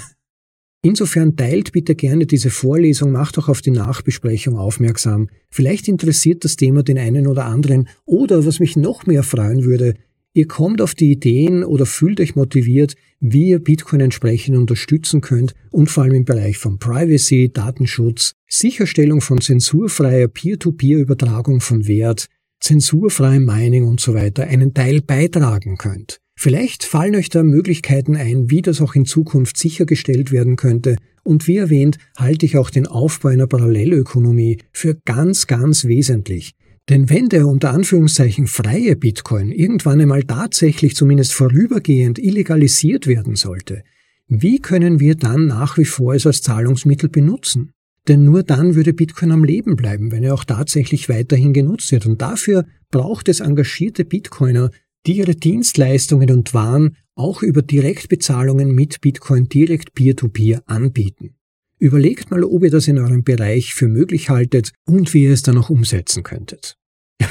Insofern 0.83 1.35
teilt 1.35 1.73
bitte 1.73 1.93
gerne 1.93 2.25
diese 2.25 2.49
Vorlesung, 2.49 3.11
macht 3.11 3.37
auch 3.37 3.49
auf 3.49 3.61
die 3.61 3.69
Nachbesprechung 3.69 4.57
aufmerksam. 4.57 5.29
Vielleicht 5.51 5.87
interessiert 5.87 6.43
das 6.43 6.55
Thema 6.55 6.81
den 6.81 6.97
einen 6.97 7.27
oder 7.27 7.45
anderen 7.45 7.87
oder 8.05 8.47
was 8.47 8.59
mich 8.59 8.75
noch 8.75 9.05
mehr 9.05 9.21
freuen 9.21 9.63
würde, 9.63 9.93
ihr 10.33 10.47
kommt 10.47 10.81
auf 10.81 10.95
die 10.95 11.11
Ideen 11.11 11.63
oder 11.63 11.85
fühlt 11.85 12.19
euch 12.19 12.35
motiviert, 12.35 12.95
wie 13.19 13.49
ihr 13.49 13.59
Bitcoin 13.59 14.01
entsprechend 14.01 14.57
unterstützen 14.57 15.21
könnt 15.21 15.53
und 15.69 15.89
vor 15.89 16.03
allem 16.03 16.15
im 16.15 16.25
Bereich 16.25 16.57
von 16.57 16.79
Privacy, 16.79 17.51
Datenschutz, 17.53 18.33
Sicherstellung 18.47 19.21
von 19.21 19.41
zensurfreier 19.41 20.27
Peer-to-Peer-Übertragung 20.27 21.61
von 21.61 21.87
Wert, 21.87 22.27
zensurfreiem 22.59 23.45
Mining 23.45 23.85
und 23.85 23.99
so 23.99 24.13
weiter 24.13 24.47
einen 24.47 24.73
Teil 24.73 25.01
beitragen 25.01 25.77
könnt. 25.77 26.19
Vielleicht 26.35 26.85
fallen 26.85 27.15
euch 27.15 27.29
da 27.29 27.43
Möglichkeiten 27.43 28.15
ein, 28.15 28.49
wie 28.49 28.63
das 28.63 28.81
auch 28.81 28.95
in 28.95 29.05
Zukunft 29.05 29.57
sichergestellt 29.57 30.31
werden 30.31 30.55
könnte. 30.55 30.95
Und 31.23 31.47
wie 31.47 31.57
erwähnt, 31.57 31.97
halte 32.17 32.47
ich 32.47 32.57
auch 32.57 32.71
den 32.71 32.87
Aufbau 32.87 33.29
einer 33.29 33.45
Parallelökonomie 33.45 34.57
für 34.71 34.95
ganz, 35.05 35.45
ganz 35.45 35.85
wesentlich. 35.85 36.55
Denn 36.89 37.09
wenn 37.09 37.29
der 37.29 37.47
unter 37.47 37.71
Anführungszeichen 37.71 38.47
freie 38.47 38.95
Bitcoin 38.95 39.51
irgendwann 39.51 40.01
einmal 40.01 40.23
tatsächlich 40.23 40.95
zumindest 40.95 41.33
vorübergehend 41.33 42.19
illegalisiert 42.19 43.07
werden 43.07 43.35
sollte, 43.35 43.83
wie 44.27 44.59
können 44.59 44.99
wir 44.99 45.15
dann 45.15 45.47
nach 45.47 45.77
wie 45.77 45.85
vor 45.85 46.15
es 46.15 46.25
als 46.25 46.41
Zahlungsmittel 46.41 47.09
benutzen? 47.09 47.71
Denn 48.07 48.23
nur 48.23 48.43
dann 48.43 48.75
würde 48.75 48.93
Bitcoin 48.93 49.31
am 49.31 49.43
Leben 49.43 49.75
bleiben, 49.75 50.11
wenn 50.11 50.23
er 50.23 50.33
auch 50.33 50.43
tatsächlich 50.43 51.07
weiterhin 51.07 51.53
genutzt 51.53 51.91
wird. 51.91 52.07
Und 52.07 52.21
dafür 52.21 52.65
braucht 52.89 53.29
es 53.29 53.41
engagierte 53.41 54.05
Bitcoiner, 54.05 54.71
die 55.05 55.17
ihre 55.17 55.35
Dienstleistungen 55.35 56.31
und 56.31 56.53
Waren 56.53 56.95
auch 57.15 57.43
über 57.43 57.61
Direktbezahlungen 57.61 58.73
mit 58.73 59.01
Bitcoin 59.01 59.49
direkt 59.49 59.93
peer-to-peer 59.93 60.59
-peer 60.59 60.67
anbieten. 60.67 61.35
Überlegt 61.81 62.29
mal, 62.29 62.43
ob 62.43 62.63
ihr 62.63 62.69
das 62.69 62.87
in 62.87 62.99
eurem 62.99 63.23
Bereich 63.23 63.73
für 63.73 63.87
möglich 63.87 64.29
haltet 64.29 64.71
und 64.87 65.15
wie 65.15 65.23
ihr 65.23 65.33
es 65.33 65.41
dann 65.41 65.57
auch 65.57 65.71
umsetzen 65.71 66.21
könntet. 66.21 66.77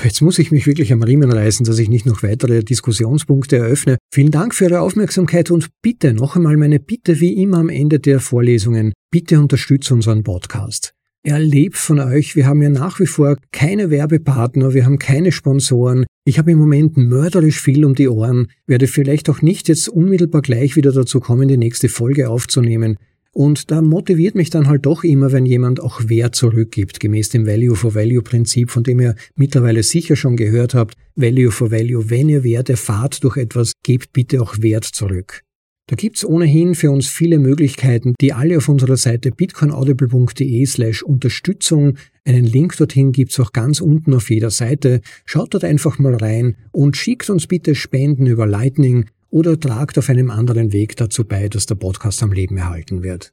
Jetzt 0.03 0.23
muss 0.23 0.41
ich 0.41 0.51
mich 0.51 0.67
wirklich 0.67 0.93
am 0.93 1.05
Riemen 1.05 1.31
reißen, 1.31 1.65
dass 1.65 1.79
ich 1.79 1.89
nicht 1.89 2.05
noch 2.05 2.25
weitere 2.25 2.65
Diskussionspunkte 2.65 3.59
eröffne. 3.59 3.99
Vielen 4.13 4.33
Dank 4.33 4.53
für 4.57 4.65
Ihre 4.65 4.81
Aufmerksamkeit 4.81 5.53
und 5.53 5.69
bitte 5.83 6.15
noch 6.15 6.35
einmal 6.35 6.57
meine 6.57 6.81
Bitte 6.81 7.21
wie 7.21 7.41
immer 7.41 7.59
am 7.59 7.69
Ende 7.69 8.01
der 8.01 8.19
Vorlesungen. 8.19 8.93
Bitte 9.13 9.39
unterstützt 9.39 9.93
unseren 9.93 10.25
Podcast. 10.25 10.95
Er 11.23 11.39
lebt 11.39 11.77
von 11.77 12.01
euch. 12.01 12.35
Wir 12.35 12.47
haben 12.47 12.63
ja 12.63 12.71
nach 12.71 12.99
wie 12.99 13.07
vor 13.07 13.37
keine 13.53 13.91
Werbepartner, 13.91 14.75
wir 14.75 14.85
haben 14.85 14.99
keine 14.99 15.31
Sponsoren. 15.31 16.07
Ich 16.25 16.41
habe 16.41 16.51
im 16.51 16.59
Moment 16.59 16.97
mörderisch 16.97 17.61
viel 17.61 17.85
um 17.85 17.95
die 17.95 18.09
Ohren, 18.09 18.49
werde 18.67 18.89
vielleicht 18.89 19.31
auch 19.31 19.43
nicht 19.43 19.69
jetzt 19.69 19.89
unmittelbar 19.89 20.43
gleich 20.43 20.75
wieder 20.75 20.91
dazu 20.91 21.21
kommen, 21.21 21.47
die 21.47 21.57
nächste 21.57 21.89
Folge 21.89 22.31
aufzunehmen. 22.31 22.97
Und 23.33 23.71
da 23.71 23.81
motiviert 23.81 24.35
mich 24.35 24.51
dann 24.51 24.67
halt 24.67 24.87
doch 24.87 25.05
immer, 25.05 25.31
wenn 25.31 25.47
jemand 25.47 25.81
auch 25.81 26.09
Wert 26.09 26.35
zurückgibt, 26.35 26.99
gemäß 26.99 27.29
dem 27.29 27.47
Value 27.47 27.77
for 27.77 27.95
Value 27.95 28.23
Prinzip, 28.23 28.71
von 28.71 28.83
dem 28.83 29.01
ihr 29.01 29.15
mittlerweile 29.37 29.85
sicher 29.85 30.17
schon 30.17 30.37
gehört 30.37 30.75
habt. 30.75 30.95
Value 31.15 31.53
for 31.53 31.71
Value, 31.71 32.11
wenn 32.11 32.29
ihr 32.29 32.43
Wert 32.43 32.69
erfahrt 32.71 33.23
durch 33.23 33.37
etwas, 33.37 33.73
gebt 33.85 34.13
bitte 34.13 34.43
auch 34.43 34.61
Wert 34.61 34.85
zurück. 34.85 35.43
Da 35.91 35.97
gibt's 35.97 36.25
ohnehin 36.25 36.77
für 36.77 36.93
uns 36.93 37.09
viele 37.09 37.41
Möglichkeiten, 37.41 38.15
die 38.21 38.33
alle 38.33 38.59
auf 38.59 38.69
unserer 38.69 38.97
Seite 38.97 39.33
bitcoinaudible.de 39.33 40.65
slash 40.65 41.03
Unterstützung. 41.03 41.99
Einen 42.25 42.45
Link 42.45 42.77
dorthin 42.77 43.11
gibt's 43.11 43.41
auch 43.41 43.53
ganz 43.53 43.81
unten 43.81 44.15
auf 44.15 44.31
jeder 44.31 44.51
Seite. 44.51 45.01
Schaut 45.25 45.53
dort 45.53 45.65
einfach 45.65 45.99
mal 45.99 46.15
rein 46.15 46.57
und 46.71 46.97
schickt 46.97 47.29
uns 47.29 47.49
bitte 47.49 47.75
Spenden 47.75 48.27
über 48.27 48.47
Lightning 48.47 49.07
oder 49.31 49.59
tragt 49.59 49.99
auf 49.99 50.09
einem 50.09 50.31
anderen 50.31 50.73
Weg 50.73 50.97
dazu 50.97 51.25
bei, 51.25 51.49
dass 51.49 51.67
der 51.67 51.77
Podcast 51.77 52.23
am 52.23 52.33
Leben 52.33 52.57
erhalten 52.57 53.03
wird. 53.03 53.33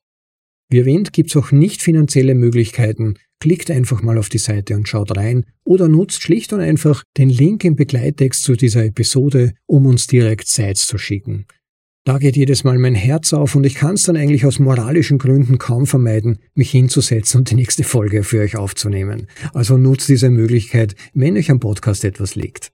Wie 0.70 0.80
erwähnt, 0.80 1.14
gibt's 1.14 1.36
auch 1.38 1.52
nicht 1.52 1.82
finanzielle 1.82 2.36
Möglichkeiten. 2.36 3.16
Klickt 3.40 3.72
einfach 3.72 4.02
mal 4.02 4.18
auf 4.18 4.30
die 4.30 4.38
Seite 4.38 4.76
und 4.76 4.88
schaut 4.88 5.16
rein 5.16 5.46
oder 5.64 5.88
nutzt 5.88 6.22
schlicht 6.22 6.52
und 6.52 6.60
einfach 6.60 7.04
den 7.18 7.30
Link 7.30 7.64
im 7.64 7.76
Begleittext 7.76 8.44
zu 8.44 8.56
dieser 8.56 8.84
Episode, 8.84 9.54
um 9.66 9.86
uns 9.86 10.08
direkt 10.08 10.48
Sites 10.48 10.86
zu 10.86 10.98
schicken. 10.98 11.46
Da 12.04 12.20
geht 12.20 12.38
jedes 12.38 12.64
Mal 12.64 12.78
mein 12.78 12.96
Herz 12.96 13.34
auf 13.34 13.56
und 13.56 13.66
ich 13.66 13.76
kann 13.76 13.96
es 13.96 14.04
dann 14.04 14.16
eigentlich 14.16 14.46
aus 14.46 14.60
moralischen 14.60 15.18
Gründen 15.18 15.58
kaum 15.58 15.86
vermeiden, 15.86 16.40
mich 16.56 16.72
hinzusetzen 16.72 17.40
und 17.40 17.52
die 17.52 17.56
nächste 17.56 17.84
Folge 17.84 18.24
für 18.24 18.40
euch 18.40 18.56
aufzunehmen. 18.56 19.28
Also 19.54 19.78
nutzt 19.78 20.08
diese 20.08 20.30
Möglichkeit, 20.30 20.96
wenn 21.14 21.36
euch 21.36 21.52
am 21.52 21.60
Podcast 21.60 22.06
etwas 22.06 22.36
liegt. 22.36 22.72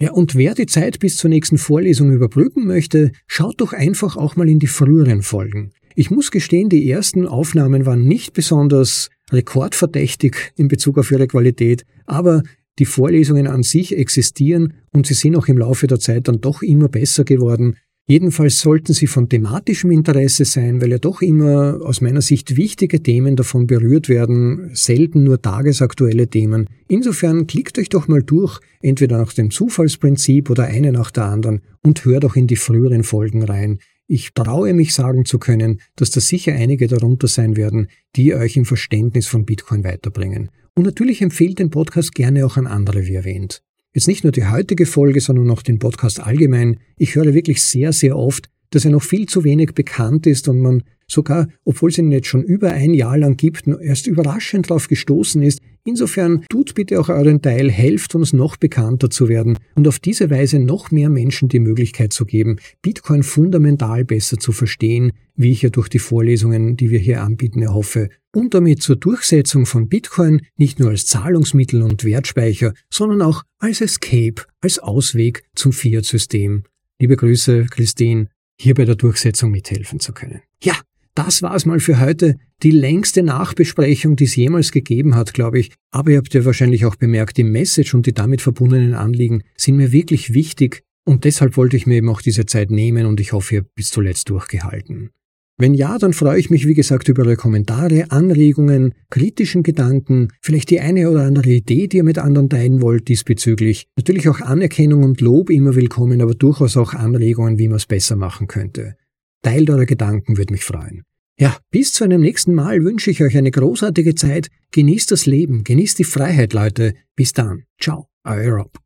Ja, 0.00 0.12
und 0.12 0.36
wer 0.36 0.54
die 0.54 0.66
Zeit 0.66 1.00
bis 1.00 1.16
zur 1.16 1.28
nächsten 1.28 1.58
Vorlesung 1.58 2.12
überbrücken 2.12 2.66
möchte, 2.66 3.10
schaut 3.26 3.60
doch 3.60 3.72
einfach 3.72 4.16
auch 4.16 4.36
mal 4.36 4.48
in 4.48 4.60
die 4.60 4.68
früheren 4.68 5.22
Folgen. 5.22 5.72
Ich 5.96 6.12
muss 6.12 6.30
gestehen, 6.30 6.68
die 6.68 6.88
ersten 6.88 7.26
Aufnahmen 7.26 7.84
waren 7.84 8.06
nicht 8.06 8.32
besonders 8.32 9.10
rekordverdächtig 9.32 10.52
in 10.54 10.68
Bezug 10.68 10.98
auf 10.98 11.10
ihre 11.10 11.26
Qualität, 11.26 11.84
aber 12.06 12.44
die 12.78 12.84
Vorlesungen 12.84 13.48
an 13.48 13.64
sich 13.64 13.96
existieren 13.96 14.74
und 14.92 15.08
sie 15.08 15.14
sind 15.14 15.34
auch 15.34 15.48
im 15.48 15.58
Laufe 15.58 15.88
der 15.88 15.98
Zeit 15.98 16.28
dann 16.28 16.40
doch 16.40 16.62
immer 16.62 16.88
besser 16.88 17.24
geworden. 17.24 17.76
Jedenfalls 18.10 18.60
sollten 18.60 18.94
sie 18.94 19.06
von 19.06 19.28
thematischem 19.28 19.90
Interesse 19.90 20.46
sein, 20.46 20.80
weil 20.80 20.92
ja 20.92 20.98
doch 20.98 21.20
immer 21.20 21.78
aus 21.82 22.00
meiner 22.00 22.22
Sicht 22.22 22.56
wichtige 22.56 23.02
Themen 23.02 23.36
davon 23.36 23.66
berührt 23.66 24.08
werden, 24.08 24.70
selten 24.72 25.24
nur 25.24 25.42
tagesaktuelle 25.42 26.26
Themen. 26.26 26.70
Insofern 26.88 27.46
klickt 27.46 27.78
euch 27.78 27.90
doch 27.90 28.08
mal 28.08 28.22
durch, 28.22 28.60
entweder 28.80 29.18
nach 29.18 29.34
dem 29.34 29.50
Zufallsprinzip 29.50 30.48
oder 30.48 30.64
eine 30.64 30.90
nach 30.90 31.10
der 31.10 31.24
anderen 31.24 31.60
und 31.82 32.06
hört 32.06 32.24
auch 32.24 32.34
in 32.34 32.46
die 32.46 32.56
früheren 32.56 33.04
Folgen 33.04 33.42
rein. 33.42 33.78
Ich 34.06 34.32
traue 34.32 34.72
mich 34.72 34.94
sagen 34.94 35.26
zu 35.26 35.38
können, 35.38 35.82
dass 35.96 36.10
da 36.10 36.22
sicher 36.22 36.54
einige 36.54 36.86
darunter 36.86 37.28
sein 37.28 37.58
werden, 37.58 37.88
die 38.16 38.34
euch 38.34 38.56
im 38.56 38.64
Verständnis 38.64 39.26
von 39.26 39.44
Bitcoin 39.44 39.84
weiterbringen. 39.84 40.48
Und 40.74 40.84
natürlich 40.84 41.20
empfehlt 41.20 41.58
den 41.58 41.68
Podcast 41.68 42.14
gerne 42.14 42.46
auch 42.46 42.56
an 42.56 42.66
andere, 42.66 43.06
wie 43.06 43.16
erwähnt. 43.16 43.62
Jetzt 43.98 44.06
nicht 44.06 44.22
nur 44.22 44.30
die 44.30 44.46
heutige 44.46 44.86
Folge, 44.86 45.20
sondern 45.20 45.50
auch 45.50 45.60
den 45.60 45.80
Podcast 45.80 46.20
allgemein. 46.20 46.78
Ich 46.98 47.16
höre 47.16 47.34
wirklich 47.34 47.60
sehr, 47.64 47.92
sehr 47.92 48.16
oft, 48.16 48.48
dass 48.70 48.84
er 48.84 48.92
noch 48.92 49.02
viel 49.02 49.26
zu 49.26 49.42
wenig 49.42 49.74
bekannt 49.74 50.24
ist 50.24 50.46
und 50.46 50.60
man 50.60 50.84
sogar, 51.08 51.48
obwohl 51.64 51.90
es 51.90 51.98
ihn 51.98 52.12
jetzt 52.12 52.28
schon 52.28 52.44
über 52.44 52.70
ein 52.70 52.94
Jahr 52.94 53.18
lang 53.18 53.36
gibt, 53.36 53.66
erst 53.66 54.06
überraschend 54.06 54.70
darauf 54.70 54.86
gestoßen 54.86 55.42
ist. 55.42 55.58
Insofern 55.88 56.44
tut 56.50 56.74
bitte 56.74 57.00
auch 57.00 57.08
euren 57.08 57.40
Teil, 57.40 57.70
helft 57.70 58.14
uns 58.14 58.34
noch 58.34 58.58
bekannter 58.58 59.08
zu 59.08 59.26
werden 59.30 59.56
und 59.74 59.88
auf 59.88 59.98
diese 59.98 60.28
Weise 60.28 60.58
noch 60.58 60.90
mehr 60.90 61.08
Menschen 61.08 61.48
die 61.48 61.60
Möglichkeit 61.60 62.12
zu 62.12 62.26
geben, 62.26 62.56
Bitcoin 62.82 63.22
fundamental 63.22 64.04
besser 64.04 64.36
zu 64.36 64.52
verstehen, 64.52 65.12
wie 65.34 65.50
ich 65.50 65.62
ja 65.62 65.70
durch 65.70 65.88
die 65.88 65.98
Vorlesungen, 65.98 66.76
die 66.76 66.90
wir 66.90 66.98
hier 66.98 67.22
anbieten, 67.22 67.62
erhoffe, 67.62 68.10
und 68.36 68.52
damit 68.52 68.82
zur 68.82 68.96
Durchsetzung 68.96 69.64
von 69.64 69.88
Bitcoin 69.88 70.42
nicht 70.58 70.78
nur 70.78 70.90
als 70.90 71.06
Zahlungsmittel 71.06 71.80
und 71.80 72.04
Wertspeicher, 72.04 72.74
sondern 72.92 73.22
auch 73.22 73.44
als 73.58 73.80
Escape, 73.80 74.42
als 74.60 74.78
Ausweg 74.78 75.44
zum 75.54 75.72
Fiat-System. 75.72 76.64
Liebe 77.00 77.16
Grüße, 77.16 77.64
Christine, 77.70 78.28
hier 78.60 78.74
bei 78.74 78.84
der 78.84 78.96
Durchsetzung 78.96 79.50
mithelfen 79.50 80.00
zu 80.00 80.12
können. 80.12 80.42
Ja, 80.62 80.74
das 81.18 81.42
war's 81.42 81.66
mal 81.66 81.80
für 81.80 81.98
heute. 81.98 82.36
Die 82.62 82.70
längste 82.70 83.24
Nachbesprechung, 83.24 84.14
die 84.14 84.24
es 84.24 84.36
jemals 84.36 84.70
gegeben 84.70 85.16
hat, 85.16 85.34
glaube 85.34 85.58
ich. 85.58 85.72
Aber 85.90 86.12
ihr 86.12 86.18
habt 86.18 86.32
ja 86.32 86.44
wahrscheinlich 86.44 86.86
auch 86.86 86.94
bemerkt, 86.94 87.36
die 87.38 87.44
Message 87.44 87.92
und 87.94 88.06
die 88.06 88.14
damit 88.14 88.40
verbundenen 88.40 88.94
Anliegen 88.94 89.42
sind 89.56 89.76
mir 89.76 89.90
wirklich 89.90 90.32
wichtig 90.32 90.84
und 91.04 91.24
deshalb 91.24 91.56
wollte 91.56 91.76
ich 91.76 91.86
mir 91.86 91.96
eben 91.96 92.08
auch 92.08 92.22
diese 92.22 92.46
Zeit 92.46 92.70
nehmen 92.70 93.06
und 93.06 93.18
ich 93.18 93.32
hoffe, 93.32 93.54
ihr 93.54 93.60
habt 93.62 93.74
bis 93.74 93.90
zuletzt 93.90 94.28
durchgehalten. 94.28 95.10
Wenn 95.56 95.74
ja, 95.74 95.98
dann 95.98 96.12
freue 96.12 96.38
ich 96.38 96.50
mich, 96.50 96.68
wie 96.68 96.74
gesagt, 96.74 97.08
über 97.08 97.24
eure 97.24 97.34
Kommentare, 97.34 98.12
Anregungen, 98.12 98.94
kritischen 99.10 99.64
Gedanken, 99.64 100.28
vielleicht 100.40 100.70
die 100.70 100.78
eine 100.78 101.10
oder 101.10 101.24
andere 101.24 101.50
Idee, 101.50 101.88
die 101.88 101.96
ihr 101.96 102.04
mit 102.04 102.18
anderen 102.18 102.48
teilen 102.48 102.80
wollt 102.80 103.08
diesbezüglich. 103.08 103.88
Natürlich 103.96 104.28
auch 104.28 104.40
Anerkennung 104.40 105.02
und 105.02 105.20
Lob 105.20 105.50
immer 105.50 105.74
willkommen, 105.74 106.20
aber 106.20 106.34
durchaus 106.34 106.76
auch 106.76 106.94
Anregungen, 106.94 107.58
wie 107.58 107.66
man 107.66 107.78
es 107.78 107.86
besser 107.86 108.14
machen 108.14 108.46
könnte. 108.46 108.97
Teilt 109.42 109.70
eure 109.70 109.86
Gedanken, 109.86 110.36
würde 110.36 110.52
mich 110.52 110.64
freuen. 110.64 111.02
Ja, 111.38 111.56
bis 111.70 111.92
zu 111.92 112.02
einem 112.04 112.20
nächsten 112.20 112.54
Mal 112.54 112.82
wünsche 112.82 113.10
ich 113.10 113.22
euch 113.22 113.36
eine 113.36 113.52
großartige 113.52 114.16
Zeit. 114.16 114.48
Genießt 114.72 115.12
das 115.12 115.26
Leben, 115.26 115.62
genießt 115.62 115.98
die 116.00 116.04
Freiheit, 116.04 116.52
Leute. 116.52 116.94
Bis 117.14 117.32
dann. 117.32 117.64
Ciao, 117.80 118.08
euer 118.24 118.54
Rob. 118.54 118.78